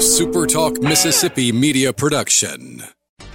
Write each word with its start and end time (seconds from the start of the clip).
SuperTalk 0.00 0.82
Mississippi 0.82 1.52
media 1.52 1.92
production. 1.92 2.82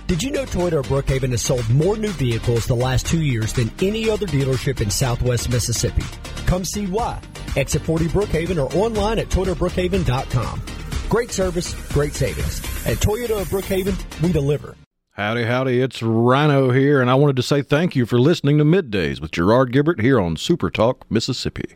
Did 0.08 0.24
you 0.24 0.32
know 0.32 0.46
Toyota 0.46 0.80
of 0.80 0.88
Brookhaven 0.88 1.30
has 1.30 1.44
sold 1.44 1.70
more 1.70 1.96
new 1.96 2.10
vehicles 2.14 2.66
the 2.66 2.76
last 2.76 3.06
two 3.06 3.22
years 3.22 3.54
than 3.54 3.72
any 3.84 4.10
other 4.10 4.26
dealership 4.26 4.82
in 4.82 4.90
southwest 4.90 5.52
Mississippi? 5.52 6.02
Come 6.48 6.66
see 6.66 6.88
why. 6.88 7.22
Exit 7.56 7.84
40 7.84 8.08
Brookhaven 8.08 8.58
or 8.58 8.76
online 8.76 9.20
at 9.20 9.30
ToyotaBrookhaven.com. 9.30 10.62
Great 11.08 11.30
service, 11.30 11.76
great 11.94 12.16
savings. 12.16 12.58
At 12.88 12.98
Toyota 12.98 13.42
of 13.42 13.48
Brookhaven, 13.50 14.24
we 14.24 14.32
deliver. 14.32 14.76
Howdy, 15.12 15.44
howdy, 15.44 15.80
it's 15.82 16.02
Rhino 16.02 16.72
here, 16.72 17.00
and 17.00 17.12
I 17.12 17.14
wanted 17.14 17.36
to 17.36 17.44
say 17.44 17.62
thank 17.62 17.96
you 17.96 18.08
for 18.08 18.20
listening 18.20 18.58
to 18.58 18.64
Middays 18.64 19.22
with 19.22 19.30
Gerard 19.30 19.72
Gibert 19.72 20.02
here 20.02 20.20
on 20.20 20.36
Super 20.36 20.72
Talk, 20.72 21.06
Mississippi. 21.12 21.76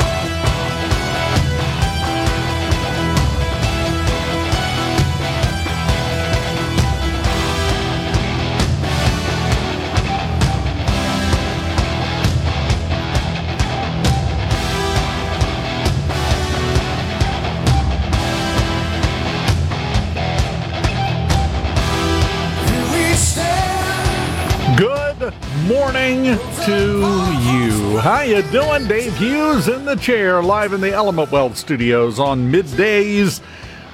Morning 25.71 26.23
to 26.65 27.31
you. 27.45 27.97
How 27.99 28.23
you 28.23 28.41
doing? 28.51 28.89
Dave 28.89 29.15
Hughes 29.15 29.69
in 29.69 29.85
the 29.85 29.95
chair, 29.95 30.43
live 30.43 30.73
in 30.73 30.81
the 30.81 30.91
Element 30.91 31.31
Wealth 31.31 31.55
Studios 31.55 32.19
on 32.19 32.51
middays. 32.51 33.41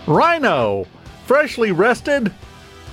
Rhino, 0.08 0.88
freshly 1.28 1.72
rested. 1.72 2.34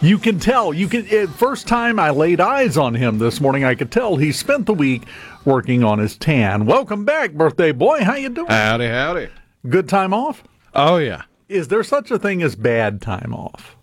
You 0.03 0.19
can 0.19 0.39
tell. 0.39 0.75
You 0.75 0.89
can. 0.89 1.07
It, 1.07 1.31
first 1.31 1.67
time 1.67 1.99
I 1.99 2.11
laid 2.11 2.41
eyes 2.41 2.77
on 2.77 2.95
him 2.95 3.17
this 3.17 3.41
morning, 3.41 3.65
I 3.65 3.75
could 3.75 3.91
tell 3.91 4.17
he 4.17 4.33
spent 4.33 4.67
the 4.67 4.75
week 4.75 5.05
working 5.47 5.83
on 5.83 5.99
his 5.99 6.19
tan. 6.19 6.67
Welcome 6.67 7.07
back, 7.07 7.33
birthday 7.33 7.73
boy. 7.73 8.05
How 8.05 8.17
you 8.17 8.29
doing? 8.29 8.51
Howdy, 8.51 8.89
howdy. 8.89 9.31
Good 9.67 9.89
time 9.89 10.13
off? 10.13 10.45
Oh, 10.75 10.99
yeah. 10.99 11.23
Is 11.49 11.69
there 11.69 11.85
such 11.85 12.11
a 12.11 12.19
thing 12.19 12.43
as 12.43 12.55
bad 12.55 13.01
time 13.01 13.33
off? 13.33 13.74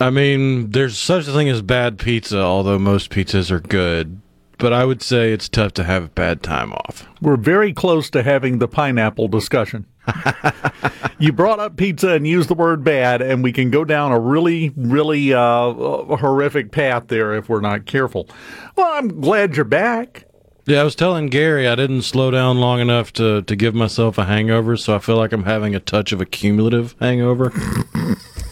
I 0.00 0.10
mean, 0.10 0.70
there's 0.70 0.96
such 0.96 1.26
a 1.26 1.32
thing 1.32 1.48
as 1.48 1.62
bad 1.62 1.98
pizza, 1.98 2.38
although 2.38 2.78
most 2.78 3.10
pizzas 3.10 3.50
are 3.50 3.60
good. 3.60 4.20
But 4.58 4.72
I 4.72 4.84
would 4.84 5.02
say 5.02 5.32
it's 5.32 5.48
tough 5.48 5.72
to 5.74 5.84
have 5.84 6.04
a 6.04 6.08
bad 6.08 6.42
time 6.42 6.72
off. 6.72 7.08
We're 7.20 7.36
very 7.36 7.72
close 7.72 8.10
to 8.10 8.24
having 8.24 8.58
the 8.58 8.66
pineapple 8.66 9.28
discussion. 9.28 9.86
you 11.18 11.32
brought 11.32 11.60
up 11.60 11.76
pizza 11.76 12.10
and 12.10 12.26
used 12.26 12.48
the 12.48 12.54
word 12.54 12.82
bad, 12.82 13.22
and 13.22 13.44
we 13.44 13.52
can 13.52 13.70
go 13.70 13.84
down 13.84 14.10
a 14.10 14.18
really, 14.18 14.72
really 14.76 15.32
uh, 15.32 15.72
horrific 15.72 16.72
path 16.72 17.04
there 17.06 17.34
if 17.34 17.48
we're 17.48 17.60
not 17.60 17.86
careful. 17.86 18.28
Well, 18.74 18.90
I'm 18.94 19.20
glad 19.20 19.54
you're 19.54 19.64
back. 19.64 20.24
Yeah, 20.66 20.80
I 20.80 20.84
was 20.84 20.96
telling 20.96 21.28
Gary 21.28 21.66
I 21.66 21.76
didn't 21.76 22.02
slow 22.02 22.30
down 22.30 22.58
long 22.58 22.80
enough 22.80 23.12
to, 23.14 23.42
to 23.42 23.56
give 23.56 23.74
myself 23.74 24.18
a 24.18 24.24
hangover, 24.24 24.76
so 24.76 24.94
I 24.94 24.98
feel 24.98 25.16
like 25.16 25.32
I'm 25.32 25.44
having 25.44 25.74
a 25.74 25.80
touch 25.80 26.12
of 26.12 26.20
a 26.20 26.26
cumulative 26.26 26.94
hangover. 27.00 27.52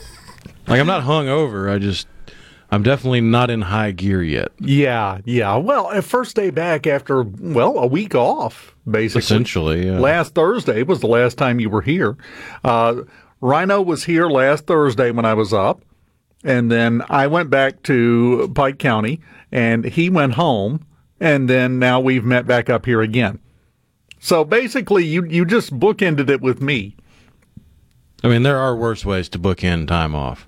like 0.67 0.81
I'm 0.81 0.87
not 0.87 1.03
hung 1.03 1.29
over, 1.29 1.71
I 1.71 1.79
just 1.79 2.07
I'm 2.71 2.83
definitely 2.83 3.21
not 3.21 3.51
in 3.51 3.63
high 3.63 3.93
gear 3.93 4.23
yet. 4.23 4.49
Yeah, 4.61 5.21
yeah. 5.25 5.57
Well, 5.57 6.01
first 6.03 6.35
day 6.35 6.51
back 6.51 6.87
after, 6.87 7.23
well, 7.23 7.79
a 7.79 7.87
week 7.87 8.15
off, 8.15 8.75
basically. 8.91 9.21
Essentially, 9.21 9.87
yeah. 9.87 9.99
Last 9.99 10.35
Thursday 10.35 10.83
was 10.83 11.01
the 11.01 11.07
last 11.07 11.39
time 11.39 11.61
you 11.61 11.71
were 11.71 11.83
here. 11.83 12.17
Uh, 12.65 13.03
Rhino 13.41 13.81
was 13.83 14.05
here 14.05 14.29
last 14.29 14.67
Thursday 14.67 15.11
when 15.11 15.25
I 15.25 15.35
was 15.35 15.53
up. 15.53 15.83
And 16.45 16.71
then 16.71 17.03
I 17.09 17.27
went 17.27 17.51
back 17.51 17.83
to 17.85 18.53
Pike 18.55 18.79
County 18.79 19.21
and 19.51 19.85
he 19.85 20.11
went 20.11 20.35
home. 20.35 20.85
And 21.19 21.49
then 21.49 21.79
now 21.79 21.99
we've 21.99 22.25
met 22.25 22.47
back 22.47 22.69
up 22.69 22.85
here 22.85 23.01
again. 23.01 23.39
So 24.19 24.45
basically, 24.45 25.05
you, 25.05 25.25
you 25.25 25.45
just 25.45 25.79
bookended 25.79 26.29
it 26.29 26.41
with 26.41 26.61
me. 26.61 26.97
I 28.23 28.29
mean, 28.29 28.43
there 28.43 28.59
are 28.59 28.77
worse 28.77 29.05
ways 29.05 29.29
to 29.31 29.39
bookend 29.39 29.89
time 29.89 30.15
off. 30.15 30.47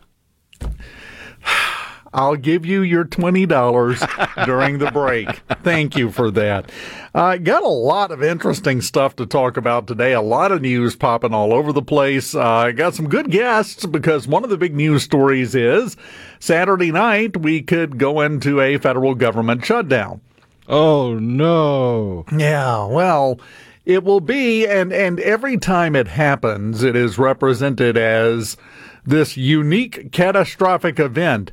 I'll 2.12 2.36
give 2.36 2.64
you 2.64 2.82
your 2.82 3.04
$20 3.04 4.46
during 4.46 4.78
the 4.78 4.90
break. 4.90 5.28
Thank 5.62 5.96
you 5.96 6.10
for 6.10 6.30
that. 6.30 6.70
I 7.14 7.34
uh, 7.34 7.36
got 7.38 7.62
a 7.62 7.68
lot 7.68 8.10
of 8.10 8.22
interesting 8.22 8.80
stuff 8.80 9.16
to 9.16 9.26
talk 9.26 9.56
about 9.56 9.86
today. 9.86 10.12
A 10.12 10.20
lot 10.20 10.52
of 10.52 10.62
news 10.62 10.96
popping 10.96 11.34
all 11.34 11.52
over 11.52 11.72
the 11.72 11.82
place. 11.82 12.34
Uh, 12.34 12.42
I 12.42 12.72
got 12.72 12.94
some 12.94 13.08
good 13.08 13.30
guests 13.30 13.84
because 13.86 14.26
one 14.26 14.44
of 14.44 14.50
the 14.50 14.58
big 14.58 14.74
news 14.74 15.02
stories 15.02 15.54
is 15.54 15.96
Saturday 16.38 16.92
night 16.92 17.36
we 17.36 17.62
could 17.62 17.98
go 17.98 18.20
into 18.20 18.60
a 18.60 18.78
federal 18.78 19.14
government 19.14 19.64
shutdown. 19.64 20.20
Oh, 20.68 21.14
no. 21.14 22.24
Yeah, 22.30 22.86
well, 22.86 23.40
it 23.86 24.04
will 24.04 24.20
be, 24.20 24.66
and, 24.66 24.92
and 24.92 25.18
every 25.20 25.56
time 25.56 25.96
it 25.96 26.08
happens, 26.08 26.82
it 26.82 26.94
is 26.94 27.18
represented 27.18 27.96
as 27.96 28.58
this 29.06 29.36
unique 29.36 30.12
catastrophic 30.12 31.00
event. 31.00 31.50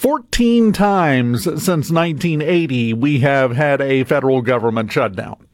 14 0.00 0.72
times 0.72 1.42
since 1.44 1.90
1980, 1.90 2.94
we 2.94 3.20
have 3.20 3.54
had 3.54 3.82
a 3.82 4.02
federal 4.04 4.40
government 4.40 4.90
shutdown. 4.90 5.46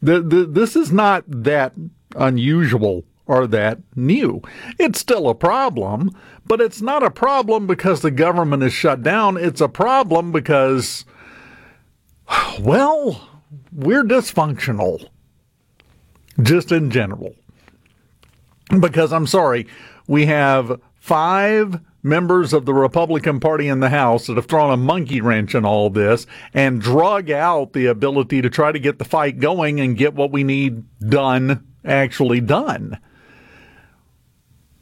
The, 0.00 0.22
the, 0.22 0.46
this 0.46 0.74
is 0.74 0.90
not 0.90 1.24
that 1.26 1.74
unusual 2.16 3.04
or 3.26 3.46
that 3.48 3.80
new. 3.94 4.40
It's 4.78 5.00
still 5.00 5.28
a 5.28 5.34
problem, 5.34 6.16
but 6.46 6.62
it's 6.62 6.80
not 6.80 7.02
a 7.02 7.10
problem 7.10 7.66
because 7.66 8.00
the 8.00 8.10
government 8.10 8.62
is 8.62 8.72
shut 8.72 9.02
down. 9.02 9.36
It's 9.36 9.60
a 9.60 9.68
problem 9.68 10.32
because, 10.32 11.04
well, 12.58 13.28
we're 13.70 14.02
dysfunctional, 14.02 15.10
just 16.42 16.72
in 16.72 16.90
general. 16.90 17.34
Because 18.80 19.12
I'm 19.12 19.26
sorry, 19.26 19.66
we 20.06 20.24
have 20.24 20.80
five 20.94 21.78
members 22.02 22.52
of 22.52 22.66
the 22.66 22.74
Republican 22.74 23.38
Party 23.40 23.68
in 23.68 23.80
the 23.80 23.90
House 23.90 24.26
that 24.26 24.36
have 24.36 24.46
thrown 24.46 24.72
a 24.72 24.76
monkey 24.76 25.20
wrench 25.20 25.54
in 25.54 25.64
all 25.64 25.88
this 25.90 26.26
and 26.52 26.80
drug 26.80 27.30
out 27.30 27.72
the 27.72 27.86
ability 27.86 28.42
to 28.42 28.50
try 28.50 28.72
to 28.72 28.78
get 28.78 28.98
the 28.98 29.04
fight 29.04 29.38
going 29.38 29.80
and 29.80 29.96
get 29.96 30.14
what 30.14 30.32
we 30.32 30.42
need 30.42 30.84
done 31.00 31.66
actually 31.84 32.40
done. 32.40 32.98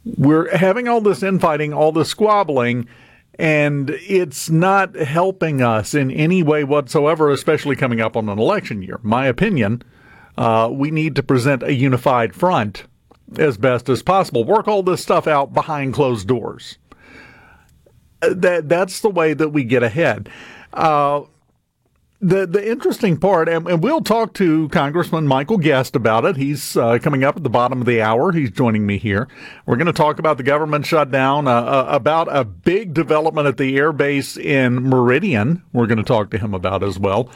We're 0.03 0.55
having 0.55 0.87
all 0.87 1.01
this 1.01 1.21
infighting, 1.21 1.73
all 1.73 1.91
this 1.91 2.09
squabbling, 2.09 2.87
and 3.35 3.91
it's 3.91 4.49
not 4.49 4.95
helping 4.95 5.61
us 5.61 5.93
in 5.93 6.09
any 6.11 6.41
way 6.41 6.63
whatsoever, 6.63 7.29
especially 7.29 7.75
coming 7.75 8.01
up 8.01 8.17
on 8.17 8.27
an 8.29 8.39
election 8.39 8.81
year. 8.81 8.99
My 9.03 9.27
opinion, 9.27 9.83
uh, 10.37 10.69
we 10.71 10.89
need 10.89 11.15
to 11.17 11.23
present 11.23 11.61
a 11.61 11.73
unified 11.73 12.33
front 12.33 12.85
as 13.37 13.57
best 13.57 13.89
as 13.89 14.01
possible. 14.01 14.43
Work 14.43 14.67
all 14.67 14.83
this 14.83 15.01
stuff 15.01 15.27
out 15.27 15.53
behind 15.53 15.93
closed 15.93 16.27
doors 16.27 16.77
that 18.21 18.69
that's 18.69 19.01
the 19.01 19.09
way 19.09 19.33
that 19.33 19.49
we 19.49 19.63
get 19.63 19.83
ahead. 19.83 20.29
Uh, 20.73 21.23
the 22.21 22.45
the 22.45 22.69
interesting 22.69 23.17
part, 23.17 23.49
and, 23.49 23.67
and, 23.67 23.81
we'll 23.81 24.01
talk 24.01 24.35
to 24.35 24.69
Congressman 24.69 25.25
Michael 25.25 25.57
Guest 25.57 25.95
about 25.95 26.23
it. 26.23 26.37
He's 26.37 26.77
uh, 26.77 26.99
coming 26.99 27.23
up 27.23 27.35
at 27.35 27.43
the 27.43 27.49
bottom 27.49 27.81
of 27.81 27.87
the 27.87 28.01
hour. 28.01 28.31
He's 28.31 28.51
joining 28.51 28.85
me 28.85 28.99
here. 28.99 29.27
We're 29.65 29.75
going 29.75 29.87
to 29.87 29.93
talk 29.93 30.19
about 30.19 30.37
the 30.37 30.43
government 30.43 30.85
shutdown, 30.85 31.47
uh, 31.47 31.51
uh, 31.51 31.85
about 31.89 32.27
a 32.29 32.45
big 32.45 32.93
development 32.93 33.47
at 33.47 33.57
the 33.57 33.75
air 33.75 33.91
base 33.91 34.37
in 34.37 34.87
Meridian. 34.87 35.63
We're 35.73 35.87
going 35.87 35.97
to 35.97 36.03
talk 36.03 36.29
to 36.31 36.37
him 36.37 36.53
about 36.53 36.83
as 36.83 36.99
well. 36.99 37.27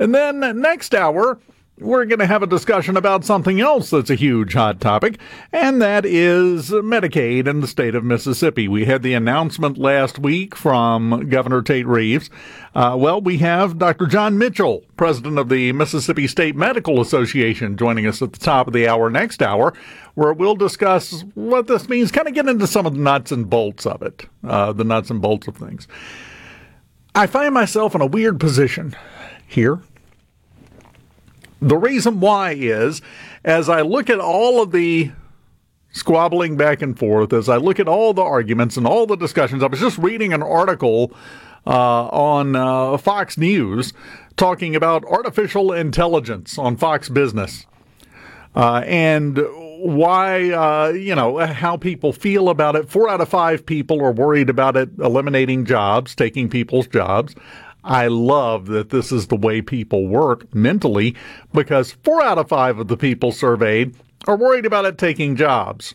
And 0.00 0.12
then 0.12 0.60
next 0.60 0.96
hour, 0.96 1.38
we're 1.78 2.04
going 2.04 2.20
to 2.20 2.26
have 2.26 2.42
a 2.42 2.46
discussion 2.46 2.96
about 2.96 3.24
something 3.24 3.60
else 3.60 3.90
that's 3.90 4.10
a 4.10 4.14
huge 4.14 4.54
hot 4.54 4.80
topic, 4.80 5.18
and 5.50 5.82
that 5.82 6.06
is 6.06 6.70
Medicaid 6.70 7.48
in 7.48 7.60
the 7.60 7.66
state 7.66 7.96
of 7.96 8.04
Mississippi. 8.04 8.68
We 8.68 8.84
had 8.84 9.02
the 9.02 9.14
announcement 9.14 9.76
last 9.76 10.20
week 10.20 10.54
from 10.54 11.28
Governor 11.28 11.62
Tate 11.62 11.86
Reeves. 11.86 12.30
Uh, 12.76 12.94
well, 12.96 13.20
we 13.20 13.38
have 13.38 13.76
Dr. 13.76 14.06
John 14.06 14.38
Mitchell, 14.38 14.84
president 14.96 15.36
of 15.36 15.48
the 15.48 15.72
Mississippi 15.72 16.28
State 16.28 16.54
Medical 16.54 17.00
Association, 17.00 17.76
joining 17.76 18.06
us 18.06 18.22
at 18.22 18.32
the 18.32 18.38
top 18.38 18.68
of 18.68 18.72
the 18.72 18.86
hour 18.86 19.10
next 19.10 19.42
hour, 19.42 19.74
where 20.14 20.32
we'll 20.32 20.54
discuss 20.54 21.22
what 21.34 21.66
this 21.66 21.88
means, 21.88 22.12
kind 22.12 22.28
of 22.28 22.34
get 22.34 22.46
into 22.46 22.68
some 22.68 22.86
of 22.86 22.94
the 22.94 23.00
nuts 23.00 23.32
and 23.32 23.50
bolts 23.50 23.84
of 23.84 24.00
it, 24.00 24.26
uh, 24.46 24.72
the 24.72 24.84
nuts 24.84 25.10
and 25.10 25.20
bolts 25.20 25.48
of 25.48 25.56
things. 25.56 25.88
I 27.16 27.26
find 27.26 27.52
myself 27.52 27.96
in 27.96 28.00
a 28.00 28.06
weird 28.06 28.38
position 28.38 28.94
here 29.48 29.80
The 31.64 31.78
reason 31.78 32.20
why 32.20 32.50
is 32.52 33.00
as 33.42 33.70
I 33.70 33.80
look 33.80 34.10
at 34.10 34.20
all 34.20 34.60
of 34.60 34.70
the 34.70 35.10
squabbling 35.92 36.58
back 36.58 36.82
and 36.82 36.98
forth, 36.98 37.32
as 37.32 37.48
I 37.48 37.56
look 37.56 37.80
at 37.80 37.88
all 37.88 38.12
the 38.12 38.20
arguments 38.20 38.76
and 38.76 38.86
all 38.86 39.06
the 39.06 39.16
discussions, 39.16 39.62
I 39.62 39.68
was 39.68 39.80
just 39.80 39.96
reading 39.96 40.34
an 40.34 40.42
article 40.42 41.10
uh, 41.66 42.08
on 42.08 42.54
uh, 42.54 42.98
Fox 42.98 43.38
News 43.38 43.94
talking 44.36 44.76
about 44.76 45.06
artificial 45.06 45.72
intelligence 45.72 46.58
on 46.58 46.76
Fox 46.76 47.08
Business. 47.08 47.64
Uh, 48.54 48.82
and 48.84 49.40
why, 49.78 50.50
uh, 50.50 50.88
you 50.88 51.14
know, 51.14 51.38
how 51.38 51.78
people 51.78 52.12
feel 52.12 52.50
about 52.50 52.76
it. 52.76 52.90
Four 52.90 53.08
out 53.08 53.22
of 53.22 53.28
five 53.30 53.64
people 53.64 54.04
are 54.04 54.12
worried 54.12 54.50
about 54.50 54.76
it 54.76 54.90
eliminating 54.98 55.64
jobs, 55.64 56.14
taking 56.14 56.50
people's 56.50 56.86
jobs. 56.86 57.34
I 57.84 58.06
love 58.06 58.66
that 58.66 58.88
this 58.88 59.12
is 59.12 59.26
the 59.26 59.36
way 59.36 59.60
people 59.60 60.08
work 60.08 60.52
mentally 60.54 61.14
because 61.52 61.92
four 61.92 62.22
out 62.22 62.38
of 62.38 62.48
five 62.48 62.78
of 62.78 62.88
the 62.88 62.96
people 62.96 63.30
surveyed 63.30 63.94
are 64.26 64.36
worried 64.36 64.64
about 64.64 64.86
it 64.86 64.96
taking 64.96 65.36
jobs. 65.36 65.94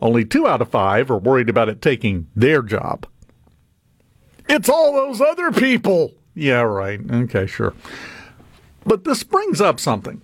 Only 0.00 0.24
two 0.24 0.46
out 0.46 0.62
of 0.62 0.70
five 0.70 1.10
are 1.10 1.18
worried 1.18 1.50
about 1.50 1.68
it 1.68 1.82
taking 1.82 2.26
their 2.34 2.62
job. 2.62 3.06
It's 4.48 4.68
all 4.68 4.92
those 4.94 5.20
other 5.20 5.52
people. 5.52 6.14
Yeah, 6.34 6.62
right. 6.62 7.00
Okay, 7.10 7.46
sure. 7.46 7.74
But 8.84 9.04
this 9.04 9.22
brings 9.22 9.60
up 9.60 9.78
something. 9.78 10.22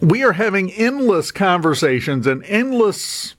We 0.00 0.22
are 0.22 0.32
having 0.32 0.70
endless 0.72 1.30
conversations 1.30 2.26
and 2.26 2.44
endless 2.44 3.36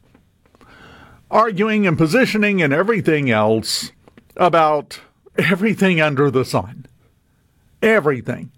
arguing 1.29 1.85
and 1.85 1.97
positioning 1.97 2.61
and 2.61 2.73
everything 2.73 3.29
else 3.29 3.91
about 4.35 4.99
everything 5.37 6.01
under 6.01 6.29
the 6.29 6.45
sun. 6.45 6.85
Everything. 7.81 8.51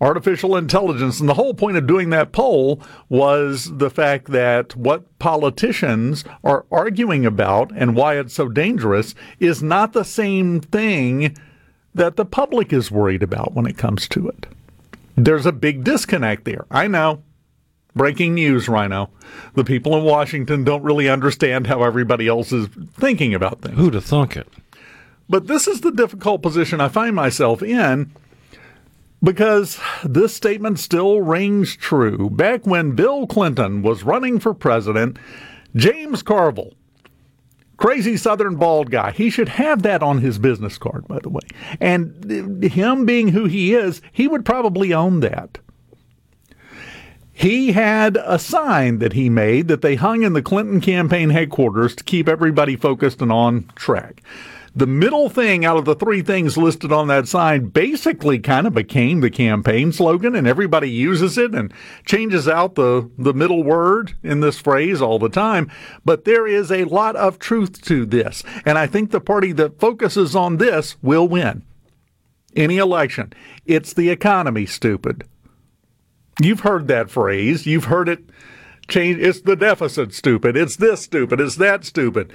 Artificial 0.00 0.56
intelligence. 0.56 1.18
And 1.18 1.28
the 1.28 1.34
whole 1.34 1.54
point 1.54 1.76
of 1.76 1.86
doing 1.86 2.10
that 2.10 2.32
poll 2.32 2.80
was 3.08 3.78
the 3.78 3.90
fact 3.90 4.30
that 4.30 4.76
what 4.76 5.18
politicians 5.18 6.24
are 6.44 6.64
arguing 6.70 7.26
about 7.26 7.72
and 7.74 7.96
why 7.96 8.16
it's 8.16 8.34
so 8.34 8.48
dangerous 8.48 9.14
is 9.40 9.62
not 9.62 9.92
the 9.92 10.04
same 10.04 10.60
thing 10.60 11.36
that 11.94 12.16
the 12.16 12.24
public 12.24 12.72
is 12.72 12.90
worried 12.90 13.22
about 13.22 13.54
when 13.54 13.66
it 13.66 13.76
comes 13.76 14.06
to 14.08 14.28
it. 14.28 14.46
There's 15.16 15.46
a 15.46 15.52
big 15.52 15.82
disconnect 15.82 16.44
there. 16.44 16.64
I 16.70 16.86
know. 16.86 17.24
Breaking 17.96 18.34
news, 18.34 18.68
Rhino. 18.68 19.10
The 19.54 19.64
people 19.64 19.96
in 19.96 20.04
Washington 20.04 20.62
don't 20.62 20.84
really 20.84 21.08
understand 21.08 21.66
how 21.66 21.82
everybody 21.82 22.28
else 22.28 22.52
is 22.52 22.68
thinking 22.94 23.34
about 23.34 23.62
things. 23.62 23.76
Who'd 23.76 23.94
have 23.94 24.04
thunk 24.04 24.36
it? 24.36 24.46
But 25.28 25.46
this 25.46 25.68
is 25.68 25.80
the 25.82 25.92
difficult 25.92 26.42
position 26.42 26.80
I 26.80 26.88
find 26.88 27.14
myself 27.14 27.62
in 27.62 28.12
because 29.22 29.78
this 30.04 30.34
statement 30.34 30.78
still 30.78 31.20
rings 31.20 31.76
true. 31.76 32.30
Back 32.30 32.66
when 32.66 32.92
Bill 32.92 33.26
Clinton 33.26 33.82
was 33.82 34.04
running 34.04 34.38
for 34.38 34.54
president, 34.54 35.18
James 35.76 36.22
Carville, 36.22 36.72
crazy 37.76 38.16
southern 38.16 38.56
bald 38.56 38.90
guy, 38.90 39.10
he 39.10 39.28
should 39.28 39.50
have 39.50 39.82
that 39.82 40.02
on 40.02 40.18
his 40.18 40.38
business 40.38 40.78
card, 40.78 41.06
by 41.08 41.18
the 41.18 41.28
way. 41.28 41.42
And 41.80 42.62
him 42.62 43.04
being 43.04 43.28
who 43.28 43.44
he 43.44 43.74
is, 43.74 44.00
he 44.12 44.28
would 44.28 44.44
probably 44.44 44.94
own 44.94 45.20
that. 45.20 45.58
He 47.32 47.70
had 47.72 48.16
a 48.24 48.38
sign 48.38 48.98
that 48.98 49.12
he 49.12 49.28
made 49.28 49.68
that 49.68 49.80
they 49.80 49.94
hung 49.94 50.22
in 50.22 50.32
the 50.32 50.42
Clinton 50.42 50.80
campaign 50.80 51.30
headquarters 51.30 51.94
to 51.94 52.02
keep 52.02 52.28
everybody 52.28 52.74
focused 52.74 53.22
and 53.22 53.30
on 53.30 53.70
track 53.76 54.22
the 54.74 54.86
middle 54.86 55.28
thing 55.28 55.64
out 55.64 55.76
of 55.76 55.84
the 55.84 55.94
three 55.94 56.22
things 56.22 56.56
listed 56.56 56.92
on 56.92 57.08
that 57.08 57.28
sign 57.28 57.66
basically 57.66 58.38
kind 58.38 58.66
of 58.66 58.74
became 58.74 59.20
the 59.20 59.30
campaign 59.30 59.92
slogan 59.92 60.34
and 60.34 60.46
everybody 60.46 60.90
uses 60.90 61.38
it 61.38 61.54
and 61.54 61.72
changes 62.04 62.48
out 62.48 62.74
the, 62.74 63.10
the 63.18 63.34
middle 63.34 63.62
word 63.62 64.14
in 64.22 64.40
this 64.40 64.58
phrase 64.58 65.00
all 65.00 65.18
the 65.18 65.28
time. 65.28 65.70
But 66.04 66.24
there 66.24 66.46
is 66.46 66.70
a 66.70 66.84
lot 66.84 67.16
of 67.16 67.38
truth 67.38 67.80
to 67.82 68.04
this. 68.06 68.42
And 68.64 68.78
I 68.78 68.86
think 68.86 69.10
the 69.10 69.20
party 69.20 69.52
that 69.52 69.80
focuses 69.80 70.36
on 70.36 70.58
this 70.58 70.96
will 71.02 71.28
win 71.28 71.64
any 72.54 72.78
election. 72.78 73.32
It's 73.66 73.92
the 73.92 74.10
economy, 74.10 74.66
stupid. 74.66 75.24
You've 76.40 76.60
heard 76.60 76.88
that 76.88 77.10
phrase. 77.10 77.66
You've 77.66 77.86
heard 77.86 78.08
it 78.08 78.30
change. 78.88 79.18
It's 79.20 79.40
the 79.40 79.56
deficit, 79.56 80.14
stupid. 80.14 80.56
It's 80.56 80.76
this 80.76 81.02
stupid. 81.02 81.40
It's 81.40 81.56
that 81.56 81.84
stupid 81.84 82.32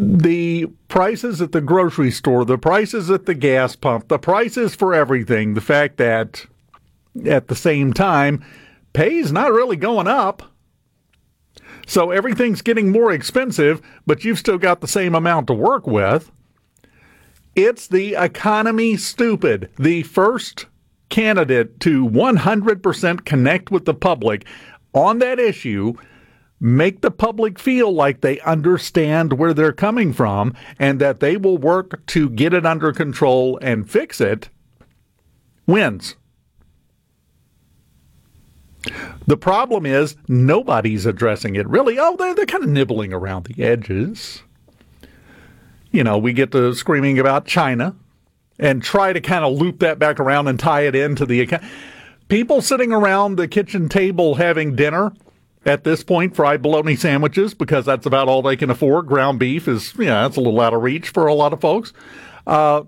the 0.00 0.66
prices 0.86 1.42
at 1.42 1.50
the 1.50 1.60
grocery 1.60 2.12
store, 2.12 2.44
the 2.44 2.56
prices 2.56 3.10
at 3.10 3.26
the 3.26 3.34
gas 3.34 3.74
pump, 3.74 4.06
the 4.06 4.18
prices 4.18 4.76
for 4.76 4.94
everything, 4.94 5.54
the 5.54 5.60
fact 5.60 5.96
that 5.96 6.46
at 7.26 7.48
the 7.48 7.56
same 7.56 7.92
time, 7.92 8.44
pay's 8.92 9.32
not 9.32 9.52
really 9.52 9.74
going 9.74 10.06
up. 10.06 10.44
So 11.84 12.12
everything's 12.12 12.62
getting 12.62 12.92
more 12.92 13.10
expensive, 13.10 13.82
but 14.06 14.24
you've 14.24 14.38
still 14.38 14.58
got 14.58 14.80
the 14.80 14.86
same 14.86 15.16
amount 15.16 15.48
to 15.48 15.54
work 15.54 15.86
with. 15.86 16.30
It's 17.56 17.88
the 17.88 18.14
economy 18.14 18.96
stupid. 18.96 19.68
The 19.80 20.04
first 20.04 20.66
candidate 21.08 21.80
to 21.80 22.08
100% 22.08 23.24
connect 23.24 23.72
with 23.72 23.84
the 23.84 23.94
public 23.94 24.46
on 24.94 25.18
that 25.18 25.40
issue 25.40 25.94
make 26.60 27.00
the 27.00 27.10
public 27.10 27.58
feel 27.58 27.92
like 27.92 28.20
they 28.20 28.40
understand 28.40 29.34
where 29.34 29.54
they're 29.54 29.72
coming 29.72 30.12
from 30.12 30.54
and 30.78 31.00
that 31.00 31.20
they 31.20 31.36
will 31.36 31.58
work 31.58 32.04
to 32.06 32.28
get 32.30 32.52
it 32.52 32.66
under 32.66 32.92
control 32.92 33.58
and 33.62 33.90
fix 33.90 34.20
it 34.20 34.48
wins. 35.66 36.16
The 39.26 39.36
problem 39.36 39.84
is 39.84 40.16
nobody's 40.28 41.04
addressing 41.06 41.56
it 41.56 41.68
really. 41.68 41.98
Oh, 41.98 42.16
they're, 42.16 42.34
they're 42.34 42.46
kind 42.46 42.64
of 42.64 42.70
nibbling 42.70 43.12
around 43.12 43.44
the 43.44 43.62
edges. 43.62 44.42
You 45.90 46.04
know, 46.04 46.18
we 46.18 46.32
get 46.32 46.52
to 46.52 46.74
screaming 46.74 47.18
about 47.18 47.46
China 47.46 47.94
and 48.58 48.82
try 48.82 49.12
to 49.12 49.20
kind 49.20 49.44
of 49.44 49.52
loop 49.52 49.80
that 49.80 49.98
back 49.98 50.18
around 50.18 50.48
and 50.48 50.58
tie 50.58 50.82
it 50.82 50.94
into 50.94 51.26
the 51.26 51.40
account. 51.40 51.62
People 52.28 52.60
sitting 52.60 52.92
around 52.92 53.36
the 53.36 53.48
kitchen 53.48 53.88
table 53.88 54.34
having 54.34 54.76
dinner 54.76 55.12
at 55.68 55.84
this 55.84 56.02
point 56.02 56.34
fried 56.34 56.62
bologna 56.62 56.96
sandwiches 56.96 57.54
because 57.54 57.84
that's 57.84 58.06
about 58.06 58.28
all 58.28 58.42
they 58.42 58.56
can 58.56 58.70
afford. 58.70 59.06
Ground 59.06 59.38
beef 59.38 59.68
is, 59.68 59.94
yeah, 59.98 60.22
that's 60.22 60.36
a 60.36 60.40
little 60.40 60.60
out 60.60 60.74
of 60.74 60.82
reach 60.82 61.10
for 61.10 61.26
a 61.26 61.34
lot 61.34 61.52
of 61.52 61.60
folks. 61.60 61.92
Uh, 62.46 62.82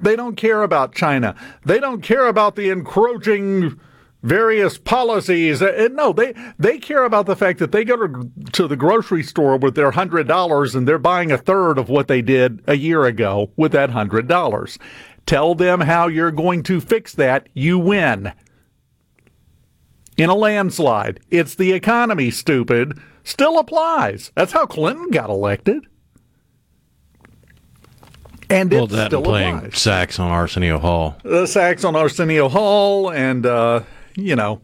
they 0.00 0.16
don't 0.16 0.36
care 0.36 0.62
about 0.62 0.94
China. 0.94 1.34
They 1.64 1.78
don't 1.78 2.02
care 2.02 2.26
about 2.26 2.56
the 2.56 2.70
encroaching 2.70 3.78
various 4.22 4.78
policies. 4.78 5.62
Uh, 5.62 5.88
no, 5.92 6.12
they 6.12 6.34
they 6.58 6.78
care 6.78 7.04
about 7.04 7.26
the 7.26 7.36
fact 7.36 7.58
that 7.58 7.72
they 7.72 7.84
go 7.84 7.96
to, 7.96 8.30
to 8.52 8.68
the 8.68 8.76
grocery 8.76 9.22
store 9.22 9.56
with 9.56 9.74
their 9.74 9.90
hundred 9.90 10.28
dollars 10.28 10.74
and 10.74 10.86
they're 10.86 10.98
buying 10.98 11.32
a 11.32 11.38
third 11.38 11.78
of 11.78 11.88
what 11.88 12.08
they 12.08 12.22
did 12.22 12.62
a 12.66 12.76
year 12.76 13.04
ago 13.04 13.50
with 13.56 13.72
that 13.72 13.90
hundred 13.90 14.28
dollars. 14.28 14.78
Tell 15.26 15.54
them 15.54 15.80
how 15.80 16.08
you're 16.08 16.30
going 16.32 16.62
to 16.64 16.80
fix 16.80 17.14
that. 17.14 17.48
You 17.54 17.78
win 17.78 18.32
in 20.20 20.28
a 20.28 20.34
landslide. 20.34 21.20
It's 21.30 21.54
the 21.54 21.72
economy, 21.72 22.30
stupid. 22.30 22.98
Still 23.24 23.58
applies. 23.58 24.32
That's 24.34 24.52
how 24.52 24.66
Clinton 24.66 25.10
got 25.10 25.30
elected. 25.30 25.86
And 28.50 28.70
well, 28.70 28.86
that 28.88 29.06
still 29.06 29.20
and 29.20 29.26
playing 29.26 29.56
applies. 29.58 29.78
sax 29.78 30.18
on 30.18 30.30
Arsenio 30.30 30.78
Hall. 30.78 31.16
the 31.22 31.46
sax 31.46 31.84
on 31.84 31.96
Arsenio 31.96 32.48
Hall 32.48 33.10
and, 33.10 33.46
uh, 33.46 33.82
you 34.14 34.36
know, 34.36 34.60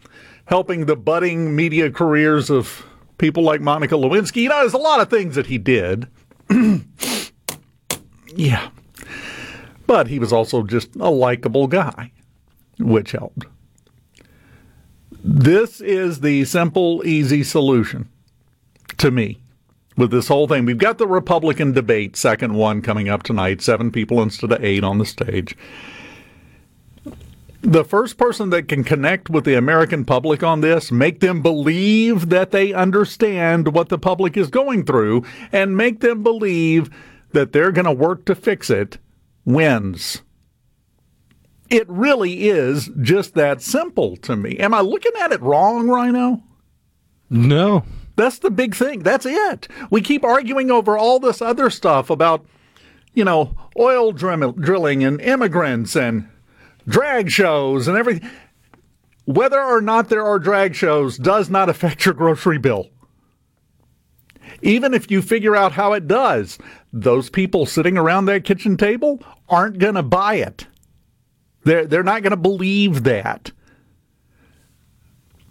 helping 0.46 0.86
the 0.86 0.96
budding 0.96 1.56
media 1.56 1.90
careers 1.90 2.50
of 2.50 2.84
people 3.16 3.42
like 3.42 3.60
Monica 3.60 3.94
Lewinsky. 3.94 4.42
You 4.42 4.48
know, 4.50 4.60
there's 4.60 4.74
a 4.74 4.78
lot 4.78 5.00
of 5.00 5.08
things 5.08 5.36
that 5.36 5.46
he 5.46 5.56
did. 5.56 6.08
yeah. 8.34 8.68
But 9.86 10.08
he 10.08 10.18
was 10.18 10.32
also 10.32 10.64
just 10.64 10.96
a 10.96 11.10
likable 11.10 11.68
guy, 11.68 12.10
which 12.78 13.12
helped. 13.12 13.46
This 15.28 15.80
is 15.80 16.20
the 16.20 16.44
simple, 16.44 17.02
easy 17.04 17.42
solution 17.42 18.08
to 18.98 19.10
me 19.10 19.40
with 19.96 20.12
this 20.12 20.28
whole 20.28 20.46
thing. 20.46 20.64
We've 20.64 20.78
got 20.78 20.98
the 20.98 21.08
Republican 21.08 21.72
debate, 21.72 22.14
second 22.14 22.54
one 22.54 22.80
coming 22.80 23.08
up 23.08 23.24
tonight, 23.24 23.60
seven 23.60 23.90
people 23.90 24.22
instead 24.22 24.52
of 24.52 24.62
eight 24.62 24.84
on 24.84 24.98
the 24.98 25.04
stage. 25.04 25.56
The 27.60 27.84
first 27.84 28.18
person 28.18 28.50
that 28.50 28.68
can 28.68 28.84
connect 28.84 29.28
with 29.28 29.44
the 29.44 29.58
American 29.58 30.04
public 30.04 30.44
on 30.44 30.60
this, 30.60 30.92
make 30.92 31.18
them 31.18 31.42
believe 31.42 32.28
that 32.28 32.52
they 32.52 32.72
understand 32.72 33.74
what 33.74 33.88
the 33.88 33.98
public 33.98 34.36
is 34.36 34.46
going 34.46 34.84
through, 34.84 35.24
and 35.50 35.76
make 35.76 35.98
them 35.98 36.22
believe 36.22 36.88
that 37.32 37.52
they're 37.52 37.72
going 37.72 37.86
to 37.86 37.90
work 37.90 38.26
to 38.26 38.36
fix 38.36 38.70
it, 38.70 38.98
wins. 39.44 40.22
It 41.68 41.88
really 41.88 42.48
is 42.48 42.90
just 43.00 43.34
that 43.34 43.60
simple 43.62 44.16
to 44.18 44.36
me. 44.36 44.56
Am 44.58 44.72
I 44.72 44.80
looking 44.80 45.12
at 45.20 45.32
it 45.32 45.42
wrong, 45.42 45.88
Rhino? 45.88 46.42
No. 47.28 47.84
That's 48.16 48.38
the 48.38 48.50
big 48.50 48.74
thing. 48.74 49.00
That's 49.00 49.26
it. 49.26 49.68
We 49.90 50.00
keep 50.00 50.24
arguing 50.24 50.70
over 50.70 50.96
all 50.96 51.20
this 51.20 51.42
other 51.42 51.68
stuff 51.68 52.08
about, 52.08 52.46
you 53.14 53.24
know, 53.24 53.54
oil 53.78 54.12
drill- 54.12 54.52
drilling 54.52 55.04
and 55.04 55.20
immigrants 55.20 55.96
and 55.96 56.28
drag 56.88 57.30
shows 57.30 57.88
and 57.88 57.96
everything. 57.96 58.28
Whether 59.26 59.60
or 59.60 59.80
not 59.80 60.08
there 60.08 60.24
are 60.24 60.38
drag 60.38 60.74
shows 60.74 61.18
does 61.18 61.50
not 61.50 61.68
affect 61.68 62.04
your 62.04 62.14
grocery 62.14 62.58
bill. 62.58 62.88
Even 64.62 64.94
if 64.94 65.10
you 65.10 65.20
figure 65.20 65.56
out 65.56 65.72
how 65.72 65.92
it 65.92 66.06
does, 66.06 66.58
those 66.92 67.28
people 67.28 67.66
sitting 67.66 67.98
around 67.98 68.26
that 68.26 68.44
kitchen 68.44 68.76
table 68.76 69.20
aren't 69.48 69.78
going 69.78 69.96
to 69.96 70.02
buy 70.02 70.34
it. 70.34 70.66
They're, 71.66 71.84
they're 71.84 72.04
not 72.04 72.22
going 72.22 72.30
to 72.30 72.36
believe 72.36 73.02
that. 73.02 73.50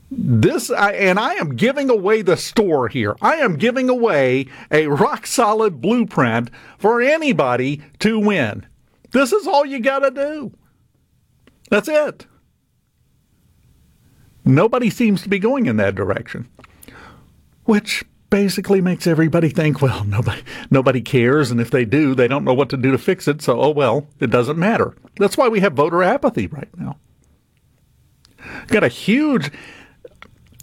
This, 0.10 0.72
I, 0.72 0.94
and 0.94 1.20
I 1.20 1.34
am 1.34 1.58
giving 1.58 1.90
away 1.90 2.22
the 2.22 2.38
store 2.38 2.88
here. 2.88 3.18
I 3.22 3.36
am 3.36 3.58
giving 3.58 3.90
away 3.90 4.48
a 4.72 4.88
rock 4.88 5.28
solid 5.28 5.82
blueprint 5.82 6.52
for 6.78 7.02
anybody 7.02 7.82
to 8.00 8.18
win. 8.18 8.66
This 9.12 9.34
is 9.34 9.46
all 9.46 9.66
you 9.66 9.82
got 9.82 10.00
to 10.00 10.12
do. 10.12 10.54
That's 11.70 11.90
it. 11.90 12.26
Nobody 14.46 14.90
seems 14.90 15.22
to 15.24 15.30
be 15.30 15.40
going 15.40 15.66
in 15.66 15.76
that 15.78 15.96
direction, 15.96 16.48
which 17.66 18.06
basically 18.36 18.82
makes 18.82 19.08
everybody 19.08 19.48
think, 19.48 19.82
well, 19.82 20.04
nobody 20.08 20.44
nobody 20.70 21.00
cares, 21.00 21.52
and 21.52 21.62
if 21.62 21.72
they 21.72 21.86
do, 21.86 22.14
they 22.14 22.28
don't 22.28 22.44
know 22.44 22.54
what 22.54 22.70
to 22.70 22.76
do 22.76 22.92
to 22.92 22.98
fix 22.98 23.30
it. 23.30 23.42
So, 23.42 23.62
oh 23.62 23.70
well, 23.70 24.10
it 24.20 24.30
doesn't 24.30 24.60
matter. 24.60 24.94
That's 25.16 25.38
why 25.38 25.48
we 25.48 25.62
have 25.62 25.72
voter 25.72 26.04
apathy 26.04 26.48
right 26.48 26.68
now. 26.78 26.98
Got 28.68 28.84
a 28.84 28.90
huge 28.90 29.52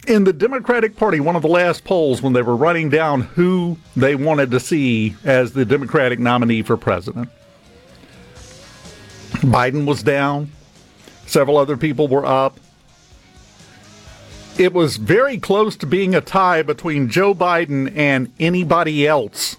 in 0.07 0.25
the 0.25 0.35
Democratic 0.35 0.97
Party, 0.97 1.19
one 1.19 1.35
of 1.35 1.41
the 1.41 1.49
last 1.49 1.83
polls 1.85 2.21
when 2.21 2.35
they 2.35 2.43
were 2.43 2.57
writing 2.57 2.91
down 2.91 3.23
who 3.23 3.79
they 3.97 4.17
wanted 4.17 4.50
to 4.50 4.61
see 4.61 5.17
as 5.25 5.55
the 5.55 5.64
Democratic 5.64 6.19
nominee 6.19 6.61
for 6.61 6.76
president. 6.76 7.31
Biden 9.37 9.87
was 9.87 10.02
down. 10.02 10.52
Several 11.25 11.57
other 11.57 11.79
people 11.79 12.07
were 12.07 12.26
up. 12.26 12.61
It 14.59 14.73
was 14.73 14.97
very 14.97 15.38
close 15.38 15.76
to 15.76 15.87
being 15.87 16.14
a 16.14 16.21
tie 16.21 16.62
between 16.62 17.09
Joe 17.09 17.35
Biden 17.35 17.97
and 17.97 18.32
anybody 18.38 19.06
else. 19.06 19.56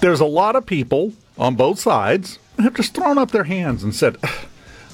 There's 0.00 0.20
a 0.20 0.26
lot 0.26 0.56
of 0.56 0.64
people 0.64 1.12
on 1.36 1.56
both 1.56 1.78
sides 1.78 2.38
have 2.58 2.74
just 2.74 2.94
thrown 2.94 3.18
up 3.18 3.30
their 3.30 3.44
hands 3.44 3.84
and 3.84 3.94
said, 3.94 4.16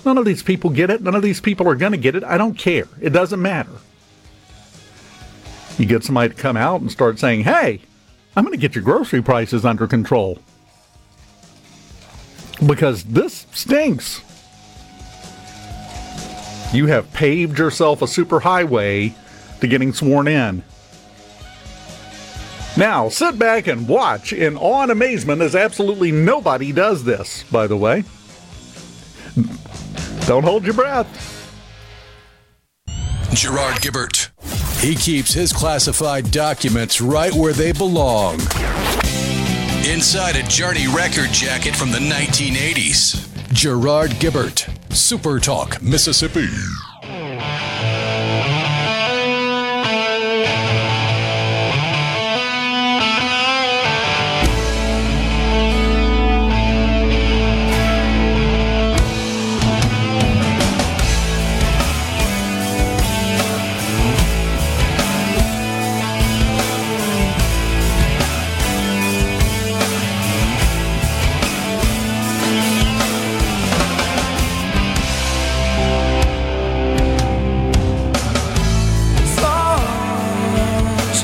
None 0.04 0.18
of 0.18 0.24
these 0.24 0.42
people 0.42 0.70
get 0.70 0.90
it. 0.90 1.02
None 1.02 1.14
of 1.14 1.22
these 1.22 1.40
people 1.40 1.66
are 1.68 1.74
going 1.74 1.92
to 1.92 1.98
get 1.98 2.14
it. 2.14 2.24
I 2.24 2.36
don't 2.36 2.58
care. 2.58 2.88
It 3.00 3.10
doesn't 3.10 3.40
matter. 3.40 3.72
You 5.78 5.86
get 5.86 6.04
somebody 6.04 6.34
to 6.34 6.40
come 6.40 6.56
out 6.56 6.80
and 6.80 6.90
start 6.90 7.18
saying, 7.18 7.44
hey, 7.44 7.80
I'm 8.36 8.44
going 8.44 8.56
to 8.56 8.60
get 8.60 8.74
your 8.74 8.84
grocery 8.84 9.22
prices 9.22 9.64
under 9.64 9.86
control. 9.86 10.38
Because 12.64 13.04
this 13.04 13.46
stinks. 13.52 14.22
You 16.74 16.86
have 16.86 17.12
paved 17.12 17.58
yourself 17.58 18.02
a 18.02 18.06
superhighway 18.06 19.14
to 19.60 19.68
getting 19.68 19.92
sworn 19.92 20.26
in. 20.26 20.64
Now, 22.76 23.08
sit 23.08 23.38
back 23.38 23.68
and 23.68 23.86
watch 23.86 24.32
in 24.32 24.56
awe 24.56 24.82
and 24.82 24.90
amazement 24.90 25.40
as 25.40 25.54
absolutely 25.54 26.10
nobody 26.10 26.72
does 26.72 27.04
this, 27.04 27.44
by 27.44 27.68
the 27.68 27.76
way. 27.76 28.02
Don't 30.26 30.42
hold 30.42 30.64
your 30.64 30.74
breath. 30.74 31.30
Gerard 33.32 33.80
Gibert. 33.80 34.30
He 34.80 34.96
keeps 34.96 35.32
his 35.32 35.52
classified 35.52 36.32
documents 36.32 37.00
right 37.00 37.32
where 37.32 37.52
they 37.52 37.70
belong. 37.70 38.40
Inside 39.86 40.36
a 40.36 40.42
Journey 40.42 40.88
record 40.88 41.30
jacket 41.30 41.76
from 41.76 41.92
the 41.92 41.98
1980s. 41.98 43.30
Gerard 43.52 44.10
Gibert, 44.12 44.68
Super 44.94 45.40
Talk, 45.40 45.82
Mississippi. 45.82 46.93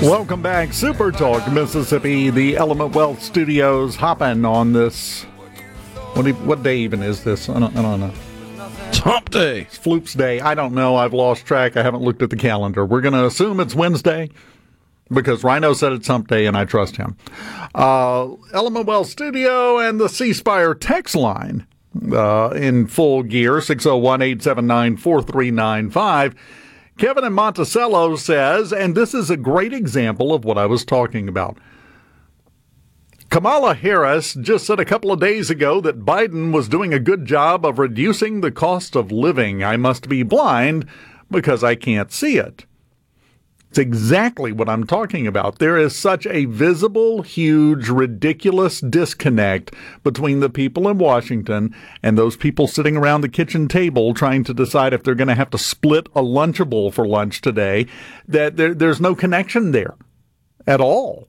Welcome 0.03 0.41
back, 0.41 0.73
Super 0.73 1.13
Talk 1.13 1.53
Mississippi, 1.53 2.31
the 2.31 2.57
Element 2.57 2.95
Wealth 2.95 3.23
Studios, 3.23 3.97
hopping 3.97 4.47
on 4.47 4.73
this. 4.73 5.25
What, 6.15 6.25
do 6.25 6.33
what 6.33 6.63
day 6.63 6.79
even 6.79 7.03
is 7.03 7.23
this? 7.23 7.51
I 7.51 7.61
don't, 7.61 7.77
I 7.77 7.83
don't 7.83 8.01
know. 8.01 8.13
It's 8.89 8.97
hump 8.97 9.29
day. 9.29 9.61
It's 9.61 9.77
Floop's 9.77 10.15
Day. 10.15 10.41
I 10.41 10.55
don't 10.55 10.73
know. 10.73 10.97
I've 10.97 11.13
lost 11.13 11.45
track. 11.45 11.77
I 11.77 11.83
haven't 11.83 12.03
looked 12.03 12.23
at 12.23 12.31
the 12.31 12.37
calendar. 12.37 12.87
We're 12.87 13.03
going 13.03 13.13
to 13.13 13.27
assume 13.27 13.61
it's 13.61 13.75
Wednesday 13.75 14.31
because 15.11 15.45
Rhino 15.45 15.75
said 15.75 15.93
it's 15.93 16.09
Hump 16.09 16.29
Day, 16.29 16.47
and 16.47 16.57
I 16.57 16.65
trust 16.65 16.97
him. 16.97 17.19
Uh, 17.75 18.37
Element 18.55 18.87
Wealth 18.87 19.09
Studio 19.09 19.79
and 19.79 20.01
the 20.01 20.09
C 20.09 20.33
Spire 20.33 20.75
text 20.75 21.15
line 21.15 21.67
uh, 22.11 22.51
in 22.57 22.87
full 22.87 23.23
gear 23.23 23.61
601 23.61 24.23
879 24.23 24.97
4395. 24.97 26.35
Kevin 27.01 27.25
in 27.25 27.33
Monticello 27.33 28.15
says, 28.17 28.75
and 28.75 28.95
this 28.95 29.15
is 29.15 29.31
a 29.31 29.37
great 29.39 29.73
example 29.73 30.35
of 30.35 30.45
what 30.45 30.59
I 30.59 30.67
was 30.67 30.85
talking 30.85 31.29
about. 31.31 31.57
Kamala 33.31 33.75
Harris 33.75 34.35
just 34.35 34.67
said 34.67 34.79
a 34.79 34.85
couple 34.85 35.11
of 35.11 35.19
days 35.19 35.49
ago 35.49 35.81
that 35.81 36.05
Biden 36.05 36.53
was 36.53 36.69
doing 36.69 36.93
a 36.93 36.99
good 36.99 37.25
job 37.25 37.65
of 37.65 37.79
reducing 37.79 38.43
the 38.43 38.51
cost 38.51 38.97
of 38.97 39.11
living. 39.11 39.65
I 39.65 39.79
must 39.79 40.11
be 40.11 40.23
blind 40.23 40.85
because 41.31 41.65
I 41.65 41.75
can't 41.75 42.13
see 42.13 42.37
it. 42.37 42.67
It's 43.71 43.79
exactly 43.79 44.51
what 44.51 44.69
I'm 44.69 44.85
talking 44.85 45.29
about. 45.29 45.61
There 45.61 45.79
is 45.79 45.95
such 45.95 46.27
a 46.27 46.47
visible, 46.47 47.23
huge, 47.23 47.89
ridiculous 47.89 48.81
disconnect 48.81 49.73
between 50.03 50.41
the 50.41 50.51
people 50.51 50.89
in 50.89 50.99
Washington 50.99 51.73
and 52.03 52.19
those 52.19 52.37
people 52.37 52.67
sitting 52.67 52.97
around 52.97 53.21
the 53.21 53.29
kitchen 53.29 53.69
table 53.69 54.13
trying 54.13 54.43
to 54.43 54.55
decide 54.55 54.93
if 54.93 55.05
they're 55.05 55.15
going 55.15 55.29
to 55.29 55.37
have 55.37 55.51
to 55.51 55.59
split 55.59 56.09
a 56.17 56.21
Lunchable 56.21 56.93
for 56.93 57.07
lunch 57.07 57.43
today 57.43 57.87
that 58.27 58.57
there, 58.57 58.75
there's 58.75 59.01
no 59.01 59.15
connection 59.15 59.71
there 59.71 59.95
at 60.67 60.81
all. 60.81 61.29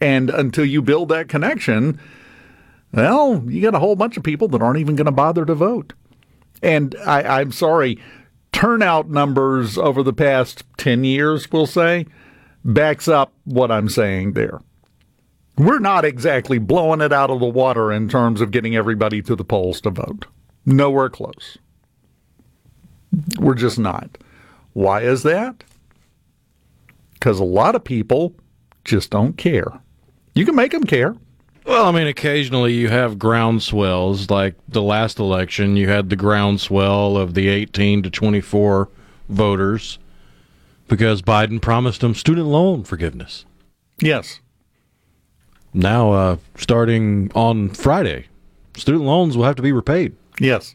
And 0.00 0.30
until 0.30 0.64
you 0.64 0.82
build 0.82 1.10
that 1.10 1.28
connection, 1.28 2.00
well, 2.92 3.44
you 3.46 3.62
got 3.62 3.76
a 3.76 3.78
whole 3.78 3.94
bunch 3.94 4.16
of 4.16 4.24
people 4.24 4.48
that 4.48 4.62
aren't 4.62 4.80
even 4.80 4.96
going 4.96 5.06
to 5.06 5.12
bother 5.12 5.44
to 5.44 5.54
vote. 5.54 5.92
And 6.60 6.96
I, 7.06 7.40
I'm 7.40 7.52
sorry, 7.52 8.00
turnout 8.52 9.10
numbers 9.10 9.76
over 9.76 10.02
the 10.02 10.12
past 10.12 10.64
10 10.76 11.04
years, 11.04 11.50
we'll 11.50 11.66
say, 11.66 12.06
backs 12.64 13.08
up 13.08 13.32
what 13.44 13.70
I'm 13.70 13.88
saying 13.88 14.32
there. 14.32 14.60
We're 15.58 15.80
not 15.80 16.04
exactly 16.04 16.58
blowing 16.58 17.00
it 17.00 17.12
out 17.12 17.30
of 17.30 17.40
the 17.40 17.46
water 17.46 17.92
in 17.92 18.08
terms 18.08 18.40
of 18.40 18.50
getting 18.50 18.76
everybody 18.76 19.20
to 19.22 19.36
the 19.36 19.44
polls 19.44 19.80
to 19.82 19.90
vote. 19.90 20.26
Nowhere 20.64 21.10
close. 21.10 21.58
We're 23.38 23.54
just 23.54 23.78
not. 23.78 24.18
Why 24.72 25.02
is 25.02 25.22
that? 25.24 25.64
Because 27.14 27.38
a 27.38 27.44
lot 27.44 27.74
of 27.74 27.84
people 27.84 28.34
just 28.84 29.10
don't 29.10 29.36
care. 29.36 29.80
You 30.34 30.46
can 30.46 30.54
make 30.54 30.72
them 30.72 30.84
care. 30.84 31.14
Well, 31.64 31.86
I 31.86 31.92
mean, 31.92 32.06
occasionally 32.06 32.74
you 32.74 32.88
have 32.88 33.16
groundswells. 33.16 34.30
Like 34.30 34.54
the 34.68 34.82
last 34.82 35.18
election, 35.18 35.76
you 35.76 35.88
had 35.88 36.10
the 36.10 36.16
groundswell 36.16 37.16
of 37.16 37.34
the 37.34 37.48
18 37.48 38.02
to 38.02 38.10
24 38.10 38.88
voters 39.28 39.98
because 40.88 41.22
Biden 41.22 41.60
promised 41.60 42.00
them 42.00 42.14
student 42.14 42.48
loan 42.48 42.84
forgiveness. 42.84 43.44
Yes. 44.00 44.40
Now, 45.72 46.12
uh, 46.12 46.36
starting 46.56 47.30
on 47.34 47.70
Friday, 47.70 48.26
student 48.76 49.04
loans 49.04 49.36
will 49.36 49.44
have 49.44 49.56
to 49.56 49.62
be 49.62 49.72
repaid. 49.72 50.14
Yes. 50.40 50.74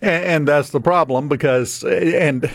And, 0.00 0.24
and 0.24 0.48
that's 0.48 0.70
the 0.70 0.80
problem 0.80 1.28
because, 1.28 1.82
and 1.82 2.50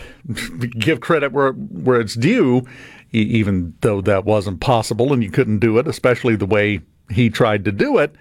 give 0.79 1.01
credit 1.01 1.31
where, 1.31 1.51
where 1.51 1.99
it's 1.99 2.15
due, 2.15 2.65
even 3.11 3.75
though 3.81 4.01
that 4.01 4.25
wasn't 4.25 4.61
possible 4.61 5.13
and 5.13 5.21
you 5.21 5.29
couldn't 5.29 5.59
do 5.59 5.77
it, 5.77 5.87
especially 5.87 6.35
the 6.35 6.45
way 6.47 6.81
he 7.11 7.29
tried 7.29 7.65
to 7.65 7.71
do 7.71 7.97
it, 7.97 8.15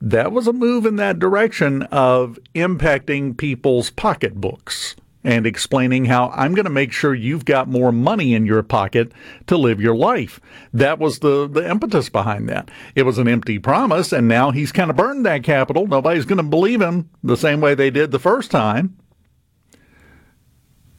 that 0.00 0.32
was 0.32 0.46
a 0.46 0.52
move 0.52 0.86
in 0.86 0.96
that 0.96 1.18
direction 1.18 1.82
of 1.84 2.38
impacting 2.54 3.36
people's 3.36 3.90
pocketbooks. 3.90 4.96
and 5.22 5.46
explaining 5.46 6.06
how 6.06 6.30
I'm 6.30 6.54
going 6.54 6.64
to 6.64 6.70
make 6.70 6.92
sure 6.92 7.14
you've 7.14 7.44
got 7.44 7.68
more 7.68 7.92
money 7.92 8.32
in 8.34 8.46
your 8.46 8.62
pocket 8.62 9.12
to 9.48 9.56
live 9.56 9.80
your 9.80 9.94
life. 9.94 10.40
That 10.72 10.98
was 10.98 11.18
the, 11.18 11.46
the 11.48 11.68
impetus 11.68 12.08
behind 12.08 12.48
that. 12.48 12.70
It 12.94 13.02
was 13.02 13.18
an 13.18 13.28
empty 13.28 13.58
promise, 13.58 14.12
and 14.12 14.26
now 14.28 14.50
he's 14.50 14.72
kind 14.72 14.90
of 14.90 14.96
burned 14.96 15.26
that 15.26 15.44
capital. 15.44 15.86
Nobody's 15.86 16.24
going 16.24 16.38
to 16.38 16.42
believe 16.42 16.80
him 16.80 17.10
the 17.22 17.36
same 17.36 17.60
way 17.60 17.74
they 17.74 17.90
did 17.90 18.10
the 18.10 18.18
first 18.18 18.50
time. 18.50 18.96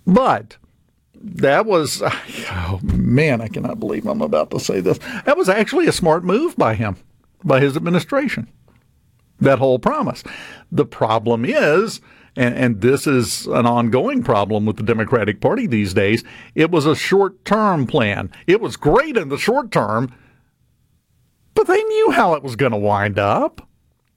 But 0.06 0.58
that 1.24 1.66
was, 1.66 2.02
oh 2.52 2.80
man, 2.84 3.42
I 3.42 3.48
cannot 3.48 3.80
believe 3.80 4.06
I'm 4.06 4.22
about 4.22 4.52
to 4.52 4.60
say 4.60 4.80
this. 4.80 5.00
That 5.26 5.38
was 5.38 5.50
actually 5.50 5.88
a 5.88 5.92
smart 5.92 6.24
move 6.24 6.56
by 6.58 6.76
him, 6.76 6.98
by 7.44 7.60
his 7.60 7.76
administration. 7.76 8.48
That 9.40 9.60
whole 9.60 9.80
promise. 9.80 10.24
The 10.72 10.86
problem 10.86 11.46
is, 11.46 12.00
and, 12.36 12.56
and 12.56 12.82
this 12.82 13.08
is 13.08 13.48
an 13.48 13.66
ongoing 13.66 14.24
problem 14.24 14.66
with 14.66 14.78
the 14.78 14.84
Democratic 14.84 15.42
Party 15.42 15.68
these 15.68 15.94
days, 15.94 16.24
it 16.56 16.72
was 16.72 16.86
a 16.86 16.96
short 16.96 17.44
term 17.44 17.88
plan. 17.88 18.32
It 18.48 18.62
was 18.62 18.78
great 18.78 19.18
in 19.18 19.30
the 19.30 19.38
short 19.38 19.72
term, 19.72 20.14
but 21.56 21.68
they 21.68 21.82
knew 21.84 22.12
how 22.12 22.36
it 22.36 22.44
was 22.44 22.56
going 22.56 22.72
to 22.72 22.78
wind 22.78 23.20
up. 23.20 23.68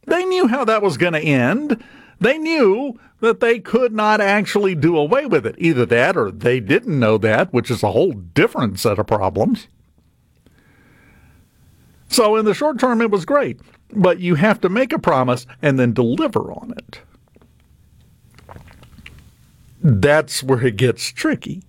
They 0.06 0.24
knew 0.24 0.46
how 0.46 0.64
that 0.66 0.82
was 0.82 0.98
going 0.98 1.14
to 1.14 1.20
end. 1.20 1.82
They 2.20 2.38
knew 2.38 2.98
that 3.24 3.40
they 3.40 3.58
could 3.58 3.92
not 3.92 4.20
actually 4.20 4.74
do 4.74 4.96
away 4.96 5.26
with 5.26 5.44
it. 5.46 5.56
Either 5.58 5.84
that 5.86 6.16
or 6.16 6.30
they 6.30 6.60
didn't 6.60 6.98
know 6.98 7.18
that, 7.18 7.52
which 7.52 7.70
is 7.70 7.82
a 7.82 7.90
whole 7.92 8.12
different 8.12 8.78
set 8.78 8.98
of 8.98 9.06
problems. 9.06 9.66
So, 12.08 12.36
in 12.36 12.44
the 12.44 12.54
short 12.54 12.78
term, 12.78 13.00
it 13.00 13.10
was 13.10 13.24
great, 13.24 13.60
but 13.92 14.20
you 14.20 14.36
have 14.36 14.60
to 14.60 14.68
make 14.68 14.92
a 14.92 14.98
promise 14.98 15.46
and 15.60 15.78
then 15.78 15.92
deliver 15.92 16.52
on 16.52 16.72
it 16.76 17.00
that's 19.84 20.42
where 20.42 20.66
it 20.66 20.76
gets 20.76 21.12
tricky. 21.12 21.62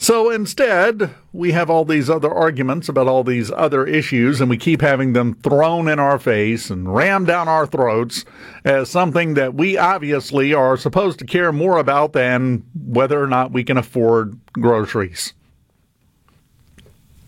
So 0.00 0.30
instead, 0.30 1.12
we 1.32 1.50
have 1.50 1.68
all 1.68 1.84
these 1.84 2.08
other 2.08 2.32
arguments 2.32 2.88
about 2.88 3.08
all 3.08 3.24
these 3.24 3.50
other 3.50 3.84
issues, 3.84 4.40
and 4.40 4.48
we 4.48 4.56
keep 4.56 4.80
having 4.80 5.12
them 5.12 5.34
thrown 5.34 5.88
in 5.88 5.98
our 5.98 6.20
face 6.20 6.70
and 6.70 6.94
rammed 6.94 7.26
down 7.26 7.48
our 7.48 7.66
throats 7.66 8.24
as 8.64 8.88
something 8.88 9.34
that 9.34 9.54
we 9.54 9.76
obviously 9.76 10.54
are 10.54 10.76
supposed 10.76 11.18
to 11.18 11.26
care 11.26 11.50
more 11.50 11.78
about 11.78 12.12
than 12.12 12.62
whether 12.76 13.20
or 13.20 13.26
not 13.26 13.50
we 13.50 13.64
can 13.64 13.76
afford 13.76 14.38
groceries. 14.52 15.32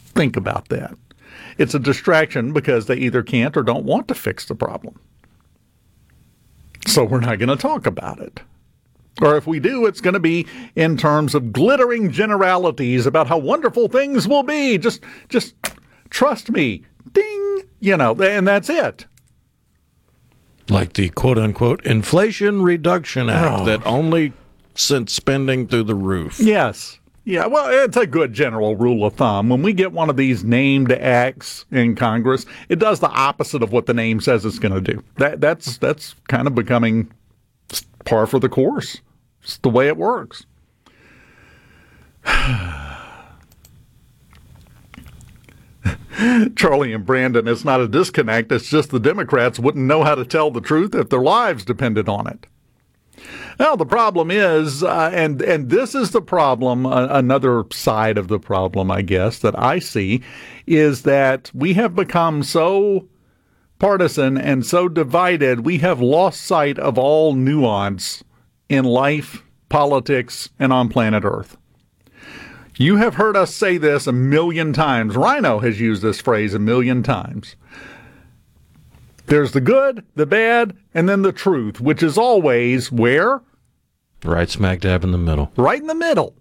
Think 0.05 0.37
about 0.37 0.69
that. 0.69 0.97
It's 1.59 1.75
a 1.75 1.81
distraction 1.81 2.53
because 2.53 2.87
they 2.87 2.97
either 2.97 3.25
can't 3.25 3.57
or 3.57 3.65
don't 3.65 3.85
want 3.85 4.07
to 4.09 4.15
fix 4.15 4.45
the 4.45 4.55
problem. 4.55 4.97
So 6.87 7.03
we're 7.05 7.19
not 7.19 7.41
going 7.41 7.49
to 7.49 7.57
talk 7.57 7.85
about 7.85 8.21
it. 8.21 8.41
Or 9.21 9.37
if 9.37 9.47
we 9.47 9.61
do, 9.61 9.87
it's 9.87 10.01
going 10.01 10.15
to 10.15 10.21
be 10.21 10.47
in 10.77 10.97
terms 10.97 11.35
of 11.35 11.53
glittering 11.53 12.11
generalities 12.11 13.05
about 13.07 13.27
how 13.27 13.39
wonderful 13.39 13.89
things 13.89 14.27
will 14.27 14.43
be. 14.43 14.79
Just, 14.79 15.03
just 15.29 15.55
trust 16.11 16.51
me. 16.51 16.85
Ding. 17.13 17.63
You 17.81 17.97
know, 17.97 18.15
and 18.23 18.47
that's 18.47 18.71
it. 18.71 19.07
Like 20.69 20.93
the 20.93 21.09
quote 21.11 21.39
unquote 21.39 21.85
Inflation 21.85 22.63
Reduction 22.63 23.29
Act 23.29 23.63
Oh. 23.63 23.65
that 23.65 23.85
only 23.87 24.33
sent 24.75 25.11
spending 25.11 25.67
through 25.67 25.85
the 25.85 25.95
roof. 25.95 26.39
Yes. 26.39 26.99
Yeah, 27.25 27.47
well, 27.47 27.69
it's 27.85 27.97
a 27.99 28.07
good 28.07 28.33
general 28.33 28.77
rule 28.77 29.05
of 29.05 29.15
thumb. 29.15 29.51
When 29.51 29.63
we 29.63 29.73
get 29.73 29.93
one 29.93 30.09
of 30.09 30.17
these 30.17 30.43
named 30.43 30.91
acts 30.91 31.65
in 31.71 31.95
Congress, 31.95 32.47
it 32.69 32.79
does 32.79 33.01
the 33.01 33.11
opposite 33.11 33.63
of 33.63 33.73
what 33.73 33.87
the 33.87 33.95
name 33.95 34.21
says 34.21 34.45
it's 34.45 34.59
going 34.59 34.73
to 34.73 34.81
do. 34.81 35.03
That 35.19 35.41
that's 35.41 35.77
that's 35.79 36.15
kind 36.29 36.47
of 36.47 36.55
becoming 36.55 37.11
par 38.05 38.27
for 38.27 38.39
the 38.39 38.49
course. 38.49 39.01
It's 39.43 39.59
the 39.59 39.71
way 39.71 39.89
it 39.89 39.97
works. 39.97 40.47
Charlie 46.55 46.93
and 46.93 47.07
Brandon, 47.07 47.49
it's 47.49 47.65
not 47.65 47.81
a 47.81 47.89
disconnect. 47.89 48.53
It's 48.53 48.69
just 48.69 48.91
the 48.91 49.01
Democrats 49.01 49.59
wouldn't 49.59 49.87
know 49.87 50.05
how 50.05 50.15
to 50.15 50.25
tell 50.25 50.51
the 50.51 50.61
truth 50.61 50.95
if 50.95 51.09
their 51.09 51.23
lives 51.23 51.65
depended 51.65 52.09
on 52.09 52.27
it. 52.27 52.47
Well, 53.59 53.77
the 53.77 53.87
problem 53.87 54.31
is, 54.31 54.83
uh, 54.83 55.11
and 55.13 55.43
and 55.43 55.69
this 55.69 55.95
is 55.95 56.13
the 56.13 56.23
problem. 56.23 56.87
Uh, 56.87 57.09
another 57.11 57.65
side 57.71 58.17
of 58.17 58.29
the 58.29 58.39
problem, 58.39 58.91
I 58.91 59.03
guess, 59.03 59.39
that 59.41 59.59
I 59.59 59.79
see, 59.79 60.23
is 60.67 61.03
that 61.03 61.51
we 61.55 61.75
have 61.75 61.95
become 61.95 62.43
so 62.43 63.07
partisan 63.81 64.39
and 64.39 64.65
so 64.65 64.89
divided. 64.89 65.67
We 65.67 65.79
have 65.79 66.01
lost 66.01 66.43
sight 66.43 66.79
of 66.79 66.97
all 66.97 67.35
nuance 67.35 68.23
in 68.69 68.85
life, 68.85 69.43
politics, 69.69 70.51
and 70.61 70.73
on 70.73 70.89
planet 70.89 71.25
Earth. 71.25 71.57
You 72.77 72.97
have 72.97 73.17
heard 73.17 73.37
us 73.37 73.53
say 73.53 73.77
this 73.77 74.07
a 74.07 74.13
million 74.13 74.73
times. 74.73 75.17
Rhino 75.17 75.59
has 75.59 75.81
used 75.81 76.03
this 76.03 76.21
phrase 76.21 76.55
a 76.55 76.59
million 76.59 77.03
times. 77.03 77.57
There's 79.27 79.53
the 79.53 79.61
good, 79.61 80.05
the 80.15 80.27
bad, 80.27 80.77
and 80.95 81.09
then 81.09 81.23
the 81.23 81.33
truth, 81.33 81.81
which 81.81 82.03
is 82.03 82.17
always 82.17 82.91
where? 82.91 83.43
Right 84.25 84.49
smack 84.49 84.81
dab 84.81 85.05
in 85.05 85.13
the 85.13 85.19
middle. 85.19 85.53
Right 85.57 85.81
in 85.81 85.87
the 85.87 85.95
middle. 85.95 86.35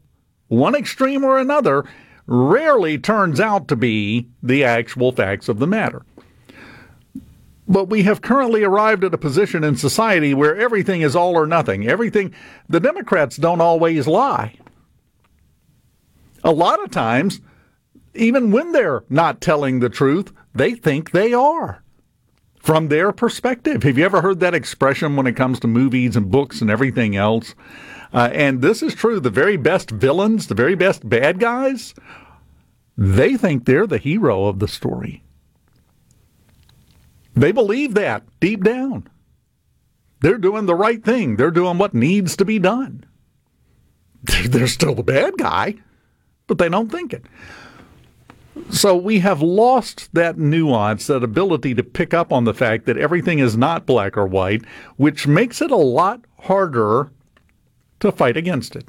One 0.47 0.75
extreme 0.75 1.23
or 1.23 1.37
another 1.37 1.85
rarely 2.25 2.97
turns 2.97 3.39
out 3.39 3.67
to 3.67 3.75
be 3.75 4.27
the 4.41 4.63
actual 4.63 5.11
facts 5.11 5.49
of 5.49 5.59
the 5.59 5.67
matter. 5.67 6.03
But 7.69 7.85
we 7.85 8.01
have 8.01 8.23
currently 8.23 8.63
arrived 8.63 9.03
at 9.03 9.13
a 9.13 9.17
position 9.17 9.63
in 9.63 9.75
society 9.75 10.33
where 10.33 10.57
everything 10.57 11.01
is 11.01 11.15
all 11.15 11.37
or 11.37 11.45
nothing. 11.45 11.87
Everything, 11.87 12.33
the 12.67 12.79
Democrats 12.79 13.37
don't 13.37 13.61
always 13.61 14.07
lie. 14.07 14.55
A 16.43 16.51
lot 16.51 16.83
of 16.83 16.89
times, 16.89 17.41
even 18.15 18.49
when 18.49 18.71
they're 18.71 19.03
not 19.07 19.39
telling 19.39 19.79
the 19.79 19.89
truth, 19.89 20.33
they 20.53 20.73
think 20.73 21.11
they 21.11 21.31
are 21.31 21.83
from 22.59 22.87
their 22.87 23.11
perspective. 23.11 23.83
Have 23.83 23.99
you 23.99 24.05
ever 24.05 24.21
heard 24.21 24.39
that 24.39 24.55
expression 24.55 25.15
when 25.15 25.27
it 25.27 25.35
comes 25.35 25.59
to 25.59 25.67
movies 25.67 26.15
and 26.15 26.31
books 26.31 26.61
and 26.61 26.71
everything 26.71 27.15
else? 27.15 27.53
Uh, 28.11 28.29
and 28.33 28.61
this 28.63 28.81
is 28.81 28.95
true. 28.95 29.19
The 29.19 29.29
very 29.29 29.57
best 29.57 29.91
villains, 29.91 30.47
the 30.47 30.55
very 30.55 30.75
best 30.75 31.07
bad 31.07 31.39
guys, 31.39 31.93
they 32.97 33.37
think 33.37 33.65
they're 33.65 33.85
the 33.85 33.99
hero 33.99 34.45
of 34.45 34.57
the 34.57 34.67
story. 34.67 35.23
They 37.39 37.53
believe 37.53 37.93
that 37.93 38.23
deep 38.41 38.63
down. 38.63 39.07
They're 40.19 40.37
doing 40.37 40.65
the 40.65 40.75
right 40.75 41.01
thing. 41.03 41.37
They're 41.37 41.51
doing 41.51 41.77
what 41.77 41.93
needs 41.93 42.35
to 42.35 42.43
be 42.43 42.59
done. 42.59 43.05
They're 44.23 44.67
still 44.67 44.95
the 44.95 45.03
bad 45.03 45.37
guy, 45.37 45.75
but 46.47 46.57
they 46.57 46.67
don't 46.67 46.91
think 46.91 47.13
it. 47.13 47.23
So 48.69 48.97
we 48.97 49.19
have 49.19 49.41
lost 49.41 50.13
that 50.13 50.37
nuance, 50.37 51.07
that 51.07 51.23
ability 51.23 51.75
to 51.75 51.83
pick 51.83 52.13
up 52.13 52.33
on 52.33 52.43
the 52.43 52.53
fact 52.53 52.85
that 52.87 52.97
everything 52.97 53.39
is 53.39 53.55
not 53.55 53.85
black 53.85 54.17
or 54.17 54.25
white, 54.25 54.65
which 54.97 55.25
makes 55.25 55.61
it 55.61 55.71
a 55.71 55.77
lot 55.77 56.25
harder 56.41 57.09
to 58.01 58.11
fight 58.11 58.35
against 58.35 58.75
it. 58.75 58.85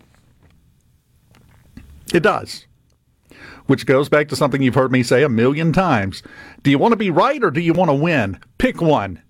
It 2.13 2.25
does. 2.25 2.67
Which 3.67 3.87
goes 3.87 4.09
back 4.09 4.27
to 4.29 4.37
something 4.37 4.61
you've 4.61 4.75
heard 4.75 4.91
me 4.91 5.05
say 5.05 5.23
a 5.23 5.29
million 5.29 5.73
times. 5.73 6.25
Do 6.63 6.71
you 6.71 6.79
want 6.79 6.93
to 6.93 6.97
be 6.97 7.11
right 7.11 7.43
or 7.43 7.51
do 7.51 7.61
you 7.61 7.73
want 7.73 7.89
to 7.89 7.95
win? 7.95 8.39
Pick 8.59 8.83
one. 8.83 9.23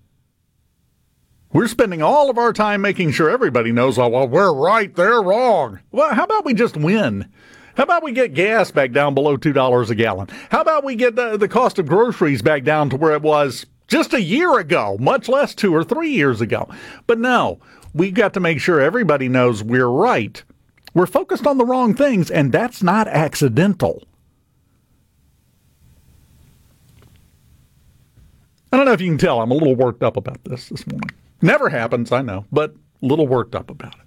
We're 1.53 1.67
spending 1.67 2.01
all 2.01 2.29
of 2.29 2.37
our 2.37 2.51
time 2.51 2.81
making 2.81 3.11
sure 3.11 3.29
everybody 3.29 3.71
knows, 3.71 3.97
oh, 3.97 4.07
well, 4.09 4.27
we're 4.27 4.53
right, 4.53 4.93
they're 4.93 5.21
wrong. 5.21 5.79
Well, 5.91 6.13
how 6.13 6.23
about 6.23 6.45
we 6.45 6.53
just 6.53 6.75
win? 6.75 7.29
How 7.75 7.83
about 7.83 8.03
we 8.03 8.11
get 8.11 8.33
gas 8.33 8.71
back 8.71 8.91
down 8.91 9.13
below 9.13 9.37
$2 9.37 9.89
a 9.89 9.95
gallon? 9.95 10.27
How 10.49 10.61
about 10.61 10.83
we 10.83 10.95
get 10.95 11.15
the, 11.15 11.37
the 11.37 11.47
cost 11.47 11.79
of 11.79 11.87
groceries 11.87 12.41
back 12.41 12.63
down 12.63 12.89
to 12.89 12.97
where 12.97 13.13
it 13.13 13.21
was 13.21 13.65
just 13.87 14.13
a 14.13 14.21
year 14.21 14.59
ago, 14.59 14.97
much 14.99 15.29
less 15.29 15.55
two 15.55 15.73
or 15.73 15.83
three 15.83 16.11
years 16.11 16.41
ago? 16.41 16.69
But 17.07 17.19
no, 17.19 17.59
we've 17.93 18.13
got 18.13 18.33
to 18.33 18.39
make 18.41 18.59
sure 18.59 18.81
everybody 18.81 19.29
knows 19.29 19.63
we're 19.63 19.87
right. 19.87 20.41
We're 20.93 21.05
focused 21.05 21.47
on 21.47 21.57
the 21.57 21.65
wrong 21.65 21.93
things, 21.93 22.29
and 22.29 22.51
that's 22.51 22.83
not 22.83 23.07
accidental. 23.07 24.03
I 28.71 28.77
don't 28.77 28.85
know 28.85 28.93
if 28.93 29.01
you 29.01 29.09
can 29.09 29.17
tell, 29.17 29.41
I'm 29.41 29.51
a 29.51 29.55
little 29.55 29.75
worked 29.75 30.01
up 30.01 30.15
about 30.15 30.43
this 30.45 30.69
this 30.69 30.87
morning. 30.87 31.09
Never 31.41 31.69
happens, 31.69 32.11
I 32.11 32.21
know, 32.21 32.45
but 32.51 32.73
a 33.01 33.05
little 33.05 33.27
worked 33.27 33.55
up 33.55 33.69
about 33.69 33.95
it. 33.95 34.01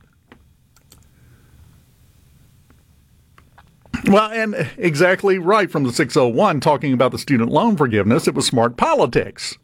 Well, 4.07 4.31
and 4.31 4.71
exactly 4.77 5.39
right 5.39 5.71
from 5.71 5.85
the 5.85 5.93
601 5.93 6.61
talking 6.61 6.93
about 6.93 7.13
the 7.13 7.19
student 7.19 7.51
loan 7.51 7.77
forgiveness, 7.77 8.29
it 8.29 8.35
was 8.35 8.47
smart 8.47 8.77
politics. 8.77 9.57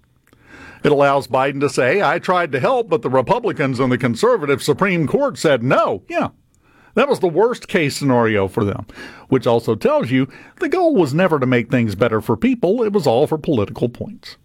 It 0.83 0.93
allows 0.93 1.27
Biden 1.29 1.61
to 1.61 1.69
say, 1.69 2.03
I 2.03 2.19
tried 2.19 2.53
to 2.53 2.61
help, 2.61 2.89
but 2.89 3.03
the 3.03 3.11
Republicans 3.11 3.79
and 3.81 3.93
the 3.93 3.99
conservative 3.99 4.63
Supreme 4.63 5.07
Court 5.07 5.37
said 5.37 5.63
no. 5.63 6.03
Yeah. 6.09 6.29
That 6.95 7.09
was 7.09 7.21
the 7.21 7.29
worst 7.29 7.69
case 7.69 7.97
scenario 7.97 8.49
for 8.49 8.65
them, 8.65 8.87
which 9.29 9.47
also 9.47 9.75
tells 9.75 10.11
you 10.11 10.27
the 10.59 10.69
goal 10.69 10.95
was 10.95 11.15
never 11.15 11.39
to 11.39 11.47
make 11.47 11.71
things 11.71 11.95
better 11.95 12.21
for 12.21 12.37
people, 12.37 12.83
it 12.83 12.93
was 12.93 13.07
all 13.07 13.27
for 13.27 13.39
political 13.39 13.89
points. 13.89 14.37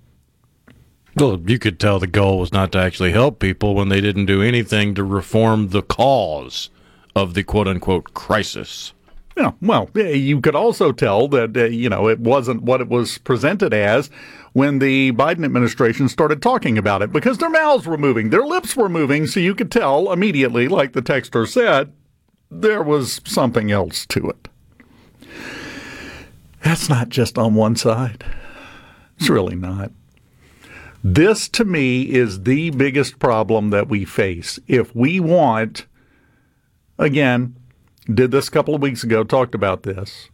Well, 1.16 1.42
you 1.46 1.60
could 1.60 1.80
tell 1.80 2.00
the 2.00 2.08
goal 2.08 2.40
was 2.40 2.52
not 2.52 2.74
to 2.74 2.80
actually 2.80 3.12
help 3.12 3.40
people 3.40 3.74
when 3.74 3.88
they 3.88 4.02
didn't 4.02 4.26
do 4.26 4.42
anything 4.42 4.96
to 4.96 5.04
reform 5.04 5.70
the 5.70 5.82
cause 5.82 6.70
of 7.16 7.34
the 7.34 7.44
quote 7.44 7.68
unquote 7.68 8.14
crisis. 8.14 8.94
Yeah, 9.38 9.52
well, 9.62 9.90
you 9.96 10.40
could 10.40 10.56
also 10.56 10.92
tell 10.94 11.28
that, 11.30 11.56
uh, 11.58 11.66
you 11.66 11.90
know, 11.90 12.08
it 12.08 12.20
wasn't 12.20 12.64
what 12.64 12.80
it 12.80 12.88
was 12.88 13.18
presented 13.18 13.74
as 13.74 14.10
when 14.54 14.80
the 14.80 15.12
Biden 15.12 15.44
administration 15.44 16.08
started 16.08 16.42
talking 16.42 16.78
about 16.78 17.02
it 17.02 17.12
because 17.12 17.38
their 17.38 17.50
mouths 17.50 17.86
were 17.86 17.98
moving, 17.98 18.30
their 18.30 18.46
lips 18.46 18.78
were 18.78 18.88
moving, 18.88 19.28
so 19.28 19.42
you 19.42 19.54
could 19.54 19.72
tell 19.72 20.12
immediately, 20.12 20.70
like 20.70 20.94
the 20.94 21.02
texter 21.02 21.46
said, 21.46 21.92
there 22.50 22.82
was 22.82 23.20
something 23.26 23.72
else 23.72 24.06
to 24.06 24.30
it. 24.30 24.48
That's 26.64 26.88
not 26.90 27.10
just 27.10 27.38
on 27.38 27.56
one 27.56 27.76
side. 27.76 28.24
It's 29.18 29.30
really 29.30 29.56
not. 29.56 29.92
This, 31.08 31.48
to 31.50 31.66
me, 31.66 32.02
is 32.02 32.42
the 32.46 32.72
biggest 32.72 33.20
problem 33.20 33.70
that 33.70 33.88
we 33.88 34.06
face. 34.06 34.58
If 34.68 34.96
we 34.96 35.20
want, 35.20 35.86
again, 36.98 37.56
did 38.12 38.32
this 38.32 38.48
a 38.48 38.52
couple 38.52 38.74
of 38.74 38.82
weeks 38.82 39.04
ago, 39.04 39.24
talked 39.24 39.54
about 39.54 39.84
this, 39.84 40.30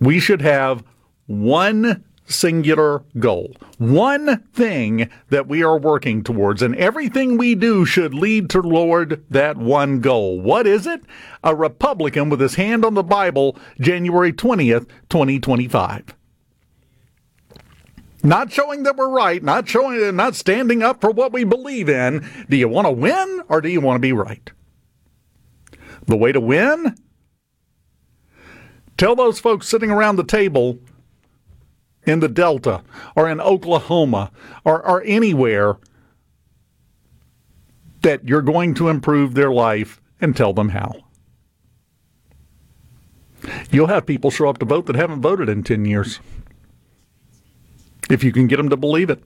we 0.00 0.18
should 0.18 0.42
have 0.42 0.82
one 1.28 2.02
singular 2.26 3.04
goal, 3.20 3.54
one 3.78 4.40
thing 4.52 5.08
that 5.28 5.46
we 5.46 5.62
are 5.62 5.78
working 5.78 6.24
towards, 6.24 6.62
and 6.62 6.74
everything 6.74 7.38
we 7.38 7.54
do 7.54 7.84
should 7.84 8.12
lead 8.12 8.50
toward 8.50 9.24
that 9.30 9.56
one 9.56 10.00
goal. 10.00 10.40
What 10.40 10.66
is 10.66 10.84
it? 10.84 11.00
A 11.44 11.54
Republican 11.54 12.28
with 12.28 12.40
his 12.40 12.56
hand 12.56 12.84
on 12.84 12.94
the 12.94 13.04
Bible, 13.04 13.56
January 13.78 14.32
20th, 14.32 14.88
2025. 15.10 16.16
Not 18.22 18.52
showing 18.52 18.82
that 18.82 18.96
we're 18.96 19.08
right, 19.08 19.42
not 19.42 19.68
showing, 19.68 20.14
not 20.16 20.34
standing 20.34 20.82
up 20.82 21.00
for 21.00 21.10
what 21.10 21.32
we 21.32 21.44
believe 21.44 21.88
in. 21.88 22.28
Do 22.48 22.56
you 22.56 22.68
want 22.68 22.86
to 22.86 22.92
win 22.92 23.42
or 23.48 23.60
do 23.60 23.68
you 23.68 23.80
want 23.80 23.96
to 23.96 24.00
be 24.00 24.12
right? 24.12 24.50
The 26.06 26.16
way 26.16 26.32
to 26.32 26.40
win? 26.40 26.96
Tell 28.98 29.16
those 29.16 29.40
folks 29.40 29.68
sitting 29.68 29.90
around 29.90 30.16
the 30.16 30.24
table 30.24 30.78
in 32.04 32.20
the 32.20 32.28
Delta 32.28 32.82
or 33.16 33.30
in 33.30 33.40
Oklahoma 33.40 34.30
or, 34.64 34.86
or 34.86 35.02
anywhere 35.04 35.78
that 38.02 38.28
you're 38.28 38.42
going 38.42 38.74
to 38.74 38.88
improve 38.88 39.34
their 39.34 39.50
life 39.50 40.00
and 40.20 40.36
tell 40.36 40.52
them 40.52 40.70
how. 40.70 40.92
You'll 43.70 43.86
have 43.86 44.04
people 44.04 44.30
show 44.30 44.48
up 44.48 44.58
to 44.58 44.66
vote 44.66 44.86
that 44.86 44.96
haven't 44.96 45.22
voted 45.22 45.48
in 45.48 45.62
10 45.62 45.86
years 45.86 46.20
if 48.10 48.24
you 48.24 48.32
can 48.32 48.46
get 48.46 48.56
them 48.56 48.68
to 48.70 48.76
believe 48.76 49.10
it. 49.10 49.22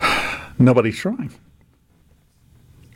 Nobody's 0.58 0.98
trying. 0.98 1.32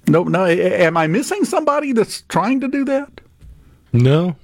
No, 0.06 0.24
no. 0.24 0.44
Am 0.46 0.96
I 0.96 1.06
missing 1.06 1.44
somebody 1.44 1.92
that's 1.92 2.22
trying 2.22 2.60
to 2.60 2.68
do 2.68 2.84
that? 2.84 3.20
No. 3.92 4.36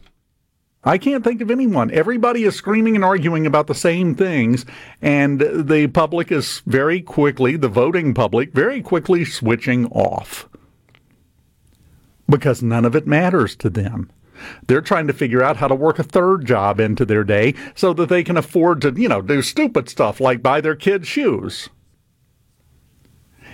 I 0.82 0.96
can't 0.96 1.22
think 1.22 1.42
of 1.42 1.50
anyone. 1.50 1.90
Everybody 1.90 2.44
is 2.44 2.56
screaming 2.56 2.94
and 2.94 3.04
arguing 3.04 3.46
about 3.46 3.66
the 3.66 3.74
same 3.74 4.14
things, 4.14 4.64
and 5.02 5.40
the 5.40 5.88
public 5.88 6.32
is 6.32 6.62
very 6.64 7.02
quickly, 7.02 7.56
the 7.56 7.68
voting 7.68 8.14
public, 8.14 8.54
very 8.54 8.80
quickly 8.80 9.26
switching 9.26 9.86
off 9.88 10.48
because 12.30 12.62
none 12.62 12.84
of 12.84 12.94
it 12.94 13.06
matters 13.06 13.54
to 13.56 13.68
them. 13.68 14.10
They're 14.66 14.80
trying 14.80 15.06
to 15.06 15.12
figure 15.12 15.42
out 15.42 15.56
how 15.56 15.68
to 15.68 15.74
work 15.74 15.98
a 15.98 16.02
third 16.04 16.46
job 16.46 16.80
into 16.80 17.04
their 17.04 17.24
day 17.24 17.54
so 17.74 17.92
that 17.94 18.08
they 18.08 18.22
can 18.22 18.36
afford 18.36 18.82
to, 18.82 18.92
you 18.92 19.08
know, 19.08 19.22
do 19.22 19.42
stupid 19.42 19.88
stuff 19.88 20.20
like 20.20 20.42
buy 20.42 20.60
their 20.60 20.76
kids 20.76 21.08
shoes. 21.08 21.68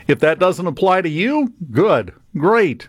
If 0.07 0.21
that 0.21 0.39
doesn't 0.39 0.67
apply 0.67 1.03
to 1.03 1.09
you, 1.09 1.53
good, 1.71 2.13
great. 2.37 2.89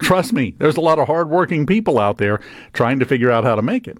Trust 0.00 0.32
me, 0.32 0.54
there's 0.58 0.76
a 0.76 0.80
lot 0.80 0.98
of 0.98 1.06
hardworking 1.06 1.66
people 1.66 1.98
out 1.98 2.18
there 2.18 2.40
trying 2.72 2.98
to 2.98 3.04
figure 3.04 3.30
out 3.30 3.44
how 3.44 3.54
to 3.54 3.62
make 3.62 3.86
it. 3.86 3.98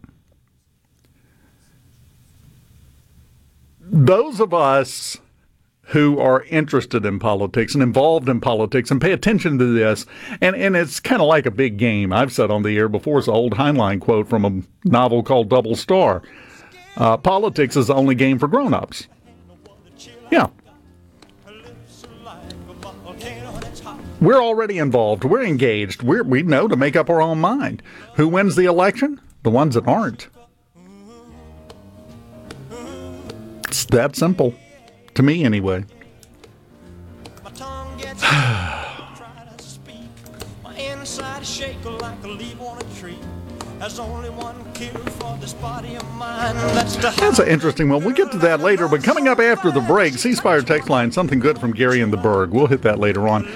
Those 3.80 4.40
of 4.40 4.54
us 4.54 5.18
who 5.86 6.18
are 6.18 6.44
interested 6.44 7.04
in 7.04 7.18
politics 7.18 7.74
and 7.74 7.82
involved 7.82 8.28
in 8.28 8.40
politics 8.40 8.90
and 8.90 9.00
pay 9.00 9.12
attention 9.12 9.58
to 9.58 9.66
this. 9.66 10.06
And, 10.40 10.54
and 10.54 10.76
it's 10.76 11.00
kind 11.00 11.20
of 11.20 11.28
like 11.28 11.44
a 11.44 11.50
big 11.50 11.76
game. 11.76 12.12
I've 12.12 12.32
said 12.32 12.50
on 12.50 12.62
the 12.62 12.76
air 12.78 12.88
before, 12.88 13.18
it's 13.18 13.28
an 13.28 13.34
old 13.34 13.54
Heinlein 13.54 14.00
quote 14.00 14.28
from 14.28 14.44
a 14.44 14.62
novel 14.88 15.22
called 15.22 15.50
Double 15.50 15.74
Star. 15.74 16.22
Uh, 16.96 17.16
politics 17.16 17.76
is 17.76 17.88
the 17.88 17.94
only 17.94 18.14
game 18.14 18.38
for 18.38 18.48
grown-ups. 18.48 19.08
Yeah. 20.30 20.48
We're 24.20 24.40
already 24.40 24.78
involved. 24.78 25.24
We're 25.24 25.42
engaged. 25.42 26.02
We're, 26.02 26.22
we 26.22 26.42
know 26.42 26.68
to 26.68 26.76
make 26.76 26.94
up 26.94 27.10
our 27.10 27.20
own 27.20 27.40
mind. 27.40 27.82
Who 28.14 28.28
wins 28.28 28.54
the 28.54 28.66
election? 28.66 29.20
The 29.42 29.50
ones 29.50 29.74
that 29.74 29.88
aren't. 29.88 30.28
It's 33.66 33.84
that 33.86 34.14
simple. 34.14 34.54
To 35.14 35.22
me, 35.22 35.44
anyway. 35.44 35.84
That's 47.18 47.38
an 47.38 47.48
interesting 47.48 47.88
one. 47.88 48.04
We'll 48.04 48.14
get 48.14 48.30
to 48.32 48.38
that 48.38 48.60
later, 48.60 48.88
but 48.88 49.02
coming 49.02 49.28
up 49.28 49.38
after 49.38 49.70
the 49.70 49.80
break, 49.80 50.14
C 50.14 50.34
Spire 50.34 50.62
text 50.62 50.88
line, 50.88 51.10
something 51.10 51.40
good 51.40 51.58
from 51.58 51.72
Gary 51.72 52.00
and 52.00 52.12
the 52.12 52.16
Berg. 52.16 52.50
We'll 52.50 52.68
hit 52.68 52.82
that 52.82 52.98
later 52.98 53.28
on. 53.28 53.48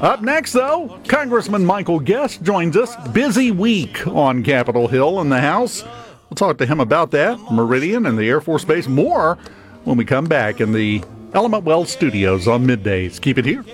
Up 0.00 0.22
next, 0.22 0.52
though, 0.52 0.98
Congressman 1.08 1.64
Michael 1.64 2.00
Guest 2.00 2.42
joins 2.42 2.76
us. 2.76 2.96
Busy 3.08 3.50
week 3.50 4.06
on 4.06 4.42
Capitol 4.42 4.88
Hill 4.88 5.20
in 5.20 5.28
the 5.28 5.40
House. 5.40 5.84
We'll 6.28 6.36
talk 6.36 6.58
to 6.58 6.66
him 6.66 6.80
about 6.80 7.12
that, 7.12 7.38
Meridian 7.52 8.06
and 8.06 8.18
the 8.18 8.28
Air 8.28 8.40
Force 8.40 8.64
Base. 8.64 8.88
More 8.88 9.38
when 9.86 9.96
we 9.96 10.04
come 10.04 10.26
back 10.26 10.60
in 10.60 10.72
the 10.72 11.02
Element 11.32 11.64
Wealth 11.64 11.88
Studios 11.88 12.46
on 12.46 12.66
middays. 12.66 13.20
Keep 13.20 13.38
it 13.38 13.44
here. 13.44 13.64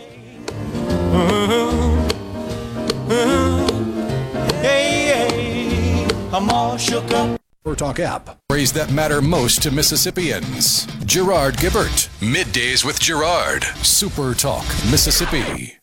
I'm 6.35 6.49
all 6.51 6.77
shook 6.77 7.11
up. 7.13 7.39
Talk 7.77 8.01
app. 8.01 8.39
Praise 8.49 8.73
that 8.75 8.93
matter 8.93 9.23
most 9.23 9.63
to 9.63 9.71
Mississippians. 9.71 10.87
Gerard 11.05 11.55
Gibert. 11.57 12.09
Middays 12.21 12.85
with 12.85 13.01
Gerard. 13.01 13.65
Super 13.83 14.35
Talk, 14.35 14.67
Mississippi. 14.91 15.82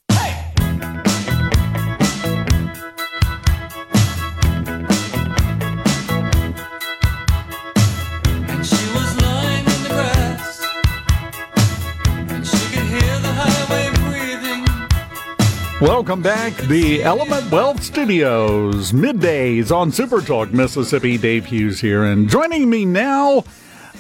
Welcome 15.81 16.21
back. 16.21 16.57
The 16.57 17.03
Element 17.03 17.49
Wealth 17.49 17.81
Studios, 17.81 18.91
middays 18.91 19.71
on 19.71 19.93
Super 19.93 20.19
Talk 20.19 20.51
Mississippi. 20.51 21.17
Dave 21.17 21.45
Hughes 21.45 21.79
here, 21.79 22.03
and 22.03 22.27
joining 22.29 22.69
me 22.69 22.83
now 22.83 23.45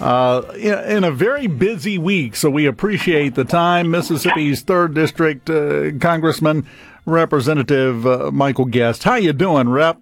uh, 0.01 0.41
in, 0.57 1.05
a 1.05 1.11
very 1.11 1.47
busy 1.47 1.97
week. 1.97 2.35
So 2.35 2.49
we 2.49 2.65
appreciate 2.65 3.35
the 3.35 3.45
time. 3.45 3.89
Mississippi's 3.91 4.61
third 4.61 4.93
district 4.93 5.49
uh, 5.49 5.97
Congressman 5.99 6.67
Representative 7.05 8.05
uh, 8.05 8.29
Michael 8.29 8.65
Guest. 8.65 9.05
How 9.05 9.15
you 9.15 9.31
doing, 9.31 9.69
Rep? 9.69 10.01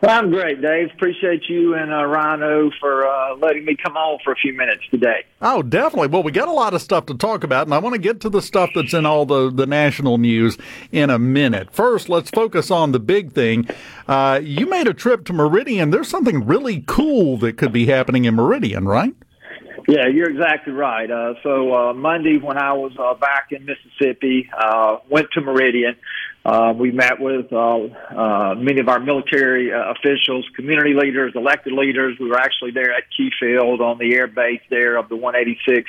Well, 0.00 0.16
I'm 0.16 0.30
great, 0.30 0.62
Dave. 0.62 0.90
Appreciate 0.94 1.42
you 1.48 1.74
and 1.74 1.92
uh, 1.92 2.04
Rhino 2.04 2.70
for 2.78 3.04
uh, 3.04 3.34
letting 3.34 3.64
me 3.64 3.76
come 3.84 3.96
on 3.96 4.20
for 4.22 4.32
a 4.32 4.36
few 4.36 4.52
minutes 4.52 4.82
today. 4.92 5.24
Oh, 5.42 5.60
definitely. 5.60 6.06
Well, 6.06 6.22
we 6.22 6.30
got 6.30 6.46
a 6.46 6.52
lot 6.52 6.72
of 6.72 6.80
stuff 6.80 7.06
to 7.06 7.14
talk 7.14 7.42
about, 7.42 7.66
and 7.66 7.74
I 7.74 7.78
want 7.78 7.94
to 7.94 8.00
get 8.00 8.20
to 8.20 8.30
the 8.30 8.40
stuff 8.40 8.70
that's 8.76 8.94
in 8.94 9.06
all 9.06 9.26
the, 9.26 9.50
the 9.50 9.66
national 9.66 10.18
news 10.18 10.56
in 10.92 11.10
a 11.10 11.18
minute. 11.18 11.72
First, 11.72 12.08
let's 12.08 12.30
focus 12.30 12.70
on 12.70 12.92
the 12.92 13.00
big 13.00 13.32
thing. 13.32 13.68
Uh, 14.06 14.38
you 14.40 14.66
made 14.66 14.86
a 14.86 14.94
trip 14.94 15.24
to 15.24 15.32
Meridian. 15.32 15.90
There's 15.90 16.08
something 16.08 16.46
really 16.46 16.84
cool 16.86 17.36
that 17.38 17.58
could 17.58 17.72
be 17.72 17.86
happening 17.86 18.24
in 18.24 18.36
Meridian, 18.36 18.86
right? 18.86 19.14
Yeah, 19.88 20.06
you're 20.06 20.30
exactly 20.30 20.74
right. 20.74 21.10
Uh, 21.10 21.34
so 21.42 21.74
uh, 21.74 21.92
Monday, 21.94 22.38
when 22.38 22.58
I 22.58 22.74
was 22.74 22.92
uh, 23.00 23.14
back 23.14 23.48
in 23.50 23.64
Mississippi, 23.64 24.48
uh, 24.56 24.98
went 25.10 25.28
to 25.32 25.40
Meridian. 25.40 25.96
Uh, 26.48 26.72
we 26.72 26.90
met 26.90 27.20
with 27.20 27.52
uh, 27.52 27.76
uh, 27.76 28.54
many 28.54 28.80
of 28.80 28.88
our 28.88 28.98
military 28.98 29.70
uh, 29.70 29.92
officials, 29.92 30.46
community 30.56 30.94
leaders, 30.94 31.34
elected 31.36 31.74
leaders. 31.74 32.16
We 32.18 32.30
were 32.30 32.38
actually 32.38 32.70
there 32.70 32.90
at 32.94 33.02
Key 33.14 33.30
Field 33.38 33.82
on 33.82 33.98
the 33.98 34.14
air 34.14 34.26
base 34.26 34.62
there 34.70 34.96
of 34.96 35.10
the 35.10 35.16
186th 35.16 35.84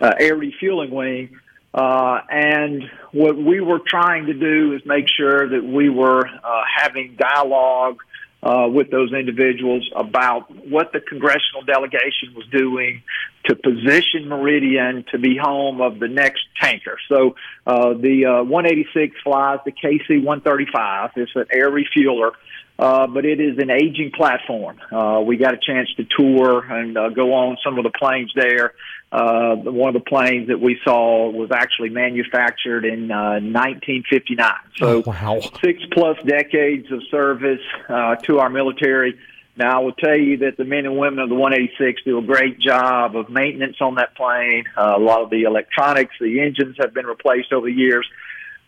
uh, 0.00 0.10
Air 0.18 0.34
Refueling 0.34 0.90
Wing. 0.90 1.38
Uh, 1.72 2.20
and 2.28 2.82
what 3.12 3.36
we 3.36 3.60
were 3.60 3.78
trying 3.78 4.26
to 4.26 4.34
do 4.34 4.74
is 4.74 4.82
make 4.84 5.06
sure 5.08 5.48
that 5.48 5.64
we 5.64 5.88
were 5.88 6.26
uh, 6.26 6.62
having 6.76 7.16
dialogue 7.16 7.98
uh, 8.42 8.66
with 8.68 8.90
those 8.90 9.12
individuals 9.12 9.88
about 9.94 10.50
what 10.68 10.92
the 10.92 11.00
congressional 11.00 11.62
delegation 11.64 12.34
was 12.34 12.46
doing 12.50 13.02
to 13.44 13.54
position 13.54 14.28
Meridian 14.28 15.04
to 15.12 15.18
be 15.18 15.36
home 15.36 15.80
of 15.80 15.98
the 15.98 16.08
next 16.08 16.42
tanker. 16.60 16.98
So 17.08 17.36
uh, 17.66 17.94
the 17.94 18.40
uh, 18.40 18.44
186 18.44 19.16
flies 19.22 19.60
the 19.64 19.72
KC 19.72 20.22
135. 20.22 21.10
It's 21.16 21.32
an 21.34 21.46
air 21.52 21.70
refueler. 21.70 22.32
Uh, 22.78 23.06
but 23.06 23.24
it 23.24 23.38
is 23.38 23.58
an 23.58 23.70
aging 23.70 24.10
platform. 24.10 24.80
Uh, 24.90 25.20
we 25.20 25.36
got 25.36 25.54
a 25.54 25.58
chance 25.58 25.88
to 25.94 26.04
tour 26.04 26.64
and 26.64 26.96
uh, 26.96 27.10
go 27.10 27.34
on 27.34 27.56
some 27.62 27.78
of 27.78 27.84
the 27.84 27.90
planes 27.90 28.32
there. 28.34 28.74
Uh, 29.12 29.56
one 29.56 29.94
of 29.94 30.02
the 30.02 30.08
planes 30.08 30.48
that 30.48 30.58
we 30.58 30.80
saw 30.82 31.30
was 31.30 31.50
actually 31.52 31.90
manufactured 31.90 32.86
in 32.86 33.10
uh, 33.10 33.40
1959. 33.44 34.50
So, 34.76 35.02
oh, 35.06 35.10
wow. 35.10 35.40
six 35.62 35.82
plus 35.92 36.16
decades 36.24 36.90
of 36.90 37.02
service 37.10 37.60
uh, 37.90 38.16
to 38.16 38.38
our 38.38 38.48
military. 38.48 39.18
Now, 39.54 39.80
I 39.80 39.84
will 39.84 39.92
tell 39.92 40.16
you 40.16 40.38
that 40.38 40.56
the 40.56 40.64
men 40.64 40.86
and 40.86 40.96
women 40.96 41.18
of 41.18 41.28
the 41.28 41.34
186 41.34 42.04
do 42.04 42.18
a 42.18 42.22
great 42.22 42.58
job 42.58 43.14
of 43.14 43.28
maintenance 43.28 43.76
on 43.82 43.96
that 43.96 44.16
plane. 44.16 44.64
Uh, 44.74 44.94
a 44.96 44.98
lot 44.98 45.20
of 45.20 45.28
the 45.28 45.42
electronics, 45.42 46.14
the 46.18 46.40
engines 46.40 46.76
have 46.80 46.94
been 46.94 47.04
replaced 47.04 47.52
over 47.52 47.66
the 47.66 47.72
years, 47.72 48.08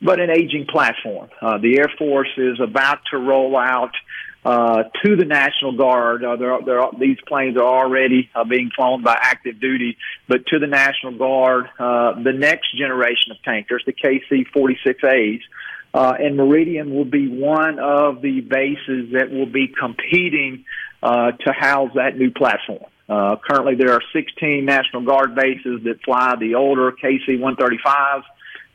but 0.03 0.21
an 0.21 0.29
aging 0.29 0.67
platform. 0.67 1.31
Uh, 1.41 1.57
the 1.57 1.79
Air 1.79 1.91
Force 1.97 2.29
is 2.37 2.61
about 2.61 2.99
to 3.13 3.17
roll 3.17 3.57
out 3.57 3.93
uh, 4.45 4.85
to 5.05 5.17
the 5.17 5.25
National 5.25 5.73
Guard. 5.73 6.25
Uh, 6.25 6.37
they're, 6.37 6.59
they're, 6.65 6.83
these 6.99 7.19
planes 7.27 7.57
are 7.57 7.63
already 7.63 8.31
uh, 8.35 8.45
being 8.45 8.71
flown 8.75 9.03
by 9.03 9.17
active 9.19 9.61
duty, 9.61 9.97
but 10.29 10.47
to 10.47 10.59
the 10.59 10.67
National 10.67 11.17
Guard, 11.17 11.67
uh, 11.79 12.21
the 12.23 12.33
next 12.33 12.77
generation 12.77 13.33
of 13.33 13.43
tankers, 13.43 13.83
the 13.87 13.93
KC-46As, 13.93 15.41
uh, 15.95 16.15
and 16.19 16.37
Meridian 16.37 16.93
will 16.93 17.05
be 17.05 17.29
one 17.29 17.79
of 17.79 18.21
the 18.21 18.41
bases 18.41 19.13
that 19.13 19.31
will 19.31 19.47
be 19.47 19.69
competing 19.69 20.65
uh, 21.03 21.33
to 21.33 21.53
house 21.53 21.91
that 21.95 22.17
new 22.19 22.31
platform. 22.31 22.85
Uh, 23.09 23.37
currently, 23.37 23.75
there 23.77 23.93
are 23.93 24.03
16 24.13 24.65
National 24.65 25.03
Guard 25.03 25.35
bases 25.35 25.85
that 25.85 26.03
fly 26.05 26.35
the 26.41 26.55
older 26.55 26.91
KC-135s. 26.93 28.23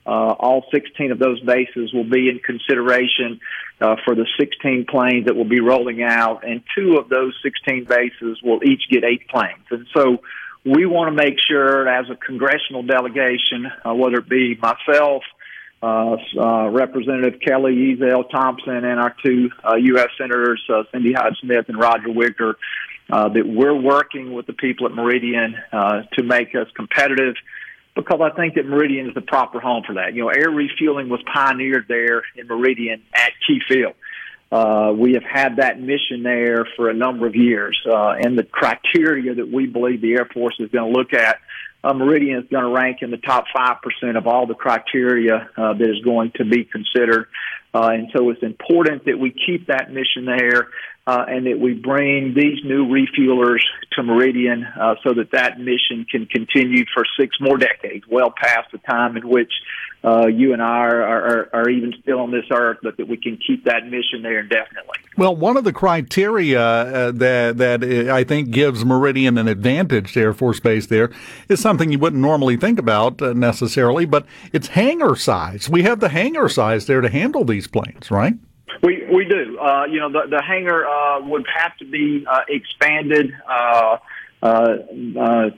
Uh, 0.05 0.10
all 0.10 0.65
16 0.71 1.12
of 1.12 1.19
those 1.19 1.39
bases 1.41 1.93
will 1.93 2.10
be 2.10 2.29
in 2.29 2.39
consideration 2.39 3.39
uh, 3.81 3.95
for 4.05 4.15
the 4.15 4.27
16 4.39 4.85
planes 4.89 5.25
that 5.25 5.35
will 5.35 5.47
be 5.47 5.61
rolling 5.61 6.03
out, 6.03 6.47
and 6.47 6.61
two 6.75 6.97
of 6.97 7.09
those 7.09 7.33
16 7.43 7.85
bases 7.85 8.39
will 8.43 8.59
each 8.63 8.83
get 8.89 9.03
eight 9.03 9.27
planes. 9.29 9.65
And 9.71 9.87
so 9.95 10.19
we 10.65 10.85
want 10.85 11.15
to 11.15 11.23
make 11.23 11.35
sure, 11.49 11.87
as 11.87 12.09
a 12.09 12.15
congressional 12.15 12.83
delegation, 12.83 13.71
uh, 13.85 13.93
whether 13.93 14.17
it 14.17 14.29
be 14.29 14.55
myself, 14.55 15.23
uh, 15.81 16.17
uh, 16.37 16.69
Representative 16.69 17.39
Kelly 17.39 17.95
Ezell 17.95 18.29
Thompson, 18.29 18.83
and 18.83 18.99
our 18.99 19.15
two 19.23 19.49
uh, 19.63 19.75
U.S. 19.75 20.09
Senators, 20.17 20.61
uh, 20.69 20.83
Cindy 20.91 21.13
Hyde 21.13 21.35
Smith 21.41 21.69
and 21.69 21.79
Roger 21.79 22.11
Wicker, 22.11 22.57
uh, 23.09 23.29
that 23.29 23.47
we're 23.47 23.75
working 23.75 24.33
with 24.33 24.45
the 24.45 24.53
people 24.53 24.85
at 24.87 24.91
Meridian 24.93 25.55
uh, 25.71 26.01
to 26.13 26.23
make 26.23 26.53
us 26.53 26.67
competitive 26.75 27.35
because 27.95 28.21
I 28.21 28.36
think 28.36 28.56
that 28.56 28.65
Meridian 28.65 29.08
is 29.10 29.13
the 29.13 29.21
proper 29.21 29.60
home 29.60 29.84
for 29.86 29.95
that. 29.95 30.13
You 30.13 30.23
know, 30.23 30.30
air 30.30 30.49
refueling 30.49 31.10
was 31.10 31.21
pioneered 31.32 31.86
there 31.88 32.23
in 32.36 32.47
Meridian 32.47 33.02
at 33.13 33.32
Key 33.45 33.60
Field. 33.67 33.93
Uh, 34.52 34.91
we 34.95 35.13
have 35.13 35.23
had 35.23 35.58
that 35.58 35.80
mission 35.80 36.23
there 36.23 36.65
for 36.75 36.89
a 36.89 36.93
number 36.93 37.28
of 37.28 37.36
years, 37.36 37.80
uh, 37.86 38.15
and 38.19 38.38
the 38.38 38.43
criteria 38.43 39.36
that 39.36 39.52
we 39.52 39.67
believe 39.67 40.02
the 40.02 40.13
Air 40.13 40.28
Force 40.34 40.56
is 40.60 40.71
going 40.71 40.91
to 40.91 40.97
look 40.97 41.13
at, 41.13 41.39
uh, 41.84 41.93
Meridian 41.93 42.39
is 42.39 42.49
going 42.49 42.63
to 42.63 42.71
rank 42.71 43.02
in 43.02 43.12
the 43.12 43.17
top 43.17 43.45
five 43.56 43.78
percent 43.82 44.17
of 44.17 44.25
all 44.25 44.47
the 44.47 44.56
criteria 44.56 45.49
uh, 45.56 45.73
that 45.73 45.89
is 45.89 46.04
going 46.04 46.32
to 46.36 46.45
be 46.45 46.65
considered. 46.65 47.28
Uh, 47.73 47.89
and 47.93 48.08
so 48.15 48.29
it's 48.29 48.41
important 48.41 49.05
that 49.05 49.19
we 49.19 49.32
keep 49.32 49.67
that 49.67 49.91
mission 49.91 50.25
there 50.25 50.69
uh, 51.10 51.25
and 51.27 51.47
that 51.47 51.60
we 51.60 51.73
bring 51.73 52.34
these 52.36 52.63
new 52.63 52.86
refuelers 52.86 53.62
to 53.93 54.03
Meridian 54.03 54.63
uh, 54.63 54.95
so 55.03 55.13
that 55.13 55.32
that 55.32 55.60
mission 55.60 56.05
can 56.10 56.25
continue 56.27 56.86
for 56.93 57.03
six 57.19 57.36
more 57.39 57.58
decades, 57.58 58.05
well 58.08 58.32
past 58.36 58.71
the 58.71 58.77
time 58.79 59.17
in 59.17 59.27
which 59.27 59.51
uh, 60.03 60.27
you 60.27 60.53
and 60.53 60.62
I 60.62 60.65
are, 60.65 61.03
are, 61.03 61.49
are, 61.51 61.69
even 61.69 61.93
still 62.01 62.19
on 62.19 62.32
this 62.32 62.45
earth, 62.51 62.77
but 62.82 62.95
that 62.97 63.10
we 63.10 63.17
can 63.17 63.38
keep 63.45 63.65
that 63.65 63.86
mission 63.86 64.21
there 64.21 64.39
indefinitely. 64.39 64.97
Well, 65.17 65.36
one 65.36 65.58
of 65.58 65.65
the 65.65 65.73
criteria 65.73 66.62
uh, 66.62 67.12
that 67.12 67.58
that 67.58 67.84
I 67.84 68.23
think 68.23 68.51
gives 68.51 68.86
Meridian 68.86 69.38
an 69.38 69.49
advantage 69.49 70.13
to 70.13 70.21
Air 70.21 70.34
Force 70.34 70.62
Base 70.62 70.88
there 70.88 71.12
is 71.49 71.60
something 71.60 71.91
you 71.91 71.99
wouldn't 71.99 72.21
normally 72.21 72.55
think 72.55 72.79
about 72.79 73.21
uh, 73.21 73.34
necessarily, 73.34 74.05
but 74.05 74.25
it's 74.53 74.67
hangar 74.67 75.17
size. 75.17 75.69
We 75.69 75.84
have 75.84 75.99
the 75.99 76.10
hangar 76.10 76.47
size 76.47 76.86
there 76.86 77.01
to 77.01 77.10
handle 77.10 77.43
these 77.43 77.58
planes, 77.67 78.11
right? 78.11 78.33
We 78.81 79.05
we 79.13 79.25
do. 79.25 79.57
Uh, 79.59 79.85
you 79.85 79.99
know, 79.99 80.11
the 80.11 80.27
the 80.29 80.41
hangar 80.41 80.87
uh, 80.87 81.21
would 81.27 81.45
have 81.53 81.75
to 81.77 81.85
be 81.85 82.25
uh, 82.29 82.41
expanded. 82.47 83.33
Uh, 83.47 83.97
uh, 84.41 84.77
uh, 85.19 85.49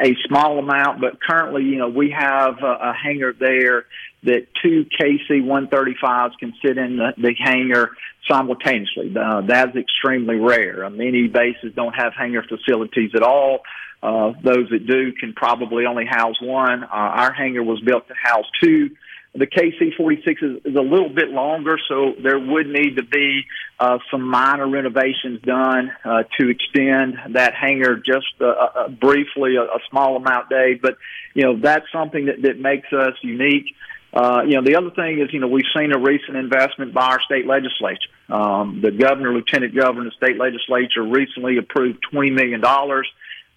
a 0.00 0.16
small 0.28 0.60
amount, 0.60 1.00
but 1.00 1.20
currently, 1.20 1.64
you 1.64 1.78
know, 1.78 1.88
we 1.88 2.14
have 2.16 2.62
a, 2.62 2.90
a 2.90 2.92
hangar 2.92 3.32
there 3.32 3.86
that 4.22 4.46
two 4.62 4.86
KC-135s 5.00 6.38
can 6.38 6.54
sit 6.64 6.78
in 6.78 6.96
the, 6.96 7.12
the 7.18 7.34
hangar 7.36 7.90
simultaneously. 8.30 9.12
That's 9.12 9.74
extremely 9.74 10.36
rare. 10.36 10.88
Many 10.90 11.26
bases 11.26 11.72
don't 11.74 11.94
have 11.94 12.12
hangar 12.16 12.44
facilities 12.44 13.10
at 13.16 13.24
all. 13.24 13.62
Those 14.00 14.68
that 14.70 14.86
do 14.86 15.12
can 15.18 15.32
probably 15.32 15.84
only 15.86 16.06
house 16.06 16.40
one. 16.40 16.84
Our 16.84 17.32
hangar 17.32 17.64
was 17.64 17.80
built 17.80 18.06
to 18.06 18.14
house 18.14 18.46
two 18.62 18.90
the 19.34 19.46
KC46 19.46 20.28
is, 20.42 20.64
is 20.64 20.76
a 20.76 20.80
little 20.80 21.08
bit 21.08 21.30
longer, 21.30 21.76
so 21.88 22.12
there 22.22 22.38
would 22.38 22.68
need 22.68 22.96
to 22.96 23.02
be 23.02 23.42
uh, 23.80 23.98
some 24.10 24.22
minor 24.22 24.68
renovations 24.68 25.40
done 25.42 25.90
uh, 26.04 26.22
to 26.38 26.48
extend 26.48 27.16
that 27.34 27.52
hangar 27.54 27.96
just 27.96 28.26
uh, 28.40 28.46
uh, 28.46 28.88
briefly, 28.88 29.56
a, 29.56 29.62
a 29.62 29.80
small 29.90 30.16
amount 30.16 30.48
day. 30.48 30.78
But 30.80 30.96
you 31.34 31.42
know 31.42 31.58
that's 31.58 31.86
something 31.92 32.26
that, 32.26 32.42
that 32.42 32.60
makes 32.60 32.92
us 32.92 33.14
unique. 33.22 33.74
Uh, 34.12 34.42
you 34.46 34.54
know, 34.54 34.62
the 34.62 34.76
other 34.76 34.90
thing 34.90 35.20
is, 35.20 35.32
you 35.32 35.40
know, 35.40 35.48
we've 35.48 35.64
seen 35.76 35.92
a 35.92 35.98
recent 35.98 36.36
investment 36.36 36.94
by 36.94 37.06
our 37.06 37.20
state 37.22 37.46
legislature. 37.46 37.98
Um, 38.28 38.80
the 38.80 38.92
governor, 38.92 39.34
lieutenant 39.34 39.74
governor, 39.74 40.04
the 40.04 40.16
state 40.24 40.38
legislature 40.38 41.02
recently 41.02 41.58
approved 41.58 41.98
$20 42.12 42.32
million 42.32 42.62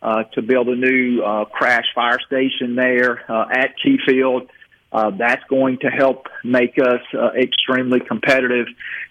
uh, 0.02 0.24
to 0.34 0.42
build 0.42 0.68
a 0.70 0.76
new 0.76 1.22
uh, 1.22 1.46
crash 1.46 1.86
fire 1.94 2.18
station 2.26 2.76
there 2.76 3.32
uh, 3.32 3.46
at 3.52 3.76
Key 3.84 4.00
Field. 4.08 4.50
Uh, 4.90 5.12
that's 5.18 5.44
going 5.50 5.78
to 5.80 5.88
help 5.88 6.28
make 6.46 6.78
us 6.80 7.02
uh, 7.14 7.32
extremely 7.34 8.00
competitive. 8.00 8.68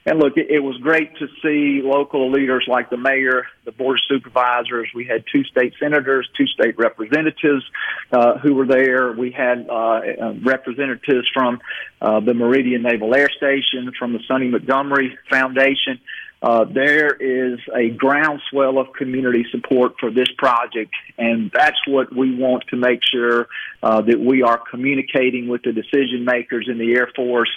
And 0.07 0.19
look, 0.19 0.37
it, 0.37 0.47
it 0.49 0.61
was 0.61 0.79
great 0.79 1.15
to 1.19 1.27
see 1.43 1.83
local 1.85 2.31
leaders 2.31 2.65
like 2.67 2.89
the 2.89 2.97
mayor, 2.97 3.47
the 3.65 3.73
board 3.73 3.99
of 3.99 4.03
supervisors. 4.09 4.89
We 4.95 5.05
had 5.05 5.25
two 5.31 5.45
state 5.45 5.75
senators, 5.79 6.29
two 6.37 6.47
state 6.47 6.79
representatives 6.79 7.63
uh, 8.11 8.39
who 8.39 8.55
were 8.55 8.67
there. 8.67 9.13
We 9.13 9.33
had 9.33 9.69
uh, 9.69 9.75
uh, 9.75 10.35
representatives 10.43 11.29
from 11.35 11.61
uh, 12.01 12.21
the 12.21 12.33
Meridian 12.33 12.83
Naval 12.83 13.15
Air 13.15 13.29
Station, 13.37 13.93
from 13.99 14.15
the 14.15 14.21
Sonny 14.27 14.49
Montgomery 14.49 15.19
Foundation. 15.29 16.01
Uh, 16.43 16.65
there 16.65 17.15
is 17.15 17.59
a 17.75 17.89
groundswell 17.91 18.79
of 18.79 18.93
community 18.93 19.45
support 19.51 19.95
for 19.99 20.11
this 20.11 20.29
project, 20.37 20.93
and 21.17 21.51
that's 21.53 21.79
what 21.87 22.15
we 22.15 22.37
want 22.37 22.63
to 22.69 22.77
make 22.77 23.01
sure 23.11 23.49
uh, 23.83 24.03
that 24.03 24.21
we 24.21 24.43
are 24.43 24.61
communicating 24.71 25.49
with 25.49 25.63
the 25.63 25.73
decision 25.73 26.25
makers 26.25 26.69
in 26.71 26.79
the 26.79 26.95
Air 26.95 27.11
Force 27.17 27.51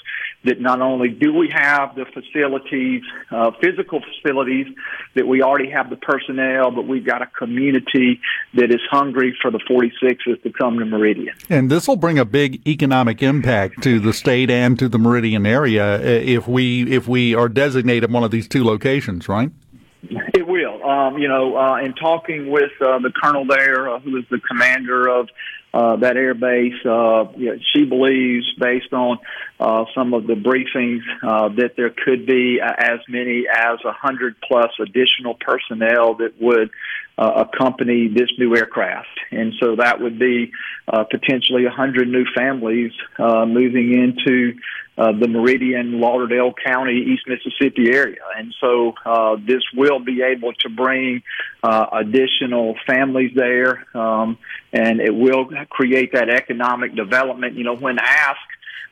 that 0.45 0.61
not 0.61 0.81
only 0.81 1.09
do 1.09 1.33
we 1.33 1.49
have 1.53 1.95
the 1.95 2.05
facilities, 2.05 3.01
uh, 3.31 3.51
physical 3.61 4.01
facilities, 4.01 4.67
that 5.15 5.27
we 5.27 5.41
already 5.41 5.69
have 5.69 5.89
the 5.89 5.97
personnel, 5.97 6.71
but 6.71 6.87
we've 6.87 7.05
got 7.05 7.21
a 7.21 7.25
community 7.27 8.19
that 8.53 8.71
is 8.71 8.79
hungry 8.89 9.35
for 9.41 9.51
the 9.51 9.59
46s 9.69 10.41
to 10.43 10.51
come 10.51 10.79
to 10.79 10.85
Meridian. 10.85 11.35
And 11.49 11.69
this 11.69 11.87
will 11.87 11.97
bring 11.97 12.17
a 12.17 12.25
big 12.25 12.65
economic 12.67 13.21
impact 13.21 13.83
to 13.83 13.99
the 13.99 14.13
state 14.13 14.49
and 14.49 14.79
to 14.79 14.87
the 14.87 14.97
Meridian 14.97 15.45
area 15.45 15.95
uh, 15.95 15.99
if 16.01 16.47
we 16.47 16.89
if 16.91 17.07
we 17.07 17.35
are 17.35 17.49
designated 17.49 18.11
one 18.11 18.23
of 18.23 18.31
these 18.31 18.47
two 18.47 18.63
locations, 18.63 19.27
right? 19.27 19.51
It 20.03 20.47
will. 20.47 20.83
Um, 20.83 21.17
you 21.17 21.27
know, 21.27 21.57
uh, 21.57 21.77
in 21.77 21.93
talking 21.93 22.49
with 22.49 22.71
uh, 22.81 22.99
the 22.99 23.11
colonel 23.21 23.45
there, 23.45 23.89
uh, 23.89 23.99
who 23.99 24.17
is 24.17 24.23
the 24.29 24.39
commander 24.39 25.07
of 25.07 25.27
uh, 25.73 25.97
that 25.97 26.17
air 26.17 26.33
base. 26.33 26.73
Uh, 26.85 27.31
you 27.37 27.53
know, 27.53 27.59
she 27.73 27.85
believes, 27.85 28.45
based 28.57 28.91
on 28.93 29.19
uh, 29.59 29.85
some 29.93 30.13
of 30.13 30.25
the 30.25 30.33
briefings, 30.33 31.01
uh, 31.23 31.49
that 31.55 31.75
there 31.77 31.91
could 31.91 32.25
be 32.25 32.59
as 32.61 32.99
many 33.07 33.45
as 33.47 33.79
a 33.85 33.91
hundred 33.91 34.35
plus 34.41 34.71
additional 34.79 35.35
personnel 35.35 36.15
that 36.15 36.41
would 36.41 36.71
uh, 37.17 37.45
accompany 37.47 38.07
this 38.07 38.29
new 38.37 38.55
aircraft, 38.55 39.19
and 39.31 39.53
so 39.59 39.75
that 39.75 39.99
would 39.99 40.17
be 40.17 40.51
uh, 40.87 41.03
potentially 41.03 41.65
a 41.65 41.69
hundred 41.69 42.07
new 42.07 42.25
families 42.35 42.93
uh, 43.17 43.45
moving 43.45 43.91
into 43.91 44.53
uh, 44.99 45.13
the 45.13 45.29
Meridian, 45.29 46.01
Lauderdale 46.01 46.53
County, 46.53 47.13
East 47.13 47.23
Mississippi 47.25 47.89
area. 47.89 48.19
And 48.37 48.53
so 48.59 48.93
uh, 49.05 49.37
this 49.37 49.63
will 49.73 49.99
be 49.99 50.21
able 50.21 50.51
to 50.53 50.69
bring 50.69 51.23
uh, 51.63 51.85
additional 51.93 52.75
families 52.85 53.31
there, 53.33 53.85
um, 53.97 54.37
and 54.73 54.99
it 54.99 55.15
will 55.15 55.49
create 55.69 56.11
that 56.13 56.29
economic 56.29 56.95
development. 56.95 57.55
You 57.55 57.63
know, 57.63 57.77
when 57.77 57.97
asked 57.97 58.39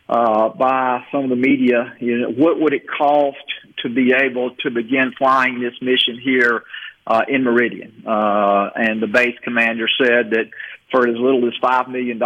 uh, 0.07 0.49
by 0.49 1.05
some 1.11 1.25
of 1.25 1.29
the 1.29 1.35
media, 1.35 1.93
you 1.99 2.19
know, 2.19 2.29
what 2.29 2.57
would 2.57 2.73
it 2.73 2.87
cost 2.87 3.37
to 3.83 3.89
be 3.89 4.13
able 4.13 4.55
to 4.63 4.71
begin 4.71 5.11
flying 5.17 5.59
this 5.59 5.73
mission 5.81 6.17
here 6.23 6.63
uh, 7.05 7.21
in 7.27 7.43
Meridian. 7.43 8.03
Uh, 8.05 8.69
and 8.75 9.01
the 9.01 9.07
base 9.07 9.37
commander 9.43 9.87
said 9.97 10.31
that 10.31 10.49
for 10.91 11.07
as 11.07 11.15
little 11.17 11.45
as 11.47 11.53
$5 11.61 11.89
million, 11.89 12.19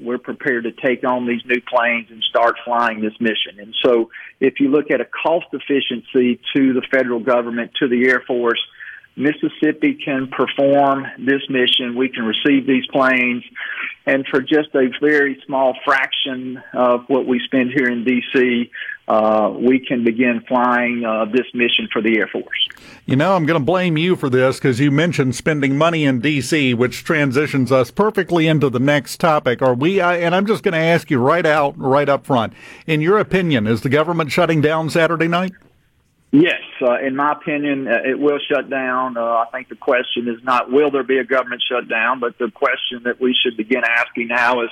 we're 0.00 0.18
prepared 0.18 0.64
to 0.64 0.72
take 0.72 1.04
on 1.04 1.26
these 1.26 1.42
new 1.44 1.60
planes 1.60 2.06
and 2.10 2.22
start 2.22 2.56
flying 2.64 3.00
this 3.00 3.14
mission. 3.20 3.58
And 3.58 3.74
so 3.84 4.10
if 4.38 4.60
you 4.60 4.68
look 4.68 4.90
at 4.92 5.00
a 5.00 5.04
cost 5.04 5.46
efficiency 5.52 6.40
to 6.54 6.72
the 6.72 6.82
federal 6.90 7.20
government, 7.20 7.72
to 7.80 7.88
the 7.88 8.08
Air 8.08 8.22
Force, 8.26 8.60
Mississippi 9.16 9.94
can 9.94 10.28
perform 10.28 11.06
this 11.18 11.42
mission. 11.48 11.96
We 11.96 12.10
can 12.10 12.24
receive 12.24 12.66
these 12.66 12.86
planes, 12.88 13.44
and 14.04 14.26
for 14.26 14.40
just 14.42 14.74
a 14.74 14.88
very 15.00 15.42
small 15.46 15.74
fraction 15.84 16.62
of 16.74 17.04
what 17.08 17.26
we 17.26 17.40
spend 17.40 17.72
here 17.74 17.88
in 17.88 18.04
D.C., 18.04 18.70
uh, 19.08 19.54
we 19.56 19.78
can 19.78 20.04
begin 20.04 20.42
flying 20.48 21.04
uh, 21.04 21.26
this 21.26 21.46
mission 21.54 21.88
for 21.92 22.02
the 22.02 22.18
Air 22.18 22.26
Force. 22.26 22.68
You 23.06 23.16
know, 23.16 23.36
I'm 23.36 23.46
going 23.46 23.58
to 23.58 23.64
blame 23.64 23.96
you 23.96 24.16
for 24.16 24.28
this 24.28 24.56
because 24.56 24.80
you 24.80 24.90
mentioned 24.90 25.34
spending 25.34 25.78
money 25.78 26.04
in 26.04 26.20
D.C., 26.20 26.74
which 26.74 27.04
transitions 27.04 27.70
us 27.70 27.90
perfectly 27.90 28.48
into 28.48 28.68
the 28.68 28.80
next 28.80 29.18
topic. 29.18 29.62
Are 29.62 29.74
we? 29.74 30.00
Uh, 30.00 30.10
and 30.10 30.34
I'm 30.34 30.44
just 30.44 30.62
going 30.62 30.74
to 30.74 30.78
ask 30.78 31.10
you 31.10 31.20
right 31.20 31.46
out, 31.46 31.78
right 31.78 32.08
up 32.08 32.26
front. 32.26 32.52
In 32.86 33.00
your 33.00 33.18
opinion, 33.18 33.66
is 33.66 33.80
the 33.80 33.88
government 33.88 34.30
shutting 34.32 34.60
down 34.60 34.90
Saturday 34.90 35.28
night? 35.28 35.52
Yes, 36.32 36.60
uh, 36.82 36.98
in 36.98 37.14
my 37.14 37.32
opinion, 37.32 37.86
uh, 37.86 37.98
it 38.04 38.18
will 38.18 38.38
shut 38.50 38.68
down. 38.68 39.16
Uh, 39.16 39.20
I 39.22 39.46
think 39.52 39.68
the 39.68 39.76
question 39.76 40.28
is 40.28 40.42
not 40.42 40.70
will 40.70 40.90
there 40.90 41.04
be 41.04 41.18
a 41.18 41.24
government 41.24 41.62
shutdown, 41.66 42.20
but 42.20 42.36
the 42.38 42.50
question 42.50 43.04
that 43.04 43.20
we 43.20 43.34
should 43.34 43.56
begin 43.56 43.82
asking 43.84 44.28
now 44.28 44.62
is 44.62 44.70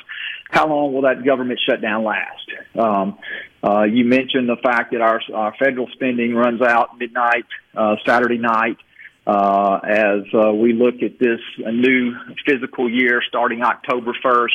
how 0.50 0.68
long 0.68 0.92
will 0.92 1.02
that 1.02 1.24
government 1.24 1.60
shutdown 1.64 2.04
last? 2.04 2.50
Um, 2.78 3.18
uh, 3.62 3.84
you 3.84 4.04
mentioned 4.04 4.48
the 4.48 4.56
fact 4.62 4.92
that 4.92 5.00
our, 5.00 5.20
our 5.32 5.54
federal 5.56 5.88
spending 5.92 6.34
runs 6.34 6.60
out 6.60 6.98
midnight 6.98 7.46
uh, 7.74 7.96
Saturday 8.06 8.38
night. 8.38 8.78
Uh, 9.26 9.80
as 9.82 10.22
uh, 10.34 10.52
we 10.52 10.74
look 10.74 11.02
at 11.02 11.18
this 11.18 11.40
new 11.58 12.14
fiscal 12.44 12.90
year 12.90 13.22
starting 13.26 13.62
October 13.62 14.12
1st, 14.22 14.48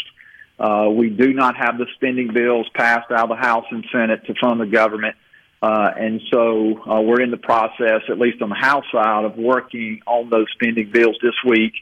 uh, 0.59 0.89
we 0.91 1.09
do 1.09 1.33
not 1.33 1.55
have 1.55 1.79
the 1.79 1.87
spending 1.95 2.31
bills 2.33 2.67
passed 2.75 3.09
out 3.09 3.23
of 3.23 3.29
the 3.29 3.41
House 3.41 3.65
and 3.71 3.83
Senate 3.91 4.25
to 4.27 4.35
fund 4.35 4.59
the 4.61 4.67
government. 4.67 5.15
Uh, 5.15 5.28
and 5.61 6.21
so 6.31 6.81
uh, 6.89 7.01
we're 7.01 7.21
in 7.21 7.31
the 7.31 7.37
process, 7.37 8.01
at 8.09 8.17
least 8.17 8.41
on 8.41 8.49
the 8.49 8.55
House 8.55 8.85
side, 8.91 9.25
of 9.25 9.37
working 9.37 10.01
on 10.05 10.29
those 10.29 10.47
spending 10.53 10.89
bills 10.91 11.17
this 11.21 11.35
week. 11.45 11.73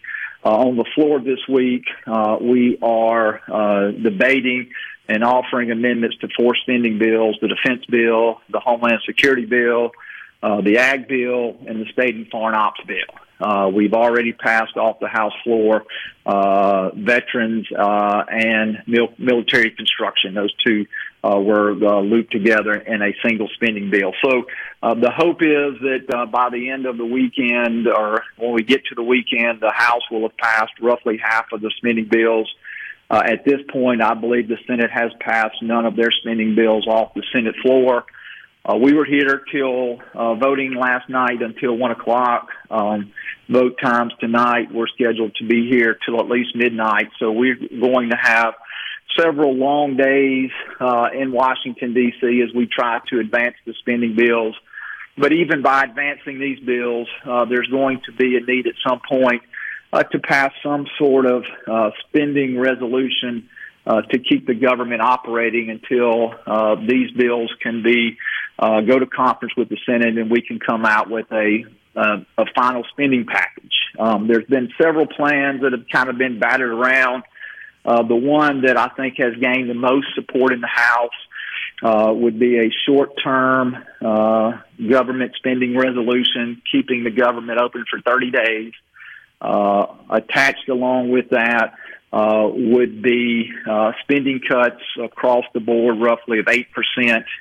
Uh, 0.46 0.50
on 0.50 0.78
the 0.78 0.86
floor 0.96 1.20
this 1.20 1.40
week, 1.50 1.86
uh, 2.06 2.38
we 2.40 2.78
are 2.82 3.42
uh, 3.52 3.92
debating 3.92 4.70
and 5.10 5.24
offering 5.24 5.72
amendments 5.72 6.18
to 6.18 6.28
four 6.38 6.56
spending 6.56 7.00
bills 7.00 7.38
the 7.42 7.48
defense 7.48 7.86
bill, 7.86 8.42
the 8.50 8.60
homeland 8.60 9.00
security 9.06 9.46
bill, 9.46 9.92
uh, 10.44 10.62
the 10.62 10.78
ag 10.78 11.08
bill, 11.08 11.58
and 11.68 11.82
the 11.82 11.86
state 11.92 12.16
and 12.16 12.28
foreign 12.30 12.56
ops 12.56 12.80
bill. 12.86 12.96
Uh, 13.40 13.70
we've 13.74 13.94
already 13.94 14.34
passed 14.34 14.78
off 14.78 15.00
the 15.00 15.08
House 15.08 15.34
floor 15.44 15.86
uh, 16.26 16.90
veterans 16.96 17.68
uh, 17.72 18.24
and 18.30 18.84
mil- 18.88 19.14
military 19.18 19.72
construction. 19.72 20.34
Those 20.34 20.54
two 20.66 20.86
uh, 21.24 21.40
were 21.40 21.72
uh, 21.72 22.02
looped 22.02 22.32
together 22.32 22.74
in 22.74 23.02
a 23.02 23.12
single 23.28 23.48
spending 23.56 23.90
bill. 23.90 24.14
So 24.24 24.44
uh, 24.82 24.94
the 24.94 25.12
hope 25.16 25.42
is 25.42 25.80
that 25.82 26.06
uh, 26.14 26.26
by 26.28 26.50
the 26.52 26.70
end 26.70 26.86
of 26.86 26.98
the 26.98 27.06
weekend, 27.06 27.88
or 27.88 28.24
when 28.38 28.54
we 28.54 28.64
get 28.64 28.86
to 28.86 28.96
the 28.96 29.04
weekend, 29.04 29.60
the 29.60 29.72
House 29.74 30.04
will 30.12 30.22
have 30.22 30.38
passed 30.38 30.74
roughly 30.82 31.20
half 31.22 31.52
of 31.52 31.62
the 31.62 31.72
spending 31.78 32.08
bills. 32.10 32.54
Uh, 33.10 33.24
at 33.26 33.46
this 33.46 33.60
point, 33.72 34.02
I 34.02 34.14
believe 34.14 34.48
the 34.48 34.58
Senate 34.68 34.92
has 34.92 35.12
passed 35.20 35.62
none 35.62 35.86
of 35.86 35.96
their 35.96 36.12
spending 36.12 36.56
bills 36.56 36.86
off 36.88 37.14
the 37.14 37.24
Senate 37.34 37.56
floor. 37.62 38.06
Uh, 38.66 38.76
we 38.76 38.94
were 38.94 39.06
here 39.06 39.44
till 39.50 40.00
uh, 40.14 40.36
voting 40.36 40.74
last 40.74 41.08
night 41.10 41.42
until 41.42 41.78
one 41.78 41.92
o'clock. 41.92 42.50
Um, 42.70 43.14
vote 43.50 43.78
times 43.82 44.12
tonight 44.20 44.74
we're 44.74 44.88
scheduled 44.88 45.36
to 45.36 45.48
be 45.48 45.70
here 45.70 45.98
till 46.06 46.20
at 46.20 46.28
least 46.28 46.54
midnight. 46.54 47.08
So 47.18 47.32
we're 47.32 47.56
going 47.56 48.10
to 48.10 48.18
have 48.22 48.56
several 49.20 49.56
long 49.56 49.98
days 49.98 50.52
uh, 50.80 51.08
in 51.14 51.32
Washington 51.32 51.94
D.C. 51.94 52.42
as 52.48 52.54
we 52.56 52.68
try 52.68 53.00
to 53.10 53.20
advance 53.20 53.56
the 53.66 53.74
spending 53.80 54.16
bills. 54.16 54.56
But 55.18 55.34
even 55.34 55.62
by 55.62 55.84
advancing 55.84 56.40
these 56.40 56.60
bills, 56.60 57.08
uh, 57.26 57.46
there's 57.46 57.68
going 57.68 58.02
to 58.06 58.12
be 58.12 58.38
a 58.38 58.42
need 58.42 58.68
at 58.68 58.76
some 58.88 59.02
point 59.08 59.42
uh, 59.92 60.04
to 60.04 60.20
pass 60.20 60.52
some 60.62 60.86
sort 60.98 61.26
of 61.26 61.44
uh, 61.68 61.92
spending 62.08 62.60
resolution 62.60 63.50
uh, 63.88 64.02
to 64.02 64.20
keep 64.20 64.46
the 64.46 64.54
government 64.54 65.02
operating 65.02 65.70
until 65.70 66.34
uh, 66.46 66.76
these 66.76 67.10
bills 67.12 67.52
can 67.62 67.84
be 67.84 68.18
uh, 68.60 68.82
go 68.82 69.00
to 69.00 69.06
conference 69.06 69.54
with 69.56 69.70
the 69.70 69.78
Senate 69.86 70.18
and 70.18 70.30
we 70.30 70.42
can 70.42 70.60
come 70.60 70.86
out 70.86 71.10
with 71.10 71.32
a 71.32 71.64
uh, 71.96 72.18
a 72.38 72.46
final 72.56 72.84
spending 72.92 73.26
package. 73.26 73.74
Um, 73.98 74.28
there's 74.28 74.46
been 74.46 74.70
several 74.80 75.08
plans 75.08 75.62
that 75.62 75.72
have 75.72 75.86
kind 75.92 76.10
of 76.10 76.18
been 76.18 76.38
battered 76.38 76.70
around. 76.70 77.24
Uh, 77.88 78.04
the 78.04 78.16
one 78.16 78.64
that 78.64 78.76
I 78.78 78.90
think 78.90 79.16
has 79.18 79.34
gained 79.42 79.70
the 79.70 79.74
most 79.74 80.08
support 80.14 80.52
in 80.52 80.60
the 80.60 80.68
House 80.68 81.10
uh, 81.82 82.12
would 82.14 82.38
be 82.38 82.58
a 82.58 82.70
short-term 82.86 83.78
uh, 84.02 84.52
government 84.90 85.32
spending 85.38 85.78
resolution, 85.78 86.62
keeping 86.70 87.06
the 87.06 87.12
government 87.12 87.60
open 87.62 87.86
for 87.90 88.02
30 88.02 88.32
days. 88.32 88.74
Uh, 89.40 89.86
attached 90.10 90.68
along 90.68 91.12
with 91.12 91.30
that 91.30 91.76
uh, 92.12 92.50
would 92.52 93.02
be 93.02 93.52
uh, 93.70 93.92
spending 94.02 94.42
cuts 94.48 94.82
across 95.02 95.46
the 95.54 95.60
board, 95.60 96.00
roughly 96.02 96.40
of 96.40 96.46
8%. 96.46 96.66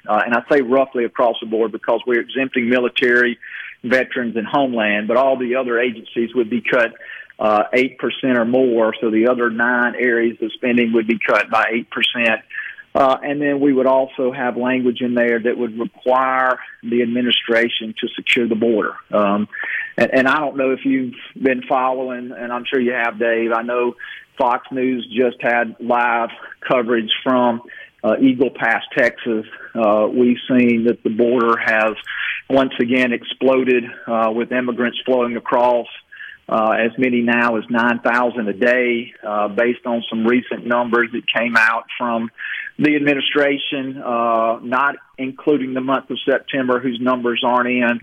Uh, 0.07 0.23
and 0.25 0.35
I 0.35 0.43
say 0.51 0.61
roughly 0.61 1.05
across 1.05 1.37
the 1.41 1.47
board 1.47 1.73
because 1.73 2.01
we're 2.07 2.21
exempting 2.21 2.69
military, 2.69 3.39
veterans, 3.83 4.37
and 4.37 4.47
homeland, 4.47 5.09
but 5.09 5.17
all 5.17 5.39
the 5.39 5.57
other 5.57 5.81
agencies 5.81 6.35
would 6.35 6.51
be 6.51 6.61
cut 6.61 6.93
uh, 7.39 7.65
8% 7.75 7.99
or 8.37 8.45
more. 8.45 8.95
So 9.01 9.11
the 9.11 9.29
other 9.29 9.51
nine 9.51 9.95
areas 9.95 10.39
of 10.41 10.53
spending 10.53 10.93
would 10.95 11.07
be 11.07 11.19
cut 11.19 11.51
by 11.51 11.85
8%. 11.93 12.43
Uh, 12.95 13.19
and 13.23 13.43
then 13.43 13.61
we 13.61 13.75
would 13.75 13.87
also 13.87 14.33
have 14.33 14.57
language 14.57 15.03
in 15.03 15.15
there 15.15 15.39
that 15.39 15.59
would 15.59 15.79
require 15.79 16.59
the 16.83 17.03
administration 17.03 17.95
to 18.01 18.09
secure 18.17 18.49
the 18.49 18.55
border. 18.55 18.95
Um, 19.13 19.49
and, 19.99 20.11
and 20.15 20.29
I 20.29 20.39
don't 20.39 20.57
know 20.57 20.71
if 20.71 20.81
you've 20.87 21.15
been 21.41 21.63
following, 21.69 22.33
and 22.33 22.51
I'm 22.51 22.65
sure 22.65 22.81
you 22.81 22.93
have, 22.93 23.19
Dave. 23.19 23.53
I 23.53 23.61
know 23.63 23.97
Fox 24.39 24.67
News 24.73 25.07
just 25.15 25.43
had 25.43 25.77
live 25.79 26.31
coverage 26.67 27.11
from 27.23 27.63
uh, 28.03 28.17
Eagle 28.19 28.51
Pass, 28.51 28.83
Texas. 28.97 29.45
Uh, 29.75 30.09
we've 30.11 30.39
seen 30.49 30.85
that 30.85 31.03
the 31.03 31.11
border 31.11 31.57
has 31.59 31.97
once 32.49 32.73
again 32.81 33.13
exploded 33.13 33.85
uh, 34.07 34.31
with 34.35 34.53
immigrants 34.53 34.99
flowing 35.05 35.37
across 35.37 35.87
uh, 36.49 36.71
as 36.79 36.93
many 36.97 37.23
now 37.23 37.57
as 37.57 37.65
9,000 37.69 38.49
a 38.49 38.53
day, 38.53 39.13
uh, 39.27 39.49
based 39.49 39.85
on 39.85 40.05
some 40.09 40.27
recent 40.27 40.65
numbers 40.65 41.09
that 41.13 41.23
came 41.27 41.57
out 41.57 41.85
from 41.99 42.31
the 42.79 42.95
administration, 42.95 44.01
uh, 44.03 44.59
not 44.63 44.97
including 45.19 45.75
the 45.75 45.81
month 45.81 46.11
of 46.11 46.19
September, 46.29 46.79
whose 46.79 47.01
numbers 47.01 47.43
aren't 47.45 47.69
in. 47.69 48.01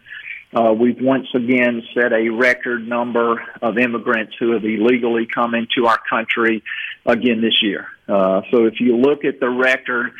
Uh, 0.56 0.71
we've 0.71 1.01
once 1.01 1.27
again 1.34 1.82
set 1.95 2.13
a 2.13 2.29
record 2.29 2.88
number 2.88 3.43
of 3.62 3.77
immigrants 3.77 4.34
who 4.39 4.51
have 4.51 4.63
illegally 4.63 5.25
come 5.25 5.56
into 5.56 5.88
our 5.88 5.99
country 6.10 6.63
again 7.06 7.41
this 7.41 7.63
year. 7.63 7.88
Uh, 8.08 8.41
so 8.51 8.65
if 8.65 8.79
you 8.79 8.97
look 8.97 9.25
at 9.25 9.39
the 9.39 9.49
record 9.49 10.12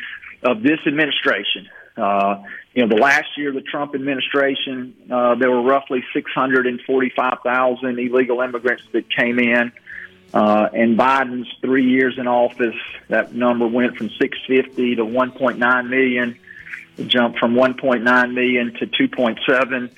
of 0.42 0.62
this 0.62 0.78
administration, 0.86 1.68
uh, 1.96 2.42
you 2.74 2.84
know, 2.84 2.94
the 2.94 3.00
last 3.00 3.36
year, 3.36 3.52
the 3.52 3.60
Trump 3.60 3.94
administration, 3.94 4.94
uh, 5.10 5.36
there 5.36 5.50
were 5.50 5.62
roughly 5.62 6.04
645,000 6.12 7.98
illegal 7.98 8.40
immigrants 8.40 8.82
that 8.92 9.08
came 9.10 9.38
in. 9.38 9.72
Uh, 10.32 10.68
in 10.72 10.96
Biden's 10.96 11.48
three 11.60 11.88
years 11.88 12.18
in 12.18 12.26
office, 12.26 12.74
that 13.08 13.32
number 13.32 13.68
went 13.68 13.96
from 13.96 14.10
650 14.10 14.96
to 14.96 15.04
1.9 15.04 15.88
million, 15.88 16.36
it 16.96 17.06
jumped 17.08 17.38
from 17.38 17.54
1.9 17.54 18.34
million 18.34 18.74
to 18.74 18.86
2.7. 18.86 19.90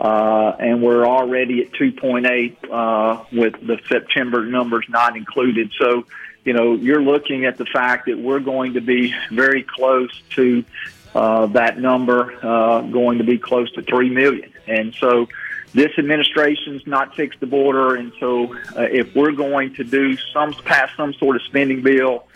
Uh, 0.00 0.56
and 0.58 0.82
we're 0.82 1.06
already 1.06 1.62
at 1.62 1.72
2.8 1.72 2.56
uh, 2.70 3.24
with 3.32 3.54
the 3.64 3.78
September 3.88 4.44
numbers 4.44 4.84
not 4.88 5.16
included. 5.16 5.70
So, 5.78 6.06
you 6.44 6.52
know, 6.52 6.74
you're 6.74 7.02
looking 7.02 7.44
at 7.44 7.58
the 7.58 7.64
fact 7.64 8.06
that 8.06 8.18
we're 8.18 8.40
going 8.40 8.74
to 8.74 8.80
be 8.80 9.14
very 9.30 9.62
close 9.62 10.10
to 10.30 10.64
uh, 11.14 11.46
that 11.46 11.78
number 11.78 12.34
uh, 12.44 12.80
going 12.82 13.18
to 13.18 13.24
be 13.24 13.38
close 13.38 13.70
to 13.72 13.82
three 13.82 14.10
million. 14.10 14.52
And 14.66 14.94
so 14.94 15.28
this 15.72 15.90
administration's 15.98 16.86
not 16.86 17.14
fixed 17.14 17.40
the 17.40 17.46
border, 17.46 17.96
and 17.96 18.12
so 18.20 18.54
uh, 18.76 18.82
if 18.82 19.14
we're 19.14 19.32
going 19.32 19.74
to 19.74 19.84
do 19.84 20.16
some 20.32 20.52
pass 20.52 20.90
some 20.96 21.12
sort 21.14 21.36
of 21.36 21.42
spending 21.42 21.82
bill, 21.82 22.26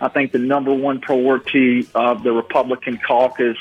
I 0.00 0.08
think 0.08 0.32
the 0.32 0.38
number 0.38 0.74
one 0.74 1.00
priority 1.00 1.88
of 1.94 2.22
the 2.22 2.32
Republican 2.32 2.98
caucus 2.98 3.56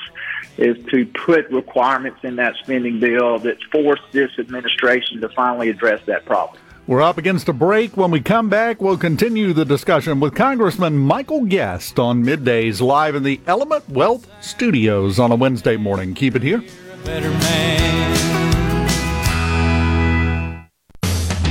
is 0.58 0.84
to 0.88 1.06
put 1.06 1.50
requirements 1.52 2.20
in 2.24 2.38
that 2.38 2.56
spending 2.58 3.00
bill 3.00 3.38
that 3.40 3.62
force 3.72 4.02
this 4.12 4.32
administration 4.40 5.22
to 5.22 5.30
finally 5.30 5.70
address 5.70 6.02
that 6.08 6.26
problem. 6.26 6.60
We're 6.88 7.02
up 7.02 7.18
against 7.18 7.50
a 7.50 7.54
break. 7.54 7.98
When 7.98 8.12
we 8.12 8.22
come 8.22 8.48
back, 8.48 8.82
we'll 8.82 8.98
continue 8.98 9.52
the 9.52 9.66
discussion 9.66 10.22
with 10.22 10.36
Congressman 10.36 10.98
Michael 10.98 11.44
Guest 11.44 12.00
on 12.00 12.24
middays 12.24 12.80
live 12.80 13.14
in 13.14 13.24
the 13.24 13.42
Element 13.46 13.90
Wealth 13.90 14.26
Studios 14.40 15.20
on 15.20 15.34
a 15.34 15.36
Wednesday 15.36 15.76
morning. 15.76 16.14
Keep 16.14 16.38
it 16.38 16.44
here. 16.44 16.64
Better 17.04 17.30
man. 17.30 18.16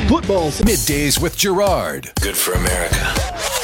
Football's 0.09 0.63
middays 0.63 1.21
with 1.21 1.37
Gerard. 1.37 2.13
Good 2.23 2.37
for 2.37 2.55
America. 2.55 3.13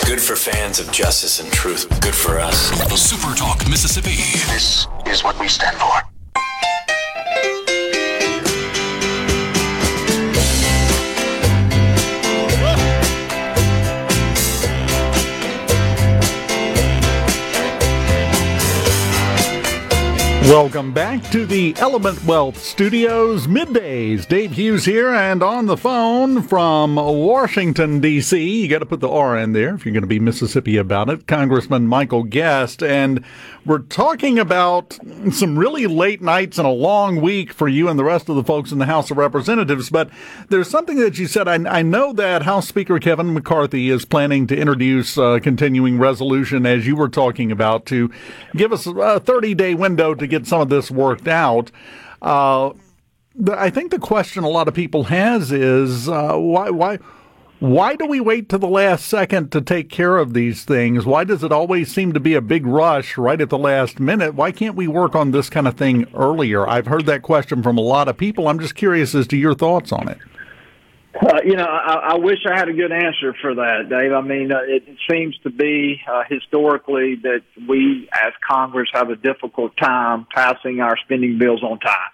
Good 0.04 0.20
for 0.20 0.36
fans 0.36 0.78
of 0.78 0.92
justice 0.92 1.40
and 1.40 1.50
truth. 1.50 1.88
Good 2.02 2.14
for 2.14 2.38
us. 2.38 2.68
Super 3.00 3.34
Talk 3.34 3.66
Mississippi. 3.70 4.16
This 4.52 4.86
is 5.06 5.24
what 5.24 5.40
we 5.40 5.48
stand 5.48 5.78
for. 5.78 6.11
Welcome 20.47 20.93
back 20.93 21.22
to 21.30 21.47
the 21.47 21.72
Element 21.78 22.22
Wealth 22.24 22.59
Studios 22.59 23.47
middays. 23.47 24.26
Dave 24.26 24.53
Hughes 24.53 24.84
here, 24.84 25.09
and 25.09 25.40
on 25.40 25.66
the 25.66 25.76
phone 25.76 26.43
from 26.43 26.97
Washington, 26.97 28.01
D.C. 28.01 28.62
You 28.62 28.68
got 28.68 28.80
to 28.80 28.86
put 28.86 29.01
the 29.01 29.09
R 29.09 29.38
in 29.38 29.53
there 29.53 29.74
if 29.74 29.86
you're 29.86 29.95
going 29.95 30.03
to 30.03 30.09
be 30.09 30.18
Mississippi 30.18 30.76
about 30.76 31.09
it. 31.09 31.28
Congressman 31.28 31.86
Michael 31.86 32.24
Guest. 32.24 32.82
And 32.82 33.24
we're 33.64 33.78
talking 33.78 34.40
about 34.40 34.99
some 35.30 35.57
really 35.57 35.86
late 35.86 36.20
nights 36.20 36.59
and 36.59 36.66
a 36.66 36.72
long 36.72 37.20
week 37.20 37.53
for 37.53 37.68
you 37.68 37.88
and 37.88 37.97
the 37.97 38.05
rest 38.05 38.28
of 38.28 38.34
the 38.34 38.43
folks 38.43 38.72
in 38.72 38.78
the 38.78 38.86
House 38.86 39.12
of 39.12 39.18
Representatives. 39.18 39.90
But 39.90 40.11
there's 40.49 40.68
something 40.68 40.99
that 40.99 41.18
you 41.18 41.28
said. 41.28 41.47
I, 41.47 41.78
I 41.78 41.82
know 41.82 42.12
that 42.14 42.43
House 42.43 42.66
Speaker 42.66 42.99
Kevin 42.99 43.32
McCarthy 43.32 43.88
is 43.88 44.05
planning 44.05 44.49
to 44.49 44.57
introduce 44.57 45.16
a 45.16 45.38
continuing 45.40 45.99
resolution, 45.99 46.66
as 46.66 46.86
you 46.86 46.97
were 46.97 47.09
talking 47.09 47.53
about, 47.53 47.86
to 47.86 48.11
give 48.57 48.72
us 48.72 48.86
a 48.86 49.20
30 49.20 49.55
day 49.55 49.74
window 49.74 50.14
to 50.14 50.26
get 50.39 50.47
some 50.47 50.61
of 50.61 50.68
this 50.68 50.91
worked 50.91 51.28
out. 51.28 51.70
Uh, 52.20 52.72
the, 53.35 53.59
I 53.59 53.70
think 53.70 53.91
the 53.91 53.99
question 53.99 54.45
a 54.45 54.49
lot 54.49 54.68
of 54.68 54.74
people 54.74 55.05
has 55.05 55.53
is 55.53 56.09
uh, 56.09 56.37
why 56.37 56.70
why 56.70 56.99
why 57.62 57.95
do 57.95 58.07
we 58.07 58.18
wait 58.18 58.49
to 58.49 58.59
the 58.59 58.66
last 58.66 59.07
second 59.07 59.53
to 59.53 59.61
take 59.61 59.89
care 59.89 60.18
of 60.18 60.35
these 60.35 60.64
things? 60.64 61.07
Why 61.07 61.22
does 61.22 61.45
it 61.45 61.53
always 61.53 61.93
seem 61.93 62.12
to 62.12 62.18
be 62.18 62.35
a 62.35 62.41
big 62.41 62.66
rush 62.66 63.16
right 63.16 63.41
at 63.41 63.51
the 63.51 63.59
last 63.59 64.01
minute? 64.01 64.35
Why 64.35 64.51
can't 64.51 64.74
we 64.74 64.89
work 64.89 65.14
on 65.14 65.30
this 65.30 65.49
kind 65.49 65.68
of 65.68 65.76
thing 65.76 66.07
earlier? 66.12 66.68
I've 66.68 66.89
heard 66.89 67.07
that 67.07 67.22
question 67.22 67.62
from 67.62 67.78
a 67.78 67.83
lot 67.83 68.09
of 68.09 68.16
people. 68.16 68.49
I'm 68.49 68.59
just 68.59 68.74
curious 68.74 69.14
as 69.14 69.28
to 69.28 69.37
your 69.37 69.55
thoughts 69.55 69.93
on 69.93 70.09
it. 70.09 70.18
Uh, 71.14 71.40
you 71.44 71.56
know, 71.56 71.66
I, 71.66 72.12
I 72.12 72.14
wish 72.16 72.38
I 72.50 72.58
had 72.58 72.68
a 72.68 72.72
good 72.72 72.90
answer 72.90 73.34
for 73.40 73.54
that, 73.54 73.88
Dave. 73.90 74.12
I 74.12 74.22
mean, 74.22 74.50
uh, 74.50 74.60
it 74.62 74.84
seems 75.10 75.36
to 75.42 75.50
be 75.50 76.00
uh, 76.10 76.22
historically 76.28 77.16
that 77.22 77.42
we, 77.68 78.08
as 78.12 78.32
Congress, 78.48 78.88
have 78.94 79.10
a 79.10 79.16
difficult 79.16 79.76
time 79.76 80.26
passing 80.34 80.80
our 80.80 80.96
spending 81.04 81.38
bills 81.38 81.62
on 81.62 81.78
time. 81.80 82.10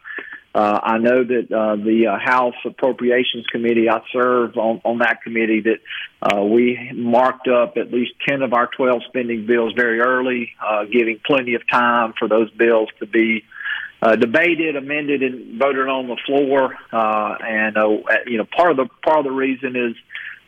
Uh, 0.55 0.80
I 0.82 0.99
know 0.99 1.22
that 1.22 1.53
uh, 1.53 1.76
the 1.76 2.09
uh, 2.09 2.18
House 2.18 2.57
Appropriations 2.64 3.46
Committee, 3.46 3.88
I 3.88 4.01
serve 4.12 4.57
on, 4.57 4.80
on 4.84 4.99
that 4.99 5.22
committee, 5.22 5.61
that 5.61 5.78
uh, 6.20 6.42
we 6.42 6.90
marked 6.94 7.46
up 7.46 7.76
at 7.76 7.92
least 7.92 8.12
10 8.28 8.42
of 8.42 8.53
our 8.53 8.68
12 8.76 9.03
spending 9.09 9.46
bills 9.46 9.74
very 9.76 10.01
early, 10.01 10.51
uh, 10.61 10.84
giving 10.84 11.20
plenty 11.24 11.55
of 11.55 11.62
time 11.70 12.14
for 12.18 12.26
those 12.26 12.51
bills 12.51 12.88
to 12.99 13.07
be 13.07 13.44
uh, 13.44 13.57
debated, 14.01 14.76
amended, 14.76 15.22
and 15.22 15.59
voted 15.59 15.88
on 15.88 16.07
the 16.09 16.16
floor. 16.26 16.74
Uh, 16.92 17.36
and 17.40 17.76
uh, 17.76 17.88
you 18.26 18.38
know, 18.38 18.44
part 18.44 18.70
of 18.70 18.76
the 18.76 18.88
part 19.03 19.18
of 19.18 19.24
the 19.24 19.30
reason 19.30 19.76
is 19.76 19.96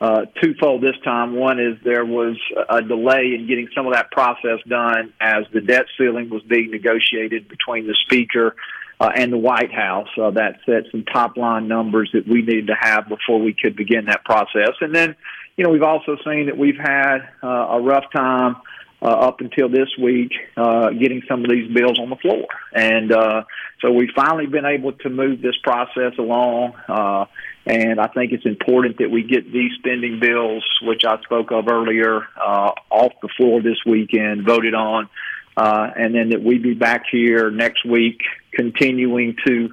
uh, 0.01 0.25
twofold 0.41 0.83
this 0.83 0.97
time. 1.05 1.35
One 1.35 1.61
is 1.61 1.77
there 1.85 2.05
was 2.05 2.37
a 2.69 2.81
delay 2.81 3.35
in 3.39 3.47
getting 3.47 3.69
some 3.75 3.87
of 3.87 3.93
that 3.93 4.11
process 4.11 4.59
done 4.67 5.13
as 5.21 5.45
the 5.53 5.61
debt 5.61 5.87
ceiling 5.99 6.31
was 6.31 6.43
being 6.43 6.71
negotiated 6.71 7.49
between 7.49 7.87
the 7.87 7.95
speaker 8.07 8.57
uh, 8.99 9.11
and 9.15 9.33
the 9.33 9.39
White 9.39 9.73
House. 9.73 10.09
Uh, 10.17 10.31
that 10.31 10.61
set 10.65 10.91
some 10.91 11.05
top 11.05 11.37
line 11.37 11.69
numbers 11.69 12.11
that 12.15 12.27
we 12.27 12.43
needed 12.43 12.69
to 12.69 12.77
have 12.79 13.09
before 13.09 13.41
we 13.41 13.53
could 13.53 13.77
begin 13.77 14.07
that 14.07 14.25
process. 14.25 14.73
And 14.81 14.95
then, 14.95 15.17
you 15.57 15.65
know, 15.65 15.71
we've 15.71 15.83
also 15.83 16.17
seen 16.25 16.47
that 16.47 16.57
we've 16.57 16.79
had 16.79 17.29
uh, 17.43 17.47
a 17.47 17.81
rough 17.81 18.05
time 18.15 18.57
uh, 19.03 19.07
up 19.07 19.41
until 19.41 19.69
this 19.69 19.89
week 20.01 20.33
uh, 20.57 20.91
getting 20.91 21.23
some 21.29 21.45
of 21.45 21.51
these 21.51 21.73
bills 21.73 21.99
on 21.99 22.11
the 22.11 22.17
floor. 22.17 22.47
And 22.75 23.13
uh, 23.13 23.45
so 23.81 23.91
we've 23.91 24.13
finally 24.15 24.47
been 24.47 24.67
able 24.67 24.93
to 24.93 25.11
move 25.11 25.41
this 25.41 25.57
process 25.63 26.13
along. 26.19 26.75
Uh, 26.89 27.27
and 27.67 28.01
I 28.01 28.09
think 28.09 28.33
it's 28.33 28.47
important 28.47 28.99
that 28.99 29.11
we 29.11 29.23
get 29.23 29.53
these 29.53 29.73
spending 29.79 30.19
bills, 30.21 30.65
which 30.83 31.05
I 31.05 31.21
spoke 31.23 31.53
of 31.53 31.69
earlier, 31.69 32.27
uh, 32.37 32.73
off 32.91 33.13
the 33.23 33.29
floor 33.37 33.63
this 33.63 33.79
weekend, 33.87 34.47
voted 34.47 34.75
on 34.75 35.09
uh, 35.57 35.91
and 35.97 36.15
then 36.15 36.31
that 36.31 36.43
we 36.43 36.59
be 36.59 36.75
back 36.75 37.05
here 37.11 37.51
next 37.51 37.85
week 37.85 38.23
continuing 38.53 39.37
to 39.47 39.71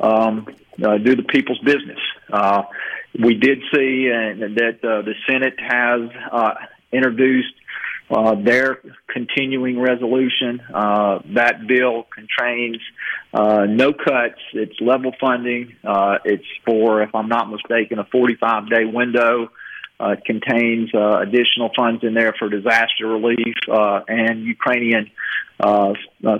um, 0.00 0.48
uh, 0.82 0.98
do 0.98 1.14
the 1.14 1.22
people's 1.22 1.60
business. 1.60 2.00
Uh, 2.32 2.62
we 3.18 3.34
did 3.34 3.58
see 3.72 4.10
uh, 4.10 4.34
that 4.38 4.78
uh, 4.82 5.02
the 5.02 5.14
Senate 5.28 5.54
has 5.58 6.10
uh, 6.32 6.54
introduced 6.92 7.54
uh, 8.10 8.34
their 8.34 8.80
continuing 9.08 9.80
resolution. 9.80 10.60
Uh, 10.74 11.20
that 11.34 11.66
bill 11.66 12.06
contains 12.12 12.78
uh, 13.32 13.66
no 13.68 13.92
cuts. 13.92 14.40
It's 14.52 14.80
level 14.80 15.12
funding. 15.20 15.76
Uh, 15.84 16.18
it's 16.24 16.44
for, 16.66 17.02
if 17.02 17.14
I'm 17.14 17.28
not 17.28 17.48
mistaken, 17.48 17.98
a 17.98 18.04
45 18.04 18.68
day 18.68 18.84
window. 18.84 19.50
Uh, 20.00 20.12
it 20.12 20.24
contains 20.24 20.90
uh, 20.94 21.20
additional 21.20 21.70
funds 21.76 22.02
in 22.02 22.14
there 22.14 22.34
for 22.38 22.48
disaster 22.48 23.06
relief 23.06 23.54
and 23.68 24.44
Ukrainian 24.44 25.10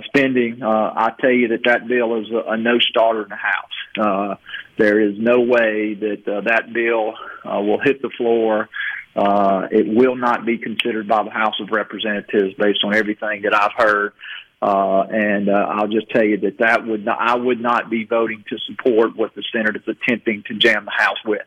spending. 0.05 0.63
I 0.63 1.11
tell 1.21 1.31
you 1.31 1.49
that 1.49 1.61
that 1.65 1.87
bill 1.87 2.21
is 2.21 2.31
a, 2.31 2.53
a 2.53 2.57
no 2.57 2.79
starter 2.79 3.23
in 3.23 3.29
the 3.29 3.35
House. 3.35 4.39
There 4.77 4.99
is 4.99 5.13
no 5.19 5.41
way 5.41 5.93
that 5.93 6.23
that 6.25 6.73
bill 6.73 7.13
will 7.45 7.79
hit 7.79 8.01
the 8.01 8.09
floor. 8.17 8.67
Uh, 9.15 9.67
it 9.71 9.87
will 9.87 10.15
not 10.15 10.45
be 10.45 10.57
considered 10.57 11.07
by 11.07 11.23
the 11.23 11.29
House 11.29 11.59
of 11.59 11.69
Representatives 11.69 12.53
based 12.55 12.83
on 12.83 12.95
everything 12.95 13.41
that 13.43 13.53
I've 13.53 13.73
heard. 13.75 14.13
Uh, 14.61 15.07
and 15.09 15.49
uh, 15.49 15.53
I'll 15.53 15.87
just 15.87 16.09
tell 16.11 16.23
you 16.23 16.37
that 16.41 16.59
that 16.59 16.85
would 16.85 17.03
not, 17.03 17.17
I 17.19 17.35
would 17.35 17.59
not 17.59 17.89
be 17.89 18.05
voting 18.05 18.45
to 18.49 18.57
support 18.67 19.15
what 19.15 19.33
the 19.33 19.43
Senate 19.51 19.75
is 19.75 19.87
attempting 19.87 20.43
to 20.47 20.53
jam 20.53 20.85
the 20.85 20.91
House 20.91 21.17
with. 21.25 21.41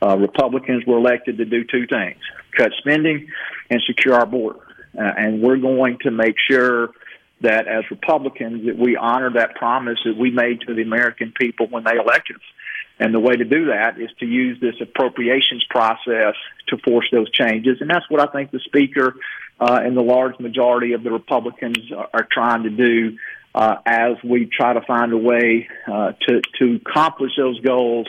Uh, 0.00 0.16
Republicans 0.16 0.84
were 0.86 0.98
elected 0.98 1.38
to 1.38 1.44
do 1.44 1.64
two 1.64 1.86
things: 1.86 2.18
cut 2.56 2.70
spending 2.78 3.28
and 3.68 3.82
secure 3.86 4.14
our 4.14 4.26
border. 4.26 4.60
Uh, 4.96 5.02
and 5.02 5.42
we're 5.42 5.56
going 5.56 5.98
to 6.02 6.10
make 6.10 6.36
sure 6.48 6.90
that 7.40 7.66
as 7.66 7.82
Republicans 7.90 8.66
that 8.66 8.78
we 8.78 8.96
honor 8.96 9.32
that 9.32 9.56
promise 9.56 9.98
that 10.04 10.16
we 10.16 10.30
made 10.30 10.60
to 10.60 10.74
the 10.74 10.82
American 10.82 11.32
people 11.32 11.66
when 11.68 11.82
they 11.82 11.96
elected 11.98 12.36
us. 12.36 12.42
And 13.02 13.12
the 13.12 13.18
way 13.18 13.34
to 13.34 13.44
do 13.44 13.66
that 13.66 14.00
is 14.00 14.10
to 14.20 14.26
use 14.26 14.60
this 14.60 14.76
appropriations 14.80 15.64
process 15.68 16.36
to 16.68 16.76
force 16.84 17.06
those 17.10 17.28
changes. 17.32 17.78
And 17.80 17.90
that's 17.90 18.08
what 18.08 18.20
I 18.20 18.30
think 18.30 18.52
the 18.52 18.60
Speaker 18.60 19.16
uh, 19.58 19.80
and 19.82 19.96
the 19.96 20.02
large 20.02 20.38
majority 20.38 20.92
of 20.92 21.02
the 21.02 21.10
Republicans 21.10 21.90
are, 21.90 22.08
are 22.14 22.28
trying 22.30 22.62
to 22.62 22.70
do 22.70 23.18
uh, 23.56 23.74
as 23.84 24.18
we 24.22 24.46
try 24.46 24.74
to 24.74 24.82
find 24.82 25.12
a 25.12 25.18
way 25.18 25.68
uh, 25.88 26.12
to, 26.28 26.42
to 26.60 26.80
accomplish 26.86 27.32
those 27.36 27.58
goals 27.60 28.06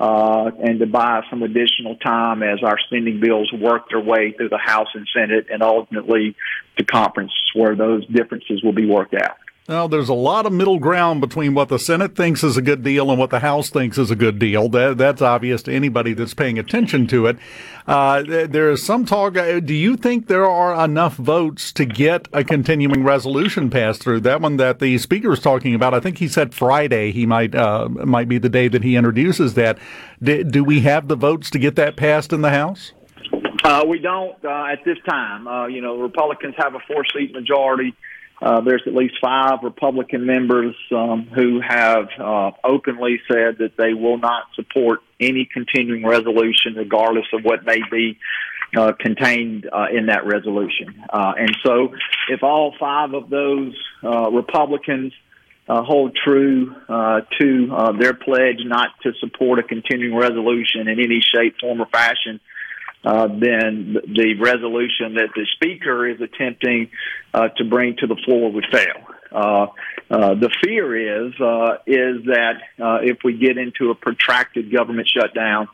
uh, 0.00 0.50
and 0.60 0.80
to 0.80 0.86
buy 0.86 1.22
some 1.30 1.44
additional 1.44 1.94
time 1.94 2.42
as 2.42 2.64
our 2.64 2.80
spending 2.88 3.20
bills 3.20 3.52
work 3.52 3.90
their 3.90 4.00
way 4.00 4.32
through 4.32 4.48
the 4.48 4.58
House 4.58 4.88
and 4.94 5.06
Senate 5.14 5.46
and 5.52 5.62
ultimately 5.62 6.34
to 6.78 6.84
conference 6.84 7.32
where 7.54 7.76
those 7.76 8.04
differences 8.08 8.60
will 8.64 8.72
be 8.72 8.86
worked 8.86 9.14
out. 9.14 9.36
Well, 9.68 9.86
there's 9.86 10.08
a 10.08 10.14
lot 10.14 10.44
of 10.44 10.52
middle 10.52 10.80
ground 10.80 11.20
between 11.20 11.54
what 11.54 11.68
the 11.68 11.78
Senate 11.78 12.16
thinks 12.16 12.42
is 12.42 12.56
a 12.56 12.62
good 12.62 12.82
deal 12.82 13.10
and 13.10 13.18
what 13.18 13.30
the 13.30 13.38
House 13.38 13.70
thinks 13.70 13.96
is 13.96 14.10
a 14.10 14.16
good 14.16 14.40
deal. 14.40 14.68
That, 14.68 14.98
that's 14.98 15.22
obvious 15.22 15.62
to 15.62 15.72
anybody 15.72 16.14
that's 16.14 16.34
paying 16.34 16.58
attention 16.58 17.06
to 17.06 17.26
it. 17.26 17.38
Uh, 17.86 18.24
there 18.24 18.72
is 18.72 18.84
some 18.84 19.06
talk. 19.06 19.36
Uh, 19.36 19.60
do 19.60 19.72
you 19.72 19.96
think 19.96 20.26
there 20.26 20.48
are 20.48 20.84
enough 20.84 21.14
votes 21.14 21.70
to 21.74 21.84
get 21.84 22.26
a 22.32 22.42
continuing 22.42 23.04
resolution 23.04 23.70
passed 23.70 24.02
through? 24.02 24.20
That 24.20 24.40
one 24.40 24.56
that 24.56 24.80
the 24.80 24.98
speaker 24.98 25.32
is 25.32 25.38
talking 25.38 25.76
about, 25.76 25.94
I 25.94 26.00
think 26.00 26.18
he 26.18 26.26
said 26.26 26.52
Friday. 26.52 27.12
He 27.12 27.24
might 27.24 27.54
uh, 27.54 27.88
might 27.88 28.28
be 28.28 28.38
the 28.38 28.48
day 28.48 28.66
that 28.66 28.82
he 28.82 28.96
introduces 28.96 29.54
that. 29.54 29.78
D- 30.20 30.42
do 30.42 30.64
we 30.64 30.80
have 30.80 31.06
the 31.06 31.16
votes 31.16 31.50
to 31.50 31.60
get 31.60 31.76
that 31.76 31.96
passed 31.96 32.32
in 32.32 32.40
the 32.40 32.50
House? 32.50 32.94
Uh, 33.62 33.84
we 33.86 34.00
don't 34.00 34.44
uh, 34.44 34.64
at 34.72 34.84
this 34.84 34.98
time. 35.08 35.46
Uh, 35.46 35.66
you 35.68 35.80
know, 35.80 35.98
Republicans 35.98 36.54
have 36.58 36.74
a 36.74 36.80
four 36.80 37.04
seat 37.14 37.32
majority. 37.32 37.94
Uh, 38.42 38.60
there's 38.60 38.82
at 38.86 38.94
least 38.94 39.14
five 39.22 39.60
Republican 39.62 40.26
members 40.26 40.74
um, 40.90 41.28
who 41.32 41.60
have 41.60 42.08
uh, 42.18 42.50
openly 42.64 43.20
said 43.30 43.58
that 43.58 43.76
they 43.78 43.94
will 43.94 44.18
not 44.18 44.44
support 44.56 44.98
any 45.20 45.48
continuing 45.52 46.04
resolution, 46.04 46.74
regardless 46.74 47.26
of 47.32 47.42
what 47.44 47.64
may 47.64 47.78
be 47.90 48.18
uh, 48.76 48.92
contained 48.98 49.68
uh, 49.72 49.86
in 49.96 50.06
that 50.06 50.26
resolution. 50.26 51.04
Uh, 51.08 51.34
and 51.38 51.56
so, 51.64 51.94
if 52.28 52.42
all 52.42 52.74
five 52.80 53.14
of 53.14 53.30
those 53.30 53.74
uh, 54.02 54.30
Republicans 54.30 55.12
uh, 55.68 55.82
hold 55.82 56.16
true 56.16 56.74
uh, 56.88 57.20
to 57.38 57.72
uh, 57.72 57.92
their 57.92 58.14
pledge 58.14 58.58
not 58.64 58.88
to 59.02 59.12
support 59.20 59.58
a 59.60 59.62
continuing 59.62 60.16
resolution 60.16 60.88
in 60.88 60.98
any 60.98 61.20
shape, 61.20 61.54
form, 61.60 61.80
or 61.80 61.86
fashion, 61.86 62.40
uh, 63.04 63.26
then 63.26 63.96
the 64.06 64.34
resolution 64.38 65.14
that 65.14 65.30
the 65.34 65.46
speaker 65.54 66.08
is 66.08 66.20
attempting 66.20 66.90
uh, 67.34 67.48
to 67.56 67.64
bring 67.64 67.96
to 67.96 68.06
the 68.06 68.16
floor 68.24 68.52
would 68.52 68.66
fail. 68.70 69.06
Uh, 69.32 69.66
uh, 70.10 70.34
the 70.34 70.50
fear 70.62 71.26
is 71.26 71.32
uh, 71.40 71.78
is 71.86 72.24
that 72.26 72.60
uh, 72.80 72.98
if 73.02 73.18
we 73.24 73.38
get 73.38 73.56
into 73.56 73.90
a 73.90 73.94
protracted 73.94 74.70
government 74.70 75.08
shutdown, 75.08 75.68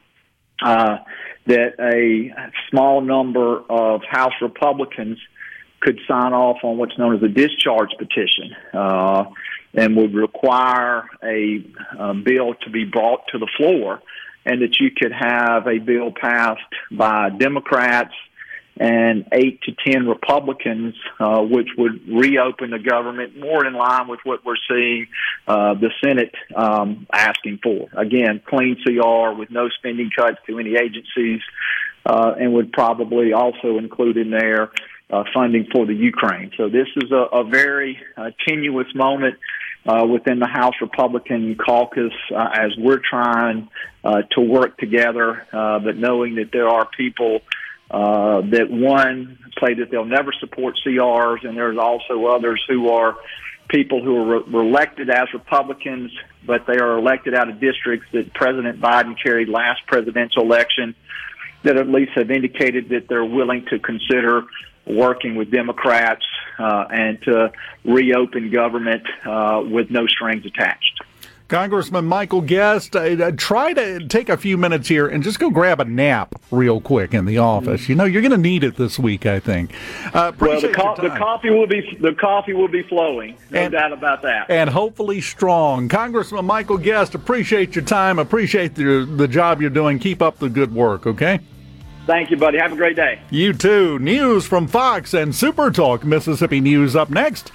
uh, 0.62 0.98
that 1.46 1.74
a 1.80 2.50
small 2.70 3.00
number 3.00 3.62
of 3.68 4.02
House 4.08 4.34
Republicans 4.40 5.18
could 5.80 5.98
sign 6.08 6.32
off 6.32 6.58
on 6.62 6.76
what's 6.76 6.96
known 6.98 7.16
as 7.16 7.22
a 7.22 7.28
discharge 7.28 7.90
petition 7.98 8.54
uh, 8.74 9.24
and 9.74 9.96
would 9.96 10.14
require 10.14 11.08
a, 11.22 11.64
a 11.98 12.14
bill 12.14 12.54
to 12.62 12.70
be 12.70 12.84
brought 12.84 13.20
to 13.32 13.38
the 13.38 13.48
floor 13.56 14.00
and 14.48 14.62
that 14.62 14.80
you 14.80 14.90
could 14.90 15.12
have 15.12 15.66
a 15.66 15.78
bill 15.78 16.10
passed 16.10 16.62
by 16.90 17.28
Democrats 17.28 18.14
and 18.80 19.26
eight 19.32 19.60
to 19.62 19.72
ten 19.86 20.06
Republicans, 20.06 20.94
uh, 21.20 21.40
which 21.42 21.68
would 21.76 22.00
reopen 22.08 22.70
the 22.70 22.78
government 22.78 23.36
more 23.36 23.66
in 23.66 23.74
line 23.74 24.08
with 24.08 24.20
what 24.24 24.44
we're 24.44 24.54
seeing 24.70 25.06
uh, 25.46 25.74
the 25.74 25.90
Senate 26.02 26.34
um, 26.54 27.06
asking 27.12 27.58
for. 27.62 27.88
Again, 27.96 28.40
clean 28.46 28.76
CR 28.82 29.36
with 29.36 29.50
no 29.50 29.68
spending 29.68 30.10
cuts 30.16 30.38
to 30.46 30.58
any 30.58 30.76
agencies, 30.76 31.40
uh, 32.06 32.34
and 32.38 32.54
would 32.54 32.72
probably 32.72 33.32
also 33.32 33.78
include 33.78 34.16
in 34.16 34.30
there 34.30 34.70
uh, 35.10 35.24
funding 35.34 35.66
for 35.72 35.84
the 35.84 35.94
Ukraine. 35.94 36.52
So 36.56 36.68
this 36.68 36.86
is 36.96 37.10
a, 37.10 37.36
a 37.36 37.44
very 37.44 37.98
uh, 38.16 38.30
tenuous 38.46 38.94
moment 38.94 39.38
uh, 39.88 40.06
within 40.06 40.38
the 40.38 40.46
House 40.46 40.74
Republican 40.82 41.56
caucus 41.56 42.12
uh, 42.30 42.48
as 42.52 42.72
we're 42.76 43.00
trying 43.00 43.70
uh, 44.04 44.20
to 44.32 44.42
work 44.42 44.76
together, 44.76 45.46
uh, 45.50 45.78
but 45.78 45.96
knowing 45.96 46.34
that 46.34 46.50
there 46.52 46.68
are 46.68 46.86
people 46.86 47.40
uh, 47.90 48.42
that 48.42 48.66
one 48.68 49.38
say 49.58 49.72
that 49.72 49.90
they'll 49.90 50.04
never 50.04 50.30
support 50.40 50.74
CRs, 50.86 51.42
and 51.42 51.56
there's 51.56 51.78
also 51.78 52.26
others 52.26 52.62
who 52.68 52.90
are 52.90 53.16
people 53.68 54.04
who 54.04 54.16
are 54.16 54.40
re- 54.40 54.68
elected 54.68 55.08
as 55.08 55.32
Republicans, 55.32 56.12
but 56.46 56.66
they 56.66 56.76
are 56.76 56.98
elected 56.98 57.34
out 57.34 57.48
of 57.48 57.58
districts 57.58 58.06
that 58.12 58.34
President 58.34 58.80
Biden 58.82 59.16
carried 59.22 59.48
last 59.48 59.80
presidential 59.86 60.42
election 60.42 60.94
that 61.62 61.78
at 61.78 61.88
least 61.88 62.12
have 62.14 62.30
indicated 62.30 62.90
that 62.90 63.08
they're 63.08 63.24
willing 63.24 63.64
to 63.70 63.78
consider 63.78 64.42
working 64.88 65.34
with 65.34 65.50
Democrats 65.50 66.24
uh, 66.58 66.86
and 66.90 67.22
to 67.22 67.52
reopen 67.84 68.50
government 68.50 69.02
uh, 69.26 69.62
with 69.64 69.90
no 69.90 70.06
strings 70.06 70.44
attached. 70.46 71.02
Congressman 71.48 72.04
Michael 72.04 72.42
Guest, 72.42 72.94
uh, 72.94 73.32
try 73.32 73.72
to 73.72 74.06
take 74.06 74.28
a 74.28 74.36
few 74.36 74.58
minutes 74.58 74.86
here 74.86 75.08
and 75.08 75.22
just 75.22 75.38
go 75.38 75.48
grab 75.48 75.80
a 75.80 75.84
nap 75.86 76.34
real 76.50 76.78
quick 76.78 77.14
in 77.14 77.24
the 77.24 77.38
office. 77.38 77.88
You 77.88 77.94
know, 77.94 78.04
you're 78.04 78.20
going 78.20 78.32
to 78.32 78.36
need 78.36 78.64
it 78.64 78.76
this 78.76 78.98
week, 78.98 79.24
I 79.24 79.40
think. 79.40 79.72
Uh, 80.12 80.32
well, 80.38 80.60
the, 80.60 80.68
co- 80.68 80.94
the, 80.96 81.08
coffee 81.08 81.48
will 81.48 81.66
be 81.66 81.96
the 82.00 82.12
coffee 82.12 82.52
will 82.52 82.68
be 82.68 82.82
flowing, 82.82 83.38
no 83.50 83.60
and, 83.60 83.72
doubt 83.72 83.94
about 83.94 84.20
that, 84.22 84.50
and 84.50 84.68
hopefully 84.68 85.22
strong. 85.22 85.88
Congressman 85.88 86.44
Michael 86.44 86.76
Guest, 86.76 87.14
appreciate 87.14 87.74
your 87.74 87.84
time, 87.84 88.18
appreciate 88.18 88.74
the 88.74 89.06
the 89.06 89.26
job 89.26 89.62
you're 89.62 89.70
doing. 89.70 89.98
Keep 89.98 90.20
up 90.20 90.38
the 90.38 90.50
good 90.50 90.74
work, 90.74 91.06
okay? 91.06 91.40
Thank 92.08 92.30
you, 92.30 92.38
buddy. 92.38 92.56
Have 92.56 92.72
a 92.72 92.76
great 92.76 92.96
day. 92.96 93.20
You 93.28 93.52
too. 93.52 93.98
News 93.98 94.46
from 94.46 94.66
Fox 94.66 95.12
and 95.12 95.34
Super 95.34 95.70
Talk 95.70 96.04
Mississippi 96.04 96.58
News 96.58 96.96
up 96.96 97.10
next, 97.10 97.52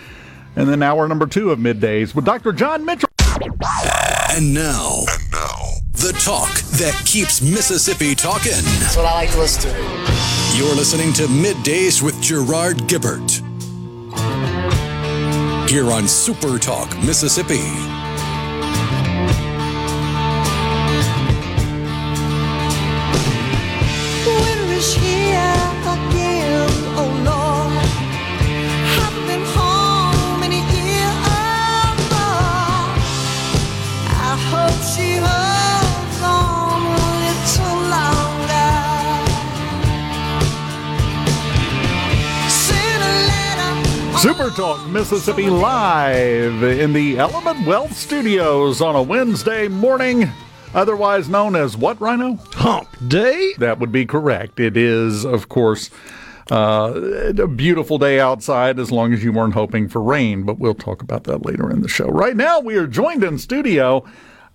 and 0.56 0.70
then 0.70 0.84
hour 0.84 1.08
number 1.08 1.26
two 1.26 1.50
of 1.50 1.58
middays 1.58 2.14
with 2.14 2.24
Dr. 2.24 2.54
John 2.54 2.86
Mitchell. 2.86 3.10
And 4.30 4.54
now, 4.54 5.06
and 5.10 5.32
now, 5.32 5.60
the 5.94 6.16
talk 6.24 6.54
that 6.78 7.02
keeps 7.04 7.42
Mississippi 7.42 8.14
talking. 8.14 8.52
That's 8.52 8.96
what 8.96 9.08
I 9.08 9.14
like 9.14 9.32
to 9.32 9.40
listen 9.40 9.72
to. 9.72 9.78
You're 10.56 10.76
listening 10.76 11.14
to 11.14 11.24
Middays 11.24 12.04
with 12.04 12.22
Gerard 12.22 12.78
Gibert 12.88 13.42
Here 15.68 15.90
on 15.92 16.08
Super 16.08 16.60
Talk, 16.60 16.96
Mississippi. 17.00 17.93
Super 44.24 44.50
Talk 44.50 44.88
Mississippi 44.88 45.50
live 45.50 46.64
in 46.64 46.92
the 46.92 47.18
Element 47.18 47.66
Wealth 47.66 47.94
Studios 47.96 48.82
on 48.82 48.96
a 48.96 49.02
Wednesday 49.02 49.68
morning, 49.70 50.30
otherwise 50.74 51.30
known 51.30 51.56
as 51.56 51.78
what, 51.78 52.00
Rhino? 52.02 52.36
Hump 52.54 52.90
Day? 53.08 53.54
That 53.58 53.80
would 53.80 53.92
be 53.92 54.06
correct. 54.06 54.60
It 54.60 54.76
is, 54.78 55.26
of 55.26 55.50
course, 55.50 55.90
uh, 56.52 57.32
a 57.38 57.48
beautiful 57.48 57.98
day 57.98 58.20
outside 58.20 58.80
as 58.80 58.92
long 58.92 59.14
as 59.14 59.24
you 59.24 59.32
weren't 59.32 59.54
hoping 59.54 59.88
for 59.88 60.02
rain, 60.02 60.44
but 60.44 60.60
we'll 60.60 60.74
talk 60.74 61.02
about 61.02 61.24
that 61.26 61.46
later 61.46 61.72
in 61.72 61.82
the 61.82 61.88
show. 61.88 62.08
Right 62.08 62.36
now, 62.36 62.60
we 62.60 62.76
are 62.76 62.88
joined 62.88 63.24
in 63.24 63.38
studio. 63.38 64.06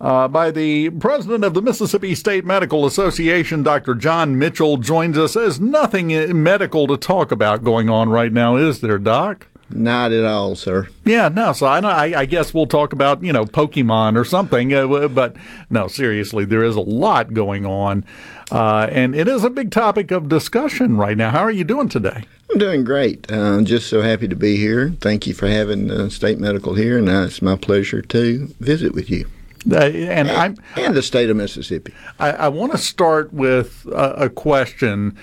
Uh, 0.01 0.29
by 0.29 0.49
the 0.49 0.89
president 0.91 1.43
of 1.43 1.53
the 1.53 1.61
Mississippi 1.61 2.15
State 2.15 2.45
Medical 2.45 2.85
Association, 2.85 3.63
Dr. 3.63 3.95
John 3.95 4.39
Mitchell, 4.39 4.77
joins 4.77 5.17
us. 5.17 5.33
There's 5.33 5.59
nothing 5.59 6.15
uh, 6.15 6.27
medical 6.27 6.87
to 6.87 6.95
talk 6.95 7.33
about 7.33 7.65
going 7.65 7.89
on 7.89 8.07
right 8.07 8.31
now, 8.31 8.55
is 8.55 8.79
there, 8.79 8.97
Doc? 8.97 9.47
Not 9.71 10.11
at 10.11 10.25
all, 10.25 10.55
sir. 10.55 10.87
Yeah, 11.05 11.29
no. 11.29 11.53
So 11.53 11.67
I, 11.67 11.79
I, 11.79 12.19
I 12.21 12.25
guess 12.25 12.53
we'll 12.53 12.67
talk 12.67 12.91
about 12.91 13.23
you 13.23 13.31
know 13.31 13.45
Pokemon 13.45 14.17
or 14.17 14.25
something. 14.25 14.73
Uh, 14.73 15.07
but 15.07 15.35
no, 15.69 15.87
seriously, 15.87 16.45
there 16.45 16.63
is 16.63 16.75
a 16.75 16.81
lot 16.81 17.33
going 17.33 17.65
on, 17.65 18.03
uh, 18.51 18.87
and 18.91 19.15
it 19.15 19.27
is 19.27 19.43
a 19.43 19.49
big 19.49 19.71
topic 19.71 20.11
of 20.11 20.27
discussion 20.27 20.97
right 20.97 21.17
now. 21.17 21.29
How 21.29 21.41
are 21.41 21.51
you 21.51 21.63
doing 21.63 21.89
today? 21.89 22.23
I'm 22.51 22.57
doing 22.57 22.83
great. 22.83 23.31
I'm 23.31 23.59
uh, 23.59 23.61
just 23.61 23.89
so 23.89 24.01
happy 24.01 24.27
to 24.27 24.35
be 24.35 24.57
here. 24.57 24.89
Thank 25.01 25.27
you 25.27 25.35
for 25.35 25.47
having 25.47 25.91
uh, 25.91 26.09
State 26.09 26.39
Medical 26.39 26.73
here, 26.73 26.97
and 26.97 27.07
uh, 27.07 27.25
it's 27.25 27.41
my 27.41 27.55
pleasure 27.55 28.01
to 28.01 28.47
visit 28.59 28.93
with 28.93 29.09
you. 29.09 29.27
Uh, 29.69 29.75
and 29.75 30.31
I'm 30.31 30.57
and 30.77 30.95
the 30.95 31.03
state 31.03 31.29
of 31.29 31.37
Mississippi. 31.37 31.93
I, 32.17 32.31
I 32.31 32.47
want 32.47 32.71
to 32.71 32.77
start 32.77 33.33
with 33.33 33.85
a, 33.87 34.25
a 34.25 34.29
question. 34.29 35.17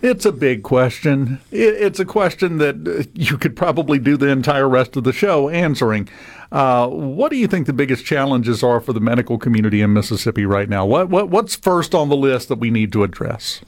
It's 0.00 0.24
a 0.24 0.32
big 0.32 0.62
question. 0.62 1.40
It's 1.50 1.98
a 1.98 2.04
question 2.04 2.58
that 2.58 2.86
uh, 2.86 3.10
you 3.14 3.36
could 3.36 3.56
probably 3.56 3.98
do 3.98 4.16
the 4.16 4.28
entire 4.28 4.68
rest 4.68 4.96
of 4.96 5.02
the 5.02 5.12
show 5.12 5.48
answering. 5.48 6.08
Uh, 6.52 6.86
what 6.88 7.30
do 7.30 7.36
you 7.36 7.48
think 7.48 7.66
the 7.66 7.72
biggest 7.72 8.04
challenges 8.04 8.62
are 8.62 8.80
for 8.80 8.92
the 8.92 9.00
medical 9.00 9.38
community 9.38 9.82
in 9.82 9.92
Mississippi 9.92 10.46
right 10.46 10.68
now? 10.68 10.86
What, 10.86 11.08
what 11.08 11.30
what's 11.30 11.56
first 11.56 11.94
on 11.96 12.08
the 12.08 12.16
list 12.16 12.48
that 12.48 12.60
we 12.60 12.70
need 12.70 12.92
to 12.92 13.02
address? 13.02 13.60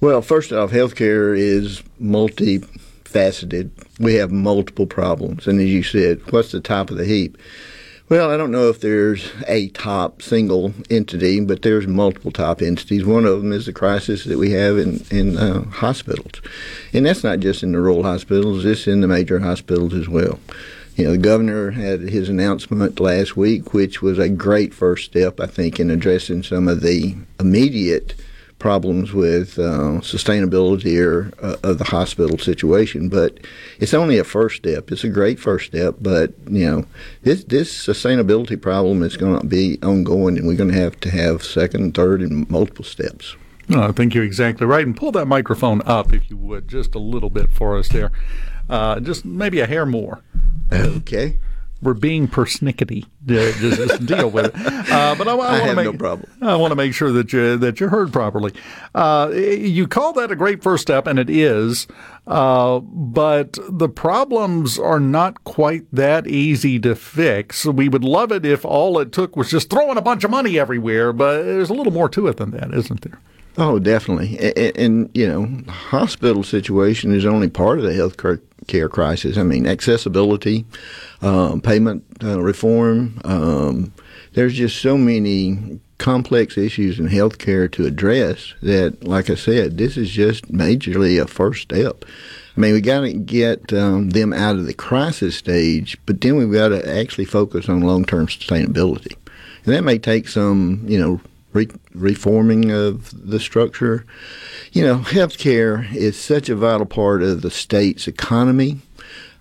Well, 0.00 0.20
first 0.20 0.52
off, 0.52 0.72
healthcare 0.72 1.38
is 1.38 1.82
multifaceted. 2.00 3.70
We 4.00 4.14
have 4.14 4.32
multiple 4.32 4.86
problems, 4.86 5.46
and 5.46 5.60
as 5.60 5.68
you 5.68 5.84
said, 5.84 6.20
what's 6.32 6.50
the 6.50 6.60
top 6.60 6.90
of 6.90 6.96
the 6.96 7.04
heap? 7.04 7.38
Well, 8.12 8.30
I 8.30 8.36
don't 8.36 8.50
know 8.50 8.68
if 8.68 8.78
there's 8.78 9.32
a 9.48 9.68
top 9.68 10.20
single 10.20 10.74
entity, 10.90 11.40
but 11.40 11.62
there's 11.62 11.86
multiple 11.86 12.30
top 12.30 12.60
entities. 12.60 13.06
One 13.06 13.24
of 13.24 13.40
them 13.40 13.54
is 13.54 13.64
the 13.64 13.72
crisis 13.72 14.24
that 14.24 14.36
we 14.36 14.50
have 14.50 14.76
in 14.76 15.02
in 15.10 15.38
uh, 15.38 15.64
hospitals, 15.70 16.42
and 16.92 17.06
that's 17.06 17.24
not 17.24 17.40
just 17.40 17.62
in 17.62 17.72
the 17.72 17.80
rural 17.80 18.02
hospitals; 18.02 18.66
it's 18.66 18.86
in 18.86 19.00
the 19.00 19.08
major 19.08 19.38
hospitals 19.38 19.94
as 19.94 20.10
well. 20.10 20.38
You 20.94 21.06
know, 21.06 21.12
the 21.12 21.16
governor 21.16 21.70
had 21.70 22.00
his 22.00 22.28
announcement 22.28 23.00
last 23.00 23.34
week, 23.34 23.72
which 23.72 24.02
was 24.02 24.18
a 24.18 24.28
great 24.28 24.74
first 24.74 25.06
step, 25.06 25.40
I 25.40 25.46
think, 25.46 25.80
in 25.80 25.90
addressing 25.90 26.42
some 26.42 26.68
of 26.68 26.82
the 26.82 27.16
immediate 27.40 28.12
problems 28.62 29.12
with 29.12 29.58
uh, 29.58 29.98
sustainability 30.00 30.96
or 31.04 31.32
uh, 31.42 31.56
of 31.64 31.78
the 31.78 31.84
hospital 31.84 32.38
situation. 32.38 33.08
But 33.08 33.40
it's 33.80 33.92
only 33.92 34.18
a 34.18 34.24
first 34.24 34.56
step. 34.56 34.92
It's 34.92 35.02
a 35.02 35.08
great 35.08 35.40
first 35.40 35.66
step, 35.66 35.96
but 36.00 36.32
you 36.48 36.64
know 36.64 36.86
this 37.22 37.44
this 37.44 37.74
sustainability 37.74 38.58
problem 38.60 39.02
is 39.02 39.16
going 39.16 39.40
to 39.40 39.46
be 39.46 39.78
ongoing, 39.82 40.38
and 40.38 40.46
we're 40.46 40.56
going 40.56 40.70
to 40.70 40.78
have 40.78 40.98
to 41.00 41.10
have 41.10 41.42
second, 41.42 41.94
third, 41.94 42.22
and 42.22 42.48
multiple 42.48 42.84
steps. 42.84 43.36
No, 43.68 43.82
I 43.82 43.92
think 43.92 44.14
you're 44.14 44.24
exactly 44.24 44.66
right. 44.66 44.86
And 44.86 44.96
pull 44.96 45.12
that 45.12 45.26
microphone 45.26 45.82
up, 45.84 46.12
if 46.12 46.30
you 46.30 46.36
would, 46.36 46.68
just 46.68 46.94
a 46.94 46.98
little 46.98 47.30
bit 47.30 47.50
for 47.50 47.76
us 47.76 47.88
there. 47.88 48.12
Uh, 48.68 49.00
just 49.00 49.24
maybe 49.24 49.60
a 49.60 49.66
hair 49.66 49.84
more. 49.84 50.22
Okay. 50.72 51.38
We're 51.82 51.94
being 51.94 52.28
persnickety. 52.28 53.06
Just, 53.26 53.58
just 53.60 54.06
deal 54.06 54.30
with 54.30 54.46
it. 54.46 54.52
Uh, 54.56 55.14
but 55.16 55.26
I, 55.26 55.32
I, 55.32 55.34
want 55.34 55.64
to 55.64 55.74
make 55.74 55.84
no 55.84 55.92
problem. 55.94 56.30
I 56.40 56.54
want 56.54 56.70
to 56.70 56.76
make 56.76 56.94
sure 56.94 57.10
that 57.12 57.32
you 57.32 57.56
that 57.56 57.80
you're 57.80 57.88
heard 57.88 58.12
properly. 58.12 58.52
Uh, 58.94 59.30
you 59.34 59.88
call 59.88 60.12
that 60.14 60.30
a 60.30 60.36
great 60.36 60.62
first 60.62 60.82
step, 60.82 61.06
and 61.06 61.18
it 61.18 61.28
is. 61.28 61.88
Uh, 62.26 62.78
but 62.78 63.58
the 63.68 63.88
problems 63.88 64.78
are 64.78 65.00
not 65.00 65.42
quite 65.42 65.84
that 65.92 66.26
easy 66.28 66.78
to 66.78 66.94
fix. 66.94 67.66
We 67.66 67.88
would 67.88 68.04
love 68.04 68.30
it 68.30 68.46
if 68.46 68.64
all 68.64 68.98
it 69.00 69.10
took 69.10 69.36
was 69.36 69.50
just 69.50 69.70
throwing 69.70 69.98
a 69.98 70.02
bunch 70.02 70.22
of 70.22 70.30
money 70.30 70.58
everywhere, 70.58 71.12
but 71.12 71.42
there's 71.42 71.70
a 71.70 71.74
little 71.74 71.92
more 71.92 72.08
to 72.10 72.28
it 72.28 72.36
than 72.36 72.52
that, 72.52 72.72
isn't 72.72 73.00
there? 73.00 73.18
Oh, 73.58 73.78
definitely. 73.78 74.38
And, 74.38 74.76
and, 74.76 75.10
you 75.14 75.26
know, 75.26 75.72
hospital 75.72 76.42
situation 76.42 77.14
is 77.14 77.26
only 77.26 77.50
part 77.50 77.78
of 77.78 77.84
the 77.84 77.92
health 77.92 78.16
care 78.66 78.88
crisis. 78.88 79.36
I 79.36 79.42
mean, 79.42 79.66
accessibility, 79.66 80.64
um, 81.20 81.60
payment 81.60 82.04
uh, 82.22 82.40
reform. 82.40 83.20
Um, 83.24 83.92
there's 84.32 84.54
just 84.54 84.80
so 84.80 84.96
many 84.96 85.80
complex 85.98 86.58
issues 86.58 86.98
in 86.98 87.08
healthcare 87.08 87.70
to 87.70 87.86
address 87.86 88.54
that, 88.62 89.04
like 89.04 89.30
I 89.30 89.36
said, 89.36 89.78
this 89.78 89.96
is 89.96 90.10
just 90.10 90.50
majorly 90.50 91.22
a 91.22 91.28
first 91.28 91.62
step. 91.62 92.04
I 92.56 92.60
mean, 92.60 92.72
we 92.72 92.80
got 92.80 93.00
to 93.02 93.12
get 93.12 93.72
um, 93.72 94.10
them 94.10 94.32
out 94.32 94.56
of 94.56 94.66
the 94.66 94.74
crisis 94.74 95.36
stage, 95.36 95.96
but 96.04 96.20
then 96.20 96.36
we've 96.36 96.52
got 96.52 96.68
to 96.68 96.98
actually 96.98 97.24
focus 97.24 97.68
on 97.68 97.80
long 97.82 98.04
term 98.04 98.26
sustainability. 98.26 99.16
And 99.64 99.74
that 99.74 99.84
may 99.84 99.98
take 99.98 100.28
some, 100.28 100.84
you 100.86 100.98
know, 100.98 101.20
re- 101.52 101.68
reforming 101.94 102.70
of 102.70 103.28
the 103.28 103.40
structure. 103.40 104.04
You 104.72 104.84
know, 104.84 104.98
healthcare 104.98 105.92
is 105.94 106.18
such 106.18 106.48
a 106.48 106.56
vital 106.56 106.86
part 106.86 107.22
of 107.22 107.42
the 107.42 107.50
state's 107.50 108.08
economy. 108.08 108.78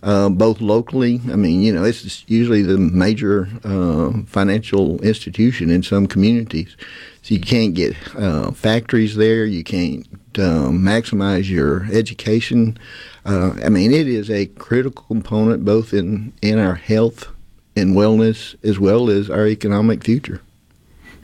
Uh, 0.03 0.29
both 0.29 0.61
locally, 0.61 1.21
I 1.31 1.35
mean, 1.35 1.61
you 1.61 1.71
know, 1.71 1.83
it's 1.83 2.23
usually 2.27 2.63
the 2.63 2.79
major 2.79 3.47
uh, 3.63 4.11
financial 4.25 4.99
institution 5.01 5.69
in 5.69 5.83
some 5.83 6.07
communities. 6.07 6.75
So 7.21 7.35
you 7.35 7.39
can't 7.39 7.75
get 7.75 7.95
uh, 8.15 8.49
factories 8.49 9.15
there. 9.15 9.45
You 9.45 9.63
can't 9.63 10.07
uh, 10.39 10.69
maximize 10.73 11.49
your 11.49 11.85
education. 11.91 12.79
Uh, 13.25 13.53
I 13.63 13.69
mean, 13.69 13.91
it 13.91 14.07
is 14.07 14.31
a 14.31 14.47
critical 14.47 15.03
component 15.07 15.63
both 15.63 15.93
in, 15.93 16.33
in 16.41 16.57
our 16.57 16.75
health 16.75 17.27
and 17.75 17.95
wellness 17.95 18.55
as 18.63 18.79
well 18.79 19.07
as 19.07 19.29
our 19.29 19.45
economic 19.45 20.03
future. 20.03 20.41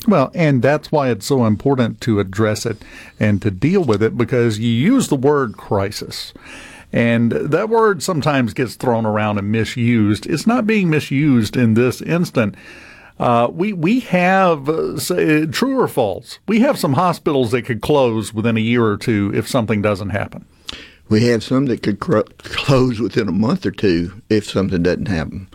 Well, 0.08 0.32
and 0.34 0.62
that's 0.62 0.92
why 0.92 1.10
it's 1.10 1.26
so 1.26 1.46
important 1.46 2.00
to 2.02 2.22
address 2.22 2.66
it 2.66 2.82
and 3.20 3.42
to 3.42 3.52
deal 3.52 3.84
with 3.84 4.02
it 4.02 4.18
because 4.18 4.58
you 4.58 4.70
use 4.70 5.10
the 5.10 5.18
word 5.18 5.58
crisis. 5.58 6.34
And 6.94 7.34
that 7.34 7.68
word 7.68 8.02
sometimes 8.02 8.54
gets 8.54 8.76
thrown 8.76 9.06
around 9.06 9.38
and 9.38 9.52
misused. 9.52 10.26
It's 10.26 10.48
not 10.48 10.66
being 10.66 10.90
misused 10.90 11.58
in 11.58 11.74
this 11.74 12.02
instant. 12.02 12.56
Uh, 13.20 13.50
we 13.52 13.74
we 13.74 14.00
have 14.02 14.70
uh, 14.70 14.98
say, 14.98 15.46
true 15.48 15.80
or 15.80 15.88
false. 15.88 16.40
We 16.48 16.62
have 16.62 16.78
some 16.78 16.94
hospitals 16.94 17.52
that 17.52 17.64
could 17.64 17.82
close 17.82 18.34
within 18.34 18.56
a 18.56 18.62
year 18.62 18.86
or 18.86 18.96
two 18.96 19.32
if 19.36 19.48
something 19.48 19.82
doesn't 19.82 20.12
happen. 20.12 20.46
We 21.10 21.26
have 21.26 21.44
some 21.44 21.66
that 21.66 21.84
could 21.84 22.00
cr- 22.00 22.22
close 22.38 23.00
within 23.00 23.28
a 23.28 23.34
month 23.34 23.66
or 23.66 23.72
two 23.72 24.22
if 24.30 24.46
something 24.46 24.84
doesn't 24.84 25.08
happen. 25.08 25.48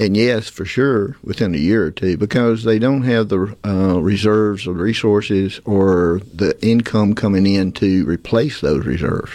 And 0.00 0.16
yes, 0.16 0.48
for 0.48 0.64
sure, 0.64 1.18
within 1.22 1.54
a 1.54 1.58
year 1.58 1.84
or 1.84 1.90
two, 1.90 2.16
because 2.16 2.64
they 2.64 2.78
don't 2.78 3.02
have 3.02 3.28
the 3.28 3.54
uh, 3.66 4.00
reserves 4.00 4.66
or 4.66 4.72
resources 4.72 5.60
or 5.66 6.22
the 6.32 6.58
income 6.66 7.14
coming 7.14 7.44
in 7.44 7.72
to 7.72 8.06
replace 8.06 8.62
those 8.62 8.86
reserves. 8.86 9.30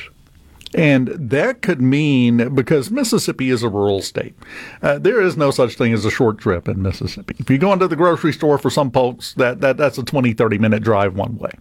And 0.76 1.08
that 1.08 1.62
could 1.62 1.82
mean 1.82 2.54
because 2.54 2.92
Mississippi 2.92 3.50
is 3.50 3.64
a 3.64 3.70
rural 3.70 4.02
state, 4.02 4.36
uh, 4.82 5.00
there 5.00 5.22
is 5.22 5.38
no 5.38 5.50
such 5.50 5.76
thing 5.76 5.94
as 5.94 6.04
a 6.04 6.12
short 6.12 6.38
trip 6.38 6.68
in 6.68 6.82
Mississippi. 6.82 7.34
If 7.40 7.50
you 7.50 7.58
go 7.58 7.72
into 7.72 7.88
the 7.88 7.96
grocery 7.96 8.34
store 8.34 8.58
for 8.58 8.70
some 8.70 8.92
folks, 8.92 9.34
that, 9.36 9.62
that 9.62 9.78
that's 9.78 9.98
a 9.98 10.04
20, 10.04 10.34
30 10.34 10.58
minute 10.58 10.84
drive 10.84 11.16
one 11.16 11.38
way. 11.38 11.52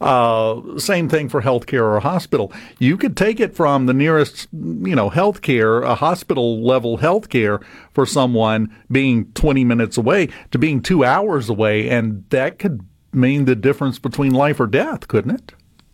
Uh, 0.00 0.78
same 0.78 1.08
thing 1.08 1.28
for 1.28 1.42
healthcare 1.42 1.82
or 1.82 1.98
hospital. 1.98 2.52
You 2.78 2.96
could 2.96 3.16
take 3.16 3.40
it 3.40 3.56
from 3.56 3.86
the 3.86 3.94
nearest, 3.94 4.46
you 4.52 4.94
know, 4.94 5.10
healthcare, 5.10 5.82
a 5.82 5.96
hospital 5.96 6.64
level 6.64 6.98
healthcare 6.98 7.64
for 7.94 8.06
someone 8.06 8.72
being 8.92 9.32
20 9.32 9.64
minutes 9.64 9.96
away 9.96 10.28
to 10.52 10.58
being 10.58 10.80
two 10.80 11.04
hours 11.04 11.48
away, 11.48 11.88
and 11.88 12.24
that 12.30 12.60
could 12.60 12.86
mean 13.12 13.46
the 13.46 13.56
difference 13.56 13.98
between 13.98 14.32
life 14.32 14.60
or 14.60 14.68
death, 14.68 15.08
couldn't 15.08 15.32
it? 15.32 15.52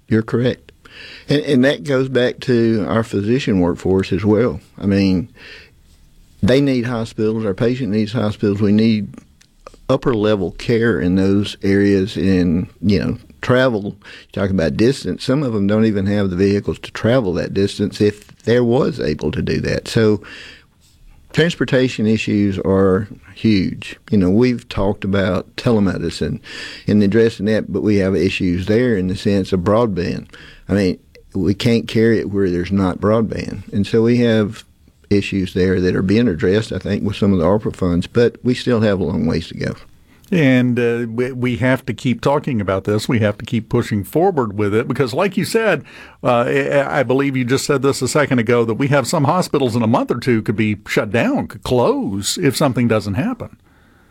You're 0.08 0.22
correct. 0.22 0.71
And, 1.28 1.42
and 1.42 1.64
that 1.64 1.84
goes 1.84 2.08
back 2.08 2.40
to 2.40 2.84
our 2.88 3.04
physician 3.04 3.60
workforce 3.60 4.12
as 4.12 4.24
well. 4.24 4.60
I 4.78 4.86
mean, 4.86 5.32
they 6.42 6.60
need 6.60 6.84
hospitals. 6.84 7.44
Our 7.44 7.54
patient 7.54 7.90
needs 7.90 8.12
hospitals. 8.12 8.60
We 8.60 8.72
need 8.72 9.14
upper 9.88 10.14
level 10.14 10.52
care 10.52 11.00
in 11.00 11.16
those 11.16 11.56
areas. 11.62 12.16
In 12.16 12.68
you 12.80 12.98
know, 12.98 13.18
travel. 13.42 13.96
Talk 14.32 14.50
about 14.50 14.76
distance. 14.76 15.24
Some 15.24 15.42
of 15.42 15.52
them 15.52 15.66
don't 15.66 15.84
even 15.84 16.06
have 16.06 16.30
the 16.30 16.36
vehicles 16.36 16.78
to 16.80 16.90
travel 16.92 17.32
that 17.34 17.52
distance 17.52 18.00
if 18.00 18.26
there 18.44 18.64
was 18.64 18.98
able 19.00 19.30
to 19.32 19.42
do 19.42 19.60
that. 19.60 19.88
So 19.88 20.22
transportation 21.32 22.06
issues 22.06 22.58
are 22.60 23.08
huge. 23.34 23.98
You 24.10 24.18
know, 24.18 24.30
we've 24.30 24.68
talked 24.68 25.04
about 25.04 25.54
telemedicine 25.56 26.40
and 26.86 27.02
addressing 27.02 27.46
that, 27.46 27.72
but 27.72 27.82
we 27.82 27.96
have 27.96 28.14
issues 28.14 28.66
there 28.66 28.96
in 28.96 29.08
the 29.08 29.16
sense 29.16 29.52
of 29.52 29.60
broadband. 29.60 30.32
I 30.68 30.74
mean, 30.74 30.98
we 31.34 31.54
can't 31.54 31.88
carry 31.88 32.18
it 32.18 32.30
where 32.30 32.50
there's 32.50 32.72
not 32.72 32.98
broadband. 32.98 33.72
And 33.72 33.86
so 33.86 34.02
we 34.02 34.18
have 34.18 34.64
issues 35.10 35.54
there 35.54 35.80
that 35.80 35.96
are 35.96 36.02
being 36.02 36.28
addressed, 36.28 36.72
I 36.72 36.78
think, 36.78 37.02
with 37.02 37.16
some 37.16 37.32
of 37.32 37.38
the 37.38 37.44
ARPA 37.44 37.74
funds, 37.74 38.06
but 38.06 38.42
we 38.44 38.54
still 38.54 38.80
have 38.80 39.00
a 39.00 39.04
long 39.04 39.26
ways 39.26 39.48
to 39.48 39.54
go. 39.54 39.74
And 40.32 40.78
uh, 40.80 41.06
we 41.10 41.58
have 41.58 41.84
to 41.84 41.92
keep 41.92 42.22
talking 42.22 42.58
about 42.62 42.84
this. 42.84 43.06
We 43.06 43.18
have 43.18 43.36
to 43.36 43.44
keep 43.44 43.68
pushing 43.68 44.02
forward 44.02 44.56
with 44.56 44.74
it 44.74 44.88
because, 44.88 45.12
like 45.12 45.36
you 45.36 45.44
said, 45.44 45.84
uh, 46.24 46.84
I 46.88 47.02
believe 47.02 47.36
you 47.36 47.44
just 47.44 47.66
said 47.66 47.82
this 47.82 48.00
a 48.00 48.08
second 48.08 48.38
ago 48.38 48.64
that 48.64 48.74
we 48.74 48.88
have 48.88 49.06
some 49.06 49.24
hospitals 49.24 49.76
in 49.76 49.82
a 49.82 49.86
month 49.86 50.10
or 50.10 50.18
two 50.18 50.40
could 50.40 50.56
be 50.56 50.78
shut 50.88 51.10
down, 51.10 51.48
could 51.48 51.62
close 51.64 52.38
if 52.38 52.56
something 52.56 52.88
doesn't 52.88 53.14
happen. 53.14 53.58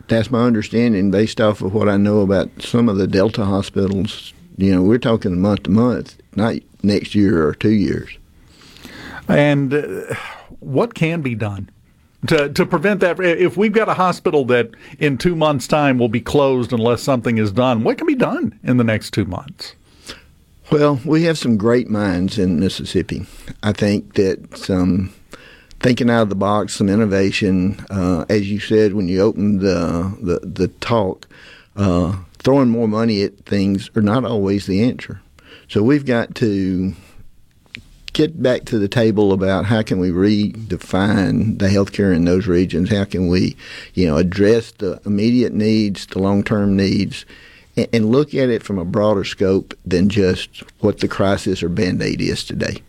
That's 0.06 0.30
my 0.30 0.44
understanding 0.44 1.10
based 1.10 1.40
off 1.40 1.60
of 1.60 1.74
what 1.74 1.88
I 1.88 1.96
know 1.96 2.20
about 2.20 2.50
some 2.60 2.88
of 2.88 2.98
the 2.98 3.08
Delta 3.08 3.44
hospitals. 3.44 4.32
You 4.56 4.76
know, 4.76 4.82
we're 4.82 4.98
talking 4.98 5.40
month 5.40 5.64
to 5.64 5.70
month, 5.70 6.18
not 6.36 6.54
next 6.84 7.16
year 7.16 7.44
or 7.44 7.52
two 7.52 7.70
years. 7.70 8.16
And 9.26 9.74
uh, 9.74 10.14
what 10.60 10.94
can 10.94 11.20
be 11.20 11.34
done? 11.34 11.68
To, 12.28 12.48
to 12.50 12.66
prevent 12.66 13.00
that. 13.00 13.18
If 13.20 13.56
we've 13.56 13.72
got 13.72 13.88
a 13.88 13.94
hospital 13.94 14.44
that 14.46 14.70
in 14.98 15.18
two 15.18 15.36
months' 15.36 15.66
time 15.66 15.98
will 15.98 16.08
be 16.08 16.20
closed 16.20 16.72
unless 16.72 17.02
something 17.02 17.38
is 17.38 17.52
done, 17.52 17.84
what 17.84 17.98
can 17.98 18.06
be 18.06 18.14
done 18.14 18.58
in 18.62 18.76
the 18.76 18.84
next 18.84 19.12
two 19.12 19.24
months? 19.24 19.74
Well, 20.70 21.00
we 21.04 21.24
have 21.24 21.36
some 21.36 21.56
great 21.56 21.90
minds 21.90 22.38
in 22.38 22.58
Mississippi. 22.58 23.26
I 23.62 23.72
think 23.72 24.14
that 24.14 24.56
some 24.56 25.12
thinking 25.80 26.08
out 26.08 26.22
of 26.22 26.28
the 26.28 26.34
box, 26.34 26.74
some 26.74 26.88
innovation. 26.88 27.84
Uh, 27.90 28.24
as 28.30 28.50
you 28.50 28.60
said 28.60 28.94
when 28.94 29.08
you 29.08 29.20
opened 29.20 29.60
the 29.60 30.16
the, 30.22 30.40
the 30.46 30.68
talk, 30.68 31.28
uh, 31.76 32.16
throwing 32.38 32.70
more 32.70 32.88
money 32.88 33.22
at 33.22 33.36
things 33.44 33.90
are 33.96 34.02
not 34.02 34.24
always 34.24 34.66
the 34.66 34.82
answer. 34.82 35.20
So 35.68 35.82
we've 35.82 36.06
got 36.06 36.34
to 36.36 36.94
get 38.12 38.42
back 38.42 38.64
to 38.66 38.78
the 38.78 38.88
table 38.88 39.32
about 39.32 39.66
how 39.66 39.82
can 39.82 39.98
we 39.98 40.10
redefine 40.10 41.58
the 41.58 41.68
healthcare 41.68 42.14
in 42.14 42.24
those 42.24 42.46
regions? 42.46 42.90
How 42.90 43.04
can 43.04 43.28
we, 43.28 43.56
you 43.94 44.06
know, 44.06 44.16
address 44.16 44.72
the 44.72 45.00
immediate 45.06 45.52
needs, 45.52 46.06
the 46.06 46.18
long-term 46.18 46.76
needs, 46.76 47.24
and, 47.76 47.88
and 47.92 48.10
look 48.10 48.34
at 48.34 48.50
it 48.50 48.62
from 48.62 48.78
a 48.78 48.84
broader 48.84 49.24
scope 49.24 49.74
than 49.84 50.08
just 50.08 50.62
what 50.80 51.00
the 51.00 51.08
crisis 51.08 51.62
or 51.62 51.68
band-aid 51.68 52.20
is 52.20 52.44
today. 52.44 52.82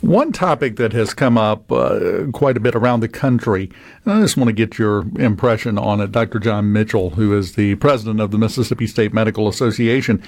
One 0.00 0.32
topic 0.32 0.76
that 0.76 0.92
has 0.94 1.14
come 1.14 1.38
up 1.38 1.70
uh, 1.70 2.24
quite 2.32 2.56
a 2.56 2.60
bit 2.60 2.74
around 2.74 3.00
the 3.00 3.08
country, 3.08 3.70
I 4.04 4.20
just 4.20 4.36
want 4.36 4.48
to 4.48 4.52
get 4.52 4.76
your 4.76 5.06
impression 5.16 5.78
on 5.78 6.00
it. 6.00 6.10
Dr. 6.10 6.40
John 6.40 6.72
Mitchell, 6.72 7.10
who 7.10 7.38
is 7.38 7.54
the 7.54 7.76
president 7.76 8.18
of 8.18 8.32
the 8.32 8.38
Mississippi 8.38 8.88
State 8.88 9.12
Medical 9.12 9.46
Association, 9.46 10.20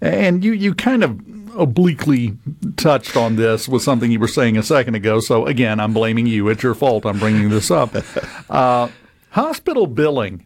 and 0.00 0.42
you, 0.44 0.50
you 0.52 0.74
kind 0.74 1.04
of 1.04 1.39
obliquely 1.56 2.36
touched 2.76 3.16
on 3.16 3.36
this 3.36 3.68
with 3.68 3.82
something 3.82 4.10
you 4.10 4.20
were 4.20 4.28
saying 4.28 4.56
a 4.56 4.62
second 4.62 4.94
ago. 4.94 5.20
So 5.20 5.46
again, 5.46 5.80
I'm 5.80 5.92
blaming 5.92 6.26
you. 6.26 6.48
It's 6.48 6.62
your 6.62 6.74
fault. 6.74 7.06
I'm 7.06 7.18
bringing 7.18 7.48
this 7.48 7.70
up. 7.70 7.94
Uh, 8.50 8.88
hospital 9.30 9.86
billing. 9.86 10.44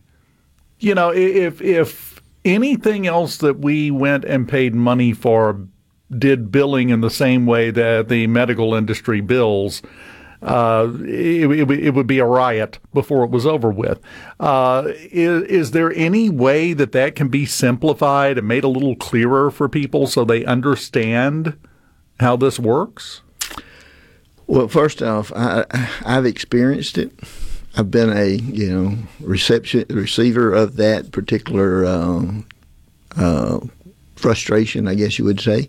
You 0.78 0.94
know, 0.94 1.10
if 1.10 1.62
if 1.62 2.20
anything 2.44 3.06
else 3.06 3.38
that 3.38 3.60
we 3.60 3.90
went 3.90 4.26
and 4.26 4.46
paid 4.46 4.74
money 4.74 5.14
for 5.14 5.58
did 6.16 6.52
billing 6.52 6.90
in 6.90 7.00
the 7.00 7.10
same 7.10 7.46
way 7.46 7.70
that 7.70 8.08
the 8.08 8.26
medical 8.26 8.74
industry 8.74 9.20
bills, 9.22 9.80
uh, 10.44 10.92
it, 11.00 11.50
it, 11.50 11.70
it, 11.70 11.94
would 11.94 12.06
be 12.06 12.18
a 12.18 12.26
riot 12.26 12.78
before 12.92 13.24
it 13.24 13.30
was 13.30 13.46
over 13.46 13.70
with. 13.70 13.98
Uh, 14.38 14.84
is, 14.86 15.42
is, 15.44 15.70
there 15.70 15.90
any 15.94 16.28
way 16.28 16.74
that 16.74 16.92
that 16.92 17.16
can 17.16 17.28
be 17.28 17.46
simplified 17.46 18.36
and 18.36 18.46
made 18.46 18.62
a 18.62 18.68
little 18.68 18.94
clearer 18.94 19.50
for 19.50 19.70
people 19.70 20.06
so 20.06 20.22
they 20.22 20.44
understand 20.44 21.56
how 22.20 22.36
this 22.36 22.58
works? 22.58 23.22
Well, 24.46 24.68
first 24.68 25.02
off, 25.02 25.32
I, 25.34 25.64
I've 26.04 26.26
experienced 26.26 26.98
it. 26.98 27.12
I've 27.76 27.90
been 27.90 28.10
a 28.10 28.26
you 28.26 28.70
know 28.70 28.98
reception 29.20 29.86
receiver 29.88 30.52
of 30.52 30.76
that 30.76 31.10
particular 31.10 31.84
uh, 31.86 32.22
uh 33.16 33.60
frustration, 34.16 34.88
I 34.88 34.94
guess 34.94 35.18
you 35.18 35.24
would 35.24 35.40
say. 35.40 35.68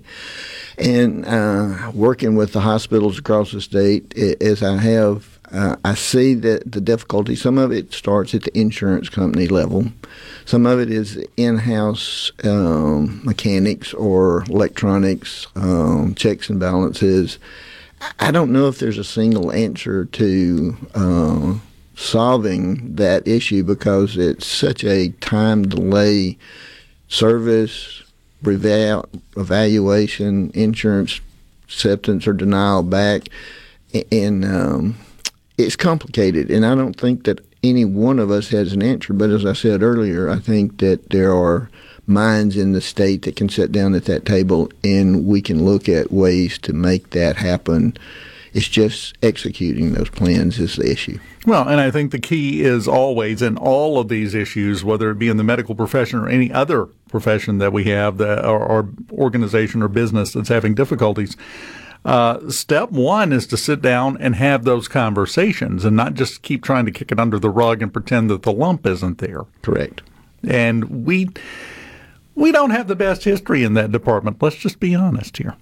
And 0.77 1.25
uh, 1.25 1.91
working 1.93 2.35
with 2.35 2.53
the 2.53 2.61
hospitals 2.61 3.17
across 3.17 3.51
the 3.51 3.61
state, 3.61 4.17
as 4.41 4.61
I 4.61 4.77
have 4.77 5.35
uh, 5.51 5.75
I 5.85 5.93
see 5.93 6.33
that 6.35 6.71
the 6.71 6.81
difficulty. 6.81 7.35
Some 7.35 7.57
of 7.57 7.71
it 7.71 7.93
starts 7.93 8.33
at 8.33 8.43
the 8.43 8.57
insurance 8.57 9.09
company 9.09 9.47
level. 9.47 9.85
Some 10.45 10.65
of 10.65 10.79
it 10.79 10.89
is 10.89 11.23
in-house 11.37 12.31
um, 12.43 13.21
mechanics 13.23 13.93
or 13.93 14.43
electronics 14.49 15.47
um, 15.55 16.15
checks 16.15 16.49
and 16.49 16.59
balances. 16.59 17.39
I 18.19 18.31
don't 18.31 18.51
know 18.51 18.67
if 18.67 18.79
there's 18.79 18.97
a 18.97 19.03
single 19.03 19.51
answer 19.51 20.05
to 20.05 20.77
uh, 20.93 21.53
solving 21.95 22.95
that 22.95 23.27
issue 23.27 23.63
because 23.63 24.17
it's 24.17 24.45
such 24.45 24.83
a 24.83 25.09
time 25.21 25.67
delay 25.67 26.37
service 27.07 28.03
reval- 28.45 29.07
evaluation 29.37 30.51
insurance 30.53 31.19
acceptance 31.65 32.27
or 32.27 32.33
denial 32.33 32.83
back. 32.83 33.29
And 34.11 34.45
um, 34.45 34.97
it's 35.57 35.77
complicated 35.77 36.51
and 36.51 36.65
i 36.65 36.75
don't 36.75 36.99
think 36.99 37.23
that 37.23 37.39
any 37.63 37.85
one 37.85 38.19
of 38.19 38.29
us 38.29 38.49
has 38.49 38.73
an 38.73 38.83
answer 38.83 39.13
but 39.13 39.29
as 39.29 39.45
i 39.45 39.53
said 39.53 39.81
earlier 39.81 40.29
i 40.29 40.37
think 40.37 40.79
that 40.79 41.11
there 41.11 41.33
are 41.33 41.69
minds 42.07 42.57
in 42.57 42.73
the 42.73 42.81
state 42.81 43.23
that 43.23 43.35
can 43.35 43.49
sit 43.49 43.71
down 43.71 43.95
at 43.95 44.05
that 44.05 44.25
table 44.25 44.69
and 44.83 45.25
we 45.25 45.41
can 45.41 45.65
look 45.65 45.89
at 45.89 46.11
ways 46.11 46.57
to 46.59 46.73
make 46.73 47.11
that 47.11 47.37
happen. 47.37 47.97
It's 48.53 48.67
just 48.67 49.15
executing 49.21 49.93
those 49.93 50.09
plans 50.09 50.59
is 50.59 50.75
the 50.77 50.89
issue. 50.89 51.19
Well, 51.45 51.67
and 51.67 51.81
I 51.81 51.91
think 51.91 52.11
the 52.11 52.19
key 52.19 52.63
is 52.63 52.87
always 52.87 53.41
in 53.41 53.57
all 53.57 53.99
of 53.99 54.07
these 54.07 54.33
issues, 54.33 54.83
whether 54.83 55.11
it 55.11 55.19
be 55.19 55.27
in 55.27 55.37
the 55.37 55.43
medical 55.43 55.75
profession 55.75 56.19
or 56.19 56.29
any 56.29 56.51
other 56.51 56.87
profession 57.15 57.59
that 57.59 57.71
we 57.71 57.85
have, 57.85 58.17
that, 58.17 58.43
or, 58.43 58.59
or 58.59 58.89
organization 59.13 59.81
or 59.81 59.87
business 59.87 60.33
that's 60.33 60.49
having 60.49 60.75
difficulties. 60.75 61.37
Uh, 62.03 62.49
step 62.49 62.91
one 62.91 63.31
is 63.31 63.47
to 63.47 63.55
sit 63.55 63.81
down 63.81 64.17
and 64.19 64.35
have 64.35 64.65
those 64.65 64.89
conversations 64.89 65.85
and 65.85 65.95
not 65.95 66.13
just 66.13 66.41
keep 66.41 66.61
trying 66.61 66.85
to 66.85 66.91
kick 66.91 67.13
it 67.13 67.19
under 67.19 67.39
the 67.39 67.49
rug 67.49 67.81
and 67.81 67.93
pretend 67.93 68.29
that 68.29 68.41
the 68.41 68.51
lump 68.51 68.85
isn't 68.85 69.19
there. 69.19 69.45
correct 69.61 70.01
And 70.45 71.05
we 71.05 71.29
we 72.35 72.51
don't 72.51 72.71
have 72.71 72.89
the 72.89 72.97
best 72.97 73.23
history 73.23 73.63
in 73.63 73.75
that 73.75 73.93
department. 73.93 74.43
Let's 74.43 74.57
just 74.57 74.81
be 74.81 74.93
honest 74.93 75.37
here. 75.37 75.55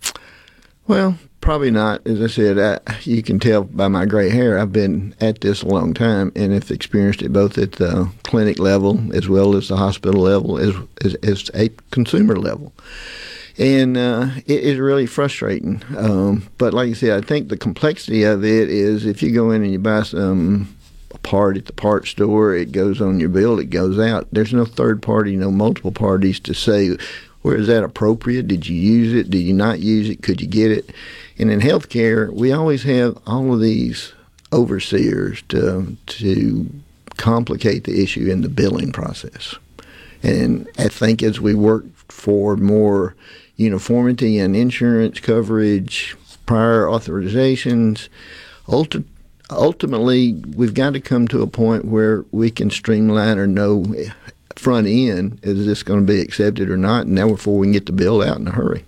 Well, 0.87 1.19
probably 1.43 1.71
not. 1.71 2.05
As 2.07 2.21
I 2.21 2.27
said, 2.27 2.57
I, 2.57 2.97
you 3.01 3.21
can 3.21 3.37
tell 3.37 3.65
by 3.65 3.89
my 3.89 4.05
gray 4.05 4.29
hair, 4.29 4.57
I've 4.57 4.71
been 4.71 5.13
at 5.19 5.41
this 5.41 5.61
a 5.61 5.67
long 5.67 5.93
time 5.93 6.31
and 6.35 6.53
have 6.53 6.71
experienced 6.71 7.21
it 7.21 7.33
both 7.33 7.57
at 7.57 7.73
the 7.73 8.09
clinic 8.23 8.59
level 8.59 9.13
as 9.13 9.27
well 9.27 9.55
as 9.55 9.67
the 9.67 9.75
hospital 9.77 10.21
level, 10.21 10.57
as 10.57 10.73
as, 11.03 11.15
as 11.15 11.51
a 11.53 11.69
consumer 11.91 12.37
level. 12.37 12.73
And 13.57 13.97
uh, 13.97 14.29
it 14.47 14.63
is 14.63 14.79
really 14.79 15.05
frustrating. 15.05 15.83
Um, 15.95 16.47
but 16.57 16.73
like 16.73 16.89
I 16.89 16.93
said, 16.93 17.23
I 17.23 17.25
think 17.25 17.49
the 17.49 17.57
complexity 17.57 18.23
of 18.23 18.43
it 18.43 18.69
is 18.69 19.05
if 19.05 19.21
you 19.21 19.31
go 19.31 19.51
in 19.51 19.61
and 19.63 19.71
you 19.71 19.79
buy 19.79 20.03
some 20.03 20.75
part 21.21 21.57
at 21.57 21.65
the 21.65 21.73
part 21.73 22.07
store, 22.07 22.55
it 22.55 22.71
goes 22.71 23.01
on 23.01 23.19
your 23.19 23.29
bill, 23.29 23.59
it 23.59 23.69
goes 23.69 23.99
out. 23.99 24.27
There's 24.31 24.53
no 24.53 24.65
third 24.65 25.03
party, 25.03 25.35
no 25.35 25.51
multiple 25.51 25.91
parties 25.91 26.39
to 26.41 26.53
say, 26.53 26.97
where 27.43 27.57
is 27.57 27.67
that 27.67 27.83
appropriate? 27.83 28.47
Did 28.47 28.67
you 28.67 28.75
use 28.75 29.13
it? 29.13 29.29
Did 29.29 29.39
you 29.39 29.53
not 29.53 29.81
use 29.81 30.09
it? 30.09 30.23
Could 30.23 30.41
you 30.41 30.47
get 30.47 30.71
it? 30.71 30.89
And 31.43 31.51
in 31.51 31.59
healthcare, 31.59 32.31
we 32.31 32.53
always 32.53 32.83
have 32.83 33.19
all 33.27 33.53
of 33.53 33.59
these 33.59 34.13
overseers 34.53 35.41
to 35.49 35.97
to 36.05 36.69
complicate 37.17 37.83
the 37.83 38.01
issue 38.01 38.31
in 38.31 38.39
the 38.39 38.47
billing 38.47 38.93
process. 38.93 39.53
And 40.23 40.69
I 40.77 40.87
think 40.87 41.21
as 41.21 41.41
we 41.41 41.53
work 41.53 41.83
for 42.07 42.55
more 42.55 43.13
uniformity 43.57 44.39
in 44.39 44.55
insurance 44.55 45.19
coverage, 45.19 46.15
prior 46.45 46.85
authorizations, 46.85 48.07
ulti- 48.67 49.03
ultimately 49.49 50.41
we've 50.55 50.73
got 50.73 50.93
to 50.93 51.01
come 51.01 51.27
to 51.27 51.41
a 51.41 51.47
point 51.47 51.83
where 51.83 52.23
we 52.31 52.51
can 52.51 52.69
streamline 52.69 53.37
or 53.37 53.47
know 53.47 53.83
front 54.55 54.87
end 54.87 55.41
is 55.43 55.65
this 55.65 55.83
going 55.83 56.07
to 56.07 56.13
be 56.13 56.21
accepted 56.21 56.69
or 56.69 56.77
not, 56.77 57.05
and 57.05 57.15
now 57.15 57.27
before 57.27 57.57
we 57.57 57.67
can 57.67 57.73
get 57.73 57.85
the 57.85 57.91
bill 57.91 58.21
out 58.21 58.37
in 58.39 58.47
a 58.47 58.51
hurry. 58.51 58.85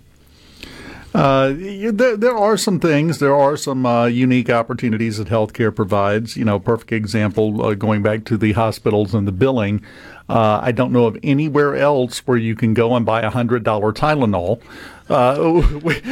Uh, 1.16 1.54
there, 1.56 2.14
there 2.14 2.36
are 2.36 2.58
some 2.58 2.78
things. 2.78 3.20
There 3.20 3.34
are 3.34 3.56
some 3.56 3.86
uh, 3.86 4.04
unique 4.04 4.50
opportunities 4.50 5.16
that 5.16 5.28
healthcare 5.28 5.74
provides. 5.74 6.36
You 6.36 6.44
know, 6.44 6.60
perfect 6.60 6.92
example 6.92 7.64
uh, 7.64 7.72
going 7.72 8.02
back 8.02 8.26
to 8.26 8.36
the 8.36 8.52
hospitals 8.52 9.14
and 9.14 9.26
the 9.26 9.32
billing. 9.32 9.82
Uh, 10.28 10.60
I 10.62 10.72
don't 10.72 10.92
know 10.92 11.06
of 11.06 11.16
anywhere 11.22 11.74
else 11.74 12.18
where 12.26 12.36
you 12.36 12.54
can 12.54 12.74
go 12.74 12.94
and 12.94 13.06
buy 13.06 13.22
a 13.22 13.30
hundred 13.30 13.64
dollar 13.64 13.94
Tylenol, 13.94 14.60
uh, 15.08 15.38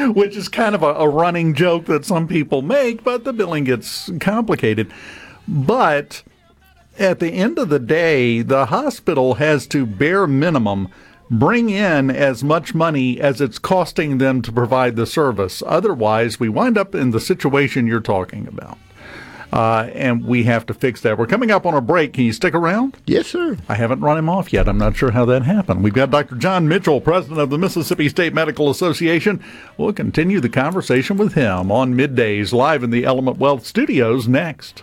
which 0.12 0.36
is 0.36 0.48
kind 0.48 0.74
of 0.74 0.82
a, 0.82 0.94
a 0.94 1.07
running 1.07 1.52
joke 1.52 1.84
that 1.84 2.07
some 2.07 2.26
people 2.26 2.62
make. 2.62 3.05
But 3.05 3.24
the 3.24 3.34
billing 3.34 3.64
gets 3.64 4.11
complicated. 4.20 4.90
But 5.46 6.22
at 6.98 7.18
the 7.18 7.28
end 7.30 7.59
of 7.59 7.68
the 7.68 7.78
day, 7.78 8.40
the 8.40 8.66
hospital 8.66 9.34
has 9.34 9.66
to 9.66 9.84
bare 9.84 10.26
minimum 10.26 10.88
bring 11.31 11.70
in 11.70 12.11
as 12.11 12.45
much 12.45 12.75
money 12.75 13.20
as 13.20 13.41
it's 13.41 13.59
costing 13.59 14.18
them 14.18 14.43
to 14.43 14.53
provide 14.53 14.97
the 14.97 15.07
service. 15.07 15.62
Otherwise, 15.66 16.39
we 16.39 16.49
wind 16.49 16.79
up 16.79 16.95
in 16.95 17.11
the 17.11 17.20
situation 17.20 17.87
you're 17.87 18.01
talking 18.01 18.47
about. 18.47 18.79
Uh, 19.55 19.89
and 19.95 20.25
we 20.25 20.43
have 20.43 20.66
to 20.66 20.75
fix 20.75 21.01
that. 21.03 21.16
We're 21.16 21.29
coming 21.29 21.53
up 21.53 21.64
on 21.64 21.75
a 21.75 21.81
break. 21.81 22.14
Can 22.14 22.25
you 22.25 22.33
stick 22.33 22.55
around? 22.55 22.97
Yes, 23.07 23.29
sir. 23.29 23.57
I 23.68 23.77
haven't 23.77 24.01
run 24.01 24.18
him 24.18 24.29
off 24.29 24.53
yet. 24.53 24.68
I'm 24.68 24.79
not 24.79 24.97
sure 24.97 25.12
how 25.12 25.25
that 25.27 25.45
happened. 25.45 25.85
We've 25.85 25.95
got 25.95 26.11
Dr. 26.11 26.35
John 26.35 26.66
Mitchell, 26.66 27.01
president 27.01 27.39
of 27.39 27.51
the 27.51 27.59
Mississippi 27.59 28.09
State 28.09 28.35
Medical 28.35 28.68
Association. 28.68 29.41
We'll 29.79 29.93
continue 29.93 30.41
the 30.41 30.49
conversation 30.49 31.16
with 31.16 31.35
him 31.35 31.70
on 31.70 31.95
middays 31.95 32.53
live 32.53 32.83
in 32.83 32.91
the 32.91 33.05
Element 33.05 33.39
Wealth 33.39 33.64
studios 33.64 34.27
next. 34.27 34.83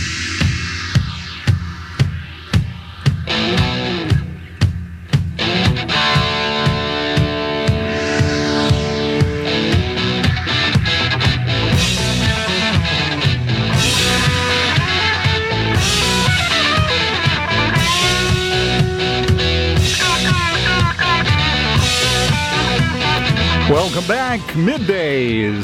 Welcome 23.71 24.05
back, 24.05 24.41
middays. 24.51 25.63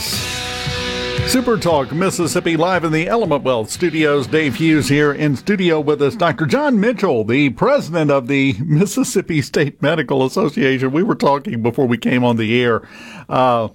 Super 1.28 1.58
Talk 1.58 1.92
Mississippi 1.92 2.56
live 2.56 2.86
in 2.86 2.94
the 2.94 3.06
Element 3.06 3.44
Wealth 3.44 3.70
studios. 3.70 4.28
Dave 4.28 4.56
Hughes 4.56 4.88
here 4.88 5.12
in 5.12 5.36
studio 5.36 5.82
with 5.82 6.02
us. 6.02 6.16
Dr. 6.16 6.46
John 6.46 6.80
Mitchell, 6.80 7.26
the 7.26 7.50
president 7.50 8.10
of 8.10 8.28
the 8.28 8.56
Mississippi 8.60 9.42
State 9.42 9.82
Medical 9.82 10.26
Association. 10.26 10.94
We 10.94 11.04
were 11.04 11.16
talking 11.16 11.62
before 11.62 11.86
we 11.86 11.98
came 11.98 12.24
on 12.24 12.38
the 12.38 12.58
air. 12.62 12.88
Uh, 13.28 13.68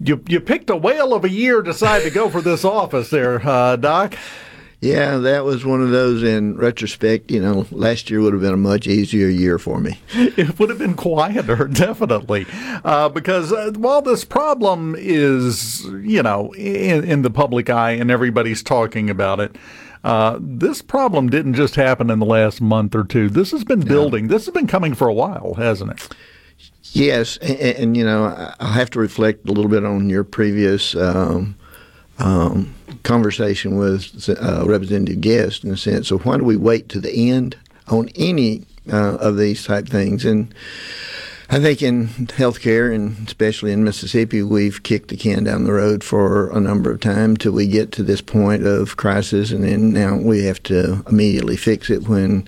you 0.00 0.20
you 0.26 0.40
picked 0.40 0.68
a 0.68 0.76
whale 0.76 1.14
of 1.14 1.24
a 1.24 1.30
year, 1.30 1.62
decide 1.62 2.02
to 2.02 2.10
go 2.10 2.28
for 2.28 2.40
this 2.40 2.64
office 2.64 3.10
there, 3.10 3.40
uh, 3.48 3.76
Doc. 3.76 4.16
Yeah, 4.80 5.16
that 5.18 5.44
was 5.44 5.64
one 5.64 5.82
of 5.82 5.90
those 5.90 6.22
in 6.22 6.56
retrospect. 6.56 7.32
You 7.32 7.40
know, 7.40 7.66
last 7.72 8.10
year 8.10 8.20
would 8.20 8.32
have 8.32 8.42
been 8.42 8.54
a 8.54 8.56
much 8.56 8.86
easier 8.86 9.26
year 9.28 9.58
for 9.58 9.80
me. 9.80 9.98
It 10.14 10.56
would 10.58 10.68
have 10.70 10.78
been 10.78 10.94
quieter, 10.94 11.66
definitely, 11.72 12.46
uh, 12.84 13.08
because 13.08 13.52
uh, 13.52 13.72
while 13.76 14.02
this 14.02 14.24
problem 14.24 14.94
is, 14.96 15.84
you 16.02 16.22
know, 16.22 16.52
in, 16.54 17.02
in 17.02 17.22
the 17.22 17.30
public 17.30 17.68
eye 17.68 17.90
and 17.92 18.08
everybody's 18.08 18.62
talking 18.62 19.10
about 19.10 19.40
it, 19.40 19.56
uh, 20.04 20.38
this 20.40 20.80
problem 20.80 21.28
didn't 21.28 21.54
just 21.54 21.74
happen 21.74 22.08
in 22.08 22.20
the 22.20 22.26
last 22.26 22.60
month 22.60 22.94
or 22.94 23.02
two. 23.02 23.28
This 23.28 23.50
has 23.50 23.64
been 23.64 23.80
building. 23.80 24.28
This 24.28 24.46
has 24.46 24.54
been 24.54 24.68
coming 24.68 24.94
for 24.94 25.08
a 25.08 25.12
while, 25.14 25.54
hasn't 25.54 25.90
it? 25.90 26.08
Yes, 26.92 27.36
and, 27.38 27.58
and 27.58 27.96
you 27.96 28.04
know, 28.04 28.26
I- 28.26 28.54
I'll 28.60 28.72
have 28.72 28.90
to 28.90 29.00
reflect 29.00 29.48
a 29.48 29.52
little 29.52 29.68
bit 29.70 29.84
on 29.84 30.08
your 30.08 30.22
previous 30.22 30.94
um, 30.94 31.56
um, 32.20 32.74
conversation 33.02 33.76
with 33.76 34.28
uh, 34.28 34.64
Representative 34.66 35.20
Guest 35.20 35.64
in 35.64 35.70
the 35.70 35.76
sense 35.76 36.10
of 36.10 36.24
why 36.24 36.36
do 36.36 36.44
we 36.44 36.56
wait 36.56 36.88
to 36.90 37.00
the 37.00 37.30
end 37.30 37.56
on 37.88 38.08
any 38.14 38.64
uh, 38.92 39.16
of 39.16 39.36
these 39.36 39.64
type 39.64 39.88
things? 39.88 40.24
And 40.24 40.54
I 41.50 41.58
think 41.60 41.80
in 41.80 42.08
healthcare, 42.08 42.94
and 42.94 43.26
especially 43.26 43.72
in 43.72 43.82
Mississippi, 43.82 44.42
we've 44.42 44.82
kicked 44.82 45.08
the 45.08 45.16
can 45.16 45.44
down 45.44 45.64
the 45.64 45.72
road 45.72 46.04
for 46.04 46.50
a 46.50 46.60
number 46.60 46.90
of 46.90 47.00
times 47.00 47.38
till 47.38 47.52
we 47.52 47.66
get 47.66 47.90
to 47.92 48.02
this 48.02 48.20
point 48.20 48.66
of 48.66 48.98
crisis, 48.98 49.50
and 49.50 49.64
then 49.64 49.92
now 49.92 50.16
we 50.16 50.44
have 50.44 50.62
to 50.64 51.02
immediately 51.08 51.56
fix 51.56 51.88
it 51.88 52.06
when 52.06 52.46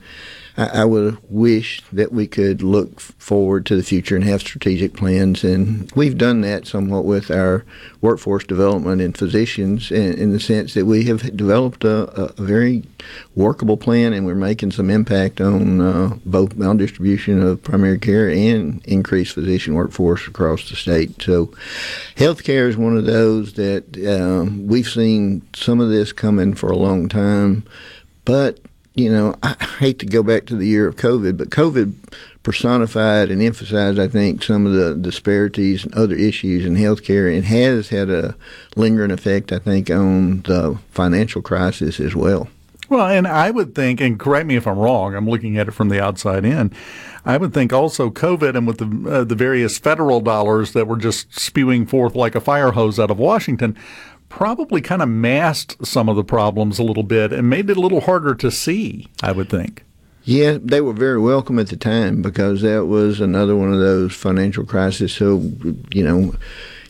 I, 0.57 0.81
I 0.81 0.85
would 0.85 1.19
wish 1.29 1.83
that 1.93 2.13
we 2.13 2.27
could 2.27 2.63
look 2.63 3.01
forward 3.01 3.67
to 3.67 3.77
the 3.77 3.83
future 3.83 4.17
and 4.17 4.25
have 4.25 4.41
strategic 4.41 4.95
plans. 4.95 5.45
And 5.45 5.91
we've 5.93 6.19
done 6.19 6.41
that 6.43 6.67
somewhat 6.67 7.05
with 7.05 7.31
our 7.31 7.65
workforce 8.01 8.45
development 8.45 9.03
and 9.03 9.17
physicians 9.17 9.91
in, 9.91 10.15
in 10.15 10.33
the 10.33 10.41
sense 10.41 10.75
that 10.75 10.87
we 10.87 11.05
have 11.05 11.37
developed 11.37 11.85
a, 11.85 12.11
a, 12.21 12.43
very 12.43 12.83
workable 13.35 13.77
plan 13.77 14.13
and 14.13 14.25
we're 14.25 14.35
making 14.35 14.73
some 14.73 14.91
impact 14.91 15.41
on 15.41 15.81
uh, 15.81 16.17
both 16.25 16.57
maldistribution 16.57 17.43
of 17.43 17.63
primary 17.63 17.99
care 17.99 18.31
and 18.31 18.85
increased 18.87 19.35
physician 19.35 19.75
workforce 19.75 20.27
across 20.27 20.69
the 20.69 20.77
state. 20.77 21.21
So, 21.23 21.47
healthcare 22.17 22.69
is 22.69 22.77
one 22.77 22.97
of 22.97 23.05
those 23.05 23.55
that 23.55 23.85
uh, 23.99 24.51
we've 24.63 24.89
seen 24.89 25.47
some 25.55 25.81
of 25.81 25.91
this 25.91 26.13
coming 26.13 26.55
for 26.55 26.71
a 26.71 26.77
long 26.77 27.09
time, 27.09 27.65
but 28.25 28.61
you 29.03 29.11
know, 29.11 29.35
I 29.43 29.57
hate 29.79 29.99
to 30.01 30.07
go 30.07 30.23
back 30.23 30.47
to 30.47 30.57
the 30.57 30.67
year 30.67 30.87
of 30.87 30.97
COVID, 30.97 31.37
but 31.37 31.51
COVID 31.51 31.95
personified 32.43 33.31
and 33.31 33.43
emphasized, 33.43 33.99
I 33.99 34.09
think, 34.09 34.43
some 34.43 34.67
of 34.67 34.73
the 34.73 34.95
disparities 34.95 35.85
and 35.85 35.95
other 35.95 36.15
issues 36.15 36.65
in 36.65 36.77
healthcare 36.77 37.35
and 37.35 37.45
has 37.45 37.89
had 37.89 38.11
a 38.11 38.35
lingering 38.77 39.11
effect, 39.11 39.53
I 39.53 39.59
think, 39.59 39.91
on 39.91 40.43
the 40.43 40.79
financial 40.91 41.43
crisis 41.43 42.01
as 42.01 42.15
well. 42.15 42.49
Well, 42.89 43.07
and 43.07 43.29
I 43.29 43.53
would 43.53 43.77
think, 43.77 44.01
and 44.01 44.19
correct 44.19 44.47
me 44.47 44.57
if 44.57 44.67
I'm 44.67 44.79
wrong, 44.79 45.15
I'm 45.15 45.29
looking 45.29 45.57
at 45.59 45.69
it 45.69 45.73
from 45.73 45.91
the 45.91 46.03
outside 46.03 46.45
in. 46.45 46.73
I 47.25 47.37
would 47.37 47.55
think 47.55 47.73
also 47.73 48.11
COVID 48.11 48.57
and 48.57 48.67
with 48.67 48.79
the 48.79 49.11
uh, 49.11 49.25
the 49.25 49.35
various 49.35 49.79
federal 49.79 50.21
dollars 50.21 50.73
that 50.73 50.89
were 50.89 50.97
just 50.97 51.39
spewing 51.39 51.87
forth 51.87 52.17
like 52.17 52.35
a 52.35 52.41
fire 52.41 52.73
hose 52.73 52.99
out 52.99 53.11
of 53.11 53.19
Washington 53.19 53.77
probably 54.31 54.81
kind 54.81 55.03
of 55.03 55.09
masked 55.11 55.87
some 55.87 56.09
of 56.09 56.17
the 56.17 56.25
problems 56.25 56.79
a 56.79 56.83
little 56.83 57.03
bit 57.03 57.33
and 57.33 57.51
made 57.51 57.69
it 57.69 57.77
a 57.77 57.81
little 57.81 58.01
harder 58.01 58.35
to 58.37 58.51
see, 58.51 59.07
I 59.23 59.33
would 59.33 59.51
think. 59.51 59.85
Yeah, 60.25 60.59
they 60.63 60.81
were 60.81 60.93
very 60.93 61.21
welcome 61.21 61.59
at 61.59 61.69
the 61.69 61.77
time 61.77 62.23
because 62.23 62.63
that 62.63 62.87
was 62.87 63.21
another 63.21 63.57
one 63.57 63.73
of 63.73 63.81
those 63.81 64.15
financial 64.15 64.65
crises. 64.65 65.13
So, 65.13 65.43
you 65.91 66.05
know, 66.05 66.35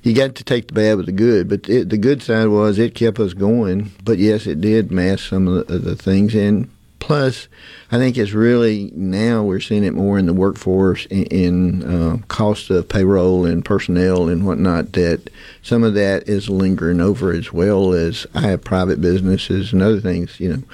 you 0.03 0.15
got 0.15 0.35
to 0.37 0.45
take 0.45 0.69
the 0.69 0.75
bad 0.75 0.97
with 0.97 1.07
the 1.07 1.13
good. 1.13 1.49
But 1.49 1.69
it, 1.69 1.89
the 1.89 1.99
good 1.99 2.23
side 2.23 2.49
was 2.49 2.79
it 2.79 2.95
kept 2.95 3.19
us 3.19 3.33
going. 3.33 3.91
But 4.05 4.19
yes, 4.19 4.47
it 4.47 4.61
did 4.61 4.91
mask 4.91 5.29
some 5.29 5.49
of 5.49 5.67
the, 5.67 5.79
the 5.79 5.97
things. 5.97 6.35
And 6.35 6.71
Plus, 7.01 7.49
I 7.91 7.97
think 7.97 8.17
it's 8.17 8.33
really 8.33 8.93
now 8.95 9.43
we're 9.43 9.59
seeing 9.59 9.83
it 9.83 9.95
more 9.95 10.19
in 10.19 10.27
the 10.27 10.35
workforce 10.35 11.07
in, 11.07 11.25
in 11.25 11.83
uh, 11.83 12.19
cost 12.29 12.71
of 12.71 12.89
payroll 12.89 13.45
and 13.45 13.65
personnel 13.65 14.29
and 14.29 14.47
whatnot. 14.47 14.93
That 14.93 15.29
some 15.63 15.83
of 15.83 15.95
that 15.95 16.29
is 16.29 16.49
lingering 16.49 17.01
over 17.01 17.33
as 17.33 17.53
well 17.53 17.93
as 17.95 18.27
I 18.35 18.43
have 18.43 18.63
private 18.63 19.01
businesses 19.01 19.73
and 19.73 19.83
other 19.83 20.01
things. 20.01 20.39
You 20.39 20.65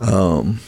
know, 0.00 0.06
um, 0.06 0.60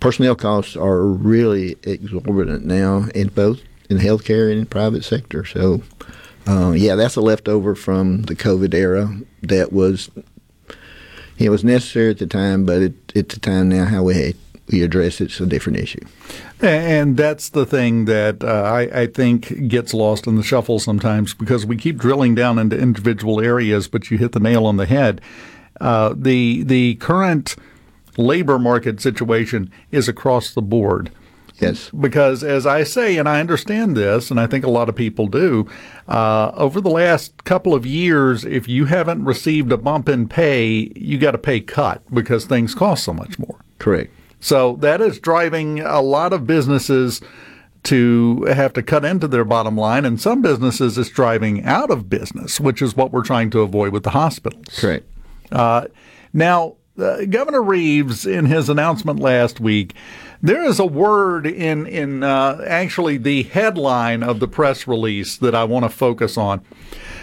personnel 0.00 0.36
costs 0.36 0.76
are 0.76 1.04
really 1.04 1.76
exorbitant 1.82 2.64
now 2.64 3.08
in 3.14 3.28
both 3.28 3.60
in 3.90 3.98
healthcare 3.98 4.50
and 4.50 4.60
in 4.60 4.66
private 4.66 5.04
sector. 5.04 5.44
So, 5.44 5.82
uh, 6.46 6.70
yeah, 6.70 6.94
that's 6.94 7.16
a 7.16 7.20
leftover 7.20 7.74
from 7.74 8.22
the 8.22 8.36
COVID 8.36 8.72
era 8.74 9.18
that 9.42 9.72
was 9.72 10.08
it 11.38 11.50
was 11.50 11.64
necessary 11.64 12.10
at 12.10 12.18
the 12.18 12.26
time, 12.26 12.64
but 12.64 12.82
it, 12.82 13.16
at 13.16 13.28
the 13.28 13.40
time 13.40 13.68
now, 13.68 13.84
how 13.84 14.02
we 14.02 14.34
we 14.70 14.82
address 14.82 15.20
it's 15.20 15.40
a 15.40 15.46
different 15.46 15.78
issue. 15.78 16.04
And 16.60 17.16
that's 17.16 17.50
the 17.50 17.64
thing 17.64 18.06
that 18.06 18.42
uh, 18.42 18.62
I, 18.62 19.02
I, 19.02 19.06
think 19.06 19.68
gets 19.68 19.94
lost 19.94 20.26
in 20.26 20.36
the 20.36 20.42
shuffle 20.42 20.78
sometimes 20.78 21.34
because 21.34 21.64
we 21.64 21.76
keep 21.76 21.98
drilling 21.98 22.34
down 22.34 22.58
into 22.58 22.76
individual 22.76 23.40
areas, 23.40 23.86
but 23.86 24.10
you 24.10 24.18
hit 24.18 24.32
the 24.32 24.40
nail 24.40 24.66
on 24.66 24.76
the 24.76 24.86
head. 24.86 25.20
Uh, 25.80 26.14
the 26.16 26.62
the 26.64 26.94
current 26.96 27.54
labor 28.16 28.58
market 28.58 29.00
situation 29.00 29.70
is 29.90 30.08
across 30.08 30.52
the 30.54 30.62
board. 30.62 31.10
Yes. 31.58 31.90
Because 31.90 32.44
as 32.44 32.66
I 32.66 32.84
say, 32.84 33.16
and 33.16 33.28
I 33.28 33.40
understand 33.40 33.96
this, 33.96 34.30
and 34.30 34.38
I 34.38 34.46
think 34.46 34.64
a 34.64 34.70
lot 34.70 34.88
of 34.88 34.94
people 34.94 35.26
do, 35.26 35.68
uh, 36.08 36.52
over 36.54 36.80
the 36.80 36.90
last 36.90 37.44
couple 37.44 37.74
of 37.74 37.86
years, 37.86 38.44
if 38.44 38.68
you 38.68 38.84
haven't 38.86 39.24
received 39.24 39.72
a 39.72 39.76
bump 39.76 40.08
in 40.08 40.28
pay, 40.28 40.92
you 40.94 41.18
got 41.18 41.34
a 41.34 41.38
pay 41.38 41.60
cut 41.60 42.02
because 42.12 42.44
things 42.44 42.74
cost 42.74 43.04
so 43.04 43.12
much 43.12 43.38
more. 43.38 43.58
Correct. 43.78 44.12
So 44.40 44.76
that 44.76 45.00
is 45.00 45.18
driving 45.18 45.80
a 45.80 46.00
lot 46.00 46.32
of 46.32 46.46
businesses 46.46 47.20
to 47.84 48.42
have 48.44 48.72
to 48.72 48.82
cut 48.82 49.04
into 49.04 49.28
their 49.28 49.44
bottom 49.44 49.76
line, 49.76 50.04
and 50.04 50.20
some 50.20 50.42
businesses 50.42 50.98
it's 50.98 51.08
driving 51.08 51.64
out 51.64 51.90
of 51.90 52.10
business, 52.10 52.58
which 52.58 52.82
is 52.82 52.96
what 52.96 53.12
we're 53.12 53.22
trying 53.22 53.48
to 53.50 53.60
avoid 53.60 53.92
with 53.92 54.02
the 54.02 54.10
hospitals. 54.10 54.66
Correct. 54.76 55.06
Uh, 55.52 55.86
now, 56.32 56.74
uh, 56.98 57.24
Governor 57.26 57.62
Reeves, 57.62 58.26
in 58.26 58.46
his 58.46 58.68
announcement 58.68 59.20
last 59.20 59.60
week, 59.60 59.94
there 60.42 60.64
is 60.64 60.78
a 60.78 60.86
word 60.86 61.46
in 61.46 61.86
in 61.86 62.22
uh, 62.22 62.62
actually 62.66 63.16
the 63.16 63.44
headline 63.44 64.22
of 64.22 64.40
the 64.40 64.48
press 64.48 64.86
release 64.86 65.36
that 65.38 65.54
I 65.54 65.64
want 65.64 65.84
to 65.84 65.88
focus 65.88 66.36
on. 66.36 66.62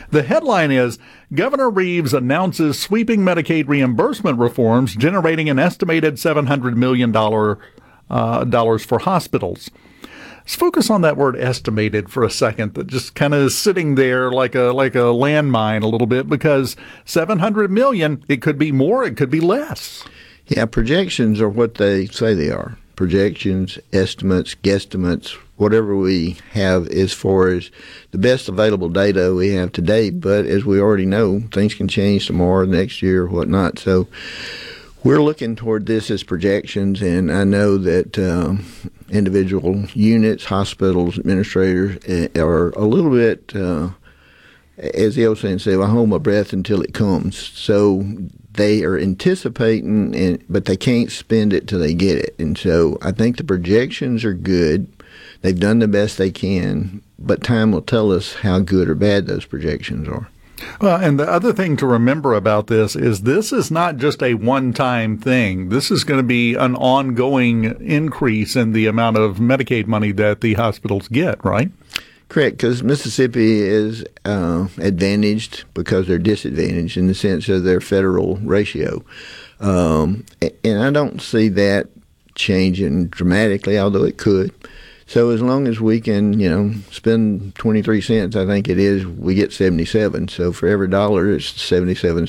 The 0.09 0.23
headline 0.23 0.71
is 0.71 0.99
Governor 1.33 1.69
Reeves 1.69 2.13
announces 2.13 2.79
sweeping 2.79 3.21
Medicaid 3.21 3.67
reimbursement 3.67 4.37
reforms, 4.37 4.95
generating 4.95 5.49
an 5.49 5.57
estimated 5.57 6.15
$700 6.15 6.75
million 6.75 7.15
uh, 7.15 8.43
dollars 8.43 8.85
for 8.85 8.99
hospitals. 8.99 9.71
Let's 10.41 10.55
focus 10.55 10.89
on 10.89 11.01
that 11.01 11.17
word 11.17 11.37
estimated 11.37 12.09
for 12.09 12.23
a 12.23 12.29
second. 12.29 12.73
That 12.75 12.87
just 12.87 13.15
kind 13.15 13.33
of 13.33 13.41
is 13.41 13.57
sitting 13.57 13.95
there 13.95 14.29
like 14.29 14.55
a 14.55 14.73
like 14.73 14.93
a 14.93 15.09
landmine 15.13 15.81
a 15.81 15.87
little 15.87 16.05
bit 16.05 16.27
because 16.27 16.75
700 17.05 17.71
million. 17.71 18.23
It 18.27 18.41
could 18.41 18.59
be 18.59 18.71
more. 18.71 19.05
It 19.05 19.15
could 19.15 19.29
be 19.29 19.39
less. 19.39 20.03
Yeah, 20.47 20.65
projections 20.65 21.39
are 21.39 21.49
what 21.49 21.75
they 21.75 22.07
say 22.07 22.33
they 22.33 22.51
are 22.51 22.77
projections, 22.95 23.79
estimates, 23.91 24.55
guesstimates, 24.55 25.31
whatever 25.57 25.95
we 25.95 26.37
have 26.51 26.87
as 26.89 27.13
far 27.13 27.49
as 27.49 27.71
the 28.11 28.17
best 28.17 28.49
available 28.49 28.89
data 28.89 29.33
we 29.33 29.49
have 29.49 29.71
today. 29.71 30.09
But 30.09 30.45
as 30.45 30.65
we 30.65 30.79
already 30.79 31.05
know, 31.05 31.41
things 31.51 31.73
can 31.73 31.87
change 31.87 32.27
tomorrow, 32.27 32.65
next 32.65 33.01
year, 33.01 33.27
whatnot. 33.27 33.79
So 33.79 34.07
we're 35.03 35.21
looking 35.21 35.55
toward 35.55 35.85
this 35.85 36.09
as 36.09 36.23
projections, 36.23 37.01
and 37.01 37.31
I 37.31 37.43
know 37.43 37.77
that 37.77 38.17
um, 38.17 38.65
individual 39.09 39.85
units, 39.93 40.45
hospitals, 40.45 41.19
administrators 41.19 41.97
eh, 42.07 42.39
are 42.39 42.69
a 42.69 42.85
little 42.85 43.11
bit. 43.11 43.55
Uh, 43.55 43.89
as 44.77 45.15
the 45.15 45.27
old 45.27 45.37
saying 45.37 45.59
say, 45.59 45.75
I 45.75 45.87
hold 45.87 46.09
my 46.09 46.17
breath 46.17 46.51
until 46.51 46.81
it 46.81 46.93
comes. 46.93 47.37
So 47.37 48.03
they 48.53 48.83
are 48.83 48.97
anticipating, 48.97 50.15
and, 50.15 50.43
but 50.49 50.65
they 50.65 50.77
can't 50.77 51.11
spend 51.11 51.53
it 51.53 51.67
till 51.67 51.79
they 51.79 51.93
get 51.93 52.17
it. 52.17 52.35
And 52.37 52.57
so 52.57 52.97
I 53.01 53.11
think 53.11 53.37
the 53.37 53.43
projections 53.43 54.23
are 54.23 54.33
good. 54.33 54.87
They've 55.41 55.59
done 55.59 55.79
the 55.79 55.87
best 55.87 56.17
they 56.17 56.31
can, 56.31 57.01
but 57.19 57.43
time 57.43 57.71
will 57.71 57.81
tell 57.81 58.11
us 58.11 58.35
how 58.35 58.59
good 58.59 58.87
or 58.87 58.95
bad 58.95 59.27
those 59.27 59.45
projections 59.45 60.07
are. 60.07 60.29
Well, 60.79 61.01
and 61.01 61.19
the 61.19 61.29
other 61.29 61.51
thing 61.51 61.75
to 61.77 61.87
remember 61.87 62.33
about 62.33 62.67
this 62.67 62.95
is 62.95 63.21
this 63.21 63.51
is 63.51 63.69
not 63.69 63.97
just 63.97 64.21
a 64.23 64.35
one 64.35 64.71
time 64.71 65.17
thing. 65.17 65.69
This 65.69 65.91
is 65.91 66.03
going 66.03 66.19
to 66.19 66.23
be 66.23 66.55
an 66.55 66.75
ongoing 66.75 67.65
increase 67.81 68.55
in 68.55 68.71
the 68.71 68.85
amount 68.85 69.17
of 69.17 69.37
Medicaid 69.37 69.87
money 69.87 70.11
that 70.13 70.41
the 70.41 70.53
hospitals 70.53 71.07
get, 71.07 71.43
right? 71.43 71.71
Correct, 72.33 72.57
because 72.57 72.81
Mississippi 72.81 73.61
is 73.61 74.03
uh, 74.25 74.67
advantaged 74.79 75.65
because 75.75 76.07
they're 76.07 76.17
disadvantaged 76.17 76.97
in 76.97 77.05
the 77.05 77.13
sense 77.13 77.47
of 77.47 77.63
their 77.63 77.79
federal 77.79 78.37
ratio. 78.37 79.05
Um, 79.59 80.25
and 80.63 80.81
I 80.81 80.89
don't 80.89 81.21
see 81.21 81.47
that 81.49 81.89
changing 82.33 83.09
dramatically, 83.09 83.77
although 83.77 84.03
it 84.03 84.17
could. 84.17 84.51
So 85.05 85.29
as 85.29 85.43
long 85.43 85.67
as 85.67 85.79
we 85.79 86.01
can, 86.01 86.39
you 86.39 86.49
know, 86.49 86.73
spend 86.89 87.53
23 87.53 88.01
cents, 88.01 88.35
I 88.35 88.47
think 88.47 88.67
it 88.67 88.79
is, 88.79 89.05
we 89.05 89.35
get 89.35 89.53
77. 89.53 90.29
So 90.29 90.51
for 90.51 90.67
every 90.67 90.87
dollar, 90.87 91.29
it's 91.29 91.61
77 91.61 92.25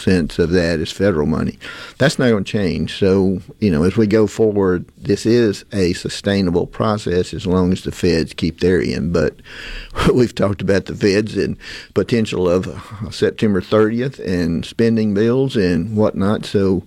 cents 0.00 0.38
of 0.38 0.50
that 0.50 0.80
is 0.80 0.90
federal 0.90 1.26
money. 1.26 1.58
That's 1.98 2.18
not 2.18 2.30
going 2.30 2.44
to 2.44 2.50
change. 2.50 2.98
So, 2.98 3.40
you 3.60 3.70
know, 3.70 3.84
as 3.84 3.96
we 3.96 4.06
go 4.06 4.26
forward, 4.26 4.86
this 4.96 5.26
is 5.26 5.64
a 5.72 5.92
sustainable 5.92 6.66
process 6.66 7.32
as 7.32 7.46
long 7.46 7.72
as 7.72 7.82
the 7.82 7.92
feds 7.92 8.34
keep 8.34 8.60
their 8.60 8.80
end. 8.80 9.12
But 9.12 9.36
we've 10.14 10.34
talked 10.34 10.62
about 10.62 10.86
the 10.86 10.94
feds 10.94 11.36
and 11.36 11.56
potential 11.94 12.48
of 12.48 12.66
September 13.10 13.60
30th 13.60 14.18
and 14.18 14.64
spending 14.64 15.14
bills 15.14 15.56
and 15.56 15.96
whatnot. 15.96 16.44
So 16.44 16.84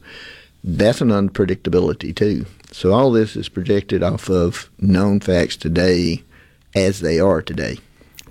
that's 0.63 1.01
an 1.01 1.09
unpredictability 1.09 2.15
too. 2.15 2.45
So 2.71 2.91
all 2.93 3.11
this 3.11 3.35
is 3.35 3.49
projected 3.49 4.01
off 4.01 4.29
of 4.29 4.69
known 4.79 5.19
facts 5.19 5.55
today 5.55 6.23
as 6.75 7.01
they 7.01 7.19
are 7.19 7.41
today. 7.41 7.77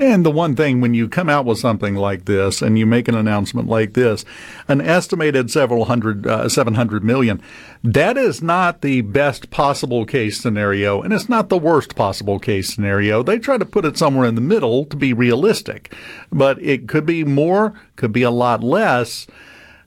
And 0.02 0.26
the 0.26 0.32
one 0.32 0.56
thing 0.56 0.80
when 0.80 0.94
you 0.94 1.08
come 1.08 1.28
out 1.28 1.44
with 1.44 1.60
something 1.60 1.94
like 1.94 2.24
this 2.24 2.60
and 2.60 2.76
you 2.76 2.86
make 2.86 3.06
an 3.06 3.14
announcement 3.14 3.68
like 3.68 3.94
this, 3.94 4.24
an 4.66 4.80
estimated 4.80 5.48
several 5.48 5.84
hundred, 5.84 6.26
uh, 6.26 6.48
700 6.48 7.04
million, 7.04 7.40
that 7.84 8.16
is 8.16 8.42
not 8.42 8.80
the 8.80 9.02
best 9.02 9.50
possible 9.50 10.04
case 10.04 10.40
scenario 10.40 11.00
and 11.00 11.12
it's 11.12 11.28
not 11.28 11.50
the 11.50 11.56
worst 11.56 11.94
possible 11.94 12.40
case 12.40 12.74
scenario. 12.74 13.22
They 13.22 13.38
try 13.38 13.58
to 13.58 13.64
put 13.64 13.84
it 13.84 13.96
somewhere 13.96 14.26
in 14.26 14.34
the 14.34 14.40
middle 14.40 14.86
to 14.86 14.96
be 14.96 15.12
realistic, 15.12 15.94
but 16.32 16.60
it 16.60 16.88
could 16.88 17.06
be 17.06 17.22
more, 17.22 17.80
could 17.94 18.10
be 18.10 18.22
a 18.22 18.30
lot 18.32 18.64
less. 18.64 19.28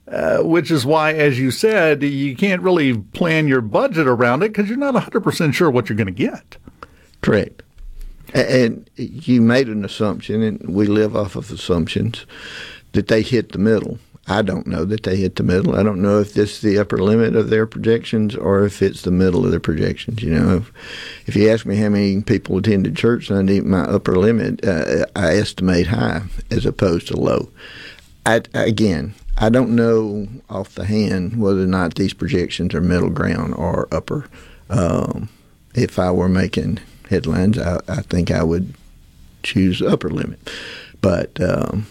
Uh, 0.08 0.38
which 0.44 0.70
is 0.70 0.86
why, 0.86 1.14
as 1.14 1.40
you 1.40 1.50
said, 1.50 2.04
you 2.04 2.36
can't 2.36 2.62
really 2.62 2.96
plan 2.96 3.48
your 3.48 3.60
budget 3.60 4.08
around 4.08 4.44
it 4.44 4.50
because 4.50 4.70
you're 4.70 4.78
not 4.78 4.94
100% 4.94 5.54
sure 5.54 5.72
what 5.72 5.90
you're 5.90 5.98
going 5.98 6.06
to 6.06 6.14
get. 6.14 6.58
Correct. 7.22 7.64
And 8.36 8.90
you 8.98 9.42
made 9.42 9.70
an 9.70 9.86
assumption, 9.86 10.42
and 10.42 10.60
we 10.68 10.88
live 10.88 11.16
off 11.16 11.38
of 11.38 11.50
assumptions, 11.52 12.26
that 12.92 13.08
they 13.08 13.22
hit 13.22 13.54
the 13.54 13.58
middle. 13.58 13.98
I 14.28 14.42
don't 14.42 14.68
know 14.68 14.86
that 14.86 15.04
they 15.04 15.16
hit 15.18 15.36
the 15.36 15.44
middle. 15.44 15.76
I 15.76 15.84
don't 15.84 16.02
know 16.02 16.20
if 16.20 16.34
this 16.34 16.56
is 16.56 16.62
the 16.62 16.80
upper 16.80 16.98
limit 16.98 17.36
of 17.36 17.50
their 17.50 17.68
projections 17.68 18.36
or 18.36 18.66
if 18.66 18.82
it's 18.82 19.04
the 19.04 19.12
middle 19.12 19.46
of 19.46 19.52
their 19.52 19.60
projections. 19.60 20.22
You 20.24 20.32
know, 20.32 20.58
if, 20.58 20.72
if 21.28 21.36
you 21.36 21.50
ask 21.50 21.66
me 21.66 21.76
how 21.78 21.90
many 21.90 22.22
people 22.22 22.58
attended 22.58 22.98
church 22.98 23.28
Sunday, 23.28 23.62
my 23.62 23.82
upper 23.82 24.16
limit 24.16 24.66
uh, 24.66 25.06
I 25.16 25.38
estimate 25.38 25.88
high 25.88 26.24
as 26.50 26.66
opposed 26.66 27.08
to 27.08 27.18
low. 27.18 27.50
I, 28.26 28.42
again, 28.56 29.14
I 29.38 29.50
don't 29.50 29.76
know 29.76 30.28
off 30.50 30.74
the 30.74 30.86
hand 30.86 31.40
whether 31.40 31.62
or 31.62 31.68
not 31.68 31.96
these 31.96 32.14
projections 32.14 32.74
are 32.74 32.82
middle 32.82 33.12
ground 33.12 33.54
or 33.54 33.88
upper. 33.92 34.28
Um, 34.72 35.30
if 35.76 36.00
I 36.00 36.10
were 36.10 36.30
making 36.30 36.80
headlines, 37.10 37.58
I, 37.58 37.80
I, 37.88 38.02
think 38.02 38.32
I 38.32 38.44
would 38.44 38.74
choose 39.44 39.82
upper 39.82 40.10
limit. 40.10 40.40
But 41.02 41.40
um, 41.42 41.88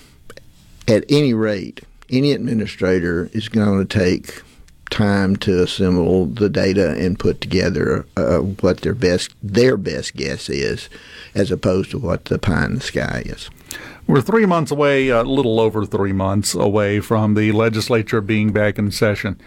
at 0.89 1.05
any 1.09 1.35
rate, 1.35 1.83
any 2.11 2.33
administrator 2.33 3.31
is 3.33 3.49
going 3.49 3.87
to 3.87 3.99
take 3.99 4.43
time 4.91 5.35
to 5.35 5.62
assemble 5.62 6.27
the 6.27 6.49
data 6.49 6.91
and 6.91 7.19
put 7.19 7.41
together 7.41 8.07
uh, 8.17 8.39
what 8.39 8.83
their 8.83 8.95
best 8.95 9.35
their 9.43 9.77
best 9.77 10.15
guess 10.15 10.49
is, 10.49 10.89
as 11.35 11.51
opposed 11.51 11.91
to 11.91 11.99
what 11.99 12.27
the 12.27 12.39
pie 12.39 12.67
in 12.67 12.77
the 12.77 12.81
sky 12.81 13.23
is. 13.25 13.51
We're 14.07 14.21
three 14.21 14.47
months 14.47 14.71
away, 14.71 15.09
a 15.09 15.23
little 15.23 15.59
over 15.59 15.87
three 15.87 16.12
months 16.12 16.55
away 16.55 17.01
from 17.01 17.35
the 17.35 17.53
legislature 17.53 18.21
being 18.21 18.53
back 18.53 18.79
in 18.79 18.91
session. 18.91 19.41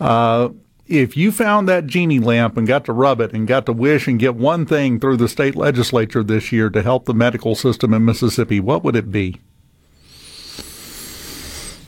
Uh, 0.00 0.50
if 0.90 1.16
you 1.16 1.30
found 1.30 1.68
that 1.68 1.86
genie 1.86 2.18
lamp 2.18 2.56
and 2.56 2.66
got 2.66 2.84
to 2.84 2.92
rub 2.92 3.20
it 3.20 3.32
and 3.32 3.46
got 3.46 3.64
to 3.66 3.72
wish 3.72 4.08
and 4.08 4.18
get 4.18 4.34
one 4.34 4.66
thing 4.66 4.98
through 4.98 5.16
the 5.16 5.28
state 5.28 5.54
legislature 5.54 6.24
this 6.24 6.50
year 6.50 6.68
to 6.68 6.82
help 6.82 7.04
the 7.04 7.14
medical 7.14 7.54
system 7.54 7.94
in 7.94 8.04
Mississippi, 8.04 8.58
what 8.58 8.82
would 8.82 8.96
it 8.96 9.12
be? 9.12 9.40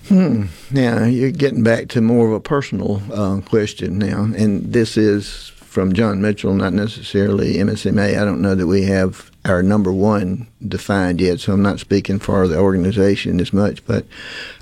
Hmm. 0.07 0.45
Now 0.71 1.05
you're 1.05 1.33
getting 1.33 1.65
back 1.65 1.89
to 1.89 2.01
more 2.01 2.29
of 2.29 2.33
a 2.33 2.41
personal 2.41 3.03
uh, 3.13 3.41
question 3.41 3.99
now, 3.99 4.25
and 4.37 4.73
this 4.73 4.97
is 4.97 5.49
from 5.57 5.95
John 5.95 6.21
Mitchell, 6.21 6.55
not 6.55 6.73
necessarily 6.73 7.55
MSMA. 7.55 8.21
I 8.21 8.25
don't 8.25 8.43
know 8.43 8.55
that 8.55 8.67
we 8.67 8.83
have 8.85 9.31
our 9.45 9.63
number 9.63 9.93
one 9.93 10.47
defined 10.69 11.21
yet, 11.21 11.41
so 11.41 11.55
I'm 11.55 11.63
not 11.63 11.81
speaking 11.81 12.19
for 12.19 12.47
the 12.47 12.59
organization 12.59 13.41
as 13.41 13.53
much. 13.53 13.85
But 13.87 14.05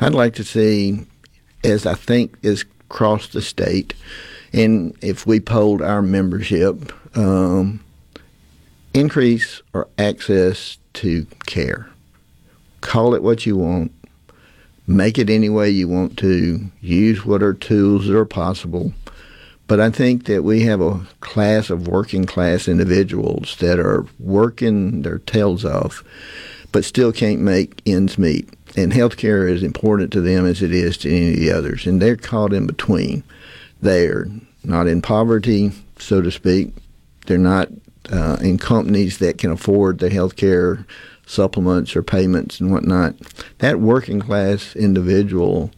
I'd 0.01 0.15
like 0.15 0.35
to 0.35 0.45
see, 0.45 1.05
as 1.65 1.85
I 1.85 1.95
think 1.95 2.37
is 2.43 2.65
across 2.89 3.29
the 3.29 3.43
state, 3.43 3.95
and 4.53 4.97
if 5.01 5.27
we 5.27 5.41
polled 5.41 5.83
our 5.83 6.03
membership, 6.03 6.93
um, 7.17 7.81
increase 8.95 9.63
or 9.73 9.89
access 9.99 10.79
to 10.95 11.27
care. 11.47 11.89
Call 12.81 13.15
it 13.15 13.23
what 13.23 13.47
you 13.47 13.57
want. 13.57 13.93
Make 14.87 15.19
it 15.19 15.31
any 15.31 15.49
way 15.49 15.71
you 15.71 15.87
want 15.87 16.17
to. 16.19 16.71
Use 16.81 17.25
what 17.25 17.43
are 17.43 17.55
tools 17.55 18.07
that 18.07 18.17
are 18.17 18.25
possible. 18.25 18.93
But 19.69 19.79
I 19.79 19.91
think 19.91 20.25
that 20.25 20.43
we 20.43 20.63
have 20.63 20.81
a 20.81 21.07
class 21.21 21.71
of 21.71 21.87
working 21.87 22.25
class 22.25 22.67
individuals 22.67 23.57
that 23.61 23.79
are 23.79 24.05
working 24.19 25.03
their 25.03 25.19
tails 25.21 25.65
off, 25.65 26.03
but 26.73 26.85
still 26.85 27.13
can't 27.13 27.41
make 27.41 27.81
ends 27.87 28.19
meet. 28.19 28.49
And 28.77 28.93
healthcare 28.93 29.49
is 29.49 29.63
important 29.63 30.13
to 30.13 30.21
them 30.21 30.45
as 30.45 30.61
it 30.61 30.73
is 30.73 30.97
to 30.99 31.09
any 31.09 31.35
of 31.35 31.37
the 31.39 31.53
others. 31.53 31.87
And 31.87 32.03
they're 32.03 32.17
caught 32.17 32.53
in 32.53 32.67
between. 32.67 33.23
They're 33.81 34.27
not 34.65 34.87
in 34.87 35.03
poverty, 35.03 35.73
so 35.99 36.21
to 36.21 36.31
speak. 36.31 36.75
They're 37.27 37.39
not 37.39 37.69
uh, 38.11 38.39
in 38.41 38.59
companies 38.59 39.19
that 39.19 39.39
can 39.39 39.51
afford 39.51 39.99
the 39.99 40.11
healthcare 40.11 40.85
supplements 41.27 41.95
or 41.95 42.03
payments 42.03 42.61
and 42.61 42.73
whatnot. 42.73 43.15
That 43.59 43.81
working 43.81 44.21
class 44.21 44.75
individual 44.75 45.71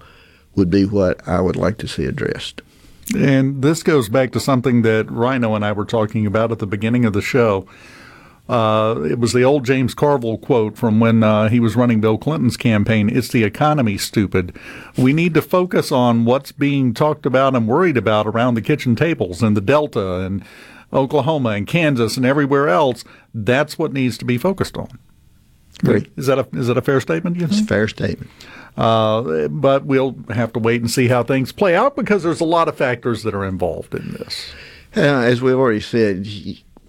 would 0.54 0.70
be 0.70 0.84
what 0.84 1.26
I 1.28 1.40
would 1.40 1.56
like 1.56 1.78
to 1.78 1.88
see 1.88 2.04
addressed. 2.04 2.62
And 3.16 3.62
this 3.62 3.82
goes 3.82 4.08
back 4.08 4.32
to 4.32 4.40
something 4.40 4.82
that 4.82 5.10
Rhino 5.10 5.54
and 5.54 5.64
I 5.64 5.72
were 5.72 5.84
talking 5.84 6.26
about 6.26 6.52
at 6.52 6.58
the 6.58 6.66
beginning 6.66 7.04
of 7.04 7.12
the 7.12 7.22
show. 7.22 7.66
Uh, 8.48 9.02
it 9.08 9.18
was 9.18 9.32
the 9.32 9.44
old 9.44 9.64
James 9.64 9.94
Carville 9.94 10.36
quote 10.36 10.76
from 10.76 11.00
when 11.00 11.22
uh, 11.22 11.48
he 11.48 11.60
was 11.60 11.76
running 11.76 12.00
Bill 12.00 12.18
Clinton's 12.18 12.56
campaign 12.56 13.08
It's 13.08 13.28
the 13.28 13.44
economy, 13.44 13.96
stupid. 13.96 14.54
We 14.96 15.12
need 15.12 15.34
to 15.34 15.42
focus 15.42 15.92
on 15.92 16.24
what's 16.24 16.52
being 16.52 16.92
talked 16.92 17.24
about 17.24 17.54
and 17.54 17.68
worried 17.68 17.96
about 17.96 18.26
around 18.26 18.54
the 18.54 18.62
kitchen 18.62 18.96
tables 18.96 19.42
in 19.42 19.54
the 19.54 19.60
Delta 19.60 20.20
and 20.20 20.44
Oklahoma 20.92 21.50
and 21.50 21.66
Kansas 21.66 22.16
and 22.16 22.26
everywhere 22.26 22.68
else. 22.68 23.04
That's 23.32 23.78
what 23.78 23.92
needs 23.92 24.18
to 24.18 24.24
be 24.24 24.38
focused 24.38 24.76
on. 24.76 24.98
Great. 25.78 26.12
Is 26.16 26.26
that 26.26 26.38
a 26.38 26.46
is 26.52 26.68
that 26.68 26.76
a 26.76 26.82
fair 26.82 27.00
statement? 27.00 27.36
You 27.36 27.46
think? 27.46 27.52
It's 27.52 27.62
a 27.62 27.66
fair 27.66 27.88
statement. 27.88 28.30
Uh, 28.76 29.48
but 29.48 29.84
we'll 29.84 30.16
have 30.30 30.52
to 30.52 30.58
wait 30.58 30.80
and 30.80 30.90
see 30.90 31.08
how 31.08 31.22
things 31.22 31.52
play 31.52 31.74
out 31.74 31.96
because 31.96 32.22
there's 32.22 32.40
a 32.40 32.44
lot 32.44 32.68
of 32.68 32.76
factors 32.76 33.22
that 33.22 33.34
are 33.34 33.44
involved 33.44 33.94
in 33.94 34.12
this. 34.12 34.52
Uh, 34.96 35.00
as 35.00 35.42
we've 35.42 35.54
already 35.54 35.80
said, 35.80 36.26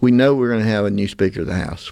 we 0.04 0.12
know 0.12 0.36
we're 0.36 0.50
going 0.50 0.62
to 0.62 0.70
have 0.70 0.84
a 0.84 0.92
new 0.92 1.08
Speaker 1.08 1.40
of 1.40 1.48
the 1.48 1.56
House. 1.56 1.90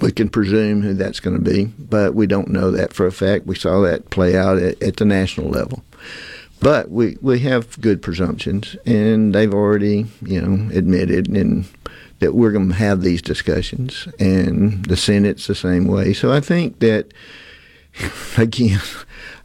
We 0.00 0.10
can 0.10 0.28
presume 0.28 0.82
who 0.82 0.92
that's 0.92 1.20
going 1.20 1.36
to 1.36 1.50
be, 1.50 1.66
but 1.66 2.16
we 2.16 2.26
don't 2.26 2.48
know 2.48 2.72
that 2.72 2.92
for 2.92 3.06
a 3.06 3.12
fact. 3.12 3.46
We 3.46 3.54
saw 3.54 3.80
that 3.82 4.10
play 4.10 4.36
out 4.36 4.58
at, 4.58 4.82
at 4.82 4.96
the 4.96 5.04
national 5.04 5.48
level. 5.48 5.84
But 6.60 6.90
we, 6.90 7.16
we 7.22 7.38
have 7.40 7.80
good 7.80 8.02
presumptions, 8.02 8.74
and 8.84 9.32
they've 9.32 9.54
already, 9.54 10.06
you 10.20 10.40
know, 10.42 10.68
admitted 10.76 11.28
and 11.28 11.64
that 12.18 12.34
we're 12.34 12.50
going 12.50 12.70
to 12.70 12.74
have 12.74 13.02
these 13.02 13.22
discussions, 13.22 14.08
and 14.18 14.84
the 14.86 14.96
Senate's 14.96 15.46
the 15.46 15.54
same 15.54 15.86
way. 15.86 16.14
So 16.14 16.32
I 16.32 16.40
think 16.40 16.80
that 16.80 17.12
again, 18.36 18.80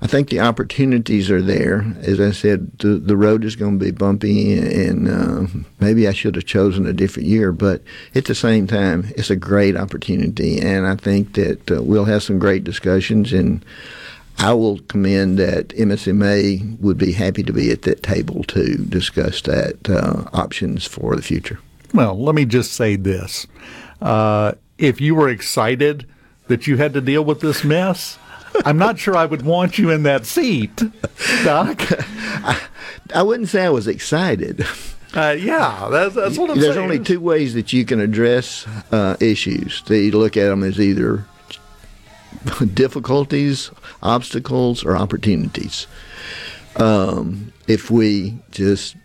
I 0.03 0.07
think 0.07 0.29
the 0.29 0.41
opportunities 0.41 1.31
are 1.31 1.41
there. 1.41 1.85
As 2.01 2.19
I 2.19 2.31
said, 2.31 2.77
the, 2.79 2.95
the 2.95 3.15
road 3.15 3.45
is 3.45 3.55
going 3.55 3.79
to 3.79 3.85
be 3.85 3.91
bumpy, 3.91 4.59
and 4.59 5.07
uh, 5.07 5.47
maybe 5.79 6.09
I 6.09 6.11
should 6.11 6.35
have 6.35 6.45
chosen 6.45 6.85
a 6.85 6.91
different 6.91 7.29
year. 7.29 7.53
But 7.53 7.81
at 8.13 8.25
the 8.25 8.35
same 8.35 8.67
time, 8.67 9.05
it's 9.15 9.29
a 9.29 9.37
great 9.37 9.77
opportunity, 9.77 10.59
and 10.59 10.85
I 10.85 10.97
think 10.97 11.35
that 11.35 11.71
uh, 11.71 11.81
we'll 11.81 12.03
have 12.03 12.21
some 12.21 12.37
great 12.37 12.65
discussions. 12.65 13.31
And 13.31 13.63
I 14.39 14.51
will 14.51 14.79
commend 14.79 15.39
that 15.39 15.69
MSMA 15.69 16.81
would 16.81 16.97
be 16.97 17.13
happy 17.13 17.41
to 17.43 17.53
be 17.53 17.71
at 17.71 17.83
that 17.83 18.03
table 18.03 18.43
to 18.49 18.75
discuss 18.75 19.41
that 19.43 19.89
uh, 19.89 20.29
options 20.33 20.85
for 20.85 21.15
the 21.15 21.21
future. 21.21 21.59
Well, 21.93 22.21
let 22.21 22.35
me 22.35 22.43
just 22.43 22.73
say 22.73 22.97
this: 22.97 23.47
uh, 24.01 24.51
if 24.77 24.99
you 24.99 25.15
were 25.15 25.29
excited 25.29 26.05
that 26.47 26.67
you 26.67 26.75
had 26.75 26.91
to 26.91 26.99
deal 26.99 27.23
with 27.23 27.39
this 27.39 27.63
mess 27.63 28.19
I'm 28.65 28.77
not 28.77 28.99
sure 28.99 29.15
I 29.15 29.25
would 29.25 29.43
want 29.43 29.77
you 29.77 29.89
in 29.89 30.03
that 30.03 30.25
seat, 30.25 30.75
Doc. 31.43 31.81
I, 31.89 32.61
I 33.13 33.23
wouldn't 33.23 33.49
say 33.49 33.65
I 33.65 33.69
was 33.69 33.87
excited. 33.87 34.65
Uh, 35.15 35.35
yeah, 35.37 35.87
that's, 35.91 36.15
that's 36.15 36.37
what 36.37 36.49
I'm 36.49 36.55
saying. 36.55 36.61
There's 36.61 36.75
saying. 36.75 36.91
only 36.91 36.99
two 36.99 37.19
ways 37.19 37.53
that 37.53 37.71
you 37.71 37.85
can 37.85 37.99
address 37.99 38.65
uh, 38.91 39.15
issues. 39.19 39.83
They 39.85 40.09
look 40.09 40.35
at 40.37 40.47
them 40.47 40.63
as 40.63 40.79
either 40.79 41.25
difficulties, 42.73 43.69
obstacles, 44.01 44.83
or 44.83 44.97
opportunities. 44.97 45.85
Um, 46.77 47.53
if 47.67 47.91
we 47.91 48.39
just 48.51 48.95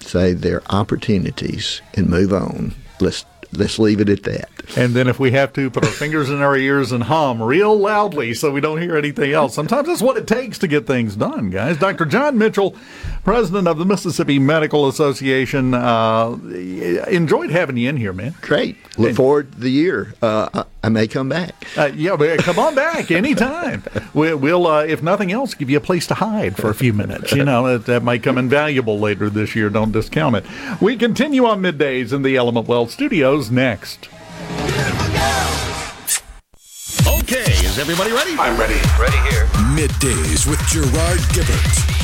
say 0.00 0.32
they're 0.32 0.62
opportunities 0.70 1.80
and 1.94 2.08
move 2.08 2.32
on, 2.32 2.74
let's 3.00 3.24
let's 3.56 3.78
leave 3.78 4.00
it 4.00 4.08
at 4.08 4.22
that. 4.24 4.50
And 4.76 4.94
then 4.94 5.08
if 5.08 5.20
we 5.20 5.30
have 5.32 5.52
to, 5.54 5.70
put 5.70 5.84
our 5.84 5.90
fingers 5.90 6.30
in 6.30 6.40
our 6.40 6.56
ears 6.56 6.92
and 6.92 7.04
hum 7.04 7.42
real 7.42 7.78
loudly 7.78 8.34
so 8.34 8.50
we 8.50 8.60
don't 8.60 8.80
hear 8.80 8.96
anything 8.96 9.32
else. 9.32 9.54
Sometimes 9.54 9.88
that's 9.88 10.02
what 10.02 10.16
it 10.16 10.26
takes 10.26 10.58
to 10.58 10.66
get 10.66 10.86
things 10.86 11.16
done, 11.16 11.50
guys. 11.50 11.78
Dr. 11.78 12.04
John 12.04 12.38
Mitchell, 12.38 12.76
president 13.24 13.66
of 13.66 13.78
the 13.78 13.84
Mississippi 13.84 14.38
Medical 14.38 14.86
Association. 14.86 15.74
Uh, 15.74 16.38
enjoyed 17.08 17.50
having 17.50 17.76
you 17.76 17.88
in 17.88 17.96
here, 17.96 18.12
man. 18.12 18.34
Great. 18.40 18.76
Look 18.98 19.08
and, 19.08 19.16
forward 19.16 19.52
to 19.52 19.60
the 19.60 19.70
year. 19.70 20.14
Uh, 20.22 20.64
I 20.82 20.90
may 20.90 21.08
come 21.08 21.30
back. 21.30 21.66
Uh, 21.76 21.90
yeah, 21.94 22.16
but 22.16 22.38
come 22.40 22.58
on 22.58 22.74
back 22.74 23.10
anytime. 23.10 23.82
we, 24.12 24.34
will 24.34 24.66
uh, 24.66 24.84
if 24.84 25.02
nothing 25.02 25.32
else, 25.32 25.54
give 25.54 25.70
you 25.70 25.78
a 25.78 25.80
place 25.80 26.06
to 26.08 26.14
hide 26.14 26.56
for 26.56 26.68
a 26.70 26.74
few 26.74 26.92
minutes. 26.92 27.32
You 27.32 27.44
know, 27.44 27.66
that, 27.78 27.86
that 27.86 28.02
might 28.02 28.22
come 28.22 28.38
invaluable 28.38 28.98
later 29.00 29.30
this 29.30 29.56
year. 29.56 29.70
Don't 29.70 29.92
discount 29.92 30.36
it. 30.36 30.44
We 30.80 30.96
continue 30.96 31.46
on 31.46 31.62
middays 31.62 32.12
in 32.12 32.22
the 32.22 32.36
Element 32.36 32.68
Wealth 32.68 32.90
studios 32.90 33.50
next. 33.50 34.08
Okay 37.06 37.52
Is 37.64 37.78
everybody 37.78 38.12
ready? 38.12 38.36
I'm 38.38 38.58
ready. 38.60 38.78
Ready 39.00 39.16
here. 39.30 39.46
Middays 39.74 40.46
with 40.48 40.60
Gerard 40.68 41.18
Gibert 41.32 42.03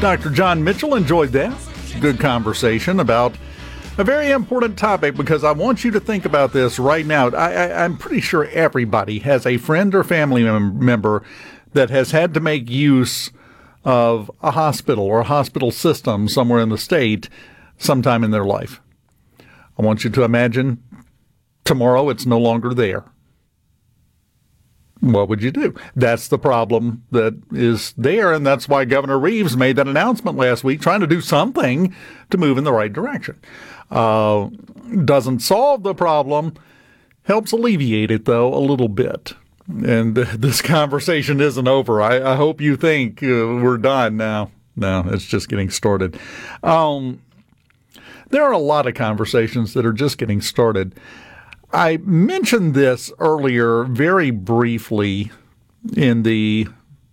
Dr. 0.00 0.30
John 0.30 0.62
Mitchell. 0.62 0.94
Enjoyed 0.94 1.30
that. 1.30 1.56
Good 2.00 2.20
conversation 2.20 3.00
about 3.00 3.34
a 3.96 4.04
very 4.04 4.30
important 4.30 4.76
topic 4.76 5.16
because 5.16 5.44
I 5.44 5.52
want 5.52 5.84
you 5.84 5.90
to 5.92 6.00
think 6.00 6.24
about 6.24 6.52
this 6.52 6.78
right 6.78 7.06
now. 7.06 7.28
I, 7.28 7.84
I'm 7.84 7.96
pretty 7.96 8.20
sure 8.20 8.44
everybody 8.46 9.20
has 9.20 9.46
a 9.46 9.56
friend 9.56 9.94
or 9.94 10.04
family 10.04 10.42
mem- 10.42 10.84
member 10.84 11.22
that 11.72 11.90
has 11.90 12.10
had 12.10 12.34
to 12.34 12.40
make 12.40 12.68
use 12.68 13.30
of 13.84 14.30
a 14.42 14.50
hospital 14.50 15.04
or 15.04 15.20
a 15.20 15.24
hospital 15.24 15.70
system 15.70 16.28
somewhere 16.28 16.60
in 16.60 16.70
the 16.70 16.78
state 16.78 17.28
sometime 17.78 18.24
in 18.24 18.30
their 18.30 18.44
life. 18.44 18.80
I 19.78 19.82
want 19.82 20.04
you 20.04 20.10
to 20.10 20.22
imagine 20.22 20.82
tomorrow 21.64 22.08
it's 22.10 22.26
no 22.26 22.38
longer 22.38 22.74
there 22.74 23.04
what 25.12 25.28
would 25.28 25.42
you 25.42 25.50
do? 25.50 25.74
That's 25.94 26.28
the 26.28 26.38
problem 26.38 27.04
that 27.10 27.34
is 27.52 27.92
there, 27.96 28.32
and 28.32 28.46
that's 28.46 28.68
why 28.68 28.84
Governor 28.84 29.18
Reeves 29.18 29.56
made 29.56 29.76
that 29.76 29.88
announcement 29.88 30.36
last 30.36 30.64
week, 30.64 30.80
trying 30.80 31.00
to 31.00 31.06
do 31.06 31.20
something 31.20 31.94
to 32.30 32.38
move 32.38 32.58
in 32.58 32.64
the 32.64 32.72
right 32.72 32.92
direction. 32.92 33.38
Uh, 33.90 34.48
doesn't 35.04 35.40
solve 35.40 35.82
the 35.82 35.94
problem, 35.94 36.54
helps 37.24 37.52
alleviate 37.52 38.10
it 38.10 38.24
though 38.24 38.52
a 38.52 38.58
little 38.58 38.88
bit. 38.88 39.34
And 39.68 40.16
this 40.16 40.62
conversation 40.62 41.40
isn't 41.40 41.68
over. 41.68 42.00
I, 42.00 42.32
I 42.32 42.36
hope 42.36 42.60
you 42.60 42.76
think 42.76 43.22
uh, 43.22 43.60
we're 43.60 43.78
done 43.78 44.16
now. 44.16 44.50
No, 44.76 45.04
it's 45.08 45.24
just 45.24 45.48
getting 45.48 45.70
started. 45.70 46.18
Um, 46.62 47.20
there 48.30 48.42
are 48.42 48.52
a 48.52 48.58
lot 48.58 48.86
of 48.88 48.94
conversations 48.94 49.74
that 49.74 49.86
are 49.86 49.92
just 49.92 50.18
getting 50.18 50.40
started. 50.40 50.94
I 51.74 51.96
mentioned 52.04 52.74
this 52.74 53.12
earlier 53.18 53.82
very 53.82 54.30
briefly 54.30 55.32
in 55.96 56.22
the 56.22 56.68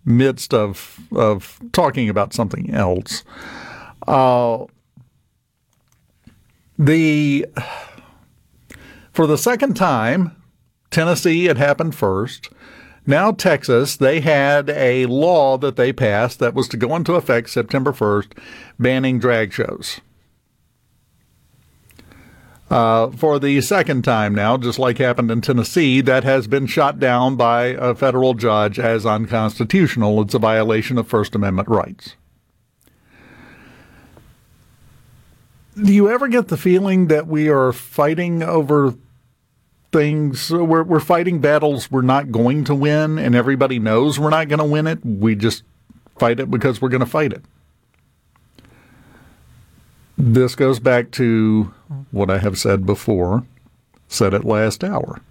midst 0.06 0.54
of 0.54 1.00
of 1.12 1.60
talking 1.72 2.10
about 2.10 2.34
something 2.34 2.72
else. 2.72 3.24
Uh, 4.08 4.66
the 6.78 7.48
for 9.12 9.26
the 9.26 9.38
second 9.38 9.74
time, 9.74 10.36
Tennessee 10.92 11.46
had 11.46 11.58
happened 11.58 11.96
first. 11.96 12.50
Now 13.08 13.32
Texas, 13.32 13.98
they 13.98 14.20
had 14.20 14.70
a 14.70 15.08
law 15.08 15.58
that 15.58 15.76
they 15.76 15.92
passed 15.92 16.38
that 16.38 16.54
was 16.54 16.68
to 16.68 16.78
go 16.78 16.96
into 16.96 17.16
effect 17.16 17.50
September 17.50 17.92
1st, 17.92 18.38
banning 18.78 19.18
drag 19.18 19.52
shows. 19.52 20.02
Uh, 22.72 23.12
for 23.12 23.38
the 23.38 23.60
second 23.60 24.02
time 24.02 24.34
now, 24.34 24.56
just 24.56 24.80
like 24.80 24.98
happened 24.98 25.30
in 25.30 25.42
Tennessee, 25.42 26.00
that 26.00 26.24
has 26.24 26.48
been 26.48 26.66
shot 26.66 27.00
down 27.00 27.36
by 27.36 27.66
a 27.66 27.94
federal 27.94 28.34
judge 28.34 28.80
as 28.80 29.06
unconstitutional. 29.06 30.22
It's 30.22 30.34
a 30.34 30.40
violation 30.40 30.98
of 30.98 31.06
First 31.06 31.36
Amendment 31.36 31.68
rights. 31.68 32.16
Do 35.76 35.92
you 35.92 36.10
ever 36.10 36.30
get 36.30 36.48
the 36.48 36.56
feeling 36.56 37.08
that 37.08 37.28
we 37.28 37.50
are 37.50 37.74
fighting 37.74 38.42
over 38.42 38.96
things? 39.92 40.50
We're, 40.50 40.84
we're 40.84 41.02
fighting 41.02 41.42
battles 41.42 41.92
we're 41.92 42.04
not 42.04 42.32
going 42.32 42.64
to 42.66 42.76
win, 42.76 43.20
and 43.20 43.36
everybody 43.36 43.80
knows 43.80 44.18
we're 44.18 44.30
not 44.30 44.48
going 44.48 44.60
to 44.60 44.66
win 44.66 44.88
it. 44.88 45.06
We 45.06 45.36
just 45.36 45.64
fight 46.18 46.40
it 46.40 46.50
because 46.50 46.82
we're 46.82 46.88
going 46.88 47.02
to 47.02 47.06
fight 47.06 47.34
it. 47.34 47.44
This 50.18 50.56
goes 50.56 50.80
back 50.80 51.12
to 51.12 51.74
what 52.12 52.30
I 52.30 52.38
have 52.38 52.58
said 52.58 52.86
before, 52.86 53.44
said 54.08 54.34
at 54.34 54.46
last 54.46 54.84
hour. 54.84 55.22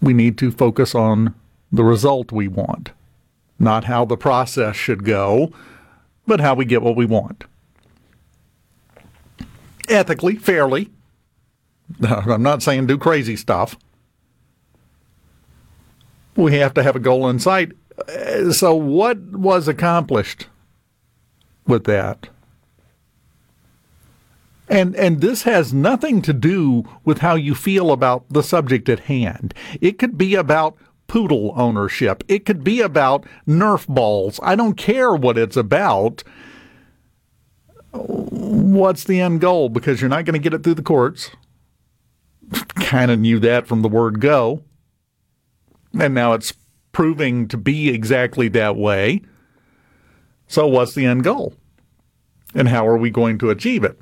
We 0.00 0.12
need 0.12 0.38
to 0.38 0.50
focus 0.50 0.94
on 0.94 1.34
the 1.72 1.84
result 1.84 2.30
we 2.30 2.48
want, 2.48 2.90
not 3.58 3.84
how 3.84 4.04
the 4.04 4.16
process 4.16 4.76
should 4.76 5.04
go, 5.04 5.52
but 6.26 6.40
how 6.40 6.54
we 6.54 6.64
get 6.64 6.82
what 6.82 6.96
we 6.96 7.06
want. 7.06 7.44
Ethically, 9.88 10.36
fairly. 10.36 10.90
I'm 12.02 12.42
not 12.42 12.62
saying 12.62 12.86
do 12.86 12.98
crazy 12.98 13.36
stuff. 13.36 13.76
We 16.36 16.54
have 16.58 16.74
to 16.74 16.82
have 16.82 16.96
a 16.96 17.00
goal 17.00 17.28
in 17.28 17.38
sight. 17.38 17.72
Uh, 18.08 18.50
so, 18.52 18.74
what 18.74 19.18
was 19.18 19.68
accomplished 19.68 20.46
with 21.66 21.84
that? 21.84 22.28
And 24.68 24.96
and 24.96 25.20
this 25.20 25.42
has 25.42 25.74
nothing 25.74 26.22
to 26.22 26.32
do 26.32 26.84
with 27.04 27.18
how 27.18 27.34
you 27.34 27.54
feel 27.54 27.92
about 27.92 28.24
the 28.30 28.42
subject 28.42 28.88
at 28.88 29.00
hand. 29.00 29.52
It 29.80 29.98
could 29.98 30.16
be 30.16 30.34
about 30.34 30.76
poodle 31.06 31.52
ownership. 31.56 32.24
It 32.28 32.46
could 32.46 32.64
be 32.64 32.80
about 32.80 33.26
Nerf 33.46 33.86
balls. 33.86 34.40
I 34.42 34.56
don't 34.56 34.74
care 34.74 35.14
what 35.14 35.36
it's 35.36 35.56
about. 35.56 36.22
What's 37.92 39.04
the 39.04 39.20
end 39.20 39.40
goal? 39.40 39.68
Because 39.68 40.00
you're 40.00 40.10
not 40.10 40.24
going 40.24 40.34
to 40.34 40.42
get 40.42 40.54
it 40.54 40.64
through 40.64 40.74
the 40.74 40.82
courts. 40.82 41.30
kind 42.76 43.10
of 43.10 43.20
knew 43.20 43.38
that 43.40 43.66
from 43.66 43.82
the 43.82 43.88
word 43.88 44.20
go. 44.20 44.62
And 45.98 46.14
now 46.14 46.32
it's 46.32 46.54
proving 46.92 47.46
to 47.48 47.56
be 47.56 47.90
exactly 47.90 48.48
that 48.48 48.76
way. 48.76 49.22
So, 50.46 50.66
what's 50.66 50.94
the 50.94 51.06
end 51.06 51.24
goal? 51.24 51.54
And 52.54 52.68
how 52.68 52.86
are 52.86 52.96
we 52.96 53.10
going 53.10 53.38
to 53.38 53.50
achieve 53.50 53.84
it? 53.84 53.98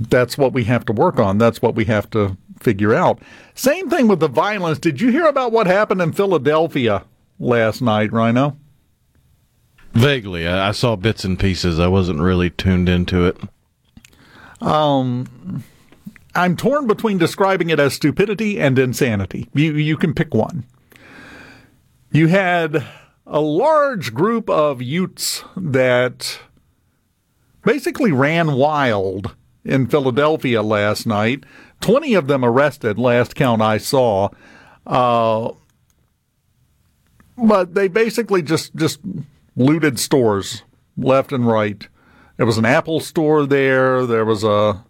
That's 0.00 0.38
what 0.38 0.52
we 0.52 0.64
have 0.64 0.84
to 0.86 0.92
work 0.92 1.18
on. 1.18 1.38
That's 1.38 1.60
what 1.60 1.74
we 1.74 1.84
have 1.86 2.08
to 2.10 2.36
figure 2.60 2.94
out. 2.94 3.20
Same 3.54 3.90
thing 3.90 4.08
with 4.08 4.20
the 4.20 4.28
violence. 4.28 4.78
Did 4.78 5.00
you 5.00 5.10
hear 5.10 5.26
about 5.26 5.52
what 5.52 5.66
happened 5.66 6.00
in 6.00 6.12
Philadelphia 6.12 7.04
last 7.38 7.82
night, 7.82 8.12
Rhino? 8.12 8.56
Vaguely. 9.92 10.46
I 10.46 10.72
saw 10.72 10.96
bits 10.96 11.24
and 11.24 11.38
pieces. 11.38 11.78
I 11.78 11.88
wasn't 11.88 12.20
really 12.20 12.50
tuned 12.50 12.88
into 12.88 13.26
it. 13.26 13.36
Um, 14.60 15.64
I'm 16.34 16.56
torn 16.56 16.86
between 16.86 17.18
describing 17.18 17.70
it 17.70 17.80
as 17.80 17.94
stupidity 17.94 18.60
and 18.60 18.78
insanity. 18.78 19.48
You 19.54 19.72
you 19.72 19.96
can 19.96 20.14
pick 20.14 20.32
one. 20.32 20.64
You 22.12 22.28
had 22.28 22.84
a 23.26 23.40
large 23.40 24.14
group 24.14 24.48
of 24.50 24.82
Utes 24.82 25.44
that 25.56 26.40
basically 27.64 28.12
ran 28.12 28.52
wild 28.52 29.34
in 29.64 29.86
Philadelphia 29.86 30.62
last 30.62 31.06
night. 31.06 31.44
20 31.80 32.14
of 32.14 32.26
them 32.26 32.44
arrested, 32.44 32.98
last 32.98 33.34
count 33.34 33.62
I 33.62 33.78
saw. 33.78 34.28
Uh, 34.86 35.52
but 37.36 37.74
they 37.74 37.88
basically 37.88 38.42
just, 38.42 38.74
just 38.74 39.00
looted 39.56 39.98
stores 39.98 40.62
left 40.96 41.32
and 41.32 41.46
right. 41.46 41.88
There 42.36 42.46
was 42.46 42.58
an 42.58 42.64
Apple 42.64 43.00
store 43.00 43.46
there, 43.46 44.06
there 44.06 44.24
was 44.24 44.44
a 44.44 44.84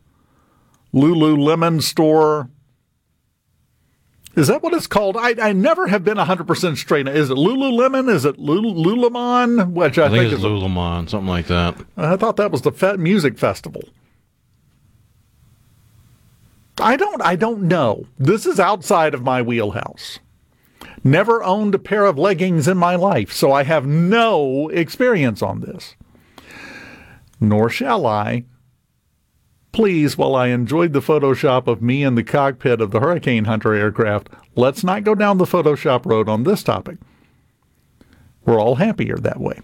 Lululemon 0.95 1.83
store. 1.83 2.51
Is 4.37 4.47
that 4.47 4.63
what 4.63 4.73
it's 4.73 4.87
called? 4.87 5.17
I, 5.17 5.35
I 5.41 5.53
never 5.53 5.89
have 5.89 6.05
been 6.05 6.17
100% 6.17 6.77
straight. 6.77 7.09
Is 7.09 7.31
it 7.31 7.37
Lululemon? 7.37 8.09
Is 8.09 8.25
it 8.25 8.39
Lul- 8.39 8.75
Lulamon? 8.75 9.73
Which 9.73 9.99
I, 9.99 10.07
I 10.07 10.09
think, 10.09 10.21
think 10.23 10.33
it's 10.33 10.41
is 10.41 10.47
Lulamon, 10.47 11.11
something 11.11 11.29
like 11.29 11.49
that. 11.49 11.77
I 11.97 12.17
thought 12.17 12.37
that 12.37 12.53
was 12.53 12.63
the 12.63 12.71
fe- 12.71 12.97
music 12.97 13.39
festival. 13.39 13.83
I 16.81 16.97
don't 16.97 17.23
I 17.23 17.37
don't 17.37 17.63
know. 17.63 18.07
This 18.19 18.47
is 18.47 18.59
outside 18.61 19.15
of 19.15 19.23
my 19.23 19.43
wheelhouse. 19.43 20.19
Never 21.05 21.43
owned 21.43 21.75
a 21.75 21.79
pair 21.79 22.05
of 22.07 22.19
leggings 22.19 22.69
in 22.69 22.77
my 22.77 22.95
life, 22.97 23.33
so 23.33 23.53
I 23.53 23.63
have 23.65 23.87
no 23.87 24.69
experience 24.69 25.43
on 25.43 25.61
this. 25.61 25.95
Nor 27.41 27.71
shall 27.71 28.07
I. 28.07 28.45
please, 29.73 30.19
while 30.19 30.35
I 30.35 30.49
enjoyed 30.49 30.93
the 30.93 31.01
Photoshop 31.01 31.67
of 31.67 31.81
me 31.83 32.03
in 32.03 32.15
the 32.15 32.25
cockpit 32.25 32.81
of 32.81 32.91
the 32.91 33.01
Hurricane 33.01 33.45
Hunter 33.45 33.73
aircraft, 33.75 34.29
let's 34.57 34.83
not 34.85 35.05
go 35.05 35.15
down 35.15 35.39
the 35.39 35.45
Photoshop 35.45 36.05
road 36.07 36.29
on 36.29 36.43
this 36.45 36.63
topic. 36.63 36.99
We're 38.45 38.61
all 38.61 38.77
happier 38.77 39.17
that 39.17 39.41
way. 39.41 39.61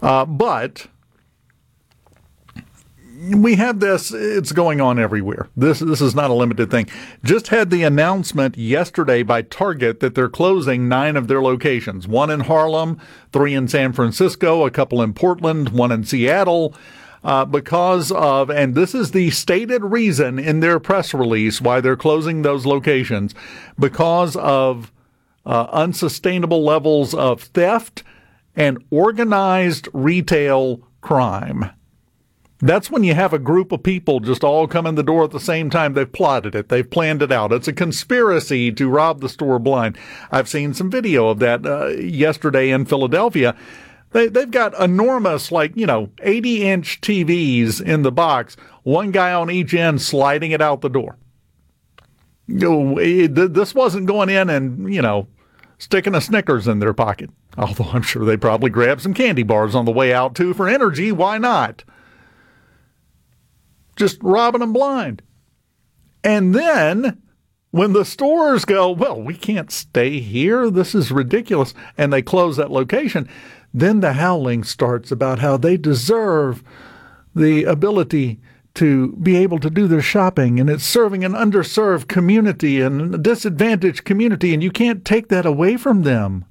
Uh, 0.00 0.24
but 0.24 0.86
we 3.18 3.56
have 3.56 3.80
this 3.80 4.12
it's 4.12 4.52
going 4.52 4.80
on 4.80 4.98
everywhere. 4.98 5.48
This 5.56 5.80
this 5.80 6.00
is 6.00 6.14
not 6.14 6.30
a 6.30 6.34
limited 6.34 6.70
thing. 6.70 6.88
Just 7.24 7.48
had 7.48 7.70
the 7.70 7.82
announcement 7.82 8.56
yesterday 8.56 9.22
by 9.22 9.42
target 9.42 10.00
that 10.00 10.14
they're 10.14 10.28
closing 10.28 10.88
nine 10.88 11.16
of 11.16 11.28
their 11.28 11.42
locations. 11.42 12.06
One 12.06 12.30
in 12.30 12.40
harlem 12.40 13.00
three 13.32 13.54
in 13.54 13.68
san 13.68 13.92
francisco 13.92 14.64
a 14.64 14.70
couple 14.70 15.02
in 15.02 15.12
portland 15.12 15.68
one 15.70 15.92
in 15.92 16.04
seattle 16.04 16.74
uh, 17.24 17.44
because 17.44 18.10
of 18.12 18.50
and 18.50 18.74
this 18.74 18.94
is 18.94 19.10
the 19.10 19.30
stated 19.30 19.82
reason 19.84 20.38
in 20.38 20.60
their 20.60 20.78
press 20.80 21.12
release 21.12 21.60
why 21.60 21.80
they're 21.80 21.96
closing 21.96 22.42
those 22.42 22.64
locations 22.64 23.34
because 23.78 24.36
of 24.36 24.92
uh, 25.44 25.66
unsustainable 25.72 26.64
levels 26.64 27.14
of 27.14 27.42
theft 27.42 28.02
and 28.56 28.82
organized 28.90 29.88
retail 29.92 30.80
crime 31.00 31.70
that's 32.60 32.90
when 32.90 33.04
you 33.04 33.14
have 33.14 33.32
a 33.32 33.38
group 33.38 33.70
of 33.70 33.82
people 33.82 34.20
just 34.20 34.42
all 34.42 34.66
come 34.66 34.86
in 34.86 34.96
the 34.96 35.02
door 35.02 35.24
at 35.24 35.30
the 35.30 35.40
same 35.40 35.70
time. 35.70 35.94
They've 35.94 36.10
plotted 36.10 36.54
it. 36.54 36.68
They've 36.68 36.88
planned 36.88 37.22
it 37.22 37.30
out. 37.30 37.52
It's 37.52 37.68
a 37.68 37.72
conspiracy 37.72 38.72
to 38.72 38.88
rob 38.88 39.20
the 39.20 39.28
store 39.28 39.58
blind. 39.58 39.96
I've 40.32 40.48
seen 40.48 40.74
some 40.74 40.90
video 40.90 41.28
of 41.28 41.38
that 41.38 41.64
uh, 41.64 41.88
yesterday 41.88 42.70
in 42.70 42.86
Philadelphia. 42.86 43.56
They, 44.10 44.28
they've 44.28 44.50
got 44.50 44.78
enormous, 44.80 45.52
like, 45.52 45.76
you 45.76 45.86
know, 45.86 46.10
80 46.22 46.66
inch 46.68 47.00
TVs 47.00 47.80
in 47.80 48.02
the 48.02 48.12
box, 48.12 48.56
one 48.82 49.12
guy 49.12 49.32
on 49.32 49.50
each 49.50 49.74
end 49.74 50.00
sliding 50.00 50.50
it 50.50 50.62
out 50.62 50.80
the 50.80 50.88
door. 50.88 51.16
This 52.48 53.74
wasn't 53.74 54.06
going 54.06 54.30
in 54.30 54.48
and, 54.48 54.92
you 54.92 55.02
know, 55.02 55.28
sticking 55.76 56.14
a 56.14 56.20
Snickers 56.20 56.66
in 56.66 56.78
their 56.78 56.94
pocket. 56.94 57.30
Although 57.56 57.90
I'm 57.92 58.02
sure 58.02 58.24
they 58.24 58.36
probably 58.36 58.70
grabbed 58.70 59.02
some 59.02 59.14
candy 59.14 59.42
bars 59.42 59.74
on 59.74 59.84
the 59.84 59.92
way 59.92 60.12
out 60.12 60.34
too 60.34 60.54
for 60.54 60.68
energy. 60.68 61.12
Why 61.12 61.38
not? 61.38 61.84
Just 63.98 64.22
robbing 64.22 64.60
them 64.60 64.72
blind. 64.72 65.22
And 66.24 66.54
then 66.54 67.20
when 67.70 67.92
the 67.92 68.04
stores 68.04 68.64
go, 68.64 68.90
well, 68.90 69.20
we 69.20 69.34
can't 69.34 69.70
stay 69.70 70.20
here. 70.20 70.70
This 70.70 70.94
is 70.94 71.12
ridiculous. 71.12 71.74
And 71.98 72.12
they 72.12 72.22
close 72.22 72.56
that 72.56 72.70
location. 72.70 73.28
Then 73.74 74.00
the 74.00 74.14
howling 74.14 74.64
starts 74.64 75.12
about 75.12 75.40
how 75.40 75.56
they 75.56 75.76
deserve 75.76 76.64
the 77.34 77.64
ability 77.64 78.40
to 78.74 79.12
be 79.16 79.36
able 79.36 79.58
to 79.58 79.70
do 79.70 79.88
their 79.88 80.00
shopping 80.00 80.60
and 80.60 80.70
it's 80.70 80.84
serving 80.84 81.24
an 81.24 81.32
underserved 81.32 82.06
community 82.06 82.80
and 82.80 83.14
a 83.14 83.18
disadvantaged 83.18 84.04
community 84.04 84.54
and 84.54 84.62
you 84.62 84.70
can't 84.70 85.04
take 85.04 85.28
that 85.28 85.44
away 85.44 85.76
from 85.76 86.02
them. 86.02 86.44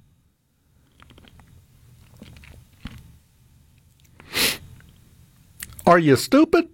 Are 5.86 6.00
you 6.00 6.18
stupid? 6.18 6.68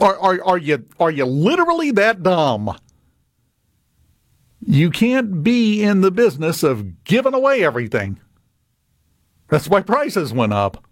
Are, 0.00 0.18
are, 0.18 0.44
are 0.44 0.58
you 0.58 0.84
are 1.00 1.10
you 1.10 1.24
literally 1.24 1.90
that 1.92 2.22
dumb? 2.22 2.76
You 4.60 4.90
can't 4.90 5.42
be 5.42 5.82
in 5.82 6.02
the 6.02 6.10
business 6.10 6.62
of 6.62 7.04
giving 7.04 7.34
away 7.34 7.64
everything. 7.64 8.20
That's 9.48 9.68
why 9.68 9.80
prices 9.80 10.32
went 10.32 10.52
up. 10.52 10.84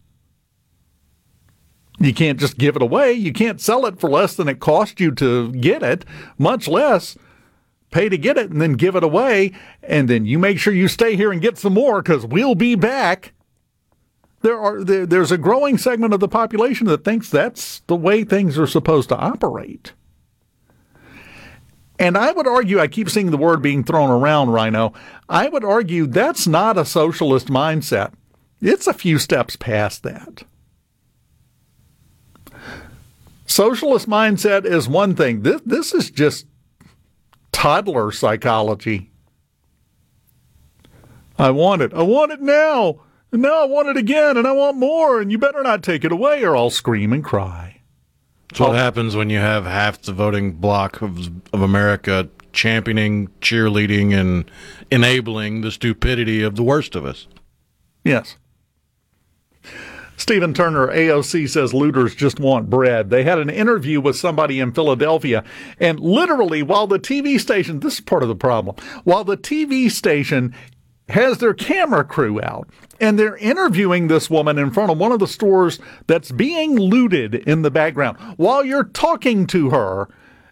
You 1.98 2.12
can't 2.12 2.38
just 2.38 2.58
give 2.58 2.76
it 2.76 2.82
away. 2.82 3.12
You 3.12 3.32
can't 3.32 3.60
sell 3.60 3.86
it 3.86 4.00
for 4.00 4.10
less 4.10 4.34
than 4.34 4.48
it 4.48 4.60
cost 4.60 5.00
you 5.00 5.10
to 5.12 5.52
get 5.52 5.82
it, 5.82 6.04
much 6.38 6.68
less 6.68 7.16
pay 7.90 8.08
to 8.08 8.18
get 8.18 8.36
it 8.36 8.50
and 8.50 8.60
then 8.60 8.74
give 8.74 8.96
it 8.96 9.04
away. 9.04 9.52
And 9.82 10.08
then 10.08 10.26
you 10.26 10.38
make 10.38 10.58
sure 10.58 10.72
you 10.72 10.88
stay 10.88 11.16
here 11.16 11.32
and 11.32 11.40
get 11.40 11.58
some 11.58 11.74
more 11.74 12.02
because 12.02 12.26
we'll 12.26 12.54
be 12.54 12.74
back 12.74 13.32
there 14.42 14.58
are 14.58 14.84
there, 14.84 15.06
there's 15.06 15.32
a 15.32 15.38
growing 15.38 15.78
segment 15.78 16.14
of 16.14 16.20
the 16.20 16.28
population 16.28 16.86
that 16.86 17.04
thinks 17.04 17.30
that's 17.30 17.80
the 17.86 17.96
way 17.96 18.24
things 18.24 18.58
are 18.58 18.66
supposed 18.66 19.08
to 19.08 19.16
operate. 19.16 19.92
And 21.98 22.18
I 22.18 22.32
would 22.32 22.46
argue, 22.46 22.78
I 22.78 22.88
keep 22.88 23.08
seeing 23.08 23.30
the 23.30 23.38
word 23.38 23.62
being 23.62 23.82
thrown 23.82 24.10
around, 24.10 24.50
Rhino. 24.50 24.92
I 25.28 25.48
would 25.48 25.64
argue 25.64 26.06
that's 26.06 26.46
not 26.46 26.76
a 26.76 26.84
socialist 26.84 27.48
mindset. 27.48 28.12
It's 28.60 28.86
a 28.86 28.92
few 28.92 29.18
steps 29.18 29.56
past 29.56 30.02
that. 30.02 30.44
Socialist 33.46 34.08
mindset 34.08 34.64
is 34.64 34.88
one 34.88 35.14
thing. 35.14 35.42
This, 35.42 35.62
this 35.64 35.94
is 35.94 36.10
just 36.10 36.46
toddler 37.52 38.12
psychology. 38.12 39.10
I 41.38 41.50
want 41.50 41.80
it. 41.80 41.94
I 41.94 42.02
want 42.02 42.32
it 42.32 42.42
now. 42.42 43.00
And 43.32 43.43
now 43.43 43.62
I 43.62 43.65
want 43.66 43.89
it 43.89 43.97
again 43.97 44.36
and 44.36 44.47
I 44.47 44.53
want 44.53 44.77
more, 44.77 45.20
and 45.20 45.31
you 45.31 45.39
better 45.39 45.62
not 45.62 45.82
take 45.82 46.05
it 46.05 46.12
away 46.12 46.44
or 46.44 46.57
I'll 46.57 46.70
scream 46.70 47.12
and 47.12 47.24
cry. 47.24 47.81
That's 48.48 48.61
what 48.61 48.77
happens 48.77 49.16
when 49.16 49.28
you 49.28 49.39
have 49.39 49.66
half 49.66 50.01
the 50.01 50.12
voting 50.12 50.53
bloc 50.53 51.03
of, 51.03 51.31
of 51.53 51.61
America 51.61 52.28
championing, 52.53 53.28
cheerleading, 53.40 54.19
and 54.19 54.51
enabling 54.90 55.61
the 55.61 55.70
stupidity 55.70 56.43
of 56.43 56.57
the 56.57 56.62
worst 56.62 56.94
of 56.97 57.05
us. 57.05 57.28
Yes. 58.03 58.36
Stephen 60.16 60.55
Turner, 60.55 60.89
AOC 60.89 61.48
says 61.51 61.74
looters 61.74 62.15
just 62.15 62.40
want 62.40 62.70
bread. 62.70 63.11
They 63.11 63.24
had 63.24 63.39
an 63.39 63.51
interview 63.51 64.01
with 64.01 64.16
somebody 64.16 64.59
in 64.59 64.73
Philadelphia, 64.73 65.44
and 65.78 66.01
literally, 66.01 66.62
while 66.62 66.86
the 66.86 66.98
TV 66.98 67.39
station, 67.39 67.81
this 67.81 67.94
is 67.94 68.01
part 68.01 68.23
of 68.23 68.28
the 68.31 68.35
problem, 68.35 68.77
while 69.05 69.24
the 69.24 69.36
TV 69.36 69.90
station 69.90 70.55
has 71.08 71.38
their 71.38 71.54
camera 71.54 72.04
crew 72.04 72.40
out 72.42 72.68
and 73.00 73.18
they're 73.18 73.36
interviewing 73.36 74.08
this 74.08 74.30
woman 74.30 74.58
in 74.58 74.70
front 74.70 74.90
of 74.90 74.98
one 74.98 75.12
of 75.12 75.18
the 75.18 75.26
stores 75.26 75.78
that's 76.06 76.32
being 76.32 76.76
looted 76.76 77.34
in 77.34 77.62
the 77.62 77.70
background. 77.70 78.16
While 78.36 78.64
you're 78.64 78.84
talking 78.84 79.46
to 79.48 79.70
her 79.70 80.08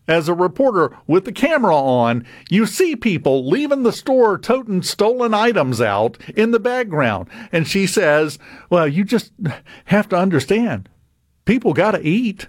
as 0.06 0.28
a 0.28 0.34
reporter 0.34 0.96
with 1.06 1.24
the 1.24 1.32
camera 1.32 1.74
on, 1.74 2.26
you 2.50 2.66
see 2.66 2.94
people 2.94 3.48
leaving 3.48 3.82
the 3.82 3.92
store 3.92 4.38
toting 4.38 4.82
stolen 4.82 5.32
items 5.32 5.80
out 5.80 6.18
in 6.36 6.50
the 6.50 6.60
background. 6.60 7.28
And 7.50 7.66
she 7.66 7.86
says, 7.86 8.38
Well, 8.68 8.86
you 8.86 9.04
just 9.04 9.32
have 9.86 10.08
to 10.10 10.16
understand 10.16 10.88
people 11.44 11.72
got 11.72 11.92
to 11.92 12.06
eat. 12.06 12.48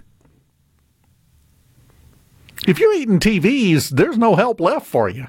If 2.66 2.78
you're 2.78 2.94
eating 2.94 3.20
TVs, 3.20 3.90
there's 3.90 4.18
no 4.18 4.34
help 4.34 4.60
left 4.60 4.86
for 4.86 5.08
you. 5.08 5.26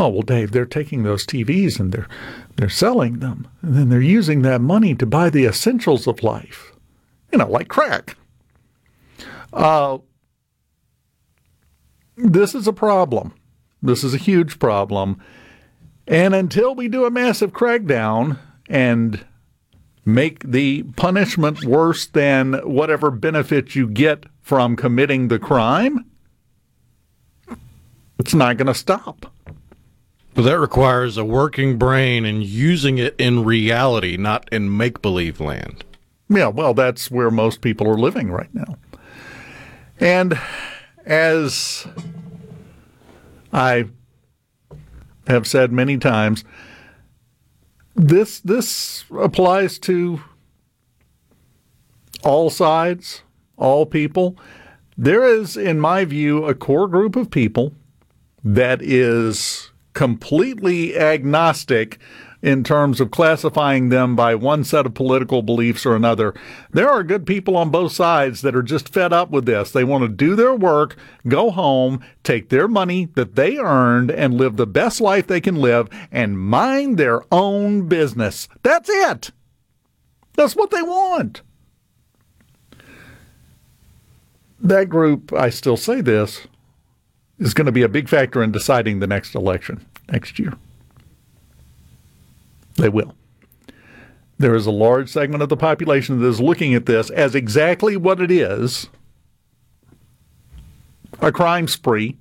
Oh, 0.00 0.08
well, 0.08 0.22
Dave, 0.22 0.52
they're 0.52 0.64
taking 0.64 1.02
those 1.02 1.26
TVs 1.26 1.78
and 1.78 1.92
they're 1.92 2.08
they're 2.56 2.70
selling 2.70 3.18
them, 3.18 3.46
and 3.60 3.74
then 3.74 3.90
they're 3.90 4.00
using 4.00 4.40
that 4.42 4.62
money 4.62 4.94
to 4.94 5.04
buy 5.04 5.28
the 5.28 5.44
essentials 5.44 6.06
of 6.06 6.22
life, 6.22 6.72
you 7.30 7.36
know, 7.36 7.46
like 7.46 7.68
crack. 7.68 8.16
Uh, 9.52 9.98
this 12.16 12.54
is 12.54 12.66
a 12.66 12.72
problem. 12.72 13.34
This 13.82 14.02
is 14.02 14.14
a 14.14 14.18
huge 14.18 14.58
problem. 14.58 15.20
And 16.06 16.34
until 16.34 16.74
we 16.74 16.88
do 16.88 17.04
a 17.04 17.10
massive 17.10 17.52
crackdown 17.52 18.38
and 18.70 19.22
make 20.06 20.42
the 20.50 20.84
punishment 20.96 21.62
worse 21.62 22.06
than 22.06 22.54
whatever 22.64 23.10
benefit 23.10 23.74
you 23.74 23.86
get 23.86 24.24
from 24.40 24.76
committing 24.76 25.28
the 25.28 25.38
crime, 25.38 26.06
it's 28.18 28.32
not 28.32 28.56
going 28.56 28.66
to 28.66 28.74
stop. 28.74 29.30
But 30.34 30.42
that 30.42 30.58
requires 30.58 31.16
a 31.16 31.24
working 31.24 31.76
brain 31.76 32.24
and 32.24 32.42
using 32.44 32.98
it 32.98 33.14
in 33.18 33.44
reality, 33.44 34.16
not 34.16 34.48
in 34.52 34.76
make 34.76 35.02
believe 35.02 35.40
land. 35.40 35.84
Yeah, 36.28 36.48
well, 36.48 36.74
that's 36.74 37.10
where 37.10 37.30
most 37.30 37.60
people 37.60 37.88
are 37.88 37.98
living 37.98 38.30
right 38.30 38.54
now. 38.54 38.76
And 39.98 40.38
as 41.04 41.86
I 43.52 43.86
have 45.26 45.46
said 45.46 45.72
many 45.72 45.98
times, 45.98 46.44
this 47.96 48.40
this 48.40 49.04
applies 49.18 49.78
to 49.80 50.22
all 52.22 52.50
sides, 52.50 53.22
all 53.56 53.84
people. 53.84 54.38
There 54.96 55.24
is, 55.24 55.56
in 55.56 55.80
my 55.80 56.04
view, 56.04 56.44
a 56.44 56.54
core 56.54 56.88
group 56.88 57.16
of 57.16 57.30
people 57.30 57.72
that 58.44 58.80
is 58.82 59.69
completely 59.92 60.96
agnostic 60.96 61.98
in 62.42 62.64
terms 62.64 63.00
of 63.00 63.10
classifying 63.10 63.90
them 63.90 64.16
by 64.16 64.34
one 64.34 64.64
set 64.64 64.86
of 64.86 64.94
political 64.94 65.42
beliefs 65.42 65.84
or 65.84 65.94
another. 65.94 66.34
There 66.70 66.88
are 66.88 67.02
good 67.02 67.26
people 67.26 67.56
on 67.56 67.70
both 67.70 67.92
sides 67.92 68.40
that 68.42 68.56
are 68.56 68.62
just 68.62 68.88
fed 68.88 69.12
up 69.12 69.30
with 69.30 69.44
this. 69.44 69.70
They 69.70 69.84
want 69.84 70.02
to 70.02 70.08
do 70.08 70.34
their 70.34 70.54
work, 70.54 70.96
go 71.28 71.50
home, 71.50 72.02
take 72.24 72.48
their 72.48 72.66
money 72.66 73.08
that 73.14 73.36
they 73.36 73.58
earned, 73.58 74.10
and 74.10 74.34
live 74.34 74.56
the 74.56 74.66
best 74.66 75.00
life 75.00 75.26
they 75.26 75.40
can 75.40 75.56
live 75.56 75.88
and 76.10 76.38
mind 76.38 76.96
their 76.96 77.22
own 77.30 77.88
business. 77.88 78.48
That's 78.62 78.88
it. 78.88 79.32
That's 80.34 80.56
what 80.56 80.70
they 80.70 80.82
want. 80.82 81.42
that 84.62 84.88
group, 84.88 85.32
I 85.32 85.50
still 85.50 85.76
say 85.76 86.00
this, 86.00 86.46
is 87.40 87.54
going 87.54 87.66
to 87.66 87.72
be 87.72 87.82
a 87.82 87.88
big 87.88 88.08
factor 88.08 88.42
in 88.42 88.52
deciding 88.52 89.00
the 89.00 89.06
next 89.06 89.34
election 89.34 89.84
next 90.12 90.38
year. 90.38 90.52
They 92.76 92.88
will. 92.88 93.14
There 94.38 94.54
is 94.54 94.66
a 94.66 94.70
large 94.70 95.10
segment 95.10 95.42
of 95.42 95.48
the 95.48 95.56
population 95.56 96.20
that 96.20 96.26
is 96.26 96.40
looking 96.40 96.74
at 96.74 96.86
this 96.86 97.10
as 97.10 97.34
exactly 97.34 97.96
what 97.96 98.20
it 98.20 98.30
is 98.30 98.88
a 101.20 101.32
crime 101.32 101.68
spree, 101.68 102.16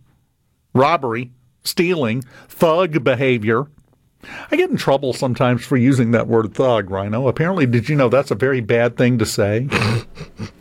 robbery, 0.74 1.32
stealing, 1.64 2.24
thug 2.50 3.04
behavior. 3.04 3.68
I 4.52 4.58
get 4.58 4.70
in 4.70 4.76
trouble 4.76 5.14
sometimes 5.14 5.64
for 5.64 5.78
using 5.78 6.12
that 6.12 6.28
word 6.28 6.54
thug, 6.54 6.90
Rhino. 6.90 7.30
Apparently, 7.30 7.66
did 7.66 7.88
you 7.88 7.96
know 7.96 8.10
that's 8.10 8.32
a 8.32 8.36
very 8.36 8.60
bad 8.60 8.98
thing 8.98 9.18
to 9.20 9.26
say? 9.26 9.70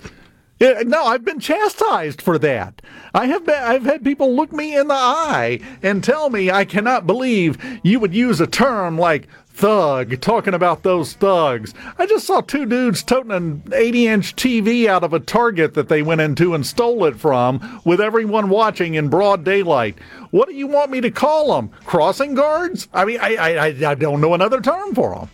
No, 0.60 1.04
I've 1.04 1.24
been 1.24 1.38
chastised 1.38 2.20
for 2.20 2.38
that. 2.38 2.82
I 3.14 3.26
have 3.26 3.46
been, 3.46 3.62
I've 3.62 3.84
had 3.84 4.02
people 4.02 4.34
look 4.34 4.52
me 4.52 4.76
in 4.76 4.88
the 4.88 4.94
eye 4.94 5.60
and 5.82 6.02
tell 6.02 6.30
me 6.30 6.50
I 6.50 6.64
cannot 6.64 7.06
believe 7.06 7.58
you 7.84 8.00
would 8.00 8.14
use 8.14 8.40
a 8.40 8.46
term 8.46 8.98
like 8.98 9.28
thug, 9.58 10.20
talking 10.20 10.54
about 10.54 10.82
those 10.82 11.14
thugs. 11.14 11.74
I 11.98 12.06
just 12.06 12.26
saw 12.26 12.40
two 12.40 12.64
dudes 12.66 13.02
toting 13.02 13.32
an 13.32 13.62
80 13.72 14.06
inch 14.06 14.36
TV 14.36 14.86
out 14.86 15.04
of 15.04 15.12
a 15.12 15.20
Target 15.20 15.74
that 15.74 15.88
they 15.88 16.02
went 16.02 16.20
into 16.20 16.54
and 16.54 16.66
stole 16.66 17.04
it 17.04 17.16
from 17.16 17.80
with 17.84 18.00
everyone 18.00 18.48
watching 18.48 18.94
in 18.94 19.08
broad 19.08 19.44
daylight. 19.44 19.98
What 20.30 20.48
do 20.48 20.54
you 20.54 20.66
want 20.66 20.90
me 20.90 21.00
to 21.00 21.10
call 21.10 21.54
them? 21.54 21.70
Crossing 21.84 22.34
guards? 22.34 22.88
I 22.92 23.04
mean, 23.04 23.18
I, 23.20 23.36
I, 23.36 23.90
I 23.90 23.94
don't 23.94 24.20
know 24.20 24.34
another 24.34 24.60
term 24.60 24.94
for 24.94 25.14
them. 25.14 25.30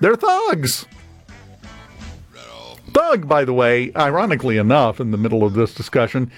They're 0.00 0.16
thugs. 0.16 0.86
Thug, 2.92 3.28
by 3.28 3.44
the 3.44 3.52
way, 3.52 3.92
ironically 3.94 4.56
enough, 4.58 5.00
in 5.00 5.10
the 5.10 5.16
middle 5.16 5.44
of 5.44 5.54
this 5.54 5.74
discussion, 5.74 6.30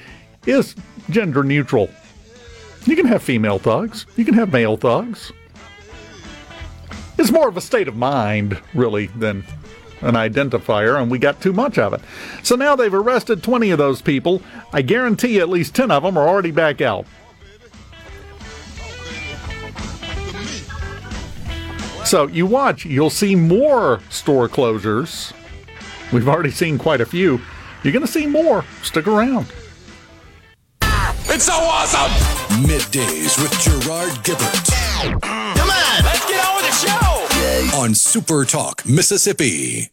is 0.47 0.74
gender 1.10 1.43
neutral. 1.43 1.90
You 2.86 2.97
can 2.97 3.06
have 3.06 3.22
female 3.22 3.59
thugs, 3.59 4.06
you 4.16 4.24
can 4.24 4.35
have 4.35 4.52
male 4.52 4.77
thugs. 4.77 5.32
It's 7.18 7.31
more 7.31 7.48
of 7.48 7.56
a 7.56 7.60
state 7.60 7.89
of 7.89 7.97
mind, 7.97 8.60
really, 8.72 9.06
than 9.06 9.44
an 10.01 10.14
identifier, 10.14 11.01
and 11.01 11.10
we 11.10 11.18
got 11.18 11.40
too 11.43 11.52
much 11.52 11.78
of 11.78 11.93
it. 11.93 12.01
So 12.43 12.56
now 12.56 12.74
they've 12.74 12.93
arrested 12.93 13.43
20 13.43 13.70
of 13.70 13.78
those 13.78 14.01
people. 14.01 14.40
I 14.72 14.81
guarantee 14.82 15.36
you 15.36 15.40
at 15.40 15.48
least 15.48 15.74
10 15.74 15.90
of 15.90 16.02
them 16.02 16.16
are 16.16 16.27
already 16.27 16.51
back 16.51 16.81
out. 16.81 17.06
So 22.06 22.27
you 22.27 22.47
watch, 22.47 22.86
you'll 22.86 23.10
see 23.10 23.36
more 23.36 24.01
store 24.09 24.48
closures. 24.48 25.32
We've 26.12 26.28
already 26.28 26.51
seen 26.51 26.77
quite 26.77 27.01
a 27.01 27.07
few. 27.07 27.41
You're 27.85 27.93
going 27.93 28.05
to 28.05 28.11
see 28.11 28.27
more. 28.27 28.65
Stick 28.82 29.07
around. 29.07 29.47
It's 31.32 31.45
so 31.45 31.53
awesome! 31.53 32.11
Middays 32.65 33.41
with 33.41 33.53
Gerard 33.61 34.12
Gibert. 34.24 34.70
Come 35.20 35.70
on, 35.70 36.05
let's 36.05 36.27
get 36.28 36.45
on 36.45 36.57
with 36.57 36.66
the 36.66 36.73
show. 36.73 37.78
On 37.78 37.95
Super 37.95 38.45
Talk, 38.45 38.85
Mississippi. 38.85 39.91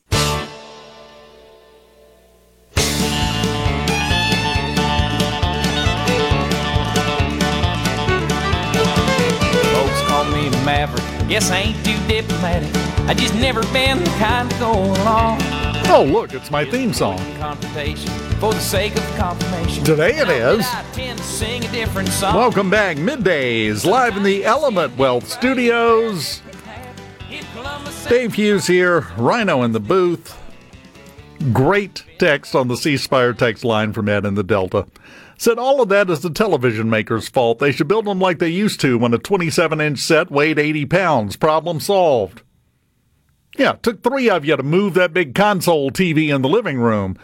Folks 9.71 10.01
call 10.07 10.25
me 10.25 10.49
Maverick. 10.65 11.29
Guess 11.29 11.51
I 11.51 11.57
ain't 11.59 11.85
too 11.85 11.97
diplomatic. 12.07 12.69
I 13.07 13.13
just 13.13 13.35
never 13.35 13.61
been 13.71 14.03
the 14.03 14.09
kind 14.17 14.49
to 14.49 14.57
go 14.57 14.73
along. 14.73 15.39
Oh, 15.89 16.03
look, 16.03 16.33
it's 16.33 16.51
my 16.51 16.65
theme 16.65 16.93
song. 16.93 17.17
For 18.39 18.53
the 18.53 18.59
sake 18.59 18.95
of 18.95 19.15
confirmation. 19.15 19.83
Today 19.85 20.17
it 20.17 20.27
is. 20.27 20.65
I 20.67 20.83
tend 20.91 21.17
to 21.17 21.23
sing 21.23 21.63
a 21.63 21.71
different 21.71 22.09
song. 22.09 22.35
Welcome 22.35 22.69
back, 22.69 22.97
middays, 22.97 23.85
live 23.85 24.17
in 24.17 24.23
the 24.23 24.43
Element 24.43 24.97
Wealth 24.97 25.27
Studios. 25.27 26.41
Dave 28.09 28.33
Hughes 28.33 28.67
here, 28.67 29.07
Rhino 29.17 29.63
in 29.63 29.71
the 29.71 29.79
booth. 29.79 30.37
Great 31.53 32.03
text 32.19 32.53
on 32.53 32.67
the 32.67 32.77
C 32.77 32.97
Spire 32.97 33.33
text 33.33 33.63
line 33.63 33.93
from 33.93 34.09
Ed 34.09 34.25
in 34.25 34.35
the 34.35 34.43
Delta. 34.43 34.87
Said 35.37 35.57
all 35.57 35.81
of 35.81 35.89
that 35.89 36.09
is 36.09 36.19
the 36.19 36.29
television 36.29 36.89
maker's 36.89 37.29
fault. 37.29 37.59
They 37.59 37.71
should 37.71 37.87
build 37.87 38.05
them 38.05 38.19
like 38.19 38.39
they 38.39 38.49
used 38.49 38.81
to 38.81 38.97
when 38.97 39.13
a 39.13 39.17
27 39.17 39.79
inch 39.79 39.99
set 39.99 40.29
weighed 40.29 40.59
80 40.59 40.85
pounds. 40.87 41.35
Problem 41.37 41.79
solved. 41.79 42.41
Yeah, 43.57 43.73
took 43.73 44.03
three 44.03 44.29
of 44.29 44.45
you 44.45 44.55
to 44.55 44.63
move 44.63 44.93
that 44.93 45.13
big 45.13 45.33
console 45.33 45.91
TV 45.91 46.33
in 46.33 46.41
the 46.43 46.49
living 46.49 46.77
room 46.77 47.17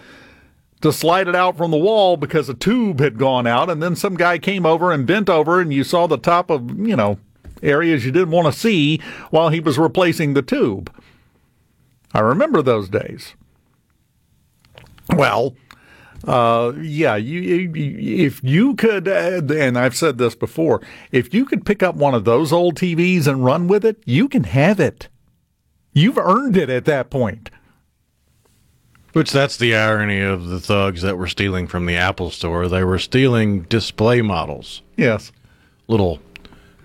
to 0.81 0.91
slide 0.91 1.29
it 1.29 1.35
out 1.35 1.55
from 1.55 1.71
the 1.71 1.77
wall 1.77 2.17
because 2.17 2.49
a 2.49 2.53
tube 2.53 2.99
had 2.99 3.17
gone 3.17 3.47
out, 3.47 3.69
and 3.69 3.81
then 3.81 3.95
some 3.95 4.15
guy 4.15 4.37
came 4.37 4.65
over 4.65 4.91
and 4.91 5.07
bent 5.07 5.29
over, 5.29 5.61
and 5.61 5.73
you 5.73 5.83
saw 5.83 6.07
the 6.07 6.17
top 6.17 6.49
of, 6.49 6.77
you 6.77 6.95
know, 6.95 7.17
areas 7.61 8.03
you 8.03 8.11
didn't 8.11 8.31
want 8.31 8.53
to 8.53 8.59
see 8.59 8.99
while 9.29 9.49
he 9.49 9.61
was 9.61 9.77
replacing 9.77 10.33
the 10.33 10.41
tube. 10.41 10.93
I 12.13 12.19
remember 12.19 12.61
those 12.61 12.89
days. 12.89 13.35
Well, 15.15 15.55
uh, 16.27 16.73
yeah, 16.81 17.15
you, 17.15 17.39
you, 17.39 18.25
if 18.25 18.43
you 18.43 18.75
could, 18.75 19.07
uh, 19.07 19.41
and 19.53 19.77
I've 19.77 19.95
said 19.95 20.17
this 20.17 20.35
before, 20.35 20.81
if 21.11 21.33
you 21.33 21.45
could 21.45 21.65
pick 21.65 21.81
up 21.81 21.95
one 21.95 22.13
of 22.13 22.25
those 22.25 22.51
old 22.51 22.75
TVs 22.75 23.27
and 23.27 23.45
run 23.45 23.67
with 23.67 23.85
it, 23.85 24.01
you 24.05 24.27
can 24.27 24.43
have 24.43 24.79
it. 24.79 25.07
You've 25.93 26.17
earned 26.17 26.57
it 26.57 26.69
at 26.69 26.85
that 26.85 27.09
point. 27.09 27.49
Which 29.13 29.31
that's 29.31 29.57
the 29.57 29.75
irony 29.75 30.21
of 30.21 30.47
the 30.47 30.59
thugs 30.59 31.03
that 31.03 31.19
were 31.19 31.27
stealing 31.27 31.67
from 31.67 31.85
the 31.85 31.95
Apple 31.95 32.31
store. 32.31 32.67
They 32.67 32.83
were 32.83 32.97
stealing 32.97 33.61
display 33.63 34.23
models. 34.23 34.81
Yes. 34.97 35.31
Little 35.87 36.19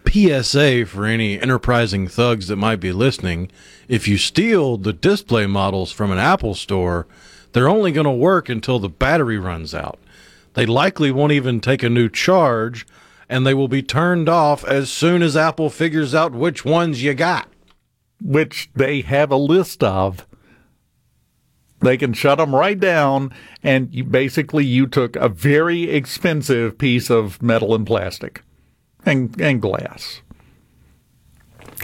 PSA 0.07 0.85
for 0.87 1.07
any 1.07 1.41
enterprising 1.41 2.07
thugs 2.07 2.49
that 2.49 2.57
might 2.57 2.81
be 2.81 2.93
listening. 2.93 3.51
If 3.89 4.07
you 4.07 4.19
steal 4.19 4.77
the 4.77 4.93
display 4.93 5.47
models 5.47 5.91
from 5.91 6.11
an 6.11 6.19
Apple 6.19 6.55
store, 6.55 7.07
they're 7.53 7.69
only 7.69 7.93
going 7.93 8.05
to 8.05 8.11
work 8.11 8.51
until 8.51 8.79
the 8.79 8.91
battery 8.91 9.39
runs 9.39 9.75
out. 9.75 9.99
They 10.53 10.67
likely 10.67 11.11
won't 11.11 11.33
even 11.33 11.61
take 11.61 11.83
a 11.83 11.89
new 11.89 12.11
charge, 12.11 12.87
and 13.29 13.47
they 13.47 13.55
will 13.55 13.69
be 13.69 13.83
turned 13.83 14.29
off 14.29 14.65
as 14.65 14.91
soon 14.91 15.23
as 15.23 15.37
Apple 15.37 15.71
figures 15.71 16.15
out 16.15 16.33
which 16.33 16.65
ones 16.65 17.03
you 17.03 17.15
got. 17.15 17.49
Which 18.21 18.71
they 18.75 19.01
have 19.03 19.31
a 19.31 19.37
list 19.37 19.83
of. 19.85 20.27
They 21.81 21.97
can 21.97 22.13
shut 22.13 22.39
them 22.39 22.55
right 22.55 22.79
down, 22.79 23.33
and 23.63 23.95
you, 23.95 24.03
basically 24.03 24.65
you 24.65 24.89
took 24.89 25.15
a 25.15 25.29
very 25.29 25.89
expensive 25.91 26.77
piece 26.77 27.09
of 27.09 27.41
metal 27.41 27.73
and 27.75 27.87
plastic 27.87 28.43
and, 29.07 29.41
and 29.41 29.63
glass. 29.63 30.23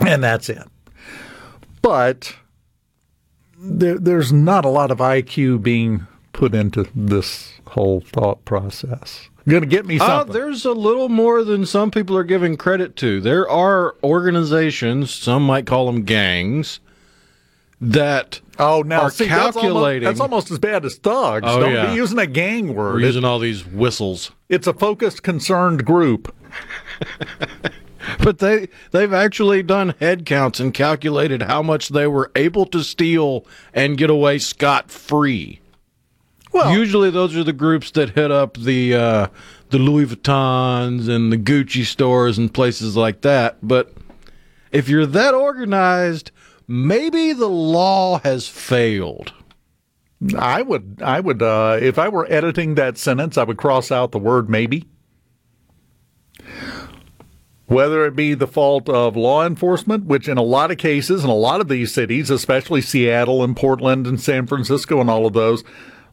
And 0.04 0.24
that's 0.24 0.48
it. 0.48 0.64
But 1.80 2.34
there, 3.56 3.98
there's 3.98 4.32
not 4.32 4.64
a 4.64 4.70
lot 4.70 4.90
of 4.90 4.98
IQ 4.98 5.62
being 5.62 6.06
put 6.32 6.54
into 6.54 6.88
this 6.94 7.52
whole 7.68 8.00
thought 8.00 8.44
process. 8.44 9.28
Going 9.46 9.62
to 9.62 9.68
get 9.68 9.84
me 9.84 9.98
Uh, 10.00 10.06
something. 10.06 10.32
there's 10.32 10.64
a 10.64 10.72
little 10.72 11.08
more 11.10 11.44
than 11.44 11.66
some 11.66 11.90
people 11.90 12.16
are 12.16 12.24
giving 12.24 12.56
credit 12.56 12.96
to. 12.96 13.20
There 13.20 13.48
are 13.48 13.94
organizations, 14.02 15.12
some 15.12 15.42
might 15.44 15.66
call 15.66 15.84
them 15.86 16.02
gangs, 16.04 16.80
that 17.80 18.40
oh, 18.58 18.82
now 18.86 19.02
are 19.02 19.10
see, 19.10 19.26
that's 19.26 19.38
almost, 19.38 19.54
calculating. 19.60 20.04
that's 20.04 20.20
almost 20.20 20.50
as 20.50 20.58
bad 20.58 20.86
as 20.86 20.94
thugs. 20.96 21.44
Oh, 21.46 21.60
Don't 21.60 21.72
yeah. 21.74 21.90
be 21.90 21.94
using 21.96 22.18
a 22.18 22.26
gang 22.26 22.74
word. 22.74 22.94
We're 22.94 23.00
It- 23.00 23.06
using 23.06 23.24
all 23.24 23.38
these 23.38 23.66
whistles. 23.66 24.30
it's 24.48 24.66
a 24.66 24.72
focused, 24.72 25.22
concerned 25.22 25.84
group. 25.84 26.34
But 28.22 28.38
they 28.38 28.68
they've 28.90 29.14
actually 29.14 29.62
done 29.62 29.94
head 29.98 30.26
counts 30.26 30.60
and 30.60 30.74
calculated 30.74 31.42
how 31.44 31.62
much 31.62 31.88
they 31.88 32.06
were 32.06 32.30
able 32.36 32.66
to 32.66 32.82
steal 32.84 33.46
and 33.72 33.96
get 33.96 34.10
away 34.10 34.38
scot 34.38 34.90
free. 34.90 35.60
Well, 36.54 36.72
Usually 36.72 37.10
those 37.10 37.36
are 37.36 37.42
the 37.42 37.52
groups 37.52 37.90
that 37.90 38.10
hit 38.10 38.30
up 38.30 38.56
the 38.56 38.94
uh, 38.94 39.26
the 39.70 39.78
Louis 39.78 40.06
Vuittons 40.06 41.08
and 41.08 41.32
the 41.32 41.36
Gucci 41.36 41.84
stores 41.84 42.38
and 42.38 42.54
places 42.54 42.96
like 42.96 43.22
that. 43.22 43.58
But 43.60 43.92
if 44.70 44.88
you're 44.88 45.04
that 45.04 45.34
organized, 45.34 46.30
maybe 46.68 47.32
the 47.32 47.48
law 47.48 48.20
has 48.20 48.46
failed. 48.46 49.32
I 50.38 50.62
would, 50.62 51.02
I 51.04 51.18
would, 51.18 51.42
uh, 51.42 51.78
if 51.82 51.98
I 51.98 52.08
were 52.08 52.32
editing 52.32 52.76
that 52.76 52.98
sentence, 52.98 53.36
I 53.36 53.42
would 53.42 53.58
cross 53.58 53.90
out 53.90 54.12
the 54.12 54.20
word 54.20 54.48
maybe. 54.48 54.86
Whether 57.66 58.06
it 58.06 58.14
be 58.14 58.34
the 58.34 58.46
fault 58.46 58.88
of 58.88 59.16
law 59.16 59.44
enforcement, 59.44 60.04
which 60.04 60.28
in 60.28 60.38
a 60.38 60.42
lot 60.42 60.70
of 60.70 60.78
cases, 60.78 61.24
in 61.24 61.30
a 61.30 61.34
lot 61.34 61.60
of 61.60 61.66
these 61.66 61.92
cities, 61.92 62.30
especially 62.30 62.80
Seattle 62.80 63.42
and 63.42 63.56
Portland 63.56 64.06
and 64.06 64.20
San 64.20 64.46
Francisco 64.46 65.00
and 65.00 65.10
all 65.10 65.26
of 65.26 65.32
those, 65.32 65.64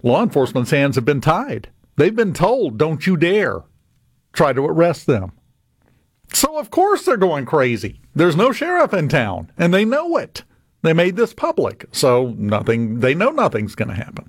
law 0.03 0.23
enforcement's 0.23 0.71
hands 0.71 0.95
have 0.95 1.05
been 1.05 1.21
tied. 1.21 1.69
They've 1.95 2.15
been 2.15 2.33
told, 2.33 2.77
don't 2.77 3.05
you 3.05 3.17
dare 3.17 3.63
try 4.33 4.53
to 4.53 4.65
arrest 4.65 5.05
them. 5.05 5.33
So, 6.33 6.57
of 6.57 6.71
course, 6.71 7.05
they're 7.05 7.17
going 7.17 7.45
crazy. 7.45 8.01
There's 8.15 8.35
no 8.35 8.51
sheriff 8.51 8.93
in 8.93 9.09
town, 9.09 9.51
and 9.57 9.73
they 9.73 9.85
know 9.85 10.17
it. 10.17 10.43
They 10.81 10.93
made 10.93 11.15
this 11.15 11.33
public, 11.33 11.85
so 11.91 12.33
nothing, 12.37 13.01
they 13.01 13.13
know 13.13 13.29
nothing's 13.29 13.75
going 13.75 13.89
to 13.89 13.95
happen. 13.95 14.27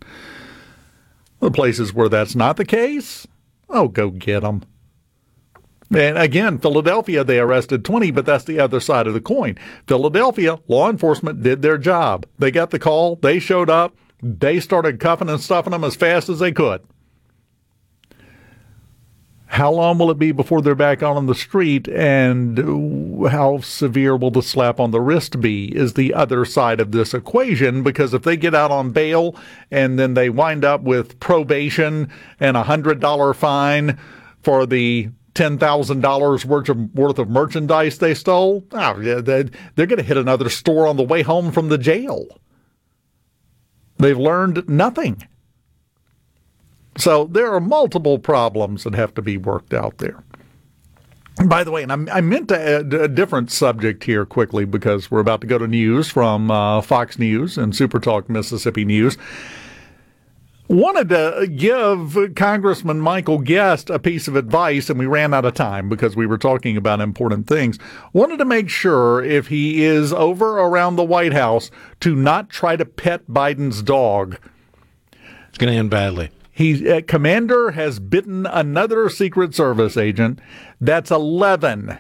The 1.40 1.50
places 1.50 1.94
where 1.94 2.08
that's 2.08 2.34
not 2.34 2.56
the 2.56 2.64
case, 2.64 3.26
oh, 3.70 3.88
go 3.88 4.10
get 4.10 4.40
them. 4.40 4.62
And 5.94 6.16
again, 6.16 6.58
Philadelphia, 6.58 7.22
they 7.24 7.38
arrested 7.38 7.84
20, 7.84 8.10
but 8.10 8.26
that's 8.26 8.44
the 8.44 8.58
other 8.58 8.80
side 8.80 9.06
of 9.06 9.14
the 9.14 9.20
coin. 9.20 9.58
Philadelphia, 9.86 10.58
law 10.68 10.88
enforcement 10.90 11.42
did 11.42 11.62
their 11.62 11.78
job. 11.78 12.26
They 12.38 12.50
got 12.50 12.70
the 12.70 12.78
call, 12.78 13.16
they 13.16 13.38
showed 13.38 13.70
up, 13.70 13.94
they 14.22 14.60
started 14.60 15.00
cuffing 15.00 15.28
and 15.28 15.40
stuffing 15.40 15.72
them 15.72 15.84
as 15.84 15.96
fast 15.96 16.28
as 16.28 16.38
they 16.38 16.52
could. 16.52 16.82
How 19.52 19.70
long 19.70 19.98
will 19.98 20.10
it 20.10 20.18
be 20.18 20.32
before 20.32 20.62
they're 20.62 20.74
back 20.74 21.02
out 21.02 21.18
on 21.18 21.26
the 21.26 21.34
street, 21.34 21.86
and 21.86 22.56
how 23.28 23.58
severe 23.58 24.16
will 24.16 24.30
the 24.30 24.42
slap 24.42 24.80
on 24.80 24.92
the 24.92 25.00
wrist 25.00 25.42
be? 25.42 25.66
Is 25.76 25.92
the 25.92 26.14
other 26.14 26.46
side 26.46 26.80
of 26.80 26.92
this 26.92 27.12
equation 27.12 27.82
because 27.82 28.14
if 28.14 28.22
they 28.22 28.38
get 28.38 28.54
out 28.54 28.70
on 28.70 28.92
bail 28.92 29.36
and 29.70 29.98
then 29.98 30.14
they 30.14 30.30
wind 30.30 30.64
up 30.64 30.80
with 30.80 31.20
probation 31.20 32.08
and 32.40 32.56
a 32.56 32.62
hundred 32.62 32.98
dollar 32.98 33.34
fine 33.34 33.98
for 34.42 34.64
the 34.64 35.10
ten 35.34 35.58
thousand 35.58 36.00
dollars 36.00 36.46
worth 36.46 36.70
of 36.70 36.94
worth 36.94 37.18
of 37.18 37.28
merchandise 37.28 37.98
they 37.98 38.14
stole, 38.14 38.64
oh, 38.72 39.02
they're 39.02 39.42
going 39.76 39.96
to 39.98 40.02
hit 40.02 40.16
another 40.16 40.48
store 40.48 40.86
on 40.86 40.96
the 40.96 41.02
way 41.02 41.20
home 41.20 41.52
from 41.52 41.68
the 41.68 41.76
jail. 41.76 42.26
They've 44.02 44.18
learned 44.18 44.68
nothing. 44.68 45.28
So 46.96 47.24
there 47.24 47.54
are 47.54 47.60
multiple 47.60 48.18
problems 48.18 48.82
that 48.82 48.96
have 48.96 49.14
to 49.14 49.22
be 49.22 49.36
worked 49.36 49.72
out 49.72 49.98
there. 49.98 50.24
By 51.46 51.62
the 51.62 51.70
way, 51.70 51.84
and 51.84 52.10
i 52.10 52.20
meant 52.20 52.48
to 52.48 52.60
add 52.60 52.92
a 52.92 53.06
different 53.06 53.52
subject 53.52 54.02
here 54.02 54.26
quickly 54.26 54.64
because 54.64 55.08
we're 55.08 55.20
about 55.20 55.40
to 55.42 55.46
go 55.46 55.56
to 55.56 55.68
news 55.68 56.08
from 56.08 56.50
uh, 56.50 56.80
Fox 56.82 57.16
News 57.16 57.56
and 57.56 57.76
Super 57.76 58.00
Talk 58.00 58.28
Mississippi 58.28 58.84
News. 58.84 59.16
Wanted 60.72 61.10
to 61.10 61.48
give 61.54 62.34
Congressman 62.34 62.98
Michael 62.98 63.40
Guest 63.40 63.90
a 63.90 63.98
piece 63.98 64.26
of 64.26 64.36
advice, 64.36 64.88
and 64.88 64.98
we 64.98 65.04
ran 65.04 65.34
out 65.34 65.44
of 65.44 65.52
time 65.52 65.90
because 65.90 66.16
we 66.16 66.24
were 66.24 66.38
talking 66.38 66.78
about 66.78 67.02
important 67.02 67.46
things. 67.46 67.78
Wanted 68.14 68.38
to 68.38 68.46
make 68.46 68.70
sure 68.70 69.22
if 69.22 69.48
he 69.48 69.84
is 69.84 70.14
over 70.14 70.60
around 70.60 70.96
the 70.96 71.04
White 71.04 71.34
House 71.34 71.70
to 72.00 72.16
not 72.16 72.48
try 72.48 72.76
to 72.76 72.86
pet 72.86 73.26
Biden's 73.28 73.82
dog. 73.82 74.38
It's 75.50 75.58
going 75.58 75.70
to 75.70 75.78
end 75.78 75.90
badly. 75.90 76.30
He 76.50 76.90
uh, 76.90 77.02
commander 77.06 77.72
has 77.72 78.00
bitten 78.00 78.46
another 78.46 79.10
Secret 79.10 79.54
Service 79.54 79.98
agent. 79.98 80.40
That's 80.80 81.10
11. 81.10 81.98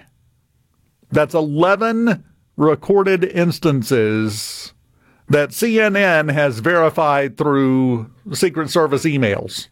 That's 1.10 1.34
11 1.34 2.24
recorded 2.56 3.22
instances 3.22 4.71
that 5.32 5.48
CNN 5.48 6.30
has 6.30 6.58
verified 6.58 7.38
through 7.38 8.10
Secret 8.32 8.68
Service 8.68 9.04
emails. 9.04 9.68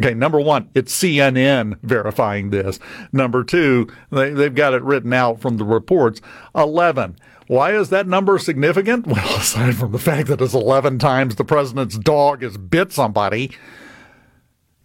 Okay, 0.00 0.14
number 0.14 0.40
one, 0.40 0.70
it's 0.74 0.96
CNN 0.96 1.76
verifying 1.82 2.50
this. 2.50 2.78
Number 3.12 3.42
two, 3.42 3.88
they, 4.10 4.30
they've 4.30 4.54
got 4.54 4.72
it 4.72 4.82
written 4.82 5.12
out 5.12 5.40
from 5.40 5.56
the 5.56 5.64
reports. 5.64 6.20
11. 6.54 7.16
Why 7.48 7.72
is 7.72 7.90
that 7.90 8.06
number 8.06 8.38
significant? 8.38 9.06
Well, 9.14 9.36
aside 9.36 9.74
from 9.74 9.90
the 9.90 9.98
fact 9.98 10.28
that 10.28 10.40
it's 10.40 10.54
11 10.54 11.00
times 11.00 11.34
the 11.34 11.44
president's 11.44 11.98
dog 11.98 12.42
has 12.42 12.56
bit 12.56 12.92
somebody, 12.92 13.50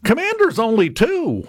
Commander's 0.03 0.57
only 0.57 0.89
two. 0.89 1.47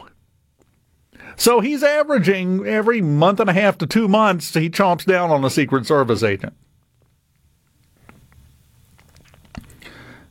So 1.37 1.61
he's 1.61 1.83
averaging 1.83 2.67
every 2.67 3.01
month 3.01 3.41
and 3.41 3.49
a 3.49 3.55
half 3.55 3.79
to 3.79 3.87
two 3.87 4.09
months, 4.09 4.53
he 4.53 4.69
chomps 4.69 5.07
down 5.07 5.31
on 5.31 5.43
a 5.43 5.49
Secret 5.49 5.87
Service 5.87 6.23
agent. 6.23 6.55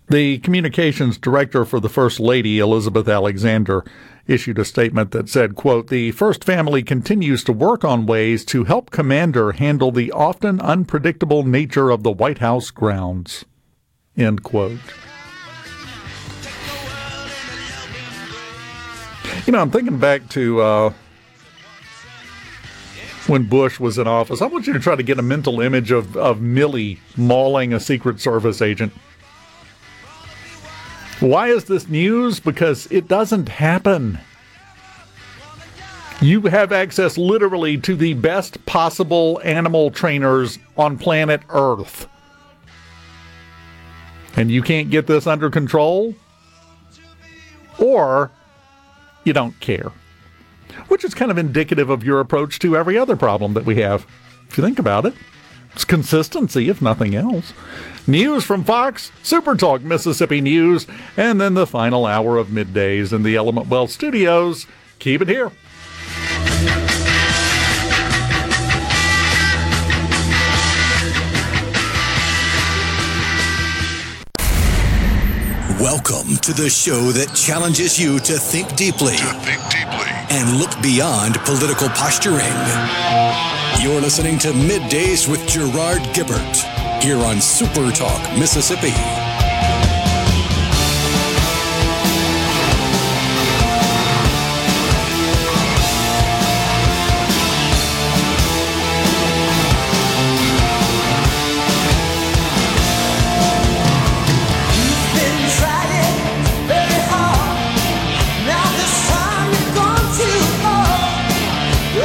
The 0.10 0.40
communications 0.40 1.20
director 1.20 1.66
for 1.66 1.80
the 1.80 1.88
First 1.88 2.20
Lady, 2.20 2.58
Elizabeth 2.58 3.08
Alexander, 3.08 3.84
issued 4.26 4.58
a 4.58 4.66
statement 4.66 5.12
that 5.12 5.30
said, 5.30 5.54
quote, 5.56 5.88
The 5.88 6.12
First 6.14 6.44
Family 6.44 6.82
continues 6.82 7.44
to 7.44 7.54
work 7.54 7.84
on 7.84 8.08
ways 8.08 8.44
to 8.46 8.64
help 8.64 8.90
Commander 8.90 9.52
handle 9.52 9.92
the 9.92 10.12
often 10.12 10.60
unpredictable 10.62 11.44
nature 11.44 11.92
of 11.92 12.02
the 12.02 12.12
White 12.12 12.40
House 12.40 12.72
grounds. 12.72 13.46
End 14.18 14.42
quote. 14.42 14.80
You 19.46 19.54
know, 19.54 19.62
I'm 19.62 19.70
thinking 19.70 20.00
back 20.00 20.28
to 20.30 20.62
uh, 20.62 20.94
when 23.28 23.44
Bush 23.44 23.80
was 23.80 24.00
in 24.00 24.08
office. 24.08 24.42
I 24.42 24.48
want 24.48 24.66
you 24.66 24.74
to 24.74 24.80
try 24.80 24.96
to 24.96 25.04
get 25.04 25.20
a 25.20 25.24
mental 25.24 25.62
image 25.62 25.92
of, 25.92 26.18
of 26.18 26.42
Millie 26.42 27.00
mauling 27.16 27.74
a 27.74 27.80
Secret 27.80 28.20
Service 28.20 28.60
agent. 28.60 28.92
Why 31.20 31.50
is 31.50 31.66
this 31.66 31.90
news? 31.90 32.40
Because 32.40 32.88
it 32.92 33.08
doesn't 33.08 33.50
happen. 33.50 34.20
You 36.22 36.42
have 36.42 36.72
access 36.72 37.18
literally 37.18 37.78
to 37.80 37.96
the 37.96 38.14
best 38.14 38.66
possible 38.66 39.42
animal 39.44 39.92
trainers 39.92 40.60
on 40.78 40.98
planet 40.98 41.42
Earth. 41.50 42.08
And 44.36 44.50
you 44.50 44.62
can't 44.62 44.90
get 44.90 45.08
this 45.08 45.28
under 45.28 45.50
control? 45.50 46.16
Or 47.78 48.32
you 49.24 49.34
don't 49.34 49.60
care. 49.60 49.92
Which 50.88 51.04
is 51.04 51.14
kind 51.14 51.32
of 51.32 51.38
indicative 51.38 51.90
of 51.90 52.04
your 52.04 52.20
approach 52.20 52.60
to 52.60 52.78
every 52.78 52.98
other 52.98 53.16
problem 53.16 53.54
that 53.54 53.66
we 53.66 53.76
have. 53.82 54.06
If 54.50 54.58
you 54.58 54.64
think 54.64 54.80
about 54.80 55.06
it, 55.06 55.14
it's 55.74 55.86
consistency, 55.86 56.70
if 56.70 56.82
nothing 56.82 57.16
else. 57.16 57.54
News 58.10 58.44
from 58.44 58.64
Fox, 58.64 59.12
Super 59.22 59.56
Talk 59.56 59.84
Mississippi 59.84 60.42
News, 60.42 60.88
and 61.16 61.40
then 61.40 61.54
the 61.54 61.68
final 61.68 62.08
hour 62.08 62.38
of 62.38 62.48
middays 62.48 63.14
in 63.14 63.22
the 63.22 63.36
Element 63.36 63.68
Wealth 63.68 63.92
studios. 63.92 64.66
Keep 64.98 65.22
it 65.22 65.28
here. 65.28 65.52
Welcome 75.80 76.38
to 76.38 76.52
the 76.52 76.68
show 76.68 77.12
that 77.12 77.36
challenges 77.36 78.00
you 78.00 78.18
to 78.22 78.34
think 78.40 78.76
deeply, 78.76 79.18
to 79.18 79.34
think 79.42 79.62
deeply, 79.70 80.10
and 80.32 80.58
look 80.58 80.72
beyond 80.82 81.36
political 81.42 81.90
posturing. 81.90 82.40
You're 83.80 84.02
listening 84.02 84.40
to 84.40 84.48
Middays 84.48 85.30
with 85.30 85.48
Gerard 85.48 86.02
Gibert 86.16 86.79
here 87.02 87.18
on 87.18 87.40
Super 87.40 87.92
Talk 87.92 88.22
Mississippi. 88.38 88.92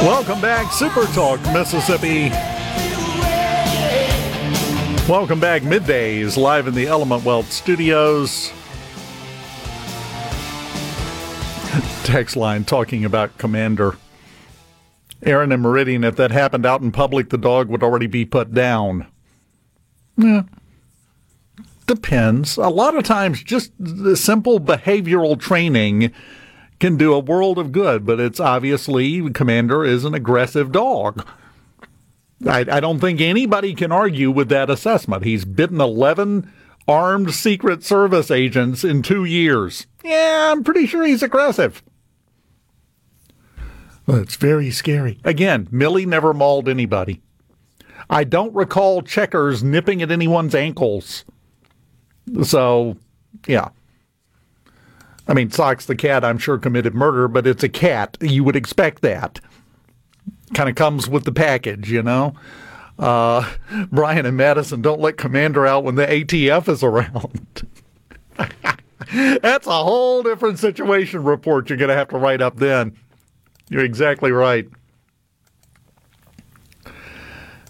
Welcome 0.01 0.39
back, 0.41 0.71
Super 0.71 1.05
Talk 1.13 1.41
Mississippi. 1.53 2.54
Welcome 5.07 5.39
back, 5.39 5.61
middays, 5.61 6.35
live 6.35 6.65
in 6.65 6.73
the 6.73 6.87
Element 6.87 7.23
Wealth 7.23 7.51
studios. 7.51 8.51
Text 12.03 12.35
line 12.35 12.63
talking 12.63 13.05
about 13.05 13.37
Commander. 13.37 13.97
Aaron 15.21 15.51
and 15.51 15.61
Meridian, 15.61 16.03
if 16.03 16.15
that 16.15 16.31
happened 16.31 16.65
out 16.65 16.81
in 16.81 16.91
public, 16.91 17.29
the 17.29 17.37
dog 17.37 17.69
would 17.69 17.83
already 17.83 18.07
be 18.07 18.25
put 18.25 18.55
down. 18.55 19.05
Yeah. 20.17 20.41
Depends. 21.85 22.57
A 22.57 22.69
lot 22.69 22.97
of 22.97 23.03
times, 23.03 23.43
just 23.43 23.73
the 23.77 24.17
simple 24.17 24.59
behavioral 24.59 25.39
training 25.39 26.11
can 26.79 26.97
do 26.97 27.13
a 27.13 27.19
world 27.19 27.59
of 27.59 27.71
good, 27.71 28.07
but 28.07 28.19
it's 28.19 28.39
obviously 28.39 29.29
Commander 29.29 29.85
is 29.85 30.03
an 30.03 30.15
aggressive 30.15 30.71
dog. 30.71 31.23
I, 32.45 32.65
I, 32.69 32.79
don't 32.79 32.99
think 32.99 33.21
anybody 33.21 33.73
can 33.73 33.91
argue 33.91 34.29
with 34.29 34.49
that 34.49 34.69
assessment. 34.69 35.23
He's 35.23 35.45
bitten 35.45 35.79
11 35.79 36.51
armed 36.87 37.33
Secret 37.33 37.83
Service 37.83 38.29
agents 38.29 38.83
in 38.83 39.01
two 39.01 39.23
years. 39.23 39.87
Yeah, 40.03 40.51
I'm 40.51 40.63
pretty 40.63 40.85
sure 40.85 41.05
he's 41.05 41.23
aggressive. 41.23 41.81
Well, 44.05 44.17
it's 44.17 44.35
very 44.35 44.69
scary. 44.69 45.19
Again, 45.23 45.67
Millie 45.71 46.05
never 46.05 46.33
mauled 46.33 46.69
anybody. 46.69 47.21
I 48.09 48.23
don't 48.23 48.53
recall 48.53 49.01
checkers 49.01 49.63
nipping 49.63 50.01
at 50.01 50.11
anyone's 50.11 50.53
ankles. 50.53 51.25
So, 52.43 52.97
yeah. 53.47 53.69
I 55.27 55.33
mean, 55.33 55.49
Socks 55.49 55.85
the 55.87 55.95
cat, 55.95 56.23
I'm 56.23 56.37
sure, 56.37 56.59
committed 56.59 56.93
murder, 56.93 57.27
but 57.27 57.47
it's 57.47 57.63
a 57.63 57.69
cat. 57.69 58.17
You 58.21 58.43
would 58.43 58.55
expect 58.55 59.01
that. 59.01 59.39
Kind 60.55 60.69
of 60.69 60.75
comes 60.75 61.09
with 61.09 61.25
the 61.25 61.33
package, 61.33 61.91
you 61.91 62.01
know? 62.01 62.33
Uh, 62.97 63.47
Brian 63.91 64.25
and 64.25 64.37
Madison, 64.37 64.81
don't 64.81 65.01
let 65.01 65.17
Commander 65.17 65.67
out 65.67 65.83
when 65.83 65.95
the 65.95 66.07
ATF 66.07 66.69
is 66.69 66.81
around. 66.81 67.67
That's 69.41 69.67
a 69.67 69.83
whole 69.83 70.23
different 70.23 70.57
situation 70.57 71.23
report 71.23 71.69
you're 71.69 71.77
going 71.77 71.89
to 71.89 71.95
have 71.95 72.07
to 72.07 72.17
write 72.17 72.41
up 72.41 72.55
then. 72.55 72.95
You're 73.69 73.83
exactly 73.83 74.31
right. 74.31 74.69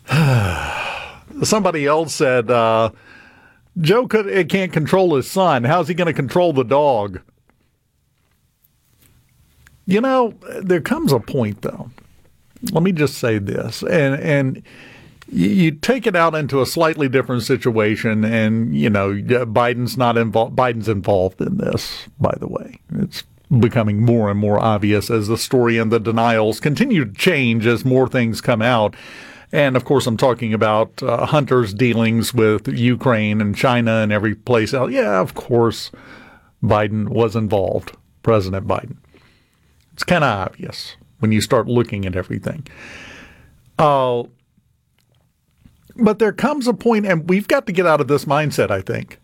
Somebody 1.44 1.88
else 1.88 2.14
said 2.14 2.52
uh, 2.52 2.92
Joe 3.82 4.08
could, 4.08 4.48
can't 4.48 4.72
control 4.72 5.16
his 5.16 5.30
son. 5.30 5.64
How's 5.64 5.88
he 5.88 5.96
going 5.96 6.06
to 6.06 6.14
control 6.14 6.54
the 6.54 6.64
dog? 6.64 7.20
You 9.88 10.02
know, 10.02 10.36
there 10.62 10.82
comes 10.82 11.12
a 11.12 11.20
point, 11.20 11.64
though. 11.64 11.90
Let 12.72 12.84
me 12.84 12.92
just 12.92 13.18
say 13.18 13.38
this, 13.38 13.84
and 13.84 14.16
and 14.16 14.64
you 15.32 15.72
take 15.72 16.06
it 16.06 16.16
out 16.16 16.36
into 16.36 16.62
a 16.62 16.66
slightly 16.66 17.10
different 17.10 17.44
situation, 17.44 18.24
and 18.24 18.76
you 18.76 18.90
know 18.90 19.14
Biden's 19.14 19.98
not 19.98 20.18
involved. 20.18 20.56
Biden's 20.56 20.90
involved 20.90 21.42
in 21.42 21.58
this, 21.58 22.08
by 22.20 22.36
the 22.40 22.48
way. 22.48 22.80
It's 22.94 23.24
becoming 23.60 24.04
more 24.04 24.30
and 24.30 24.40
more 24.40 24.60
obvious 24.60 25.10
as 25.10 25.28
the 25.28 25.38
story 25.38 25.78
and 25.78 25.92
the 25.92 26.00
denials 26.00 26.60
continue 26.60 27.06
to 27.06 27.14
change 27.14 27.66
as 27.66 27.86
more 27.86 28.08
things 28.08 28.42
come 28.42 28.62
out. 28.62 28.96
And 29.52 29.76
of 29.76 29.86
course, 29.86 30.08
I'm 30.08 30.18
talking 30.18 30.54
about 30.54 31.02
uh, 31.04 31.26
Hunter's 31.28 31.74
dealings 31.74 32.34
with 32.34 32.68
Ukraine 32.68 33.42
and 33.42 33.56
China 33.56 33.98
and 33.98 34.12
every 34.12 34.36
place 34.36 34.74
else. 34.74 34.92
Yeah, 34.92 35.20
of 35.22 35.34
course, 35.36 35.92
Biden 36.64 37.10
was 37.10 37.36
involved, 37.36 37.96
President 38.24 38.68
Biden. 38.68 38.98
It's 39.94 40.04
kind 40.04 40.24
of 40.24 40.48
obvious 40.48 40.98
when 41.26 41.32
you 41.32 41.42
start 41.42 41.68
looking 41.68 42.06
at 42.06 42.16
everything. 42.16 42.68
Uh, 43.80 44.26
but 45.96 46.20
there 46.20 46.32
comes 46.32 46.68
a 46.68 46.74
point, 46.74 47.08
and 47.08 47.28
we've 47.28 47.48
got 47.48 47.66
to 47.66 47.72
get 47.72 47.88
out 47.88 48.00
of 48.00 48.08
this 48.08 48.26
mindset, 48.26 48.70
I 48.70 48.82
think. 48.82 49.20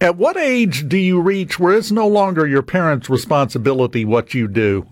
At 0.00 0.16
what 0.16 0.36
age 0.36 0.88
do 0.88 0.96
you 0.96 1.20
reach 1.20 1.58
where 1.58 1.76
it's 1.76 1.90
no 1.90 2.06
longer 2.06 2.46
your 2.46 2.62
parents' 2.62 3.10
responsibility 3.10 4.04
what 4.04 4.34
you 4.34 4.46
do? 4.46 4.86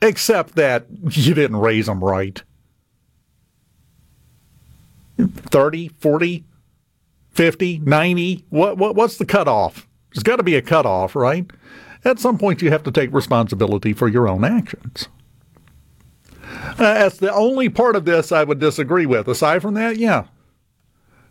Except 0.00 0.54
that 0.54 0.86
you 1.10 1.34
didn't 1.34 1.56
raise 1.56 1.86
them 1.86 2.04
right. 2.04 2.44
30, 5.18 5.88
40, 5.98 6.44
50, 7.32 7.78
90? 7.80 8.44
What, 8.50 8.78
what, 8.78 8.94
what's 8.94 9.16
the 9.16 9.26
cutoff? 9.26 9.88
There's 10.12 10.22
got 10.22 10.36
to 10.36 10.44
be 10.44 10.54
a 10.54 10.62
cutoff, 10.62 11.16
right? 11.16 11.50
At 12.04 12.18
some 12.18 12.38
point, 12.38 12.62
you 12.62 12.70
have 12.70 12.82
to 12.84 12.90
take 12.90 13.12
responsibility 13.12 13.92
for 13.92 14.08
your 14.08 14.28
own 14.28 14.44
actions. 14.44 15.08
Uh, 16.42 16.74
that's 16.76 17.18
the 17.18 17.32
only 17.32 17.68
part 17.68 17.96
of 17.96 18.04
this 18.04 18.30
I 18.30 18.44
would 18.44 18.58
disagree 18.58 19.06
with. 19.06 19.26
Aside 19.28 19.62
from 19.62 19.74
that, 19.74 19.96
yeah. 19.96 20.24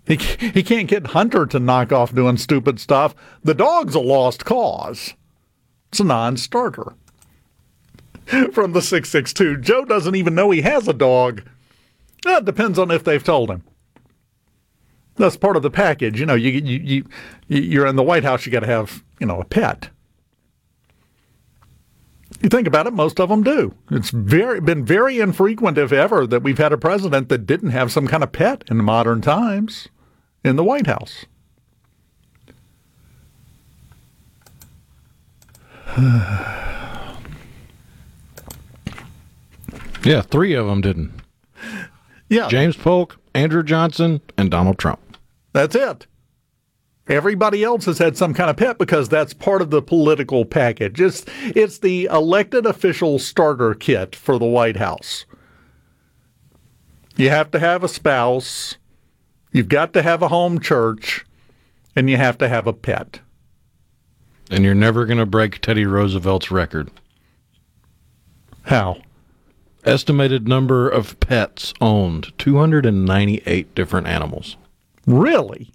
He, 0.05 0.15
he 0.15 0.63
can't 0.63 0.89
get 0.89 1.07
Hunter 1.07 1.45
to 1.45 1.59
knock 1.59 1.91
off 1.91 2.13
doing 2.13 2.37
stupid 2.37 2.79
stuff. 2.79 3.15
The 3.43 3.53
dog's 3.53 3.95
a 3.95 3.99
lost 3.99 4.43
cause. 4.43 5.13
It's 5.89 5.99
a 5.99 6.03
non 6.03 6.37
starter. 6.37 6.93
From 8.51 8.71
the 8.71 8.81
662, 8.81 9.57
Joe 9.57 9.85
doesn't 9.85 10.15
even 10.15 10.33
know 10.33 10.49
he 10.49 10.61
has 10.61 10.87
a 10.87 10.93
dog. 10.93 11.43
That 12.23 12.45
depends 12.45 12.79
on 12.79 12.89
if 12.89 13.03
they've 13.03 13.23
told 13.23 13.49
him. 13.49 13.63
That's 15.15 15.37
part 15.37 15.55
of 15.55 15.61
the 15.61 15.69
package. 15.69 16.19
You 16.19 16.25
know, 16.25 16.33
you, 16.33 16.51
you, 16.51 16.79
you, 16.79 17.05
you're 17.47 17.85
in 17.85 17.95
the 17.95 18.03
White 18.03 18.23
House, 18.23 18.45
you 18.45 18.51
got 18.51 18.61
to 18.61 18.65
have, 18.65 19.03
you 19.19 19.27
know, 19.27 19.39
a 19.39 19.45
pet. 19.45 19.89
You 22.43 22.49
think 22.49 22.67
about 22.67 22.85
it, 22.87 22.93
most 22.93 23.21
of 23.21 23.29
them 23.29 23.41
do. 23.41 23.73
It's 23.89 24.09
very 24.09 24.59
been 24.59 24.83
very 24.83 25.21
infrequent, 25.21 25.77
if 25.77 25.93
ever, 25.93 26.27
that 26.27 26.43
we've 26.43 26.57
had 26.57 26.73
a 26.73 26.77
president 26.77 27.29
that 27.29 27.45
didn't 27.45 27.69
have 27.69 27.89
some 27.89 28.05
kind 28.05 28.21
of 28.21 28.33
pet 28.33 28.65
in 28.69 28.83
modern 28.83 29.21
times 29.21 29.87
in 30.43 30.57
the 30.57 30.63
White 30.63 30.85
House. 30.85 31.25
yeah, 40.03 40.21
three 40.21 40.53
of 40.53 40.67
them 40.67 40.81
didn't. 40.81 41.13
Yeah. 42.27 42.49
James 42.49 42.75
Polk, 42.75 43.21
Andrew 43.33 43.63
Johnson, 43.63 44.19
and 44.37 44.51
Donald 44.51 44.77
Trump. 44.77 44.99
That's 45.53 45.75
it. 45.75 46.07
Everybody 47.07 47.63
else 47.63 47.85
has 47.85 47.97
had 47.97 48.15
some 48.15 48.33
kind 48.33 48.49
of 48.49 48.55
pet 48.55 48.77
because 48.77 49.09
that's 49.09 49.33
part 49.33 49.61
of 49.61 49.71
the 49.71 49.81
political 49.81 50.45
package. 50.45 51.01
It's, 51.01 51.25
it's 51.41 51.79
the 51.79 52.05
elected 52.05 52.65
official 52.65 53.19
starter 53.19 53.73
kit 53.73 54.15
for 54.15 54.39
the 54.39 54.45
White 54.45 54.77
House. 54.77 55.25
You 57.17 57.29
have 57.29 57.51
to 57.51 57.59
have 57.59 57.83
a 57.83 57.89
spouse, 57.89 58.77
you've 59.51 59.67
got 59.67 59.93
to 59.93 60.01
have 60.01 60.21
a 60.21 60.29
home 60.29 60.59
church, 60.59 61.25
and 61.95 62.09
you 62.09 62.17
have 62.17 62.37
to 62.39 62.47
have 62.47 62.67
a 62.67 62.73
pet. 62.73 63.19
And 64.49 64.63
you're 64.63 64.73
never 64.73 65.05
going 65.05 65.19
to 65.19 65.25
break 65.25 65.59
Teddy 65.59 65.85
Roosevelt's 65.85 66.51
record. 66.51 66.89
How? 68.63 69.01
Estimated 69.83 70.47
number 70.47 70.89
of 70.89 71.19
pets 71.19 71.73
owned 71.81 72.31
298 72.37 73.75
different 73.75 74.07
animals. 74.07 74.55
Really? 75.05 75.71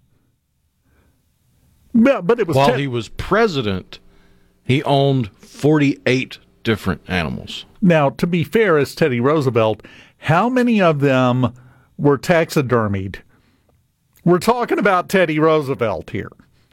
Yeah, 1.99 2.21
but 2.21 2.39
it 2.39 2.47
was 2.47 2.57
while 2.57 2.75
he 2.75 2.87
was 2.87 3.09
president, 3.09 3.99
he 4.63 4.83
owned 4.85 5.31
48 5.39 6.39
different 6.63 7.01
animals. 7.09 7.65
Now, 7.81 8.11
to 8.11 8.27
be 8.27 8.45
fair, 8.45 8.79
as 8.79 8.95
Teddy 8.95 9.21
Roosevelt, 9.21 9.85
how 10.19 10.49
many 10.49 10.81
of 10.81 11.01
them 11.01 11.53
were 11.97 12.19
taxidermied? 12.19 13.17
We're 14.25 14.39
talking 14.39 14.79
about 14.79 15.09
Teddy 15.09 15.39
Roosevelt 15.39 16.11
here. 16.11 16.31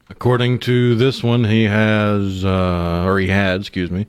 According 0.10 0.60
to 0.60 0.94
this 0.96 1.24
one, 1.24 1.46
he 1.46 1.64
has, 1.64 2.46
uh, 2.46 3.04
or 3.06 3.20
he 3.20 3.28
had, 3.28 3.62
excuse 3.62 3.90
me, 3.90 4.06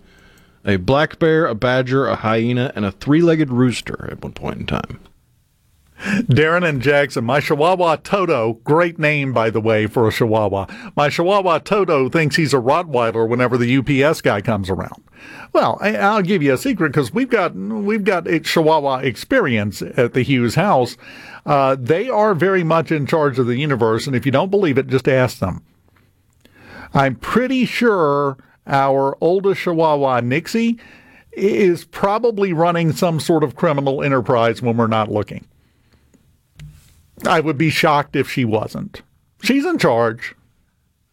a 0.65 0.77
black 0.77 1.19
bear, 1.19 1.47
a 1.47 1.55
badger, 1.55 2.07
a 2.07 2.17
hyena, 2.17 2.73
and 2.75 2.85
a 2.85 2.93
three 2.93 3.23
legged 3.23 3.51
rooster 3.51 4.09
at 4.11 4.23
one 4.23 4.33
point 4.33 4.59
in 4.59 4.67
time. 4.67 4.99
Darren 5.99 6.69
and 6.69 6.83
Jackson, 6.83 7.25
my 7.25 7.41
Chihuahua 7.41 7.97
Toto, 7.97 8.55
great 8.65 8.99
name 8.99 9.33
by 9.33 9.51
the 9.51 9.61
way 9.61 9.87
for 9.87 10.07
a 10.07 10.13
Chihuahua. 10.13 10.67
My 10.95 11.09
Chihuahua 11.09 11.59
Toto 11.61 12.09
thinks 12.09 12.37
he's 12.37 12.53
a 12.53 12.59
Rottweiler 12.59 13.27
whenever 13.27 13.57
the 13.57 13.79
UPS 13.79 14.21
guy 14.21 14.41
comes 14.41 14.69
around. 14.69 15.03
Well, 15.53 15.79
I, 15.81 16.15
will 16.15 16.23
give 16.23 16.43
you 16.43 16.53
a 16.53 16.59
secret 16.59 16.91
because 16.91 17.15
we've 17.15 17.31
got 17.31 17.55
we've 17.55 18.05
got 18.05 18.27
Chihuahua 18.27 18.99
experience 18.99 19.83
at 19.83 20.13
the 20.13 20.23
Hughes 20.23 20.55
house. 20.55 20.97
Uh, 21.47 21.77
they 21.79 22.11
are 22.11 22.35
very 22.35 22.63
much 22.63 22.93
in 22.93 23.07
charge 23.07 23.39
of 23.39 23.47
the 23.47 23.57
universe, 23.57 24.07
and 24.07 24.15
if 24.15 24.27
you 24.27 24.33
don't 24.33 24.51
believe 24.51 24.79
it, 24.79 24.89
just 24.89 25.09
ask 25.09 25.39
them. 25.39 25.65
I'm 26.93 27.17
pretty 27.17 27.65
sure 27.65 28.37
our 28.67 29.17
oldest 29.21 29.63
Chihuahua, 29.63 30.21
Nixie, 30.21 30.79
is 31.33 31.85
probably 31.85 32.53
running 32.53 32.93
some 32.93 33.21
sort 33.21 33.45
of 33.45 33.57
criminal 33.57 34.03
enterprise 34.03 34.61
when 34.61 34.77
we're 34.77 34.87
not 34.87 35.11
looking. 35.11 35.47
I 37.25 37.41
would 37.41 37.57
be 37.57 37.71
shocked 37.71 38.17
if 38.17 38.31
she 38.31 38.45
wasn't. 38.45 39.03
She's 39.43 39.65
in 39.65 39.79
charge. 39.79 40.35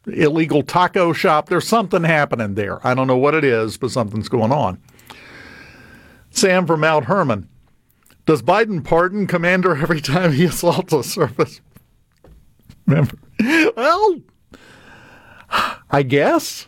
Illegal 0.06 0.64
taco 0.64 1.14
shop. 1.14 1.48
There's 1.48 1.68
something 1.68 2.04
happening 2.04 2.56
there. 2.56 2.86
I 2.86 2.94
don't 2.94 3.08
know 3.08 3.18
what 3.18 3.36
it 3.36 3.44
is, 3.44 3.78
but 3.78 3.92
something's 3.92 4.28
going 4.28 4.52
on. 4.52 4.82
Sam 6.30 6.68
from 6.68 6.82
Mount 6.82 7.06
Herman. 7.06 7.48
Does 8.26 8.42
Biden 8.42 8.84
pardon 8.84 9.28
commander 9.28 9.76
every 9.76 10.02
time 10.02 10.34
he 10.34 10.46
assaults 10.46 10.94
a 10.94 11.04
service 11.04 11.62
member? 12.86 13.18
Well, 13.76 14.22
I 15.92 16.04
guess. 16.04 16.68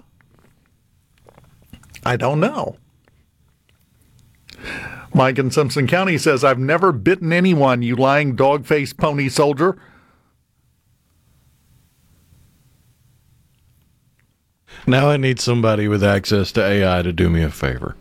I 2.06 2.18
don't 2.18 2.40
know. 2.40 2.78
Mike 5.16 5.40
in 5.40 5.50
Simpson 5.50 5.88
County 5.88 6.18
says, 6.18 6.44
I've 6.44 6.60
never 6.60 6.92
bitten 6.92 7.32
anyone, 7.32 7.82
you 7.82 7.96
lying 7.96 8.36
dog 8.36 8.66
faced 8.66 8.98
pony 8.98 9.30
soldier. 9.30 9.78
Now 14.86 15.10
I 15.10 15.16
need 15.16 15.40
somebody 15.40 15.88
with 15.88 16.04
access 16.04 16.52
to 16.52 16.64
AI 16.64 17.02
to 17.02 17.14
do 17.14 17.30
me 17.30 17.44
a 17.44 17.50
favor. 17.50 17.96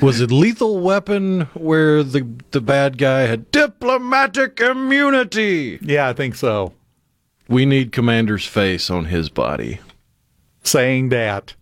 Was 0.00 0.20
it 0.20 0.32
Lethal 0.32 0.80
Weapon 0.80 1.42
where 1.54 2.02
the 2.02 2.26
the 2.50 2.60
bad 2.60 2.98
guy 2.98 3.20
had 3.20 3.52
diplomatic 3.52 4.58
immunity? 4.60 5.78
Yeah, 5.80 6.08
I 6.08 6.12
think 6.12 6.34
so. 6.34 6.72
We 7.46 7.66
need 7.66 7.92
Commander's 7.92 8.46
face 8.46 8.90
on 8.90 9.04
his 9.04 9.28
body. 9.28 9.78
Saying 10.64 11.10
that. 11.10 11.54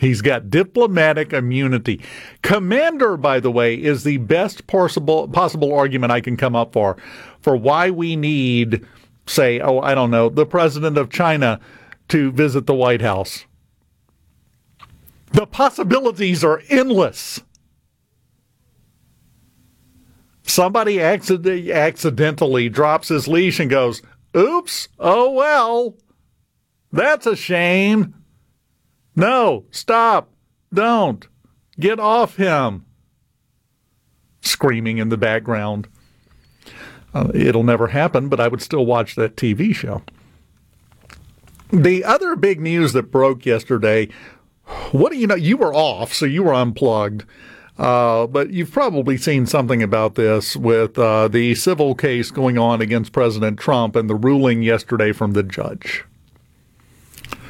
He's 0.00 0.22
got 0.22 0.48
diplomatic 0.48 1.32
immunity. 1.32 2.00
Commander, 2.42 3.16
by 3.16 3.38
the 3.38 3.50
way, 3.50 3.74
is 3.74 4.02
the 4.02 4.16
best 4.16 4.66
possible 4.66 5.28
possible 5.28 5.74
argument 5.74 6.10
I 6.10 6.20
can 6.20 6.36
come 6.36 6.56
up 6.56 6.72
for 6.72 6.96
for 7.40 7.56
why 7.56 7.90
we 7.90 8.16
need, 8.16 8.86
say, 9.26 9.60
oh, 9.60 9.80
I 9.80 9.94
don't 9.94 10.10
know, 10.10 10.28
the 10.28 10.46
president 10.46 10.96
of 10.96 11.10
China 11.10 11.60
to 12.08 12.32
visit 12.32 12.66
the 12.66 12.74
White 12.74 13.02
House. 13.02 13.44
The 15.32 15.46
possibilities 15.46 16.42
are 16.42 16.62
endless. 16.68 17.40
somebody 20.50 21.00
accident- 21.00 21.70
accidentally 21.70 22.68
drops 22.68 23.08
his 23.08 23.28
leash 23.28 23.60
and 23.60 23.70
goes, 23.70 24.02
oops, 24.36 24.88
oh 24.98 25.30
well, 25.30 25.96
that's 26.92 27.26
a 27.26 27.36
shame. 27.36 28.14
No, 29.20 29.66
stop, 29.70 30.30
don't, 30.72 31.26
get 31.78 32.00
off 32.00 32.36
him. 32.36 32.86
Screaming 34.40 34.98
in 34.98 35.10
the 35.10 35.18
background. 35.18 35.88
Uh, 37.12 37.30
it'll 37.34 37.62
never 37.62 37.88
happen, 37.88 38.28
but 38.28 38.40
I 38.40 38.48
would 38.48 38.62
still 38.62 38.86
watch 38.86 39.16
that 39.16 39.36
TV 39.36 39.74
show. 39.74 40.02
The 41.70 42.02
other 42.02 42.34
big 42.34 42.60
news 42.60 42.94
that 42.94 43.10
broke 43.10 43.44
yesterday 43.44 44.08
what 44.92 45.12
do 45.12 45.18
you 45.18 45.26
know? 45.26 45.34
You 45.34 45.56
were 45.56 45.74
off, 45.74 46.12
so 46.12 46.26
you 46.26 46.42
were 46.42 46.54
unplugged. 46.54 47.24
Uh, 47.78 48.26
but 48.26 48.50
you've 48.50 48.70
probably 48.70 49.16
seen 49.16 49.46
something 49.46 49.82
about 49.82 50.14
this 50.14 50.54
with 50.54 50.98
uh, 50.98 51.28
the 51.28 51.54
civil 51.54 51.94
case 51.94 52.30
going 52.30 52.58
on 52.58 52.80
against 52.82 53.12
President 53.12 53.58
Trump 53.58 53.96
and 53.96 54.08
the 54.08 54.14
ruling 54.14 54.62
yesterday 54.62 55.12
from 55.12 55.32
the 55.32 55.42
judge. 55.42 56.04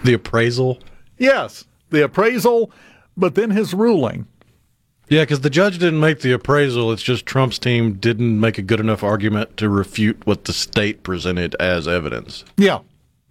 The 0.05 0.15
appraisal? 0.15 0.79
Yes, 1.21 1.67
the 1.91 2.03
appraisal, 2.03 2.73
but 3.15 3.35
then 3.35 3.51
his 3.51 3.75
ruling. 3.75 4.27
Yeah, 5.11 5.23
because 5.23 5.41
the 5.41 5.51
judge 5.51 5.79
didn't 5.79 6.01
make 6.01 6.21
the 6.21 6.33
appraisal. 6.33 6.91
It's 6.93 7.03
just 7.03 7.27
Trump's 7.27 7.59
team 7.59 7.95
didn't 7.95 8.41
make 8.41 8.57
a 8.59 8.63
good 8.63 8.81
enough 8.81 9.03
argument 9.03 9.57
to 9.59 9.69
refute 9.69 10.25
what 10.25 10.47
the 10.47 10.53
state 10.55 11.03
presented 11.03 11.55
as 11.61 11.87
evidence. 11.87 12.45
Yeah, 12.57 12.79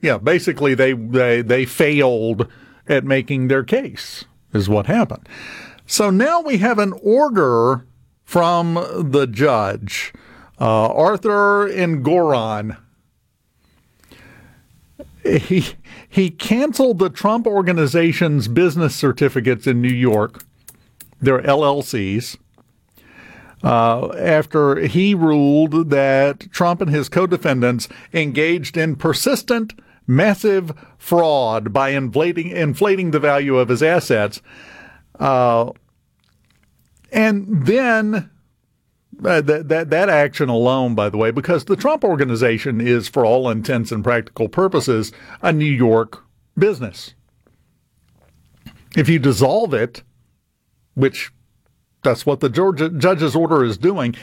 yeah. 0.01 0.19
Basically, 0.19 0.75
they 0.75 0.93
they 0.93 1.41
they 1.41 1.65
failed 1.65 2.47
at 2.87 3.05
making 3.05 3.47
their 3.47 3.63
case. 3.63 4.25
Is 4.53 4.69
what 4.69 4.85
happened. 4.85 5.27
So 5.85 6.09
now 6.09 6.41
we 6.41 6.57
have 6.57 6.77
an 6.77 6.93
order 7.01 7.85
from 8.23 8.75
the 9.11 9.25
judge, 9.25 10.13
uh, 10.59 10.87
Arthur 10.87 11.67
Engoron. 11.67 12.77
He 15.23 15.65
he 16.09 16.31
canceled 16.31 16.97
the 16.97 17.09
Trump 17.09 17.45
organization's 17.45 18.47
business 18.47 18.95
certificates 18.95 19.67
in 19.67 19.81
New 19.81 19.87
York, 19.87 20.43
their 21.21 21.39
LLCs, 21.41 22.37
uh, 23.63 24.07
after 24.13 24.79
he 24.87 25.13
ruled 25.13 25.91
that 25.91 26.51
Trump 26.51 26.81
and 26.81 26.89
his 26.89 27.09
co-defendants 27.09 27.87
engaged 28.13 28.75
in 28.75 28.95
persistent, 28.95 29.73
massive 30.07 30.73
fraud 30.97 31.71
by 31.71 31.89
inflating 31.89 32.49
inflating 32.49 33.11
the 33.11 33.19
value 33.19 33.57
of 33.57 33.69
his 33.69 33.83
assets. 33.83 34.41
Uh, 35.19 35.71
and 37.11 37.65
then 37.67 38.29
uh, 39.23 39.41
that, 39.41 39.67
that 39.69 39.89
that 39.89 40.09
action 40.09 40.49
alone, 40.49 40.95
by 40.95 41.09
the 41.09 41.17
way, 41.17 41.31
because 41.31 41.65
the 41.65 41.75
Trump 41.75 42.03
organization 42.03 42.79
is, 42.79 43.07
for 43.07 43.25
all 43.25 43.49
intents 43.49 43.91
and 43.91 44.03
practical 44.03 44.47
purposes, 44.47 45.11
a 45.41 45.51
New 45.51 45.65
York 45.65 46.23
business. 46.57 47.13
If 48.95 49.09
you 49.09 49.19
dissolve 49.19 49.73
it, 49.73 50.03
which 50.95 51.31
that's 52.03 52.25
what 52.25 52.39
the 52.39 52.49
Georgia 52.49 52.89
judge's 52.89 53.35
order 53.35 53.63
is 53.63 53.77
doing, 53.77 54.15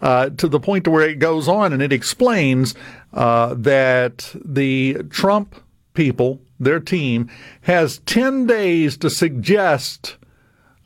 uh, 0.00 0.30
to 0.30 0.48
the 0.48 0.60
point 0.60 0.84
to 0.84 0.90
where 0.90 1.08
it 1.08 1.18
goes 1.18 1.48
on 1.48 1.72
and 1.72 1.82
it 1.82 1.92
explains 1.92 2.74
uh, 3.14 3.54
that 3.54 4.34
the 4.44 4.98
Trump 5.10 5.56
people, 5.94 6.40
their 6.60 6.80
team, 6.80 7.30
has 7.62 7.98
10 8.00 8.46
days 8.46 8.96
to 8.98 9.10
suggest 9.10 10.16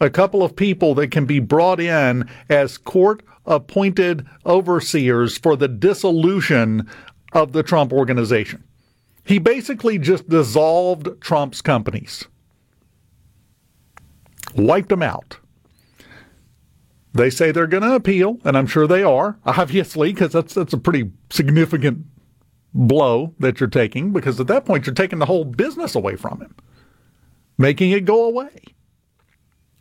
a 0.01 0.09
couple 0.09 0.43
of 0.43 0.57
people 0.57 0.95
that 0.95 1.11
can 1.11 1.27
be 1.27 1.41
brought 1.41 1.81
in 1.81 2.29
as 2.49 2.79
court 2.79 3.23
appointed 3.51 4.27
overseers 4.47 5.37
for 5.37 5.57
the 5.57 5.69
dissolution 5.69 6.89
of 7.33 7.53
the 7.53 7.63
Trump 7.63 7.93
organization. 7.93 8.65
He 9.25 9.39
basically 9.39 9.99
just 9.99 10.29
dissolved 10.29 11.21
Trump's 11.21 11.61
companies, 11.61 12.25
wiped 14.55 14.89
them 14.89 15.03
out. 15.03 15.39
They 17.13 17.29
say 17.29 17.51
they're 17.51 17.67
going 17.67 17.83
to 17.83 17.95
appeal, 17.95 18.39
and 18.45 18.57
I'm 18.57 18.69
sure 18.69 18.87
they 18.87 19.03
are, 19.03 19.39
obviously, 19.45 20.13
because 20.13 20.33
that's 20.33 20.55
that's 20.55 20.73
a 20.73 20.79
pretty 20.79 21.11
significant 21.29 22.07
blow 22.73 23.35
that 23.41 23.59
you're 23.59 23.69
taking. 23.69 24.13
Because 24.13 24.39
at 24.39 24.47
that 24.47 24.65
point, 24.65 24.87
you're 24.87 24.95
taking 24.95 25.19
the 25.19 25.27
whole 25.27 25.45
business 25.45 25.97
away 25.97 26.15
from 26.17 26.41
him, 26.41 26.55
making 27.59 27.91
it 27.91 28.05
go 28.05 28.25
away. 28.25 28.63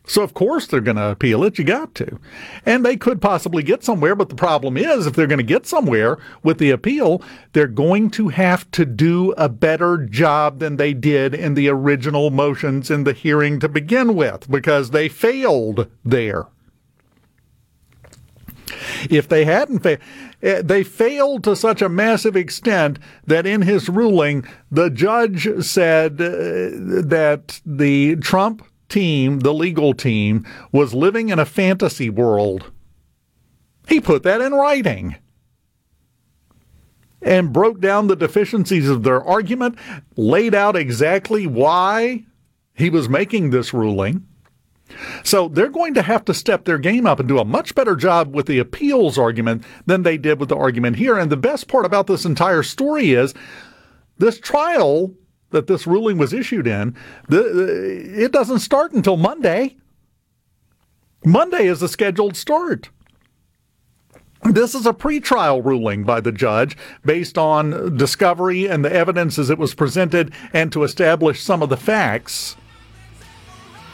So 0.09 0.23
of 0.23 0.33
course 0.33 0.65
they're 0.65 0.81
going 0.81 0.97
to 0.97 1.11
appeal 1.11 1.43
it. 1.43 1.59
You 1.59 1.63
got 1.63 1.93
to, 1.95 2.19
and 2.65 2.83
they 2.83 2.97
could 2.97 3.21
possibly 3.21 3.61
get 3.61 3.83
somewhere. 3.83 4.15
But 4.15 4.29
the 4.29 4.35
problem 4.35 4.75
is, 4.75 5.05
if 5.05 5.13
they're 5.13 5.27
going 5.27 5.37
to 5.37 5.43
get 5.43 5.67
somewhere 5.67 6.17
with 6.41 6.57
the 6.57 6.71
appeal, 6.71 7.21
they're 7.53 7.67
going 7.67 8.09
to 8.11 8.29
have 8.29 8.69
to 8.71 8.85
do 8.85 9.33
a 9.33 9.47
better 9.47 9.97
job 9.97 10.57
than 10.57 10.77
they 10.77 10.95
did 10.95 11.35
in 11.35 11.53
the 11.53 11.69
original 11.69 12.31
motions 12.31 12.89
in 12.89 13.03
the 13.03 13.13
hearing 13.13 13.59
to 13.59 13.69
begin 13.69 14.15
with, 14.15 14.49
because 14.49 14.89
they 14.89 15.09
failed 15.09 15.87
there. 16.03 16.47
If 19.09 19.27
they 19.27 19.45
hadn't 19.45 19.79
failed, 19.79 19.99
they 20.41 20.83
failed 20.83 21.43
to 21.43 21.55
such 21.55 21.81
a 21.81 21.89
massive 21.89 22.35
extent 22.35 22.97
that 23.27 23.45
in 23.45 23.61
his 23.61 23.89
ruling, 23.89 24.45
the 24.71 24.89
judge 24.89 25.47
said 25.63 26.13
uh, 26.13 26.25
that 27.05 27.61
the 27.65 28.15
Trump 28.17 28.65
team, 28.89 29.39
the 29.39 29.53
legal 29.53 29.93
team, 29.93 30.45
was 30.71 30.93
living 30.93 31.29
in 31.29 31.39
a 31.39 31.45
fantasy 31.45 32.09
world. 32.09 32.71
He 33.87 33.99
put 33.99 34.23
that 34.23 34.41
in 34.41 34.53
writing 34.53 35.15
and 37.21 37.53
broke 37.53 37.79
down 37.79 38.07
the 38.07 38.15
deficiencies 38.15 38.89
of 38.89 39.03
their 39.03 39.23
argument, 39.23 39.77
laid 40.15 40.55
out 40.55 40.75
exactly 40.75 41.45
why 41.47 42.25
he 42.73 42.89
was 42.89 43.09
making 43.09 43.49
this 43.49 43.73
ruling. 43.73 44.25
So 45.23 45.47
they're 45.47 45.69
going 45.69 45.93
to 45.95 46.01
have 46.01 46.25
to 46.25 46.33
step 46.33 46.65
their 46.65 46.77
game 46.77 47.05
up 47.05 47.19
and 47.19 47.27
do 47.27 47.39
a 47.39 47.45
much 47.45 47.75
better 47.75 47.95
job 47.95 48.33
with 48.33 48.47
the 48.47 48.59
appeals 48.59 49.17
argument 49.17 49.63
than 49.85 50.03
they 50.03 50.17
did 50.17 50.39
with 50.39 50.49
the 50.49 50.55
argument 50.55 50.95
here. 50.95 51.17
And 51.17 51.31
the 51.31 51.37
best 51.37 51.67
part 51.67 51.85
about 51.85 52.07
this 52.07 52.25
entire 52.25 52.63
story 52.63 53.11
is 53.11 53.33
this 54.17 54.39
trial 54.39 55.13
that 55.51 55.67
this 55.67 55.87
ruling 55.87 56.17
was 56.17 56.33
issued 56.33 56.67
in, 56.67 56.95
the, 57.27 58.23
it 58.23 58.31
doesn't 58.31 58.59
start 58.59 58.91
until 58.91 59.17
Monday. 59.17 59.77
Monday 61.25 61.65
is 61.67 61.79
the 61.79 61.89
scheduled 61.89 62.35
start. 62.35 62.89
This 64.43 64.73
is 64.73 64.85
a 64.85 64.93
pretrial 64.93 65.63
ruling 65.63 66.03
by 66.03 66.21
the 66.21 66.31
judge 66.31 66.77
based 67.03 67.37
on 67.37 67.97
discovery 67.97 68.67
and 68.67 68.85
the 68.85 68.91
evidence 68.91 69.37
as 69.37 69.49
it 69.49 69.57
was 69.57 69.73
presented 69.73 70.31
and 70.53 70.71
to 70.71 70.83
establish 70.83 71.41
some 71.41 71.61
of 71.61 71.69
the 71.69 71.77
facts 71.77 72.55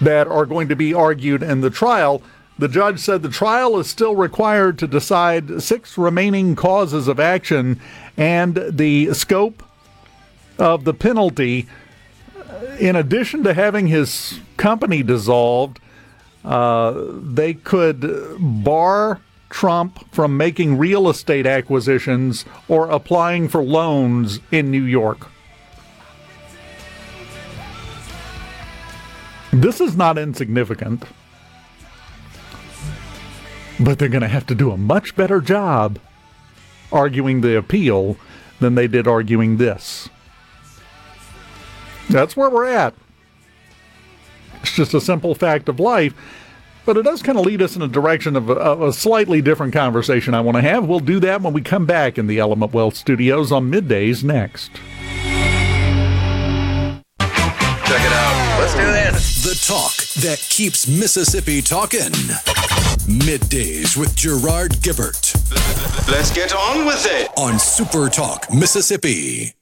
that 0.02 0.28
are 0.28 0.46
going 0.46 0.68
to 0.68 0.76
be 0.76 0.94
argued 0.94 1.42
in 1.42 1.62
the 1.62 1.72
trial. 1.72 2.22
The 2.60 2.68
judge 2.68 3.00
said 3.00 3.24
the 3.24 3.30
trial 3.30 3.80
is 3.80 3.90
still 3.90 4.16
required 4.16 4.78
to 4.80 4.88
decide 4.88 5.64
six 5.64 5.98
remaining 5.98 6.56
causes 6.56 7.08
of 7.08 7.20
action 7.20 7.80
and 8.16 8.56
the 8.70 9.14
scope 9.14 9.64
of 10.58 10.84
the 10.84 10.94
penalty, 10.94 11.68
in 12.80 12.96
addition 12.96 13.44
to 13.44 13.54
having 13.54 13.88
his 13.88 14.40
company 14.58 15.04
dissolved, 15.04 15.80
uh, 16.44 16.94
they 17.22 17.54
could 17.54 18.38
bar 18.40 19.22
Trump 19.50 20.14
from 20.14 20.38
making 20.38 20.78
real 20.78 21.10
estate 21.10 21.46
acquisitions 21.46 22.46
or 22.68 22.90
applying 22.90 23.48
for 23.48 23.64
loans 23.64 24.40
in 24.52 24.70
New 24.70 24.84
York. 24.84 25.28
This 29.52 29.80
is 29.80 29.96
not 29.96 30.18
insignificant, 30.18 31.06
but 33.80 33.98
they're 33.98 34.10
going 34.10 34.22
to 34.22 34.28
have 34.28 34.46
to 34.48 34.56
do 34.56 34.72
a 34.72 34.78
much 34.78 35.16
better 35.16 35.40
job 35.40 35.98
arguing 36.92 37.40
the 37.40 37.58
appeal 37.58 38.18
than 38.60 38.76
they 38.76 38.88
did 38.88 39.08
arguing 39.08 39.56
this. 39.56 40.10
That's 42.10 42.38
where 42.38 42.50
we're 42.50 42.68
at. 42.68 42.94
It's 44.62 44.76
just 44.76 44.94
a 44.94 45.02
simple 45.02 45.36
fact 45.36 45.70
of 45.70 45.80
life. 45.80 46.14
But 46.86 46.98
it 46.98 47.04
does 47.04 47.24
kind 47.24 47.38
of 47.38 47.46
lead 47.46 47.62
us 47.64 47.76
in 47.76 47.82
a 47.82 47.88
direction 47.88 48.36
of 48.36 48.50
a, 48.50 48.54
of 48.54 48.82
a 48.82 48.94
slightly 48.94 49.42
different 49.42 49.74
conversation 49.74 50.36
I 50.36 50.42
want 50.42 50.56
to 50.58 50.62
have. 50.62 50.88
We'll 50.88 51.00
do 51.00 51.20
that 51.22 51.42
when 51.42 51.52
we 51.52 51.62
come 51.62 51.88
back 51.88 52.20
in 52.20 52.28
the 52.28 52.38
Element 52.38 52.74
Wealth 52.74 52.96
studios 52.96 53.52
on 53.52 53.72
middays 53.72 54.24
next. 54.24 54.72
Check 57.20 58.02
it 58.02 58.12
out. 58.12 58.58
Let's 58.60 58.74
do 58.74 58.86
this. 58.86 59.44
The 59.44 59.56
talk 59.68 59.96
that 60.24 60.40
keeps 60.50 60.88
Mississippi 60.88 61.62
talking. 61.62 62.12
Middays 63.08 63.98
with 63.98 64.16
Gerard 64.16 64.72
Gibert. 64.82 65.36
Let's 66.10 66.32
get 66.34 66.54
on 66.56 66.86
with 66.86 67.06
it. 67.10 67.30
On 67.38 67.58
Super 67.60 68.10
Talk, 68.10 68.52
Mississippi. 68.52 69.54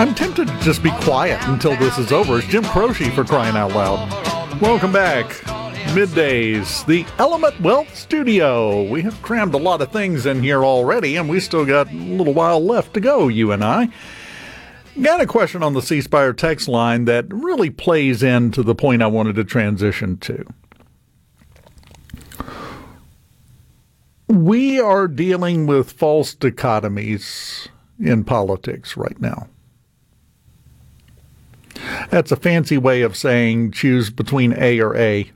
I'm 0.00 0.14
tempted 0.14 0.48
to 0.48 0.60
just 0.60 0.82
be 0.82 0.90
quiet 1.02 1.38
until 1.46 1.76
this 1.76 1.98
is 1.98 2.10
over. 2.10 2.38
It's 2.38 2.46
Jim 2.46 2.64
Croce 2.64 3.10
for 3.10 3.22
crying 3.22 3.54
out 3.54 3.72
loud. 3.72 4.58
Welcome 4.58 4.92
back. 4.92 5.26
Middays, 5.92 6.86
the 6.86 7.04
Element 7.18 7.60
Wealth 7.60 7.94
Studio. 7.94 8.82
We 8.82 9.02
have 9.02 9.20
crammed 9.20 9.52
a 9.52 9.58
lot 9.58 9.82
of 9.82 9.92
things 9.92 10.24
in 10.24 10.42
here 10.42 10.64
already, 10.64 11.16
and 11.16 11.28
we 11.28 11.38
still 11.38 11.66
got 11.66 11.92
a 11.92 11.94
little 11.94 12.32
while 12.32 12.64
left 12.64 12.94
to 12.94 13.00
go, 13.00 13.28
you 13.28 13.52
and 13.52 13.62
I. 13.62 13.90
Got 15.02 15.20
a 15.20 15.26
question 15.26 15.62
on 15.62 15.74
the 15.74 15.82
C 15.82 16.00
Spire 16.00 16.32
text 16.32 16.66
line 16.66 17.04
that 17.04 17.26
really 17.28 17.68
plays 17.68 18.22
into 18.22 18.62
the 18.62 18.74
point 18.74 19.02
I 19.02 19.06
wanted 19.06 19.34
to 19.34 19.44
transition 19.44 20.16
to. 20.16 20.46
We 24.28 24.80
are 24.80 25.06
dealing 25.06 25.66
with 25.66 25.92
false 25.92 26.34
dichotomies 26.34 27.68
in 27.98 28.24
politics 28.24 28.96
right 28.96 29.20
now. 29.20 29.46
That's 32.10 32.32
a 32.32 32.36
fancy 32.36 32.78
way 32.78 33.02
of 33.02 33.16
saying 33.16 33.72
choose 33.72 34.10
between 34.10 34.54
A 34.58 34.80
or 34.80 34.96
A. 34.96 35.30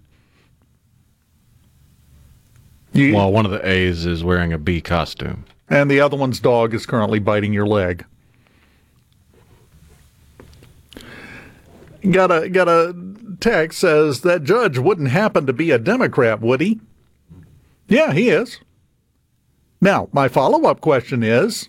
You, 2.92 3.14
well, 3.14 3.32
one 3.32 3.44
of 3.44 3.50
the 3.50 3.66
A's 3.68 4.06
is 4.06 4.22
wearing 4.22 4.52
a 4.52 4.58
B 4.58 4.80
costume. 4.80 5.44
And 5.68 5.90
the 5.90 6.00
other 6.00 6.16
one's 6.16 6.38
dog 6.38 6.74
is 6.74 6.86
currently 6.86 7.18
biting 7.18 7.52
your 7.52 7.66
leg. 7.66 8.04
Got 12.08 12.30
a 12.30 12.48
got 12.50 12.68
a 12.68 12.94
text 13.40 13.80
says 13.80 14.20
that 14.20 14.44
judge 14.44 14.78
wouldn't 14.78 15.08
happen 15.08 15.46
to 15.46 15.52
be 15.52 15.70
a 15.70 15.78
Democrat, 15.78 16.40
would 16.40 16.60
he? 16.60 16.80
Yeah, 17.88 18.12
he 18.12 18.28
is. 18.28 18.60
Now, 19.80 20.08
my 20.12 20.28
follow-up 20.28 20.80
question 20.80 21.22
is 21.22 21.68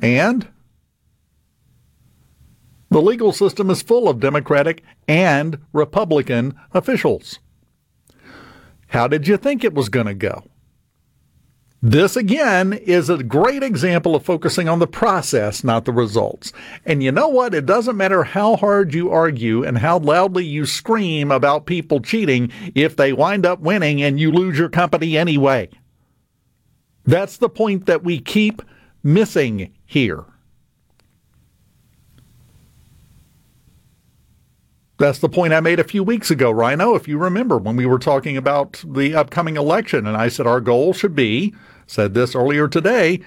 and 0.00 0.48
the 2.94 3.02
legal 3.02 3.32
system 3.32 3.70
is 3.70 3.82
full 3.82 4.08
of 4.08 4.20
Democratic 4.20 4.80
and 5.08 5.58
Republican 5.72 6.54
officials. 6.72 7.40
How 8.86 9.08
did 9.08 9.26
you 9.26 9.36
think 9.36 9.64
it 9.64 9.74
was 9.74 9.88
going 9.88 10.06
to 10.06 10.14
go? 10.14 10.44
This 11.82 12.14
again 12.14 12.72
is 12.72 13.10
a 13.10 13.24
great 13.24 13.64
example 13.64 14.14
of 14.14 14.24
focusing 14.24 14.68
on 14.68 14.78
the 14.78 14.86
process, 14.86 15.64
not 15.64 15.86
the 15.86 15.92
results. 15.92 16.52
And 16.86 17.02
you 17.02 17.10
know 17.10 17.26
what? 17.26 17.52
It 17.52 17.66
doesn't 17.66 17.96
matter 17.96 18.22
how 18.22 18.54
hard 18.54 18.94
you 18.94 19.10
argue 19.10 19.64
and 19.64 19.78
how 19.78 19.98
loudly 19.98 20.44
you 20.44 20.64
scream 20.64 21.32
about 21.32 21.66
people 21.66 21.98
cheating 21.98 22.52
if 22.76 22.94
they 22.94 23.12
wind 23.12 23.44
up 23.44 23.58
winning 23.58 24.04
and 24.04 24.20
you 24.20 24.30
lose 24.30 24.56
your 24.56 24.68
company 24.68 25.18
anyway. 25.18 25.68
That's 27.02 27.38
the 27.38 27.48
point 27.48 27.86
that 27.86 28.04
we 28.04 28.20
keep 28.20 28.62
missing 29.02 29.74
here. 29.84 30.26
That's 34.96 35.18
the 35.18 35.28
point 35.28 35.52
I 35.52 35.60
made 35.60 35.80
a 35.80 35.84
few 35.84 36.04
weeks 36.04 36.30
ago, 36.30 36.52
Rhino, 36.52 36.94
if 36.94 37.08
you 37.08 37.18
remember, 37.18 37.58
when 37.58 37.74
we 37.74 37.84
were 37.84 37.98
talking 37.98 38.36
about 38.36 38.84
the 38.86 39.14
upcoming 39.14 39.56
election. 39.56 40.06
And 40.06 40.16
I 40.16 40.28
said 40.28 40.46
our 40.46 40.60
goal 40.60 40.92
should 40.92 41.16
be, 41.16 41.52
said 41.86 42.14
this 42.14 42.36
earlier 42.36 42.68
today, 42.68 43.20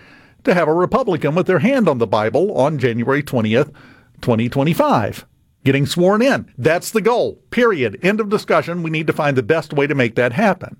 to 0.46 0.54
have 0.54 0.70
a 0.70 0.74
Republican 0.74 1.36
with 1.36 1.46
their 1.46 1.60
hand 1.60 1.90
on 1.90 1.98
the 1.98 2.08
Bible 2.08 2.58
on 2.58 2.80
January 2.80 3.22
20th, 3.22 3.74
2025, 4.22 5.26
getting 5.66 5.86
sworn 5.86 6.22
in. 6.22 6.52
That's 6.58 6.92
the 6.92 7.02
goal, 7.02 7.36
period. 7.50 8.00
End 8.02 8.22
of 8.22 8.30
discussion. 8.30 8.82
We 8.82 8.90
need 8.90 9.08
to 9.08 9.14
find 9.14 9.36
the 9.36 9.44
best 9.44 9.74
way 9.74 9.88
to 9.88 9.96
make 9.96 10.16
that 10.16 10.32
happen. 10.32 10.78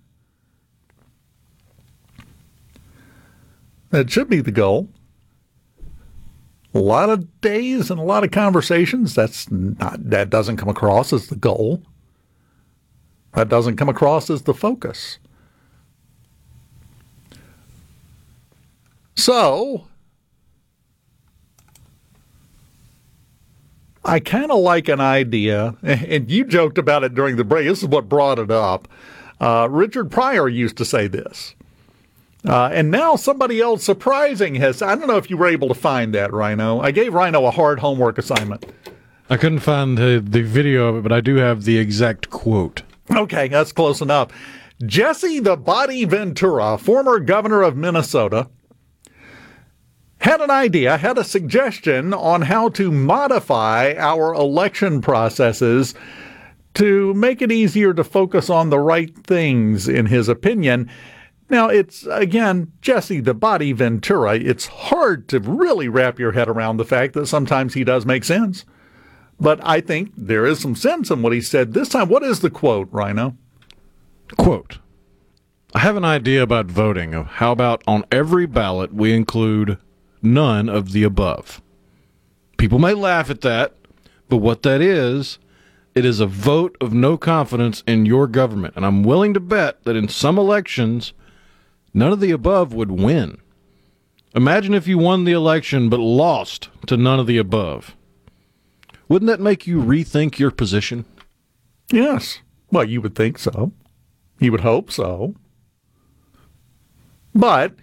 That 3.90 4.10
should 4.10 4.30
be 4.30 4.40
the 4.40 4.52
goal 4.52 4.88
a 6.78 6.80
lot 6.80 7.10
of 7.10 7.42
days 7.42 7.90
and 7.90 8.00
a 8.00 8.04
lot 8.04 8.24
of 8.24 8.32
conversations. 8.32 9.16
That's 9.16 9.52
not 9.52 10.10
that 10.10 10.30
doesn't 10.30 10.58
come 10.58 10.70
across 10.70 11.12
as 11.12 11.28
the 11.28 11.36
goal. 11.36 11.82
That 13.34 13.50
doesn't 13.50 13.78
come 13.78 13.90
across 13.90 14.30
as 14.30 14.44
the 14.44 14.54
focus. 14.54 15.20
So 19.16 19.88
I 24.06 24.20
kind 24.20 24.52
of 24.52 24.60
like 24.60 24.88
an 24.88 25.02
idea, 25.02 25.76
and 25.84 26.30
you 26.30 26.46
joked 26.46 26.78
about 26.78 27.04
it 27.04 27.14
during 27.14 27.36
the 27.36 27.44
break. 27.44 27.68
This 27.68 27.82
is 27.82 27.88
what 27.88 28.08
brought 28.08 28.40
it 28.40 28.52
up. 28.52 28.88
Uh, 29.42 29.68
Richard 29.70 30.10
Pryor 30.10 30.48
used 30.48 30.78
to 30.78 30.86
say 30.86 31.08
this. 31.08 31.56
Uh, 32.48 32.70
and 32.72 32.90
now 32.90 33.16
somebody 33.16 33.60
else 33.60 33.84
surprising 33.84 34.56
has. 34.56 34.82
I 34.82 34.96
don't 34.96 35.08
know 35.08 35.18
if 35.18 35.30
you 35.30 35.36
were 35.38 35.48
able 35.48 35.68
to 35.68 35.74
find 35.74 36.14
that, 36.16 36.32
Rhino. 36.32 36.80
I 36.80 36.92
gave 36.92 37.14
Rhino 37.14 37.46
a 37.46 37.52
hard 37.52 37.80
homework 37.80 38.18
assignment. 38.18 38.66
I 39.30 39.36
couldn't 39.36 39.60
find 39.60 39.98
the, 39.98 40.24
the 40.26 40.42
video 40.42 40.88
of 40.88 40.98
it, 40.98 41.04
but 41.04 41.12
I 41.12 41.20
do 41.20 41.36
have 41.36 41.66
the 41.66 41.78
exact 41.78 42.30
quote. 42.30 42.84
Okay, 43.12 43.50
that's 43.50 43.74
close 43.74 44.00
enough. 44.00 44.30
Jesse 44.86 45.40
the 45.40 45.58
Body 45.58 46.06
Ventura, 46.06 46.78
former 46.78 47.20
governor 47.20 47.64
of 47.64 47.76
Minnesota, 47.76 48.48
had 50.20 50.40
an 50.40 50.52
idea, 50.52 50.98
had 50.98 51.18
a 51.18 51.24
suggestion 51.24 52.14
on 52.14 52.44
how 52.44 52.70
to 52.70 52.92
modify 52.92 53.94
our 53.98 54.34
election 54.34 55.02
processes 55.02 55.94
to 56.76 57.14
make 57.14 57.42
it 57.42 57.52
easier 57.52 57.94
to 57.94 58.04
focus 58.04 58.50
on 58.50 58.70
the 58.70 58.80
right 58.80 59.16
things, 59.26 59.88
in 59.88 60.06
his 60.06 60.30
opinion. 60.30 60.90
Now, 61.50 61.70
it's 61.70 62.06
again, 62.08 62.74
Jesse 62.82 63.22
the 63.22 63.34
Body 63.34 63.72
Ventura. 63.72 64.36
It's 64.36 64.68
hard 64.68 65.30
to 65.30 65.40
really 65.40 65.88
wrap 65.88 66.20
your 66.20 66.34
head 66.34 66.50
around 66.50 66.78
the 66.78 66.86
fact 66.86 67.14
that 67.14 67.28
sometimes 67.28 67.74
he 67.74 67.84
does 67.84 68.06
make 68.06 68.24
sense. 68.24 68.66
But 69.40 69.60
I 69.64 69.82
think 69.82 70.12
there 70.18 70.46
is 70.46 70.60
some 70.60 70.76
sense 70.76 71.10
in 71.10 71.22
what 71.22 71.34
he 71.34 71.42
said 71.42 71.74
this 71.74 71.90
time. 71.90 72.10
What 72.10 72.24
is 72.24 72.40
the 72.40 72.50
quote, 72.50 72.90
Rhino? 72.92 73.38
Quote 74.36 74.80
I 75.74 75.80
have 75.80 75.96
an 75.96 76.06
idea 76.06 76.42
about 76.42 76.68
voting. 76.68 77.14
of 77.14 77.28
How 77.28 77.52
about 77.52 77.84
on 77.88 78.04
every 78.12 78.46
ballot 78.46 78.94
we 78.94 79.14
include 79.14 79.78
none 80.22 80.68
of 80.70 80.92
the 80.92 81.04
above? 81.04 81.62
People 82.58 82.80
may 82.80 82.94
laugh 82.94 83.30
at 83.30 83.42
that, 83.42 83.76
but 84.28 84.38
what 84.38 84.64
that 84.64 84.82
is, 84.82 85.38
it 85.94 86.04
is 86.04 86.20
a 86.20 86.26
vote 86.26 86.76
of 86.82 86.94
no 86.94 87.18
confidence 87.18 87.84
in 87.86 88.06
your 88.06 88.28
government. 88.28 88.76
And 88.76 88.86
I'm 88.86 89.04
willing 89.04 89.34
to 89.34 89.40
bet 89.40 89.84
that 89.84 89.96
in 89.96 90.08
some 90.08 90.40
elections, 90.40 91.14
None 91.94 92.12
of 92.12 92.20
the 92.20 92.32
above 92.32 92.74
would 92.74 92.92
win. 92.92 93.38
Imagine 94.36 94.74
if 94.74 94.88
you 94.88 94.98
won 94.98 95.24
the 95.24 95.32
election 95.32 95.90
but 95.90 96.00
lost 96.00 96.70
to 96.86 96.98
none 96.98 97.20
of 97.20 97.28
the 97.28 97.38
above. 97.38 97.96
Wouldn't 99.08 99.30
that 99.30 99.40
make 99.40 99.66
you 99.66 99.82
rethink 99.82 100.38
your 100.38 100.52
position? 100.52 101.06
Yes. 101.92 102.40
Well, 102.72 102.84
you 102.84 103.02
would 103.02 103.16
think 103.16 103.40
so. 103.40 103.72
You 104.40 104.52
would 104.52 104.62
hope 104.62 104.92
so. 104.92 105.34
But 107.34 107.74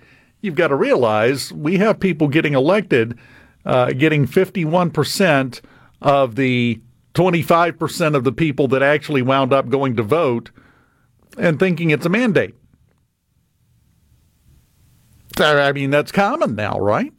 you've 0.42 0.54
got 0.54 0.68
to 0.68 0.76
realize 0.76 1.52
we 1.52 1.78
have 1.78 1.98
people 1.98 2.28
getting 2.28 2.54
elected, 2.54 3.18
uh, 3.64 3.92
getting 3.92 4.26
51% 4.26 5.60
of 6.02 6.36
the 6.36 6.80
25% 7.14 8.14
of 8.14 8.24
the 8.24 8.32
people 8.32 8.68
that 8.68 8.82
actually 8.82 9.22
wound 9.22 9.52
up 9.52 9.68
going 9.68 9.96
to 9.96 10.02
vote 10.02 10.50
and 11.38 11.58
thinking 11.58 11.90
it's 11.90 12.06
a 12.06 12.10
mandate. 12.10 12.54
I 15.40 15.72
mean, 15.72 15.90
that's 15.90 16.12
common 16.12 16.54
now, 16.54 16.78
right? 16.78 17.12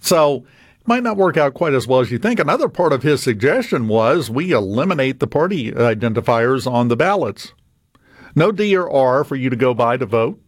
So 0.00 0.44
it 0.80 0.88
might 0.88 1.02
not 1.02 1.16
work 1.16 1.36
out 1.36 1.54
quite 1.54 1.72
as 1.72 1.86
well 1.86 2.00
as 2.00 2.10
you 2.10 2.18
think. 2.18 2.38
Another 2.38 2.68
part 2.68 2.92
of 2.92 3.02
his 3.02 3.22
suggestion 3.22 3.88
was 3.88 4.30
we 4.30 4.52
eliminate 4.52 5.20
the 5.20 5.26
party 5.26 5.72
identifiers 5.72 6.70
on 6.70 6.88
the 6.88 6.96
ballots. 6.96 7.52
No 8.34 8.52
D 8.52 8.76
or 8.76 8.90
R 8.90 9.24
for 9.24 9.36
you 9.36 9.48
to 9.48 9.56
go 9.56 9.74
by 9.74 9.96
to 9.96 10.06
vote. 10.06 10.40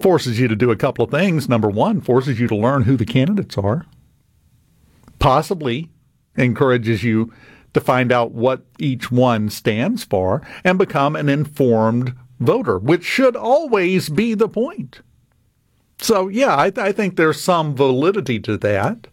Forces 0.00 0.40
you 0.40 0.48
to 0.48 0.56
do 0.56 0.70
a 0.70 0.76
couple 0.76 1.04
of 1.04 1.10
things. 1.10 1.48
Number 1.48 1.68
one, 1.68 2.00
forces 2.00 2.40
you 2.40 2.48
to 2.48 2.56
learn 2.56 2.82
who 2.82 2.96
the 2.96 3.06
candidates 3.06 3.56
are. 3.56 3.86
Possibly 5.18 5.90
encourages 6.36 7.04
you 7.04 7.32
to 7.74 7.80
find 7.80 8.10
out 8.10 8.32
what 8.32 8.64
each 8.78 9.12
one 9.12 9.48
stands 9.48 10.04
for 10.04 10.46
and 10.64 10.78
become 10.78 11.14
an 11.16 11.28
informed 11.28 12.14
voter, 12.40 12.78
which 12.78 13.04
should 13.04 13.36
always 13.36 14.08
be 14.08 14.34
the 14.34 14.48
point. 14.48 15.00
So, 15.98 16.28
yeah, 16.28 16.58
I, 16.58 16.70
th- 16.70 16.84
I 16.84 16.92
think 16.92 17.16
there's 17.16 17.40
some 17.40 17.76
validity 17.76 18.40
to 18.40 18.56
that. 18.58 19.06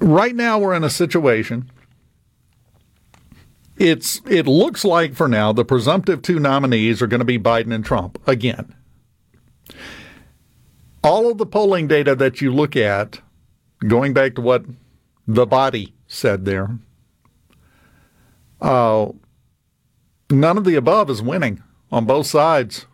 Right 0.00 0.34
now, 0.34 0.58
we're 0.58 0.74
in 0.74 0.84
a 0.84 0.90
situation. 0.90 1.70
It's 3.78 4.22
it 4.26 4.46
looks 4.46 4.84
like 4.84 5.14
for 5.14 5.28
now 5.28 5.52
the 5.52 5.64
presumptive 5.64 6.22
two 6.22 6.38
nominees 6.38 7.02
are 7.02 7.06
going 7.06 7.20
to 7.20 7.26
be 7.26 7.38
Biden 7.38 7.74
and 7.74 7.84
Trump 7.84 8.18
again. 8.26 8.74
All 11.04 11.30
of 11.30 11.38
the 11.38 11.46
polling 11.46 11.86
data 11.86 12.14
that 12.16 12.40
you 12.40 12.52
look 12.52 12.74
at, 12.74 13.20
going 13.86 14.12
back 14.12 14.34
to 14.34 14.40
what 14.40 14.64
the 15.26 15.46
body 15.46 15.94
said 16.06 16.46
there, 16.46 16.78
uh, 18.60 19.08
None 20.30 20.58
of 20.58 20.64
the 20.64 20.74
above 20.74 21.08
is 21.10 21.22
winning 21.22 21.62
on 21.90 22.04
both 22.04 22.26
sides. 22.26 22.86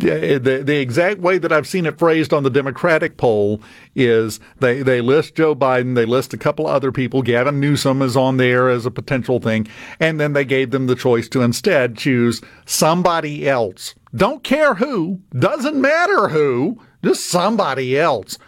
Yeah, 0.00 0.38
the, 0.38 0.62
the 0.64 0.76
exact 0.76 1.18
way 1.18 1.38
that 1.38 1.50
I've 1.50 1.66
seen 1.66 1.84
it 1.84 1.98
phrased 1.98 2.32
on 2.32 2.44
the 2.44 2.50
Democratic 2.50 3.16
poll 3.16 3.60
is 3.96 4.38
they, 4.60 4.80
they 4.80 5.00
list 5.00 5.34
Joe 5.34 5.56
Biden, 5.56 5.96
they 5.96 6.04
list 6.04 6.32
a 6.32 6.38
couple 6.38 6.68
other 6.68 6.92
people. 6.92 7.20
Gavin 7.20 7.58
Newsom 7.58 8.00
is 8.00 8.16
on 8.16 8.36
there 8.36 8.68
as 8.68 8.86
a 8.86 8.92
potential 8.92 9.40
thing, 9.40 9.66
and 9.98 10.20
then 10.20 10.34
they 10.34 10.44
gave 10.44 10.70
them 10.70 10.86
the 10.86 10.94
choice 10.94 11.28
to 11.30 11.42
instead 11.42 11.96
choose 11.96 12.40
somebody 12.64 13.48
else. 13.48 13.96
Don't 14.14 14.44
care 14.44 14.74
who, 14.74 15.20
doesn't 15.36 15.80
matter 15.80 16.28
who, 16.28 16.80
just 17.04 17.26
somebody 17.26 17.98
else. 17.98 18.38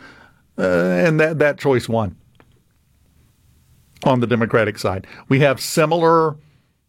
Uh, 0.57 0.63
and 0.63 1.19
that, 1.19 1.41
that 1.41 1.59
choice 1.59 1.89
won 1.89 2.15
on 4.07 4.21
the 4.21 4.27
Democratic 4.27 4.79
side. 4.79 5.07
We 5.29 5.41
have 5.41 5.61
similar 5.61 6.37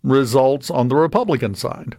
results 0.04 0.70
on 0.70 0.88
the 0.88 0.96
Republican 0.96 1.56
side 1.56 1.98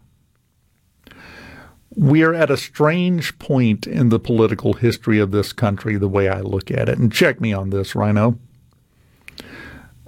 we're 1.96 2.32
at 2.32 2.50
a 2.50 2.56
strange 2.56 3.38
point 3.38 3.86
in 3.86 4.08
the 4.08 4.18
political 4.18 4.74
history 4.74 5.18
of 5.18 5.30
this 5.30 5.52
country, 5.52 5.96
the 5.96 6.08
way 6.08 6.28
I 6.28 6.40
look 6.40 6.70
at 6.70 6.88
it. 6.88 6.98
And 6.98 7.12
check 7.12 7.40
me 7.40 7.52
on 7.52 7.70
this, 7.70 7.94
Rhino. 7.94 8.38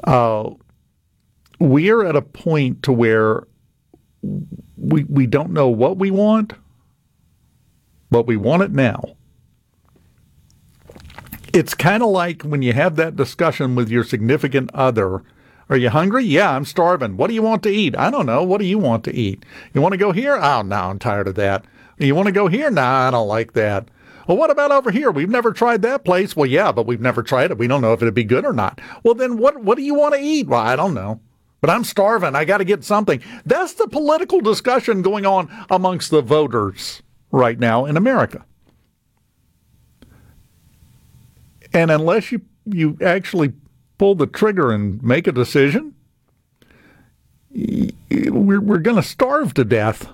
Uh, 0.03 0.51
we're 1.59 2.05
at 2.05 2.17
a 2.17 2.23
point 2.23 2.83
to 2.85 2.93
where 2.93 3.47
we 4.77 5.05
we 5.05 5.27
don't 5.27 5.51
know 5.51 5.69
what 5.69 5.99
we 5.99 6.11
want, 6.11 6.55
but 8.11 8.27
we 8.27 8.37
want 8.37 8.63
it 8.63 8.73
now. 8.73 9.03
It's 11.55 11.75
kind 11.75 12.03
of 12.03 12.09
like 12.09 12.43
when 12.43 12.63
you 12.63 12.73
have 12.73 12.97
that 12.97 13.15
discussion 13.15 13.77
with 13.77 13.89
your 13.89 14.03
significant 14.03 14.75
other. 14.75 15.23
Are 15.69 15.77
you 15.77 15.89
hungry? 15.89 16.25
Yeah, 16.25 16.51
I'm 16.51 16.65
starving. 16.65 17.17
What 17.17 17.29
do 17.29 17.35
you 17.35 17.43
want 17.43 17.63
to 17.63 17.71
eat? 17.71 17.97
I 17.97 18.11
don't 18.11 18.27
know. 18.27 18.43
What 18.43 18.59
do 18.59 18.67
you 18.67 18.77
want 18.77 19.05
to 19.05 19.15
eat? 19.15 19.45
You 19.73 19.81
want 19.81 19.93
to 19.93 19.99
go 19.99 20.11
here? 20.11 20.37
Oh, 20.37 20.63
no, 20.63 20.77
I'm 20.77 20.99
tired 20.99 21.29
of 21.29 21.37
that. 21.37 21.65
You 21.97 22.17
want 22.17 22.27
to 22.27 22.33
go 22.33 22.49
here? 22.49 22.73
Nah, 22.73 23.07
I 23.07 23.13
don't 23.13 23.29
like 23.29 23.53
that. 23.53 23.89
Well, 24.27 24.37
what 24.37 24.51
about 24.51 24.73
over 24.73 24.91
here? 24.91 25.13
We've 25.13 25.31
never 25.31 25.53
tried 25.53 25.83
that 25.83 26.05
place. 26.05 26.35
Well, 26.35 26.51
yeah, 26.51 26.73
but 26.73 26.87
we've 26.87 27.01
never 27.01 27.23
tried 27.23 27.53
it. 27.53 27.59
We 27.59 27.69
don't 27.69 27.83
know 27.83 27.93
if 27.93 28.03
it'd 28.03 28.15
be 28.15 28.25
good 28.25 28.45
or 28.45 28.53
not. 28.53 28.81
Well, 29.05 29.15
then 29.15 29.37
what 29.37 29.63
what 29.63 29.77
do 29.77 29.85
you 29.85 29.95
want 29.95 30.17
to 30.17 30.21
eat? 30.21 30.49
Well, 30.49 30.61
I 30.61 30.75
don't 30.75 30.95
know. 30.95 31.21
But 31.61 31.71
I'm 31.71 31.85
starving. 31.85 32.35
I 32.35 32.45
got 32.45 32.59
to 32.59 32.65
get 32.65 32.83
something. 32.83 33.23
That's 33.47 33.75
the 33.75 33.87
political 33.87 34.41
discussion 34.41 35.03
going 35.03 35.25
on 35.25 35.49
amongst 35.71 36.11
the 36.11 36.21
voters 36.21 37.01
right 37.31 37.61
now 37.61 37.85
in 37.85 37.97
America. 37.97 38.45
And 41.75 41.91
unless 41.91 42.33
you 42.33 42.41
you 42.65 42.97
actually 43.03 43.53
pull 43.99 44.15
the 44.15 44.27
trigger 44.27 44.73
and 44.73 45.03
make 45.03 45.27
a 45.27 45.33
decision, 45.33 45.95
we're, 47.51 48.61
we're 48.61 48.79
going 48.79 48.97
to 48.97 49.03
starve 49.03 49.53
to 49.55 49.65
death 49.65 50.09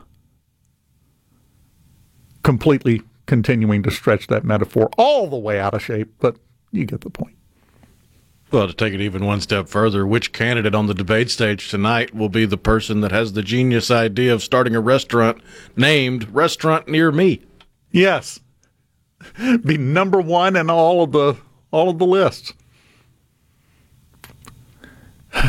completely 2.43 3.03
continuing 3.27 3.83
to 3.85 3.91
stretch 3.91 4.27
that 4.27 4.45
metaphor 4.45 4.91
all 4.99 5.29
the 5.29 5.37
way 5.37 5.61
out 5.61 5.75
of 5.75 5.83
shape, 5.83 6.13
but 6.19 6.37
you 6.73 6.85
get 6.85 7.03
the 7.03 7.11
point. 7.11 7.37
Well, 8.51 8.67
to 8.67 8.73
take 8.73 8.93
it 8.93 9.01
even 9.01 9.25
one 9.25 9.41
step 9.41 9.69
further, 9.69 10.05
which 10.05 10.33
candidate 10.33 10.75
on 10.75 10.87
the 10.87 10.95
debate 10.95 11.31
stage 11.31 11.69
tonight 11.69 12.13
will 12.13 12.29
be 12.29 12.47
the 12.47 12.57
person 12.57 13.01
that 13.03 13.13
has 13.13 13.33
the 13.33 13.43
genius 13.43 13.93
idea 13.93 14.35
of 14.35 14.43
starting 14.43 14.75
a 14.75 14.81
restaurant 14.81 15.41
named 15.77 16.35
Restaurant 16.35 16.89
Near 16.89 17.13
Me? 17.13 17.43
Yes. 17.93 18.41
Be 19.65 19.79
number 19.79 20.21
one 20.21 20.57
in 20.57 20.69
all 20.69 21.05
of 21.05 21.13
the 21.13 21.37
all 21.71 21.89
of 21.89 21.99
the 21.99 22.07
lists. 22.07 22.53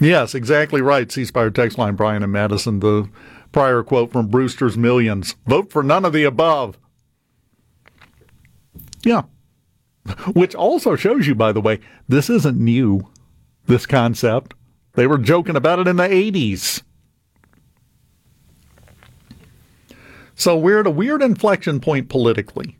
yes, 0.00 0.34
exactly 0.34 0.80
right. 0.80 1.10
C 1.12 1.24
Spire 1.24 1.50
text 1.50 1.78
line, 1.78 1.94
Brian 1.94 2.22
and 2.22 2.32
Madison. 2.32 2.80
The 2.80 3.08
Pryor 3.52 3.82
quote 3.82 4.12
from 4.12 4.28
Brewster's 4.28 4.78
Millions 4.78 5.36
Vote 5.46 5.70
for 5.70 5.82
none 5.82 6.04
of 6.04 6.12
the 6.12 6.24
above. 6.24 6.78
Yeah. 9.04 9.22
Which 10.32 10.54
also 10.54 10.96
shows 10.96 11.26
you, 11.26 11.34
by 11.34 11.52
the 11.52 11.60
way, 11.60 11.78
this 12.08 12.28
isn't 12.28 12.58
new, 12.58 13.08
this 13.66 13.86
concept. 13.86 14.54
They 14.94 15.06
were 15.06 15.18
joking 15.18 15.56
about 15.56 15.78
it 15.78 15.86
in 15.86 15.96
the 15.96 16.08
80s. 16.08 16.82
So 20.34 20.56
we're 20.56 20.80
at 20.80 20.86
a 20.86 20.90
weird 20.90 21.22
inflection 21.22 21.78
point 21.78 22.08
politically. 22.08 22.78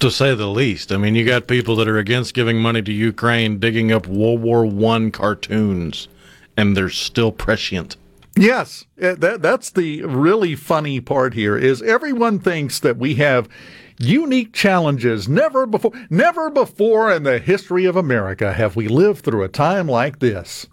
To 0.00 0.10
say 0.12 0.34
the 0.34 0.46
least. 0.46 0.92
I 0.92 0.96
mean, 0.96 1.16
you 1.16 1.24
got 1.24 1.48
people 1.48 1.74
that 1.76 1.88
are 1.88 1.98
against 1.98 2.32
giving 2.32 2.60
money 2.60 2.82
to 2.82 2.92
Ukraine 2.92 3.58
digging 3.58 3.90
up 3.90 4.06
World 4.06 4.40
War 4.42 4.64
One 4.64 5.10
cartoons, 5.10 6.06
and 6.56 6.76
they're 6.76 6.88
still 6.88 7.32
prescient. 7.32 7.96
Yes, 8.36 8.84
eh, 9.00 9.16
that 9.18 9.42
that's 9.42 9.70
the 9.70 10.04
really 10.04 10.54
funny 10.54 11.00
part 11.00 11.34
here 11.34 11.58
is 11.58 11.82
everyone 11.82 12.38
thinks 12.38 12.78
that 12.78 12.96
we 12.96 13.16
have 13.16 13.48
unique 13.98 14.52
challenges. 14.52 15.28
Never 15.28 15.66
before 15.66 15.90
never 16.08 16.48
before 16.48 17.12
in 17.12 17.24
the 17.24 17.40
history 17.40 17.84
of 17.84 17.96
America 17.96 18.52
have 18.52 18.76
we 18.76 18.86
lived 18.86 19.24
through 19.24 19.42
a 19.42 19.48
time 19.48 19.88
like 19.88 20.20
this. 20.20 20.68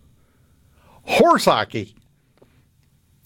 Horse 1.04 1.46
hockey. 1.46 1.95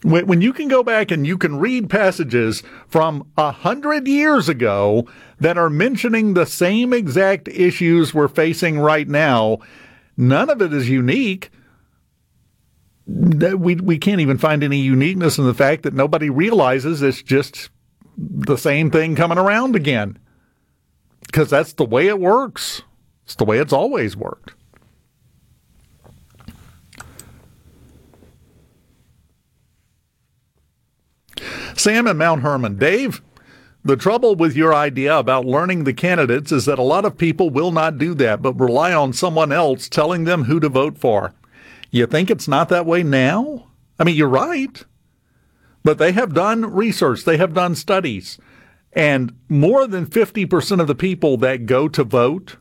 When, 0.02 0.42
you 0.42 0.54
can 0.54 0.70
go 0.70 0.82
back 0.82 1.12
and 1.12 1.28
you 1.28 1.38
can 1.38 1.60
read 1.60 1.90
passages 1.90 2.64
from 2.88 3.30
a 3.38 3.52
hundred 3.52 4.08
years 4.08 4.48
ago 4.48 5.08
that 5.42 5.58
are 5.58 5.70
mentioning 5.70 6.34
the 6.34 6.46
same 6.46 6.94
exact 6.94 7.50
issues 7.50 8.14
we're 8.14 8.30
facing 8.30 8.80
right 8.80 9.08
now, 9.08 9.58
none 10.16 10.50
of 10.50 10.62
it 10.62 10.72
is 10.72 10.90
unique 10.90 11.52
we 13.10 13.76
we 13.76 13.98
can't 13.98 14.22
even 14.22 14.38
find 14.38 14.64
any 14.64 14.78
uniqueness 14.78 15.38
in 15.38 15.46
the 15.46 15.54
fact 15.54 15.84
that 15.84 15.94
nobody 15.94 16.30
realizes 16.30 17.02
it's 17.02 17.24
just 17.24 17.70
the 18.18 18.58
same 18.58 18.92
thing 18.92 19.16
coming 19.16 19.38
around 19.38 19.76
again. 19.76 20.18
Because 21.26 21.50
that's 21.50 21.74
the 21.74 21.86
way 21.86 22.08
it 22.08 22.20
works. 22.20 22.82
It's 23.26 23.36
the 23.36 23.46
way 23.46 23.60
it's 23.60 23.74
always 23.74 24.16
worked. 24.16 24.54
Sam 31.76 32.08
and 32.08 32.20
Mount 32.20 32.41
Hermon. 32.41 32.78
Dave, 32.78 33.22
the 33.84 33.96
trouble 33.96 34.36
with 34.36 34.56
your 34.56 34.74
idea 34.74 35.18
about 35.18 35.46
learning 35.46 35.84
the 35.84 35.94
candidates 35.94 36.52
is 36.52 36.66
that 36.66 36.80
a 36.80 36.84
lot 36.84 37.06
of 37.06 37.18
people 37.18 37.50
will 37.50 37.72
not 37.72 37.98
do 37.98 38.14
that, 38.16 38.41
but 38.41 38.60
rely 38.60 38.94
on 38.94 39.14
someone 39.14 39.52
else 39.52 39.88
telling 39.88 40.26
them 40.26 40.44
who 40.46 40.60
to 40.60 40.70
vote 40.70 40.98
for. 40.98 41.34
You 41.91 42.06
think 42.06 42.30
it's 42.30 42.48
not 42.48 42.70
that 42.70 42.86
way 42.86 43.04
now? 43.04 43.68
I 43.98 44.04
mean, 44.04 44.16
you're 44.16 44.28
right. 44.28 44.84
But 45.84 45.98
they 45.98 46.12
have 46.12 46.34
done 46.34 46.66
research, 46.66 47.24
they 47.24 47.38
have 47.38 47.54
done 47.54 47.74
studies, 47.74 48.38
and 48.91 49.34
more 49.48 49.88
than 49.88 50.06
50% 50.06 50.82
of 50.82 50.88
the 50.88 50.96
people 50.96 51.38
that 51.38 51.66
go 51.66 51.88
to 51.88 52.04
vote 52.04 52.58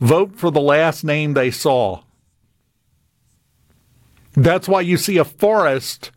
vote 0.00 0.36
for 0.36 0.50
the 0.50 0.60
last 0.60 1.04
name 1.04 1.34
they 1.34 1.50
saw. 1.50 2.02
That's 4.34 4.68
why 4.68 4.80
you 4.82 4.96
see 4.96 5.18
a 5.18 5.24
forest 5.24 6.10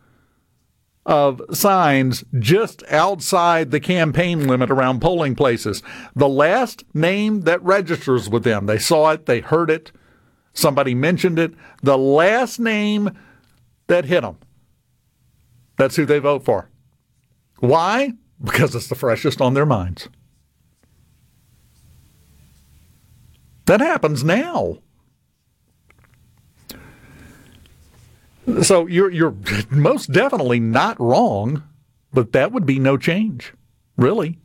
of 1.04 1.42
signs 1.52 2.24
just 2.38 2.82
outside 2.88 3.70
the 3.70 3.80
campaign 3.80 4.46
limit 4.46 4.70
around 4.70 5.00
polling 5.00 5.34
places. 5.34 5.82
The 6.14 6.28
last 6.28 6.84
name 6.94 7.42
that 7.42 7.62
registers 7.62 8.28
with 8.28 8.44
them, 8.44 8.66
they 8.66 8.78
saw 8.78 9.10
it, 9.10 9.26
they 9.26 9.40
heard 9.40 9.70
it, 9.70 9.92
Somebody 10.54 10.94
mentioned 10.94 11.38
it. 11.38 11.54
The 11.82 11.98
last 11.98 12.58
name 12.58 13.10
that 13.86 14.04
hit 14.04 14.20
them, 14.20 14.38
that's 15.76 15.96
who 15.96 16.04
they 16.04 16.18
vote 16.18 16.44
for. 16.44 16.68
Why? 17.60 18.12
Because 18.42 18.74
it's 18.74 18.88
the 18.88 18.94
freshest 18.94 19.40
on 19.40 19.54
their 19.54 19.66
minds. 19.66 20.08
That 23.66 23.80
happens 23.80 24.24
now. 24.24 24.78
So 28.62 28.86
you're 28.86 29.10
you're 29.10 29.36
most 29.70 30.12
definitely 30.12 30.60
not 30.60 30.98
wrong, 31.00 31.62
but 32.12 32.32
that 32.32 32.52
would 32.52 32.66
be 32.66 32.78
no 32.78 32.96
change, 32.96 33.54
really 33.96 34.38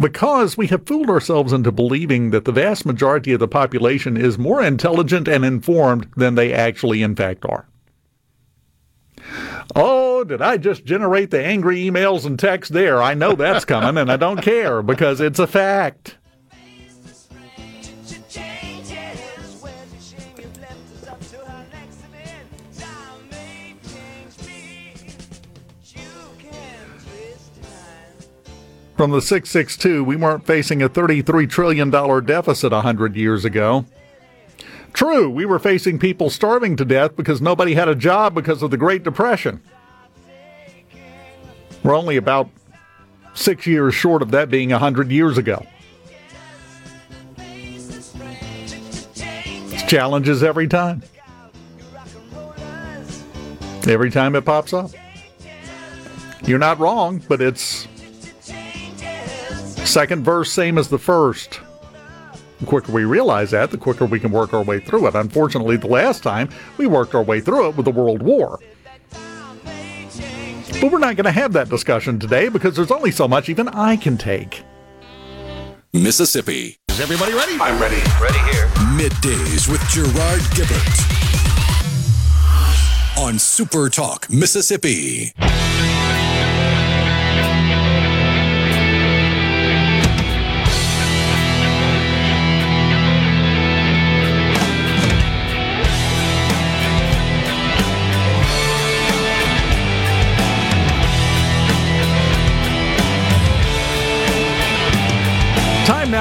because 0.00 0.56
we 0.56 0.66
have 0.68 0.86
fooled 0.86 1.10
ourselves 1.10 1.52
into 1.52 1.70
believing 1.70 2.30
that 2.30 2.44
the 2.46 2.52
vast 2.52 2.86
majority 2.86 3.32
of 3.32 3.40
the 3.40 3.48
population 3.48 4.16
is 4.16 4.38
more 4.38 4.62
intelligent 4.62 5.28
and 5.28 5.44
informed 5.44 6.08
than 6.16 6.34
they 6.34 6.52
actually, 6.52 7.02
in 7.02 7.14
fact, 7.14 7.44
are. 7.44 7.66
Oh, 9.76 10.24
did 10.24 10.40
I 10.40 10.56
just 10.56 10.84
generate 10.84 11.30
the 11.30 11.44
angry 11.44 11.84
emails 11.84 12.24
and 12.24 12.38
texts 12.38 12.72
there? 12.72 13.02
I 13.02 13.14
know 13.14 13.34
that's 13.34 13.64
coming 13.64 13.98
and 13.98 14.10
I 14.10 14.16
don't 14.16 14.40
care 14.42 14.82
because 14.82 15.20
it's 15.20 15.38
a 15.38 15.46
fact. 15.46 16.16
From 29.00 29.12
the 29.12 29.22
662, 29.22 30.04
we 30.04 30.14
weren't 30.14 30.46
facing 30.46 30.82
a 30.82 30.88
$33 30.90 31.48
trillion 31.48 31.88
deficit 31.88 32.70
100 32.70 33.16
years 33.16 33.46
ago. 33.46 33.86
True, 34.92 35.30
we 35.30 35.46
were 35.46 35.58
facing 35.58 35.98
people 35.98 36.28
starving 36.28 36.76
to 36.76 36.84
death 36.84 37.16
because 37.16 37.40
nobody 37.40 37.72
had 37.72 37.88
a 37.88 37.94
job 37.94 38.34
because 38.34 38.62
of 38.62 38.70
the 38.70 38.76
Great 38.76 39.02
Depression. 39.02 39.62
We're 41.82 41.96
only 41.96 42.18
about 42.18 42.50
six 43.32 43.66
years 43.66 43.94
short 43.94 44.20
of 44.20 44.32
that 44.32 44.50
being 44.50 44.68
100 44.68 45.10
years 45.10 45.38
ago. 45.38 45.64
It's 47.38 48.12
challenges 49.84 50.42
every 50.42 50.68
time. 50.68 51.02
Every 53.88 54.10
time 54.10 54.36
it 54.36 54.44
pops 54.44 54.74
up. 54.74 54.90
You're 56.44 56.58
not 56.58 56.78
wrong, 56.78 57.22
but 57.26 57.40
it's 57.40 57.88
second 59.90 60.22
verse, 60.24 60.52
same 60.52 60.78
as 60.78 60.88
the 60.88 60.98
first. 60.98 61.60
The 62.60 62.66
quicker 62.66 62.92
we 62.92 63.04
realize 63.04 63.50
that, 63.50 63.70
the 63.70 63.78
quicker 63.78 64.04
we 64.04 64.20
can 64.20 64.30
work 64.30 64.54
our 64.54 64.62
way 64.62 64.78
through 64.78 65.08
it. 65.08 65.14
Unfortunately, 65.14 65.76
the 65.76 65.88
last 65.88 66.22
time 66.22 66.48
we 66.78 66.86
worked 66.86 67.14
our 67.14 67.22
way 67.22 67.40
through 67.40 67.68
it 67.68 67.76
with 67.76 67.86
the 67.86 67.90
World 67.90 68.22
War. 68.22 68.60
But 70.80 70.92
we're 70.92 70.98
not 70.98 71.16
going 71.16 71.24
to 71.24 71.32
have 71.32 71.52
that 71.54 71.68
discussion 71.68 72.18
today 72.18 72.48
because 72.48 72.76
there's 72.76 72.90
only 72.92 73.10
so 73.10 73.26
much 73.26 73.48
even 73.48 73.68
I 73.68 73.96
can 73.96 74.16
take. 74.16 74.62
Mississippi. 75.92 76.76
Is 76.88 77.00
everybody 77.00 77.32
ready? 77.34 77.56
I'm 77.60 77.80
ready. 77.80 78.00
Ready 78.20 78.38
here. 78.52 78.68
Middays 78.96 79.68
with 79.68 79.80
Gerard 79.88 80.40
Gibert 80.54 81.20
on 83.18 83.38
Super 83.38 83.90
Talk, 83.90 84.30
Mississippi. 84.30 85.32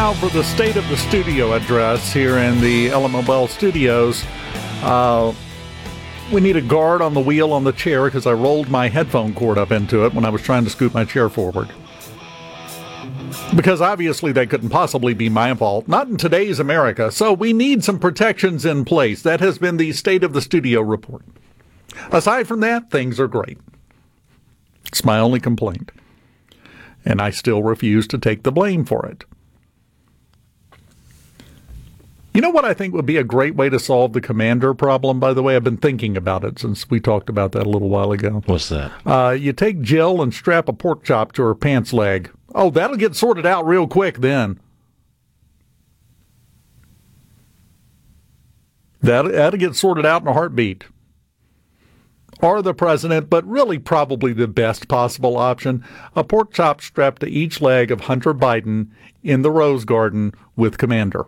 Now 0.10 0.16
for 0.16 0.30
the 0.30 0.44
state 0.44 0.76
of 0.76 0.90
the 0.90 0.98
studio 0.98 1.54
address 1.54 2.12
here 2.12 2.40
in 2.40 2.60
the 2.62 2.88
Element 2.88 3.28
Wealth 3.28 3.52
studios. 3.52 4.26
Uh, 4.82 5.36
we 6.34 6.42
need 6.42 6.56
a 6.56 6.64
guard 6.64 7.04
on 7.04 7.14
the 7.14 7.20
wheel 7.20 7.54
on 7.54 7.64
the 7.64 7.72
chair 7.72 8.06
because 8.06 8.26
I 8.26 8.34
rolled 8.34 8.70
my 8.70 8.88
headphone 8.88 9.36
cord 9.36 9.60
up 9.60 9.72
into 9.72 10.08
it 10.08 10.16
when 10.16 10.26
I 10.26 10.30
was 10.30 10.42
trying 10.42 10.64
to 10.64 10.72
scoot 10.72 10.96
my 10.96 11.06
chair 11.06 11.30
forward. 11.30 11.70
Because 13.56 13.82
obviously 13.82 14.32
that 14.32 14.50
couldn't 14.50 14.70
possibly 14.70 15.14
be 15.14 15.30
my 15.30 15.54
fault. 15.54 15.88
Not 15.88 16.08
in 16.08 16.18
today's 16.18 16.60
America. 16.60 17.12
So 17.12 17.32
we 17.32 17.54
need 17.54 17.84
some 17.84 18.00
protections 18.00 18.66
in 18.66 18.86
place. 18.86 19.22
That 19.22 19.42
has 19.42 19.60
been 19.60 19.78
the 19.78 19.92
state 19.92 20.24
of 20.24 20.34
the 20.34 20.42
studio 20.42 20.82
report. 20.82 21.22
Aside 22.12 22.48
from 22.48 22.62
that, 22.62 22.90
things 22.90 23.20
are 23.20 23.28
great. 23.28 23.60
It's 24.88 25.06
my 25.06 25.20
only 25.20 25.40
complaint. 25.40 25.92
And 27.06 27.22
I 27.22 27.30
still 27.30 27.62
refuse 27.62 28.08
to 28.08 28.18
take 28.18 28.42
the 28.42 28.52
blame 28.52 28.86
for 28.86 29.06
it. 29.06 29.24
You 32.34 32.42
know 32.42 32.52
what 32.52 32.66
I 32.66 32.74
think 32.74 32.94
would 32.94 33.08
be 33.08 33.18
a 33.18 33.24
great 33.24 33.56
way 33.56 33.70
to 33.70 33.80
solve 33.80 34.14
the 34.14 34.22
commander 34.22 34.74
problem, 34.74 35.20
by 35.20 35.34
the 35.34 35.42
way? 35.42 35.56
I've 35.56 35.64
been 35.64 35.78
thinking 35.78 36.16
about 36.16 36.44
it 36.44 36.60
since 36.60 36.90
we 36.90 37.00
talked 37.00 37.28
about 37.28 37.54
that 37.54 37.66
a 37.66 37.70
little 37.70 37.90
while 37.90 38.12
ago. 38.12 38.44
What's 38.46 38.70
that? 38.70 38.92
Uh, 39.06 39.32
you 39.32 39.52
take 39.52 39.82
Jill 39.82 40.22
and 40.22 40.34
strap 40.34 40.70
a 40.70 40.74
pork 40.74 41.04
chop 41.04 41.32
to 41.34 41.44
her 41.44 41.56
pants 41.56 41.92
leg. 41.92 42.32
Oh, 42.54 42.70
that'll 42.70 42.98
get 42.98 43.16
sorted 43.16 43.46
out 43.46 43.66
real 43.66 43.88
quick 43.88 44.20
then. 44.20 44.60
That, 49.02 49.32
that'll 49.32 49.60
get 49.60 49.76
sorted 49.76 50.06
out 50.06 50.22
in 50.22 50.28
a 50.28 50.34
heartbeat. 50.34 50.84
Or 52.42 52.62
the 52.62 52.74
president, 52.74 53.30
but 53.30 53.46
really 53.46 53.80
probably 53.80 54.34
the 54.34 54.48
best 54.48 54.88
possible 54.88 55.36
option 55.36 55.84
a 56.16 56.24
pork 56.24 56.54
chop 56.54 56.80
strapped 56.82 57.22
to 57.22 57.28
each 57.28 57.60
leg 57.60 57.92
of 57.92 58.02
Hunter 58.02 58.34
Biden 58.34 58.90
in 59.24 59.42
the 59.42 59.52
Rose 59.52 59.84
Garden 59.84 60.34
with 60.56 60.78
Commander. 60.78 61.26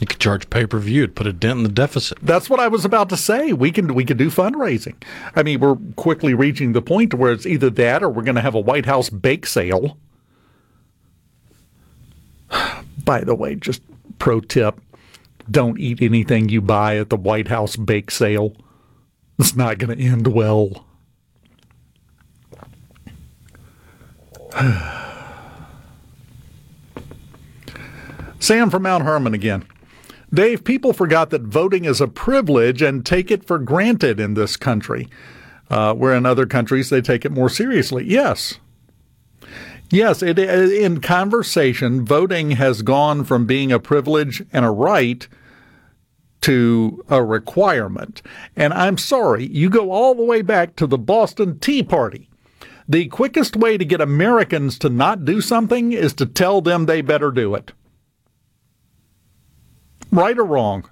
You 0.00 0.06
could 0.06 0.20
charge 0.20 0.48
pay 0.48 0.64
per 0.64 0.78
view, 0.78 1.04
it 1.04 1.16
put 1.16 1.26
a 1.26 1.32
dent 1.32 1.58
in 1.58 1.62
the 1.64 1.68
deficit. 1.68 2.18
That's 2.22 2.48
what 2.48 2.60
I 2.60 2.68
was 2.68 2.84
about 2.84 3.08
to 3.08 3.16
say. 3.16 3.52
We 3.52 3.72
can 3.72 3.94
we 3.94 4.04
can 4.04 4.16
do 4.16 4.30
fundraising. 4.30 4.94
I 5.34 5.42
mean, 5.42 5.58
we're 5.58 5.76
quickly 5.96 6.34
reaching 6.34 6.72
the 6.72 6.82
point 6.82 7.14
where 7.14 7.32
it's 7.32 7.46
either 7.46 7.68
that 7.70 8.04
or 8.04 8.08
we're 8.08 8.22
going 8.22 8.36
to 8.36 8.40
have 8.40 8.54
a 8.54 8.60
White 8.60 8.86
House 8.86 9.10
bake 9.10 9.44
sale. 9.46 9.98
By 13.04 13.22
the 13.22 13.34
way, 13.34 13.56
just 13.56 13.82
pro 14.20 14.40
tip: 14.40 14.80
don't 15.50 15.80
eat 15.80 16.00
anything 16.00 16.48
you 16.48 16.60
buy 16.60 16.96
at 16.98 17.10
the 17.10 17.16
White 17.16 17.48
House 17.48 17.74
bake 17.74 18.12
sale. 18.12 18.54
It's 19.38 19.56
not 19.56 19.78
going 19.78 19.98
to 19.98 20.04
end 20.04 20.28
well. 20.28 20.84
Sam 28.38 28.70
from 28.70 28.84
Mount 28.84 29.02
Hermon 29.04 29.34
again. 29.34 29.64
Dave, 30.32 30.64
people 30.64 30.92
forgot 30.92 31.30
that 31.30 31.42
voting 31.42 31.84
is 31.84 32.00
a 32.00 32.08
privilege 32.08 32.82
and 32.82 33.04
take 33.04 33.30
it 33.30 33.44
for 33.44 33.58
granted 33.58 34.20
in 34.20 34.34
this 34.34 34.56
country, 34.56 35.08
uh, 35.70 35.94
where 35.94 36.14
in 36.14 36.26
other 36.26 36.46
countries 36.46 36.90
they 36.90 37.00
take 37.00 37.24
it 37.24 37.32
more 37.32 37.48
seriously. 37.48 38.04
Yes. 38.04 38.58
Yes, 39.90 40.22
it, 40.22 40.38
in 40.38 41.00
conversation, 41.00 42.04
voting 42.04 42.52
has 42.52 42.82
gone 42.82 43.24
from 43.24 43.46
being 43.46 43.72
a 43.72 43.78
privilege 43.78 44.44
and 44.52 44.66
a 44.66 44.70
right 44.70 45.26
to 46.42 47.02
a 47.08 47.24
requirement. 47.24 48.20
And 48.54 48.74
I'm 48.74 48.98
sorry, 48.98 49.46
you 49.46 49.70
go 49.70 49.90
all 49.90 50.14
the 50.14 50.22
way 50.22 50.42
back 50.42 50.76
to 50.76 50.86
the 50.86 50.98
Boston 50.98 51.58
Tea 51.58 51.82
Party. 51.82 52.28
The 52.86 53.06
quickest 53.08 53.56
way 53.56 53.76
to 53.76 53.84
get 53.84 54.00
Americans 54.00 54.78
to 54.80 54.88
not 54.88 55.24
do 55.24 55.40
something 55.40 55.92
is 55.92 56.12
to 56.14 56.26
tell 56.26 56.60
them 56.60 56.86
they 56.86 57.00
better 57.00 57.30
do 57.30 57.54
it. 57.54 57.72
Right 60.10 60.38
or 60.38 60.44
wrong? 60.44 60.88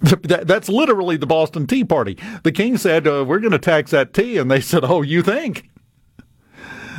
That's 0.00 0.68
literally 0.68 1.16
the 1.16 1.26
Boston 1.26 1.66
Tea 1.66 1.84
Party. 1.84 2.18
The 2.42 2.52
king 2.52 2.76
said, 2.76 3.06
uh, 3.06 3.24
We're 3.26 3.40
going 3.40 3.52
to 3.52 3.58
tax 3.58 3.90
that 3.92 4.12
tea. 4.12 4.38
And 4.38 4.50
they 4.50 4.60
said, 4.62 4.84
Oh, 4.84 5.02
you 5.02 5.22
think? 5.22 5.70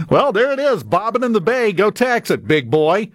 Well, 0.10 0.32
there 0.32 0.52
it 0.52 0.60
is, 0.60 0.84
bobbing 0.84 1.24
in 1.24 1.34
the 1.34 1.42
bay. 1.42 1.74
Go 1.74 1.90
tax 1.90 2.30
it, 2.30 2.48
big 2.48 2.70
boy. 2.70 3.12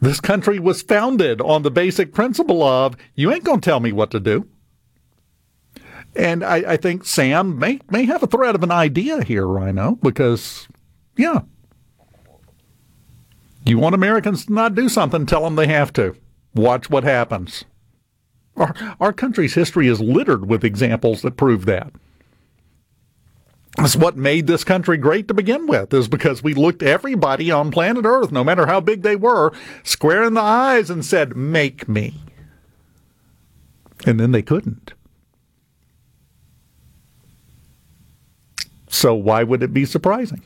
This 0.00 0.20
country 0.20 0.58
was 0.58 0.80
founded 0.80 1.40
on 1.40 1.62
the 1.62 1.70
basic 1.70 2.14
principle 2.14 2.62
of 2.62 2.96
you 3.14 3.32
ain't 3.32 3.44
going 3.44 3.60
to 3.60 3.64
tell 3.64 3.80
me 3.80 3.92
what 3.92 4.10
to 4.12 4.20
do. 4.20 4.46
And 6.16 6.42
I, 6.42 6.72
I, 6.72 6.76
think 6.76 7.04
Sam 7.04 7.58
may, 7.58 7.80
may 7.90 8.04
have 8.04 8.22
a 8.22 8.26
thread 8.26 8.54
of 8.54 8.62
an 8.62 8.72
idea 8.72 9.22
here, 9.22 9.46
Rhino, 9.46 9.96
because, 10.02 10.66
yeah, 11.16 11.40
you 13.64 13.78
want 13.78 13.94
Americans 13.94 14.46
to 14.46 14.52
not 14.52 14.74
do 14.74 14.88
something, 14.88 15.26
tell 15.26 15.44
them 15.44 15.56
they 15.56 15.66
have 15.66 15.92
to. 15.94 16.16
Watch 16.54 16.90
what 16.90 17.04
happens. 17.04 17.64
Our, 18.56 18.74
our 19.00 19.12
country's 19.12 19.54
history 19.54 19.88
is 19.88 20.00
littered 20.00 20.48
with 20.48 20.64
examples 20.64 21.22
that 21.22 21.36
prove 21.36 21.66
that. 21.66 21.92
That's 23.76 23.96
what 23.96 24.16
made 24.16 24.46
this 24.46 24.64
country 24.64 24.96
great 24.96 25.28
to 25.28 25.34
begin 25.34 25.66
with, 25.66 25.94
is 25.94 26.08
because 26.08 26.42
we 26.42 26.54
looked 26.54 26.82
everybody 26.82 27.50
on 27.50 27.70
planet 27.70 28.04
Earth, 28.04 28.32
no 28.32 28.42
matter 28.42 28.66
how 28.66 28.80
big 28.80 29.02
they 29.02 29.16
were, 29.16 29.52
square 29.84 30.24
in 30.24 30.34
the 30.34 30.40
eyes 30.40 30.90
and 30.90 31.04
said, 31.04 31.36
Make 31.36 31.88
me. 31.88 32.14
And 34.04 34.18
then 34.18 34.32
they 34.32 34.42
couldn't. 34.42 34.92
So 38.88 39.14
why 39.14 39.44
would 39.44 39.62
it 39.62 39.72
be 39.72 39.84
surprising? 39.84 40.42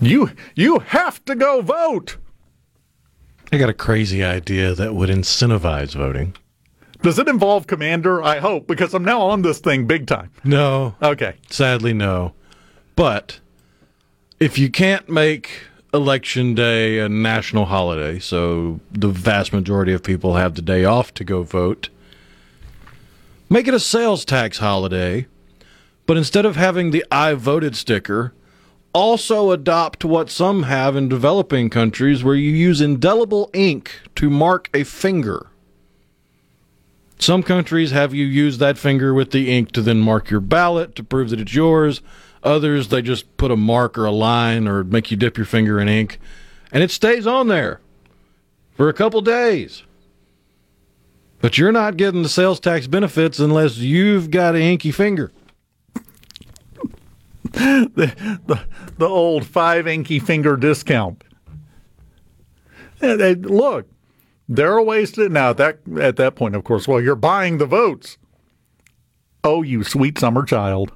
You 0.00 0.30
you 0.54 0.78
have 0.78 1.24
to 1.26 1.34
go 1.34 1.60
vote. 1.60 2.16
I 3.52 3.58
got 3.58 3.68
a 3.68 3.74
crazy 3.74 4.22
idea 4.24 4.74
that 4.74 4.94
would 4.94 5.10
incentivize 5.10 5.94
voting. 5.94 6.34
Does 7.02 7.18
it 7.18 7.28
involve 7.28 7.66
Commander? 7.66 8.22
I 8.22 8.38
hope, 8.38 8.66
because 8.66 8.94
I'm 8.94 9.04
now 9.04 9.22
on 9.22 9.42
this 9.42 9.58
thing 9.58 9.86
big 9.86 10.06
time. 10.06 10.30
No. 10.44 10.94
Okay. 11.02 11.34
Sadly, 11.48 11.92
no. 11.92 12.34
But 12.94 13.40
if 14.38 14.58
you 14.58 14.70
can't 14.70 15.08
make 15.08 15.62
election 15.92 16.54
day 16.54 16.98
a 16.98 17.08
national 17.08 17.64
holiday, 17.64 18.18
so 18.18 18.80
the 18.92 19.08
vast 19.08 19.52
majority 19.52 19.92
of 19.92 20.02
people 20.02 20.36
have 20.36 20.54
the 20.54 20.62
day 20.62 20.84
off 20.84 21.12
to 21.14 21.24
go 21.24 21.42
vote, 21.42 21.88
make 23.48 23.66
it 23.66 23.74
a 23.74 23.80
sales 23.80 24.24
tax 24.24 24.58
holiday. 24.58 25.26
But 26.06 26.16
instead 26.16 26.44
of 26.44 26.56
having 26.56 26.90
the 26.90 27.04
I 27.10 27.34
voted 27.34 27.76
sticker, 27.76 28.34
also 28.92 29.50
adopt 29.50 30.04
what 30.04 30.30
some 30.30 30.64
have 30.64 30.96
in 30.96 31.08
developing 31.08 31.70
countries 31.70 32.24
where 32.24 32.34
you 32.34 32.50
use 32.50 32.80
indelible 32.80 33.50
ink 33.52 34.00
to 34.16 34.30
mark 34.30 34.68
a 34.74 34.84
finger. 34.84 35.46
Some 37.18 37.42
countries 37.42 37.90
have 37.90 38.14
you 38.14 38.24
use 38.24 38.58
that 38.58 38.78
finger 38.78 39.12
with 39.12 39.30
the 39.30 39.50
ink 39.50 39.72
to 39.72 39.82
then 39.82 40.00
mark 40.00 40.30
your 40.30 40.40
ballot 40.40 40.94
to 40.96 41.04
prove 41.04 41.30
that 41.30 41.40
it's 41.40 41.54
yours. 41.54 42.00
Others, 42.42 42.88
they 42.88 43.02
just 43.02 43.36
put 43.36 43.50
a 43.50 43.56
mark 43.56 43.98
or 43.98 44.06
a 44.06 44.10
line 44.10 44.66
or 44.66 44.82
make 44.82 45.10
you 45.10 45.16
dip 45.16 45.36
your 45.36 45.44
finger 45.44 45.78
in 45.78 45.88
ink, 45.88 46.18
and 46.72 46.82
it 46.82 46.90
stays 46.90 47.26
on 47.26 47.48
there 47.48 47.80
for 48.72 48.88
a 48.88 48.94
couple 48.94 49.20
days. 49.20 49.82
But 51.42 51.58
you're 51.58 51.72
not 51.72 51.98
getting 51.98 52.22
the 52.22 52.28
sales 52.30 52.60
tax 52.60 52.86
benefits 52.86 53.38
unless 53.38 53.76
you've 53.76 54.30
got 54.30 54.54
an 54.54 54.62
inky 54.62 54.90
finger. 54.90 55.30
the, 57.94 58.40
the, 58.46 58.60
the 58.98 59.08
old 59.08 59.44
five 59.44 59.86
inky 59.86 60.18
finger 60.18 60.56
discount. 60.56 61.24
They- 63.00 63.34
look, 63.34 63.88
there 64.48 64.72
are 64.72 64.82
ways 64.82 65.12
to 65.12 65.28
now 65.28 65.50
at 65.50 65.56
that 65.56 65.78
at 65.98 66.16
that 66.16 66.36
point, 66.36 66.54
of 66.54 66.64
course. 66.64 66.86
Well, 66.86 67.00
you're 67.00 67.16
buying 67.16 67.58
the 67.58 67.66
votes. 67.66 68.18
Oh, 69.42 69.62
you 69.62 69.82
sweet 69.84 70.18
summer 70.18 70.44
child! 70.44 70.92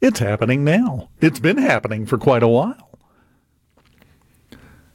It's 0.00 0.18
happening 0.18 0.64
now. 0.64 1.08
It's 1.20 1.40
been 1.40 1.58
happening 1.58 2.04
for 2.04 2.18
quite 2.18 2.42
a 2.42 2.48
while. 2.48 2.98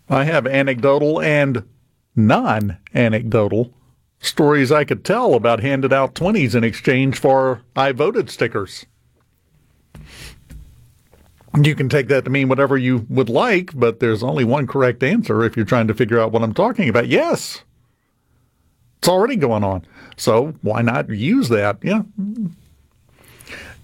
I 0.10 0.24
have 0.26 0.46
anecdotal 0.46 1.22
and 1.22 1.64
non-anecdotal 2.16 3.74
stories 4.20 4.72
I 4.72 4.84
could 4.84 5.06
tell 5.06 5.34
about 5.36 5.62
handed 5.62 5.94
out 5.94 6.16
twenties 6.16 6.54
in 6.54 6.64
exchange 6.64 7.18
for 7.18 7.62
I 7.76 7.92
voted 7.92 8.30
stickers. 8.30 8.86
You 11.62 11.76
can 11.76 11.90
take 11.90 12.08
that 12.08 12.24
to 12.26 12.30
mean 12.30 12.48
whatever 12.48 12.78
you 12.78 13.06
would 13.10 13.30
like, 13.30 13.72
but 13.74 14.00
there's 14.00 14.24
only 14.24 14.44
one 14.44 14.68
correct 14.68 15.04
answer 15.04 15.44
if 15.44 15.58
you're 15.58 15.66
trying 15.66 15.88
to 15.88 15.94
figure 15.94 16.20
out 16.20 16.32
what 16.32 16.44
I'm 16.44 16.54
talking 16.54 16.88
about. 16.88 17.08
Yes. 17.08 17.64
It's 19.00 19.08
already 19.08 19.36
going 19.36 19.64
on. 19.64 19.86
So 20.16 20.54
why 20.62 20.82
not 20.82 21.10
use 21.10 21.50
that? 21.50 21.78
Yeah. 21.82 22.04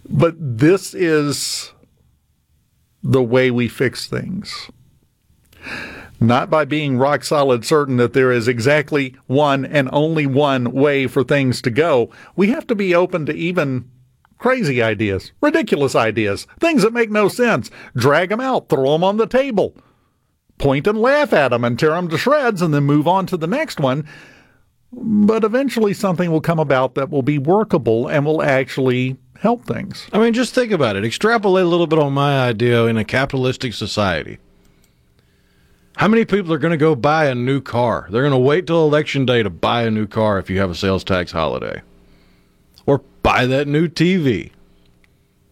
But 0.08 0.36
this 0.38 0.94
is 0.94 1.74
the 3.04 3.24
way 3.24 3.52
we 3.52 3.68
fix 3.68 4.08
things. 4.08 4.70
Not 6.20 6.50
by 6.50 6.66
being 6.66 6.98
rock 6.98 7.24
solid 7.24 7.66
certain 7.66 7.98
that 7.98 8.14
there 8.14 8.32
is 8.32 8.48
exactly 8.48 9.16
one 9.28 9.66
and 9.66 9.90
only 9.92 10.26
one 10.26 10.72
way 10.72 11.08
for 11.08 11.24
things 11.24 11.62
to 11.64 11.72
go. 11.72 12.10
We 12.36 12.50
have 12.50 12.68
to 12.68 12.76
be 12.76 12.96
open 12.96 13.26
to 13.26 13.34
even 13.34 13.90
crazy 14.38 14.82
ideas, 14.82 15.32
ridiculous 15.42 15.96
ideas, 15.96 16.48
things 16.60 16.84
that 16.84 16.94
make 16.94 17.12
no 17.12 17.28
sense. 17.28 17.72
Drag 17.96 18.30
them 18.30 18.42
out, 18.42 18.70
throw 18.70 18.94
them 18.94 19.04
on 19.04 19.18
the 19.18 19.28
table, 19.28 19.76
point 20.58 20.88
and 20.88 21.00
laugh 21.00 21.34
at 21.34 21.50
them 21.50 21.64
and 21.64 21.78
tear 21.78 21.92
them 21.92 22.10
to 22.10 22.18
shreds, 22.18 22.62
and 22.62 22.74
then 22.74 22.84
move 22.84 23.08
on 23.08 23.26
to 23.28 23.38
the 23.38 23.48
next 23.48 23.80
one. 23.80 24.08
But 24.92 25.44
eventually, 25.44 25.94
something 25.94 26.32
will 26.32 26.42
come 26.42 26.60
about 26.60 26.96
that 26.96 27.10
will 27.10 27.22
be 27.22 27.38
workable 27.38 28.08
and 28.08 28.26
will 28.26 28.42
actually 28.42 29.18
help 29.40 29.66
things. 29.66 30.08
I 30.14 30.20
mean, 30.20 30.34
just 30.34 30.56
think 30.56 30.72
about 30.72 30.96
it. 30.96 31.04
Extrapolate 31.04 31.66
a 31.66 31.68
little 31.68 31.88
bit 31.88 32.00
on 32.00 32.14
my 32.14 32.48
idea 32.48 32.86
in 32.86 32.98
a 32.98 33.04
capitalistic 33.04 33.74
society. 33.74 34.40
How 35.98 36.08
many 36.10 36.26
people 36.26 36.52
are 36.52 36.58
going 36.58 36.72
to 36.72 36.78
go 36.78 36.94
buy 36.94 37.26
a 37.26 37.36
new 37.36 37.62
car? 37.62 38.08
They're 38.10 38.22
going 38.22 38.32
to 38.32 38.38
wait 38.38 38.68
till 38.68 38.86
election 38.86 39.26
day 39.26 39.44
to 39.44 39.50
buy 39.50 39.84
a 39.84 39.92
new 39.92 40.08
car 40.08 40.40
if 40.40 40.50
you 40.50 40.60
have 40.60 40.70
a 40.70 40.76
sales 40.76 41.04
tax 41.04 41.32
holiday. 41.32 41.82
Or 42.86 43.00
buy 43.36 43.46
that 43.46 43.68
new 43.68 43.90
TV. 43.90 44.52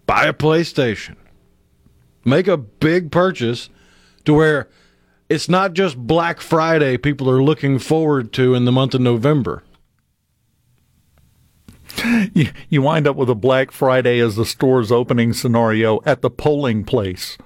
Buy 0.05 0.25
a 0.27 0.33
PlayStation. 0.33 1.17
Make 2.23 2.47
a 2.47 2.55
big 2.55 3.11
purchase 3.11 3.69
to 4.23 4.33
where 4.33 4.69
it's 5.27 5.49
not 5.49 5.73
just 5.73 5.97
Black 5.97 6.39
Friday 6.39 6.95
people 6.95 7.29
are 7.29 7.43
looking 7.43 7.79
forward 7.79 8.31
to 8.33 8.55
in 8.55 8.63
the 8.63 8.71
month 8.71 8.93
of 8.93 9.01
November. 9.01 9.63
You, 12.33 12.49
you 12.69 12.81
wind 12.81 13.05
up 13.05 13.17
with 13.17 13.29
a 13.29 13.35
Black 13.35 13.71
Friday 13.71 14.19
as 14.19 14.37
the 14.37 14.45
store's 14.45 14.91
opening 14.91 15.33
scenario 15.33 15.99
at 16.05 16.21
the 16.21 16.29
polling 16.29 16.85
place. 16.85 17.37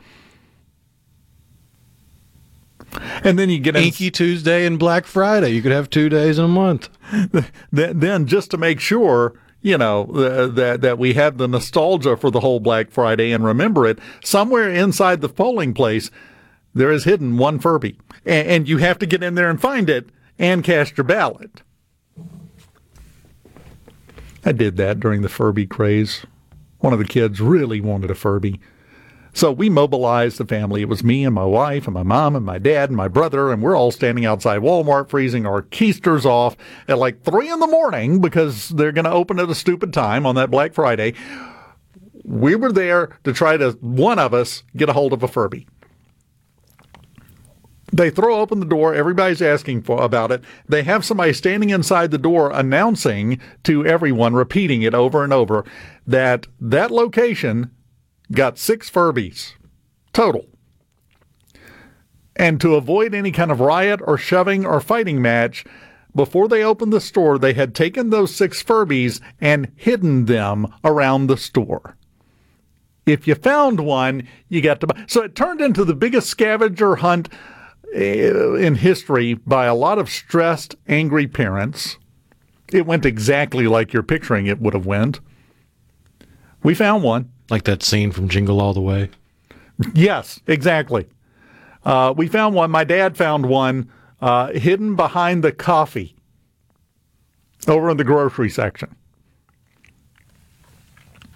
And 3.23 3.37
then 3.39 3.49
you 3.49 3.59
get 3.59 3.75
in, 3.75 3.83
Inky 3.83 4.11
Tuesday 4.11 4.65
and 4.65 4.77
Black 4.77 5.05
Friday. 5.05 5.49
You 5.49 5.61
could 5.63 5.71
have 5.71 5.89
two 5.89 6.09
days 6.09 6.37
in 6.37 6.45
a 6.45 6.47
month. 6.47 6.89
then 7.71 8.27
just 8.27 8.51
to 8.51 8.57
make 8.57 8.79
sure 8.79 9.33
you 9.61 9.77
know 9.77 10.05
uh, 10.13 10.47
that 10.47 10.81
that 10.81 10.97
we 10.97 11.13
have 11.13 11.37
the 11.37 11.47
nostalgia 11.47 12.17
for 12.17 12.31
the 12.31 12.39
whole 12.39 12.59
Black 12.59 12.91
Friday 12.91 13.31
and 13.31 13.43
remember 13.43 13.85
it 13.85 13.99
somewhere 14.23 14.69
inside 14.69 15.21
the 15.21 15.29
polling 15.29 15.73
place 15.73 16.11
there 16.73 16.91
is 16.91 17.03
hidden 17.05 17.37
one 17.37 17.59
Furby 17.59 17.97
and, 18.25 18.47
and 18.47 18.69
you 18.69 18.77
have 18.77 18.99
to 18.99 19.05
get 19.05 19.23
in 19.23 19.35
there 19.35 19.49
and 19.49 19.59
find 19.59 19.89
it 19.89 20.09
and 20.39 20.63
cast 20.63 20.97
your 20.97 21.03
ballot. 21.03 21.61
I 24.45 24.51
did 24.51 24.77
that 24.77 24.99
during 24.99 25.21
the 25.21 25.29
Furby 25.29 25.65
craze. 25.65 26.25
One 26.79 26.93
of 26.93 26.99
the 26.99 27.05
kids 27.05 27.41
really 27.41 27.81
wanted 27.81 28.11
a 28.11 28.15
Furby. 28.15 28.59
So 29.37 29.51
we 29.51 29.69
mobilized 29.69 30.39
the 30.39 30.47
family. 30.47 30.81
It 30.81 30.89
was 30.89 31.03
me 31.03 31.23
and 31.23 31.35
my 31.35 31.45
wife 31.45 31.85
and 31.85 31.93
my 31.93 32.01
mom 32.01 32.35
and 32.35 32.43
my 32.43 32.57
dad 32.57 32.89
and 32.89 32.97
my 32.97 33.07
brother, 33.07 33.51
and 33.51 33.61
we're 33.61 33.77
all 33.77 33.91
standing 33.91 34.25
outside 34.25 34.61
Walmart 34.61 35.11
freezing 35.11 35.45
our 35.45 35.61
keisters 35.61 36.25
off 36.25 36.57
at 36.87 36.97
like 36.97 37.21
three 37.21 37.47
in 37.47 37.59
the 37.59 37.67
morning 37.67 38.19
because 38.19 38.69
they're 38.69 38.91
going 38.91 39.05
to 39.05 39.11
open 39.11 39.37
at 39.37 39.47
a 39.47 39.53
stupid 39.53 39.93
time 39.93 40.25
on 40.25 40.33
that 40.33 40.49
Black 40.49 40.73
Friday. 40.73 41.13
We 42.23 42.55
were 42.55 42.71
there 42.71 43.15
to 43.25 43.31
try 43.31 43.57
to, 43.57 43.73
one 43.79 44.17
of 44.17 44.33
us, 44.33 44.63
get 44.75 44.89
a 44.89 44.93
hold 44.93 45.13
of 45.13 45.21
a 45.21 45.27
Furby. 45.27 45.67
They 47.93 48.09
throw 48.09 48.39
open 48.39 48.59
the 48.59 48.65
door. 48.65 48.95
Everybody's 48.95 49.43
asking 49.43 49.83
for 49.83 50.01
about 50.01 50.31
it. 50.31 50.43
They 50.67 50.81
have 50.81 51.05
somebody 51.05 51.33
standing 51.33 51.69
inside 51.69 52.09
the 52.09 52.17
door 52.17 52.49
announcing 52.49 53.39
to 53.65 53.85
everyone, 53.85 54.33
repeating 54.33 54.81
it 54.81 54.95
over 54.95 55.23
and 55.23 55.31
over, 55.31 55.63
that 56.07 56.47
that 56.59 56.89
location 56.89 57.69
got 58.31 58.57
six 58.57 58.89
Furbies 58.89 59.53
total. 60.13 60.45
And 62.35 62.61
to 62.61 62.75
avoid 62.75 63.13
any 63.13 63.31
kind 63.31 63.51
of 63.51 63.59
riot 63.59 63.99
or 64.03 64.17
shoving 64.17 64.65
or 64.65 64.79
fighting 64.79 65.21
match, 65.21 65.65
before 66.15 66.47
they 66.47 66.63
opened 66.63 66.91
the 66.91 67.01
store, 67.01 67.37
they 67.37 67.53
had 67.53 67.75
taken 67.75 68.09
those 68.09 68.33
six 68.33 68.63
Furbies 68.63 69.21
and 69.39 69.71
hidden 69.75 70.25
them 70.25 70.67
around 70.83 71.27
the 71.27 71.37
store. 71.37 71.95
If 73.05 73.27
you 73.27 73.35
found 73.35 73.79
one, 73.79 74.27
you 74.49 74.61
got 74.61 74.81
to 74.81 74.87
buy. 74.87 75.05
So 75.07 75.21
it 75.21 75.35
turned 75.35 75.61
into 75.61 75.85
the 75.85 75.95
biggest 75.95 76.27
scavenger 76.29 76.97
hunt 76.97 77.29
eh, 77.93 78.29
in 78.57 78.75
history 78.75 79.35
by 79.35 79.65
a 79.65 79.75
lot 79.75 79.99
of 79.99 80.09
stressed, 80.09 80.75
angry 80.87 81.27
parents. 81.27 81.97
It 82.71 82.85
went 82.85 83.05
exactly 83.05 83.67
like 83.67 83.93
you're 83.93 84.03
picturing 84.03 84.47
it 84.47 84.59
would 84.59 84.73
have 84.73 84.85
went. 84.85 85.21
We 86.63 86.73
found 86.73 87.03
one. 87.03 87.31
Like 87.49 87.63
that 87.63 87.83
scene 87.83 88.11
from 88.11 88.27
Jingle 88.29 88.61
All 88.61 88.73
the 88.73 88.81
Way. 88.81 89.09
Yes, 89.93 90.39
exactly. 90.47 91.07
Uh, 91.85 92.13
we 92.15 92.27
found 92.27 92.55
one. 92.55 92.71
My 92.71 92.83
dad 92.83 93.15
found 93.15 93.45
one 93.45 93.89
uh, 94.19 94.51
hidden 94.51 94.95
behind 94.95 95.43
the 95.43 95.51
coffee 95.51 96.15
over 97.67 97.89
in 97.89 97.97
the 97.97 98.03
grocery 98.03 98.49
section. 98.49 98.95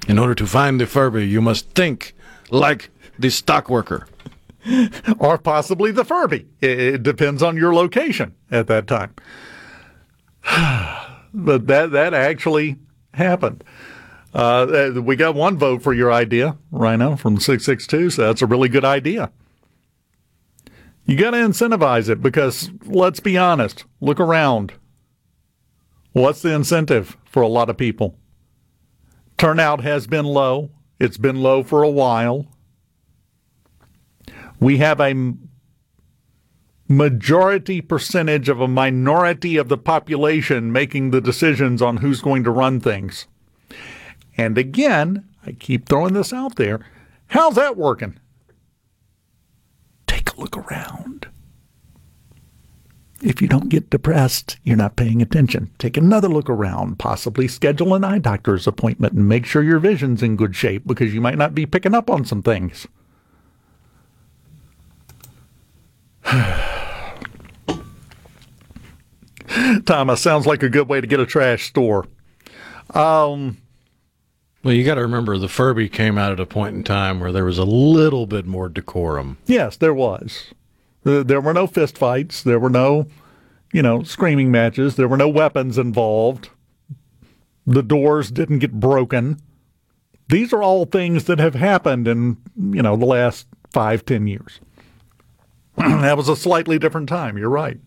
In 0.08 0.18
order 0.18 0.36
to 0.36 0.48
find 0.48 0.82
the 0.82 0.88
Furby, 0.88 1.28
you 1.28 1.42
must 1.42 1.70
think 1.70 2.16
like 2.50 2.90
the 3.18 3.30
stock 3.30 3.70
worker. 3.70 4.08
or 5.20 5.38
possibly 5.38 5.92
the 5.92 6.06
Furby. 6.06 6.48
It, 6.60 6.80
it 6.80 7.04
depends 7.04 7.42
on 7.42 7.58
your 7.58 7.74
location 7.74 8.36
at 8.50 8.68
that 8.68 8.88
time. 8.88 9.14
but 11.34 11.68
that 11.68 11.92
that 11.92 12.14
actually 12.14 12.78
happened. 13.14 13.64
Uh, 14.34 14.92
we 15.04 15.16
got 15.16 15.36
one 15.36 15.58
vote 15.58 15.82
for 15.82 15.94
your 15.94 16.12
idea, 16.12 16.58
Rhino, 16.72 17.16
from 17.16 17.38
662, 17.38 18.12
so 18.12 18.22
that's 18.22 18.42
a 18.42 18.46
really 18.46 18.70
good 18.70 18.86
idea. 18.86 19.32
You 21.06 21.18
got 21.18 21.32
to 21.32 21.38
incentivize 21.38 22.10
it 22.10 22.22
because 22.22 22.72
let's 22.86 23.20
be 23.20 23.38
honest, 23.38 23.86
look 24.00 24.20
around. 24.20 24.74
What's 26.14 26.42
the 26.42 26.54
incentive 26.54 27.18
for 27.26 27.42
a 27.42 27.48
lot 27.48 27.70
of 27.70 27.78
people? 27.78 28.18
Turnout 29.38 29.82
has 29.82 30.08
been 30.08 30.26
low. 30.26 30.70
It's 31.00 31.18
been 31.18 31.42
low 31.42 31.64
for 31.64 31.84
a 31.84 31.90
while. 31.90 32.48
We 34.60 34.78
have 34.78 35.02
a 35.02 35.34
majority 36.88 37.82
percentage 37.82 38.50
of 38.50 38.62
a 38.62 38.68
minority 38.68 39.58
of 39.58 39.70
the 39.70 39.78
population 39.78 40.72
making 40.72 41.12
the 41.12 41.22
decisions 41.22 41.82
on 41.82 41.98
who's 41.98 42.22
going 42.22 42.44
to 42.44 42.52
run 42.52 42.80
things. 42.80 43.28
And 44.38 44.58
again, 44.58 45.28
I 45.46 45.54
keep 45.54 45.88
throwing 45.88 46.14
this 46.14 46.34
out 46.34 46.56
there. 46.56 46.80
How's 47.28 47.56
that 47.56 47.78
working? 47.78 48.20
Take 50.08 50.34
a 50.34 50.40
look 50.40 50.58
around. 50.58 51.28
If 53.22 53.42
you 53.42 53.48
don't 53.48 53.70
get 53.70 53.92
depressed, 53.92 54.58
you're 54.64 54.76
not 54.76 54.96
paying 54.96 55.22
attention. 55.22 55.70
Take 55.78 55.96
another 55.96 56.28
look 56.28 56.50
around, 56.50 56.98
possibly 56.98 57.48
schedule 57.48 57.94
an 57.94 58.04
eye 58.04 58.18
doctor's 58.18 58.66
appointment 58.66 59.14
and 59.14 59.30
make 59.30 59.46
sure 59.46 59.62
your 59.62 59.78
vision's 59.78 60.24
in 60.24 60.36
good 60.36 60.56
shape 60.56 60.88
because 60.88 61.14
you 61.14 61.22
might 61.22 61.38
not 61.38 61.54
be 61.54 61.68
picking 61.68 61.94
up 61.94 62.10
on 62.10 62.26
some 62.26 62.42
things. 62.42 62.88
Thomas, 69.86 70.20
sounds 70.20 70.48
like 70.48 70.64
a 70.64 70.70
good 70.70 70.90
way 70.90 71.00
to 71.00 71.08
get 71.08 71.20
a 71.20 71.26
trash 71.26 71.68
store. 71.68 72.08
Um, 72.96 73.58
well, 74.64 74.74
you 74.74 74.84
got 74.84 74.96
to 74.96 75.02
remember 75.02 75.38
the 75.38 75.48
Furby 75.48 75.90
came 75.90 76.18
out 76.18 76.32
at 76.32 76.40
a 76.40 76.46
point 76.46 76.76
in 76.76 76.84
time 76.84 77.20
where 77.20 77.32
there 77.32 77.46
was 77.46 77.58
a 77.58 77.64
little 77.64 78.28
bit 78.28 78.46
more 78.46 78.70
decorum. 78.70 79.38
Yes, 79.46 79.76
there 79.78 79.94
was. 79.94 80.54
There 81.04 81.42
were 81.42 81.54
no 81.54 81.66
fist 81.66 81.98
fights. 81.98 82.44
There 82.44 82.60
were 82.60 82.70
no, 82.70 83.08
you 83.74 83.82
know, 83.82 84.04
screaming 84.04 84.52
matches. 84.52 84.96
There 84.96 85.08
were 85.08 85.18
no 85.18 85.30
weapons 85.30 85.80
involved. 85.80 86.50
The 87.66 87.82
doors 87.82 88.30
didn't 88.30 88.60
get 88.60 88.80
broken. 88.80 89.42
These 90.30 90.54
are 90.54 90.62
all 90.62 90.86
things 90.86 91.26
that 91.26 91.40
have 91.40 91.56
happened 91.56 92.08
in, 92.08 92.38
you 92.56 92.84
know, 92.84 92.96
the 92.96 93.06
last 93.06 93.48
five, 93.74 94.06
ten 94.06 94.28
years. 94.28 94.60
that 95.78 96.18
was 96.18 96.30
a 96.30 96.36
slightly 96.36 96.78
different 96.78 97.10
time. 97.10 97.38
You're 97.38 97.50
right. 97.50 97.80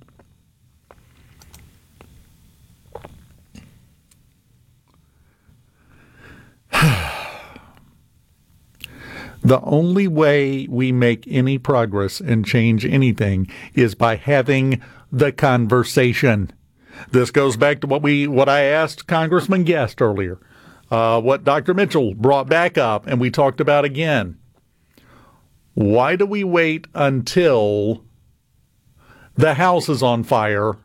The 9.44 9.60
only 9.60 10.08
way 10.08 10.66
we 10.70 10.90
make 10.90 11.26
any 11.28 11.58
progress 11.58 12.18
and 12.18 12.46
change 12.46 12.86
anything 12.86 13.46
is 13.74 13.94
by 13.94 14.16
having 14.16 14.80
the 15.12 15.32
conversation. 15.32 16.50
This 17.10 17.30
goes 17.30 17.58
back 17.58 17.82
to 17.82 17.86
what 17.86 18.00
we 18.00 18.26
what 18.26 18.48
I 18.48 18.62
asked 18.62 19.06
Congressman 19.06 19.64
Guest 19.64 20.00
earlier, 20.00 20.38
uh, 20.90 21.20
what 21.20 21.44
Dr. 21.44 21.74
Mitchell 21.74 22.14
brought 22.14 22.48
back 22.48 22.78
up, 22.78 23.06
and 23.06 23.20
we 23.20 23.30
talked 23.30 23.60
about 23.60 23.84
again. 23.84 24.38
Why 25.74 26.16
do 26.16 26.24
we 26.24 26.42
wait 26.42 26.86
until 26.94 28.02
the 29.34 29.54
house 29.54 29.90
is 29.90 30.02
on 30.02 30.22
fire 30.22 30.78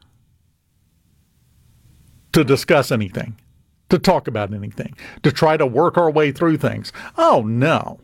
to 2.33 2.43
discuss 2.43 2.91
anything, 2.91 3.39
to 3.87 3.97
talk 3.97 4.27
about 4.27 4.53
anything, 4.53 4.97
to 5.23 5.31
try 5.31 5.55
to 5.55 5.65
work 5.65 5.97
our 5.97 6.11
way 6.11 6.33
through 6.33 6.57
things? 6.57 6.91
Oh 7.17 7.43
no 7.43 8.01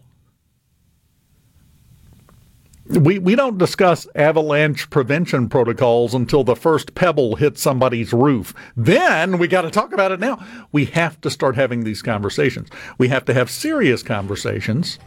we, 2.88 3.18
we 3.18 3.36
don't 3.36 3.57
discuss 3.57 4.07
avalanche 4.16 4.90
prevention 4.90 5.49
protocols 5.49 6.14
until 6.14 6.44
the 6.44 6.56
first 6.56 6.94
pebble 6.94 7.36
hits 7.36 7.62
somebody's 7.62 8.14
roof. 8.14 8.53
Then 8.78 9.38
we 9.38 9.48
got 9.48 9.64
to 9.64 9.72
talk 9.72 9.91
about 9.91 10.12
it 10.12 10.20
now. 10.20 10.44
We 10.72 10.86
have 10.86 11.20
to 11.22 11.30
start 11.30 11.56
having 11.56 11.84
these 11.84 12.02
conversations. 12.02 12.70
We 12.98 13.07
have 13.07 13.26
to 13.26 13.34
have 13.34 13.49
serious 13.49 14.03
conversations 14.03 14.99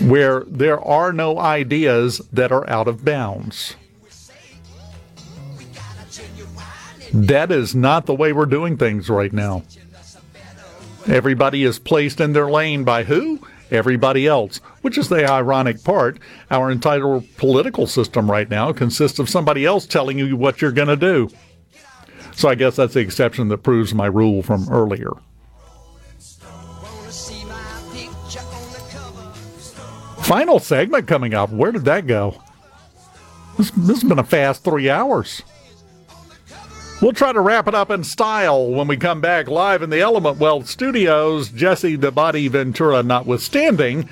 where 0.00 0.44
there 0.46 0.80
are 0.80 1.12
no 1.12 1.38
ideas 1.38 2.18
that 2.32 2.50
are 2.50 2.68
out 2.68 2.88
of 2.88 3.04
bounds. 3.04 3.76
That 7.12 7.50
is 7.50 7.74
not 7.74 8.06
the 8.06 8.14
way 8.14 8.32
we're 8.32 8.46
doing 8.46 8.76
things 8.76 9.08
right 9.10 9.32
now. 9.32 9.62
Everybody 11.06 11.64
is 11.64 11.78
placed 11.78 12.20
in 12.20 12.32
their 12.32 12.50
lane 12.50 12.84
by 12.84 13.04
who? 13.04 13.40
Everybody 13.72 14.26
else, 14.26 14.58
which 14.82 14.98
is 14.98 15.08
the 15.08 15.28
ironic 15.28 15.82
part. 15.84 16.18
Our 16.50 16.70
entire 16.70 17.20
political 17.36 17.86
system 17.86 18.30
right 18.30 18.48
now 18.48 18.72
consists 18.72 19.18
of 19.18 19.28
somebody 19.28 19.64
else 19.64 19.86
telling 19.86 20.18
you 20.18 20.36
what 20.36 20.60
you're 20.60 20.72
going 20.72 20.88
to 20.88 20.96
do. 20.96 21.28
So 22.34 22.48
I 22.48 22.54
guess 22.54 22.76
that's 22.76 22.94
the 22.94 23.00
exception 23.00 23.48
that 23.48 23.58
proves 23.58 23.92
my 23.94 24.06
rule 24.06 24.42
from 24.42 24.68
earlier. 24.70 25.10
Final 30.22 30.58
segment 30.60 31.08
coming 31.08 31.34
up. 31.34 31.50
Where 31.50 31.72
did 31.72 31.84
that 31.86 32.06
go? 32.06 32.40
This, 33.58 33.70
this 33.72 34.00
has 34.00 34.04
been 34.04 34.18
a 34.18 34.24
fast 34.24 34.62
three 34.64 34.88
hours. 34.88 35.42
We'll 37.00 37.12
try 37.12 37.32
to 37.32 37.40
wrap 37.40 37.66
it 37.66 37.74
up 37.74 37.90
in 37.90 38.04
style 38.04 38.68
when 38.68 38.86
we 38.86 38.98
come 38.98 39.22
back 39.22 39.48
live 39.48 39.80
in 39.80 39.88
the 39.88 40.00
Element 40.00 40.36
Wealth 40.36 40.66
studios, 40.66 41.48
Jesse 41.48 41.96
the 41.96 42.12
Body 42.12 42.46
Ventura 42.46 43.02
notwithstanding, 43.02 44.06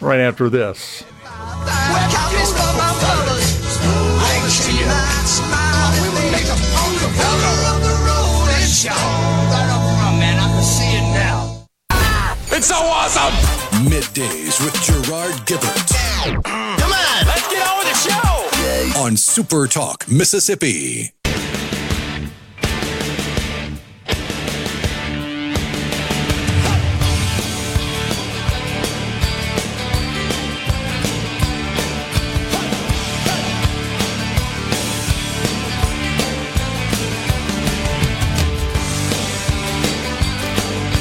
right 0.00 0.18
after 0.18 0.50
this. 0.50 1.04
It's 12.54 12.66
so 12.66 12.74
awesome! 12.74 13.32
Middays 13.86 14.62
with 14.64 14.74
Gerard 14.82 15.34
Gibert. 15.46 16.42
Come 16.42 16.92
on, 16.92 17.26
let's 17.26 17.48
get 17.48 17.68
on 17.68 17.78
with 17.78 17.88
the 17.88 17.94
show! 18.10 19.00
On 19.00 19.16
Super 19.16 19.68
Talk, 19.68 20.08
Mississippi. 20.10 21.12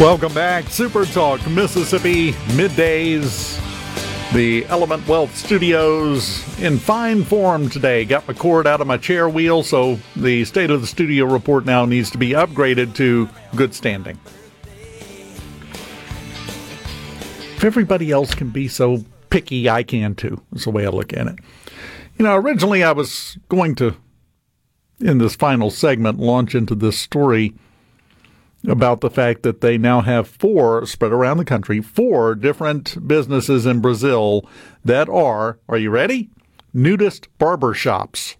Welcome 0.01 0.33
back. 0.33 0.65
Super 0.65 1.05
Talk 1.05 1.47
Mississippi 1.47 2.31
middays. 2.55 3.61
The 4.33 4.65
Element 4.65 5.07
Wealth 5.07 5.37
Studios 5.37 6.59
in 6.59 6.79
fine 6.79 7.23
form 7.23 7.69
today. 7.69 8.03
Got 8.05 8.27
my 8.27 8.33
cord 8.33 8.65
out 8.65 8.81
of 8.81 8.87
my 8.87 8.97
chair 8.97 9.29
wheel, 9.29 9.61
so 9.61 9.99
the 10.15 10.43
state 10.45 10.71
of 10.71 10.81
the 10.81 10.87
studio 10.87 11.25
report 11.25 11.65
now 11.65 11.85
needs 11.85 12.09
to 12.09 12.17
be 12.17 12.29
upgraded 12.31 12.95
to 12.95 13.29
good 13.55 13.75
standing. 13.75 14.17
If 17.55 17.63
everybody 17.63 18.09
else 18.09 18.33
can 18.33 18.49
be 18.49 18.67
so 18.67 19.05
picky, 19.29 19.69
I 19.69 19.83
can 19.83 20.15
too. 20.15 20.41
That's 20.51 20.63
the 20.63 20.71
way 20.71 20.87
I 20.87 20.89
look 20.89 21.13
at 21.13 21.27
it. 21.27 21.35
You 22.17 22.25
know, 22.25 22.35
originally 22.37 22.83
I 22.83 22.93
was 22.93 23.37
going 23.49 23.75
to, 23.75 23.95
in 24.99 25.19
this 25.19 25.35
final 25.35 25.69
segment, 25.69 26.17
launch 26.17 26.55
into 26.55 26.73
this 26.73 26.97
story 26.97 27.53
about 28.67 29.01
the 29.01 29.09
fact 29.09 29.43
that 29.43 29.61
they 29.61 29.77
now 29.77 30.01
have 30.01 30.27
four 30.27 30.85
spread 30.85 31.11
around 31.11 31.37
the 31.37 31.45
country, 31.45 31.81
four 31.81 32.35
different 32.35 33.07
businesses 33.07 33.65
in 33.65 33.81
Brazil 33.81 34.47
that 34.85 35.09
are, 35.09 35.59
are 35.67 35.77
you 35.77 35.89
ready? 35.89 36.29
Nudist 36.73 37.27
barber 37.37 37.73
shops. 37.73 38.37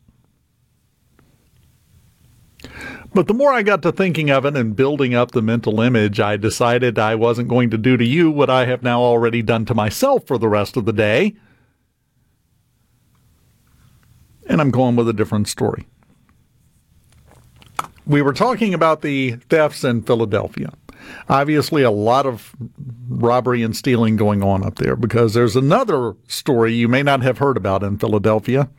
But 3.13 3.27
the 3.27 3.33
more 3.33 3.51
I 3.51 3.63
got 3.63 3.81
to 3.81 3.91
thinking 3.91 4.29
of 4.29 4.45
it 4.45 4.55
and 4.55 4.75
building 4.75 5.13
up 5.13 5.31
the 5.31 5.41
mental 5.41 5.81
image, 5.81 6.19
I 6.19 6.37
decided 6.37 6.97
I 6.97 7.15
wasn't 7.15 7.49
going 7.49 7.69
to 7.71 7.77
do 7.77 7.97
to 7.97 8.05
you 8.05 8.31
what 8.31 8.49
I 8.49 8.65
have 8.65 8.83
now 8.83 9.01
already 9.01 9.41
done 9.41 9.65
to 9.65 9.73
myself 9.73 10.25
for 10.27 10.37
the 10.37 10.47
rest 10.47 10.77
of 10.77 10.85
the 10.85 10.93
day. 10.93 11.35
And 14.47 14.61
I'm 14.61 14.71
going 14.71 14.95
with 14.95 15.09
a 15.09 15.13
different 15.13 15.47
story 15.47 15.87
we 18.05 18.21
were 18.21 18.33
talking 18.33 18.73
about 18.73 19.01
the 19.01 19.31
thefts 19.49 19.83
in 19.83 20.01
Philadelphia. 20.03 20.73
Obviously, 21.29 21.83
a 21.83 21.91
lot 21.91 22.25
of 22.25 22.55
robbery 23.09 23.63
and 23.63 23.75
stealing 23.75 24.15
going 24.15 24.43
on 24.43 24.63
up 24.63 24.75
there 24.75 24.95
because 24.95 25.33
there's 25.33 25.55
another 25.55 26.15
story 26.27 26.73
you 26.73 26.87
may 26.87 27.03
not 27.03 27.21
have 27.21 27.39
heard 27.39 27.57
about 27.57 27.83
in 27.83 27.97
Philadelphia 27.97 28.69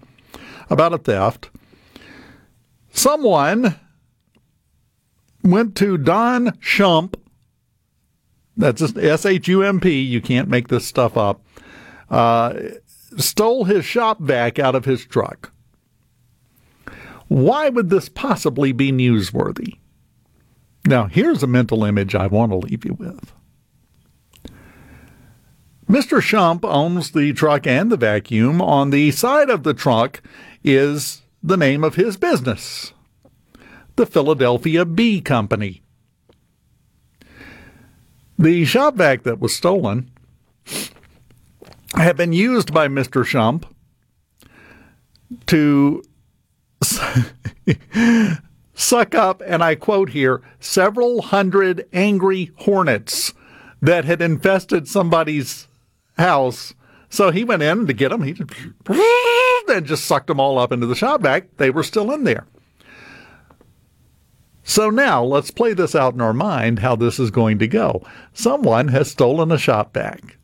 about 0.71 0.93
a 0.93 0.99
theft. 0.99 1.51
Someone 2.93 3.75
went 5.43 5.77
to 5.77 5.99
Don 5.99 6.51
Shump. 6.59 7.15
That's 8.57 8.97
S 8.97 9.27
H 9.27 9.49
U 9.49 9.63
M 9.63 9.81
P. 9.81 10.01
You 10.01 10.21
can't 10.21 10.49
make 10.49 10.69
this 10.69 10.87
stuff 10.87 11.17
up. 11.17 11.45
Uh, 12.11 12.55
stole 13.17 13.65
his 13.65 13.85
shop 13.85 14.21
vac 14.21 14.59
out 14.59 14.75
of 14.75 14.85
his 14.85 15.05
truck. 15.07 15.52
Why 17.33 17.71
would 17.71 17.89
this 17.89 18.11
possibly 18.11 18.73
be 18.73 18.93
newsworthy? 18.93 19.79
Now, 20.85 21.07
here's 21.07 21.43
a 21.43 21.47
mental 21.47 21.83
image 21.83 22.15
I 22.15 22.27
want 22.27 22.53
to 22.53 22.57
leave 22.57 22.85
you 22.85 22.93
with. 22.93 23.33
Mr. 25.89 26.21
Shump 26.21 26.63
owns 26.63 27.13
the 27.13 27.33
truck 27.33 27.67
and 27.67 27.91
the 27.91 27.97
vacuum. 27.97 28.61
On 28.61 28.91
the 28.91 29.13
side 29.13 29.49
of 29.49 29.63
the 29.63 29.73
truck 29.73 30.23
is 30.63 31.23
the 31.43 31.57
name 31.57 31.83
of 31.83 31.95
his 31.95 32.19
business, 32.19 32.93
the 33.97 34.05
Philadelphia 34.05 34.85
Bee 34.85 35.23
Company. 35.23 35.83
The 38.39 38.67
shop 38.67 38.97
vac 38.97 39.23
that 39.23 39.41
was 39.41 39.57
stolen 39.57 40.11
had 41.95 42.19
been 42.19 42.35
used 42.35 42.75
by 42.75 42.89
Mr. 42.89 43.25
Shump 43.25 43.65
to 45.47 46.03
suck 48.75 49.15
up, 49.15 49.43
and 49.47 49.63
I 49.63 49.75
quote 49.75 50.11
here, 50.11 50.43
several 50.61 51.23
hundred 51.23 51.87
angry 51.93 52.51
hornets 52.57 53.35
that 53.81 54.05
had 54.05 54.23
infested 54.23 54.89
somebody's 54.89 55.69
house. 56.17 56.75
So 57.09 57.31
he 57.31 57.45
went 57.45 57.63
in 57.63 57.87
to 57.87 57.93
get 57.93 58.11
them. 58.11 58.23
He 58.23 58.35
and 59.69 59.87
just 59.87 60.05
sucked 60.05 60.27
them 60.27 60.41
all 60.41 60.59
up 60.59 60.73
into 60.73 60.87
the 60.87 60.95
shop 60.95 61.23
vac. 61.23 61.57
They 61.57 61.71
were 61.71 61.83
still 61.83 62.13
in 62.13 62.25
there. 62.25 62.47
So 64.65 64.91
now 64.91 65.25
let's 65.25 65.51
play 65.51 65.73
this 65.75 65.95
out 65.95 66.15
in 66.15 66.21
our 66.21 66.33
mind 66.33 66.79
how 66.79 66.97
this 66.97 67.19
is 67.19 67.31
going 67.31 67.59
to 67.59 67.67
go. 67.67 68.03
Someone 68.33 68.89
has 68.89 69.11
stolen 69.11 69.51
a 69.51 69.59
shop 69.59 69.95
vac. 69.95 70.39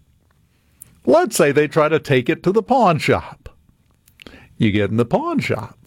Let's 1.07 1.37
say 1.37 1.53
they 1.53 1.69
try 1.69 1.89
to 1.89 2.01
take 2.01 2.29
it 2.29 2.43
to 2.43 2.53
the 2.53 2.63
pawn 2.63 2.99
shop. 2.99 3.49
You 4.57 4.73
get 4.73 4.91
in 4.91 4.97
the 4.97 5.05
pawn 5.05 5.39
shop. 5.39 5.78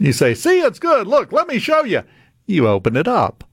You 0.00 0.12
say, 0.12 0.34
See, 0.34 0.60
it's 0.60 0.78
good. 0.78 1.06
Look, 1.06 1.30
let 1.30 1.46
me 1.46 1.58
show 1.58 1.84
you. 1.84 2.02
You 2.46 2.66
open 2.66 2.96
it 2.96 3.06
up. 3.06 3.44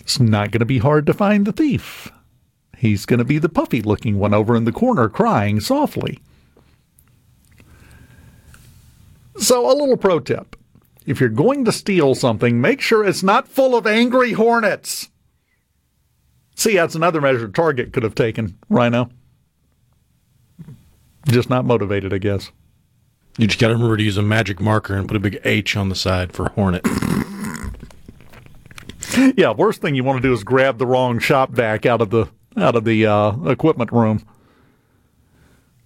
It's 0.00 0.18
not 0.18 0.50
going 0.50 0.58
to 0.58 0.66
be 0.66 0.78
hard 0.78 1.06
to 1.06 1.14
find 1.14 1.46
the 1.46 1.52
thief. 1.52 2.10
He's 2.76 3.06
going 3.06 3.18
to 3.18 3.24
be 3.24 3.38
the 3.38 3.48
puffy 3.48 3.80
looking 3.80 4.18
one 4.18 4.34
over 4.34 4.56
in 4.56 4.64
the 4.64 4.72
corner 4.72 5.08
crying 5.08 5.60
softly. 5.60 6.18
So, 9.38 9.70
a 9.70 9.72
little 9.72 9.96
pro 9.96 10.18
tip 10.18 10.56
if 11.06 11.20
you're 11.20 11.28
going 11.28 11.64
to 11.64 11.72
steal 11.72 12.14
something, 12.14 12.60
make 12.60 12.80
sure 12.80 13.04
it's 13.04 13.22
not 13.22 13.48
full 13.48 13.74
of 13.74 13.86
angry 13.86 14.32
hornets. 14.32 15.08
See, 16.54 16.74
that's 16.74 16.94
another 16.94 17.20
measure 17.20 17.48
Target 17.48 17.92
could 17.92 18.02
have 18.02 18.14
taken, 18.14 18.58
Rhino. 18.68 19.10
Just 21.28 21.48
not 21.48 21.64
motivated, 21.64 22.12
I 22.12 22.18
guess. 22.18 22.50
You 23.38 23.46
just 23.46 23.60
got 23.60 23.68
to 23.68 23.74
remember 23.74 23.96
to 23.96 24.02
use 24.02 24.16
a 24.16 24.22
magic 24.22 24.60
marker 24.60 24.94
and 24.94 25.06
put 25.08 25.16
a 25.16 25.20
big 25.20 25.40
H 25.44 25.76
on 25.76 25.88
the 25.88 25.94
side 25.94 26.32
for 26.32 26.50
Hornet. 26.50 26.86
yeah, 29.36 29.52
worst 29.52 29.80
thing 29.80 29.94
you 29.94 30.04
want 30.04 30.20
to 30.20 30.28
do 30.28 30.32
is 30.32 30.44
grab 30.44 30.78
the 30.78 30.86
wrong 30.86 31.18
shop 31.18 31.50
vac 31.50 31.86
out 31.86 32.00
of 32.00 32.10
the 32.10 32.26
out 32.56 32.76
of 32.76 32.84
the 32.84 33.06
uh, 33.06 33.32
equipment 33.44 33.92
room. 33.92 34.24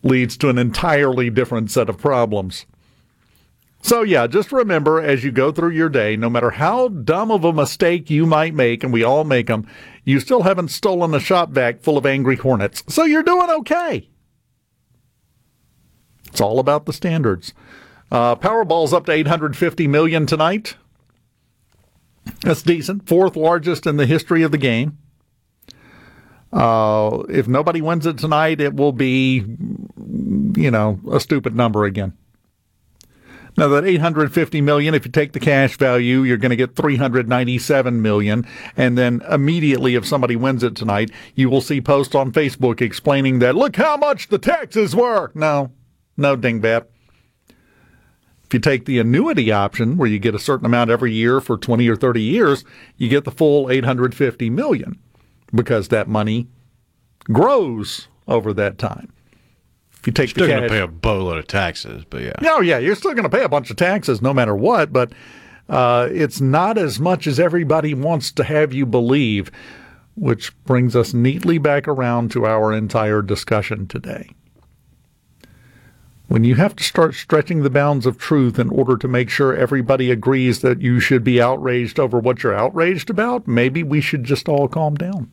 Leads 0.03 0.37
to 0.39 0.49
an 0.49 0.59
entirely 0.59 1.31
different 1.31 1.71
set 1.71 1.89
of 1.89 1.99
problems. 1.99 2.67
So, 3.83 4.03
yeah, 4.03 4.27
just 4.27 4.51
remember 4.51 4.99
as 4.99 5.25
you 5.25 5.31
go 5.31 5.53
through 5.53 5.73
your 5.73 5.91
day, 5.91 6.17
no 6.17 6.31
matter 6.31 6.51
how 6.51 6.89
dumb 6.89 7.31
of 7.31 7.45
a 7.45 7.53
mistake 7.53 8.09
you 8.09 8.25
might 8.25 8.55
make, 8.55 8.83
and 8.83 8.95
we 8.95 9.05
all 9.05 9.25
make 9.25 9.49
them, 9.49 9.69
you 10.05 10.21
still 10.21 10.43
haven't 10.43 10.69
stolen 10.69 11.15
a 11.15 11.21
shop 11.21 11.51
vac 11.51 11.83
full 11.83 11.99
of 11.99 12.07
angry 12.07 12.37
hornets. 12.37 12.83
So 12.89 13.05
you're 13.05 13.23
doing 13.23 13.51
okay. 13.51 14.09
It's 16.35 16.41
all 16.41 16.59
about 16.59 16.85
the 16.85 16.93
standards. 16.93 17.55
Uh, 18.11 18.35
Powerball's 18.35 18.93
up 18.93 19.07
to 19.07 19.13
850 19.13 19.87
million 19.87 20.27
tonight. 20.27 20.75
That's 22.41 22.61
decent. 22.61 23.09
Fourth 23.09 23.37
largest 23.37 23.87
in 23.87 23.99
the 23.99 24.07
history 24.07 24.43
of 24.43 24.51
the 24.51 24.59
game. 24.59 24.99
Uh, 26.53 27.23
if 27.29 27.47
nobody 27.47 27.81
wins 27.81 28.05
it 28.05 28.19
tonight, 28.19 28.61
it 28.61 28.75
will 28.75 28.91
be, 28.91 29.45
you 30.57 30.73
know, 30.73 30.99
a 31.09 31.21
stupid 31.21 31.55
number 31.55 31.85
again. 31.85 32.15
Now 33.57 33.69
that 33.69 33.85
850 33.85 34.61
million, 34.61 34.93
if 34.93 35.05
you 35.05 35.13
take 35.13 35.35
the 35.35 35.41
cash 35.41 35.77
value, 35.77 36.23
you're 36.23 36.37
going 36.37 36.51
to 36.51 36.57
get 36.57 36.75
397 36.75 38.03
million. 38.03 38.45
And 38.77 38.99
then 38.99 39.23
immediately, 39.31 39.95
if 39.95 40.05
somebody 40.05 40.35
wins 40.35 40.65
it 40.65 40.75
tonight, 40.75 41.13
you 41.37 41.49
will 41.49 41.61
see 41.61 41.81
posts 41.81 42.17
on 42.17 42.33
Facebook 42.33 42.81
explaining 42.81 43.39
that, 43.39 43.55
look 43.55 43.77
how 43.77 43.97
much 43.97 44.27
the 44.27 44.39
taxes 44.39 44.97
were. 44.97 45.31
No, 45.37 45.71
no, 46.17 46.37
dingbat. 46.37 46.87
If 47.49 48.53
you 48.53 48.61
take 48.61 48.85
the 48.85 48.99
annuity 48.99 49.51
option, 49.51 49.97
where 49.97 50.09
you 50.09 50.19
get 50.19 50.35
a 50.35 50.39
certain 50.39 50.67
amount 50.67 50.91
every 50.91 51.13
year 51.13 51.41
for 51.41 51.57
20 51.57 51.89
or 51.89 51.97
30 51.97 52.23
years, 52.23 52.65
you 52.97 53.09
get 53.09 53.25
the 53.25 53.31
full 53.31 53.71
850 53.71 54.51
million 54.51 54.99
because 55.55 55.89
that 55.89 56.09
money 56.09 56.49
grows 57.25 58.09
over 58.29 58.53
that 58.53 58.79
time. 58.79 59.13
If 59.99 60.07
you 60.07 60.13
take 60.13 60.31
still 60.31 60.47
the 60.47 60.53
going 60.53 60.63
to 60.65 60.69
pay 60.69 60.81
a 60.81 60.87
boatload 60.87 61.39
of 61.39 61.47
taxes, 61.47 62.05
but 62.09 62.21
yeah. 62.21 62.35
No, 62.43 62.61
yeah, 62.61 62.79
you're 62.79 62.95
still 62.95 63.13
going 63.13 63.25
to 63.25 63.35
pay 63.35 63.43
a 63.43 63.49
bunch 63.49 63.71
of 63.71 63.77
taxes 63.77 64.21
no 64.21 64.35
matter 64.35 64.55
what, 64.55 64.93
but 64.93 65.13
uh, 65.69 66.09
it's 66.13 66.43
not 66.43 66.77
as 66.77 67.01
much 67.01 67.27
as 67.27 67.41
everybody 67.41 67.95
wants 67.95 68.31
to 68.33 68.45
have 68.45 68.75
you 68.75 68.85
believe, 68.85 69.51
which 70.15 70.53
brings 70.65 70.95
us 70.95 71.15
neatly 71.15 71.57
back 71.57 71.89
around 71.89 72.31
to 72.33 72.45
our 72.45 72.73
entire 72.73 73.23
discussion 73.23 73.87
today. 73.87 74.29
When 76.27 76.43
you 76.43 76.55
have 76.55 76.75
to 76.77 76.85
start 76.85 77.15
stretching 77.15 77.63
the 77.63 77.71
bounds 77.71 78.07
of 78.07 78.17
truth 78.17 78.59
in 78.59 78.71
order 78.71 78.97
to 78.97 79.07
make 79.07 79.29
sure 79.29 79.55
everybody 79.55 80.11
agrees 80.11 80.63
that 80.63 80.81
you 80.81 80.99
should 80.99 81.23
be 81.23 81.41
outraged 81.41 82.01
over 82.01 82.19
what 82.19 82.43
you're 82.43 82.55
outraged 82.55 83.11
about, 83.11 83.47
maybe 83.47 83.83
we 83.83 84.01
should 84.01 84.25
just 84.25 84.49
all 84.49 84.67
calm 84.67 84.95
down. 84.95 85.31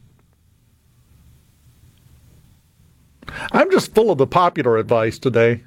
I'm 3.54 3.72
just 3.72 3.96
full 3.96 4.12
of 4.12 4.18
the 4.18 4.28
popular 4.28 4.78
advice 4.78 5.18
today. 5.18 5.64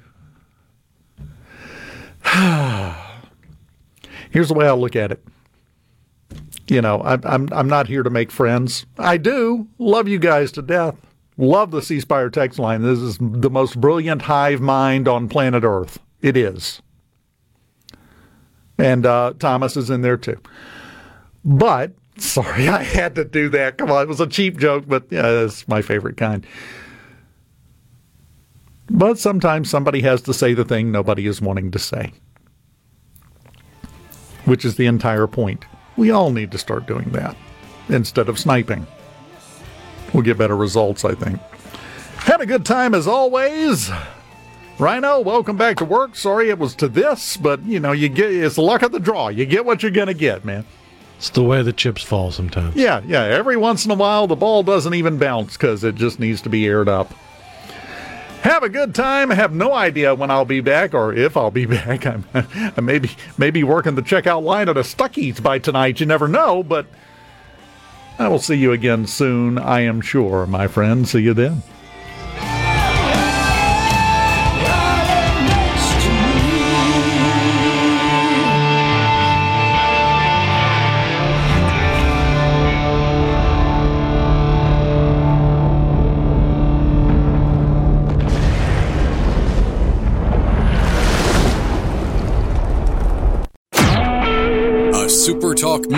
Here's 4.29 4.49
the 4.49 4.53
way 4.53 4.67
I 4.67 4.73
look 4.73 4.95
at 4.95 5.11
it. 5.11 5.23
You 6.67 6.81
know, 6.81 7.01
I'm, 7.03 7.21
I'm, 7.23 7.49
I'm 7.51 7.67
not 7.67 7.87
here 7.87 8.03
to 8.03 8.09
make 8.09 8.31
friends. 8.31 8.85
I 8.97 9.17
do 9.17 9.67
love 9.79 10.07
you 10.07 10.19
guys 10.19 10.51
to 10.53 10.61
death. 10.61 10.95
Love 11.37 11.71
the 11.71 11.81
C 11.81 11.99
Spire 11.99 12.29
text 12.29 12.59
line. 12.59 12.81
This 12.81 12.99
is 12.99 13.17
the 13.19 13.49
most 13.49 13.79
brilliant 13.79 14.21
hive 14.23 14.61
mind 14.61 15.07
on 15.07 15.27
planet 15.27 15.63
Earth. 15.63 15.99
It 16.21 16.37
is. 16.37 16.81
And 18.77 19.05
uh, 19.05 19.33
Thomas 19.39 19.77
is 19.77 19.89
in 19.89 20.01
there 20.01 20.17
too. 20.17 20.39
But, 21.43 21.93
sorry, 22.17 22.67
I 22.67 22.83
had 22.83 23.15
to 23.15 23.25
do 23.25 23.49
that. 23.49 23.77
Come 23.77 23.91
on, 23.91 24.03
it 24.03 24.07
was 24.07 24.21
a 24.21 24.27
cheap 24.27 24.57
joke, 24.57 24.85
but 24.87 25.05
yeah, 25.09 25.27
it's 25.27 25.67
my 25.67 25.81
favorite 25.81 26.17
kind. 26.17 26.45
But 28.89 29.17
sometimes 29.17 29.69
somebody 29.69 30.01
has 30.01 30.21
to 30.23 30.33
say 30.33 30.53
the 30.53 30.65
thing 30.65 30.91
nobody 30.91 31.25
is 31.25 31.41
wanting 31.41 31.71
to 31.71 31.79
say, 31.79 32.13
which 34.45 34.63
is 34.63 34.75
the 34.75 34.85
entire 34.85 35.27
point. 35.27 35.65
We 35.97 36.11
all 36.11 36.31
need 36.31 36.51
to 36.51 36.57
start 36.57 36.85
doing 36.85 37.09
that 37.11 37.35
instead 37.89 38.29
of 38.29 38.37
sniping. 38.37 38.85
We'll 40.15 40.23
get 40.23 40.37
better 40.37 40.55
results, 40.55 41.03
I 41.03 41.13
think. 41.13 41.41
Had 42.19 42.39
a 42.39 42.45
good 42.45 42.65
time 42.65 42.95
as 42.95 43.05
always. 43.05 43.91
Rhino, 44.79 45.19
welcome 45.19 45.57
back 45.57 45.75
to 45.77 45.85
work. 45.85 46.15
Sorry 46.15 46.49
it 46.49 46.57
was 46.57 46.73
to 46.75 46.87
this, 46.87 47.35
but 47.35 47.61
you 47.63 47.81
know, 47.81 47.91
you 47.91 48.07
get 48.07 48.31
it's 48.33 48.55
the 48.55 48.61
luck 48.61 48.81
of 48.81 48.93
the 48.93 48.99
draw. 48.99 49.27
You 49.27 49.45
get 49.45 49.65
what 49.65 49.83
you're 49.83 49.91
gonna 49.91 50.13
get, 50.13 50.45
man. 50.45 50.65
It's 51.17 51.29
the 51.31 51.43
way 51.43 51.61
the 51.63 51.73
chips 51.73 52.01
fall 52.01 52.31
sometimes. 52.31 52.77
Yeah, 52.77 53.01
yeah. 53.05 53.23
Every 53.23 53.57
once 53.57 53.83
in 53.83 53.91
a 53.91 53.95
while, 53.95 54.25
the 54.25 54.37
ball 54.37 54.63
doesn't 54.63 54.93
even 54.93 55.17
bounce 55.17 55.57
because 55.57 55.83
it 55.83 55.95
just 55.95 56.17
needs 56.17 56.41
to 56.43 56.49
be 56.49 56.65
aired 56.65 56.87
up. 56.87 57.11
Have 58.43 58.63
a 58.63 58.69
good 58.69 58.95
time. 58.95 59.31
Have 59.31 59.53
no 59.53 59.73
idea 59.73 60.15
when 60.15 60.31
I'll 60.31 60.45
be 60.45 60.61
back 60.61 60.93
or 60.93 61.13
if 61.13 61.35
I'll 61.35 61.51
be 61.51 61.65
back. 61.65 62.05
I'm, 62.05 62.23
I 62.33 62.79
may 62.79 62.99
be, 62.99 63.11
maybe 63.37 63.65
working 63.65 63.95
the 63.95 64.01
checkout 64.01 64.43
line 64.43 64.69
at 64.69 64.77
a 64.77 64.83
Stuckey's 64.83 65.41
by 65.41 65.59
tonight. 65.59 65.99
You 65.99 66.05
never 66.05 66.29
know, 66.29 66.63
but 66.63 66.85
I 68.17 68.27
will 68.27 68.39
see 68.39 68.55
you 68.55 68.71
again 68.71 69.07
soon, 69.07 69.57
I 69.57 69.81
am 69.81 70.01
sure, 70.01 70.45
my 70.45 70.67
friend. 70.67 71.07
See 71.07 71.19
you 71.19 71.33
then. 71.33 71.61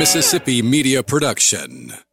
Mississippi 0.07 0.61
Media 0.61 1.03
Production. 1.03 2.06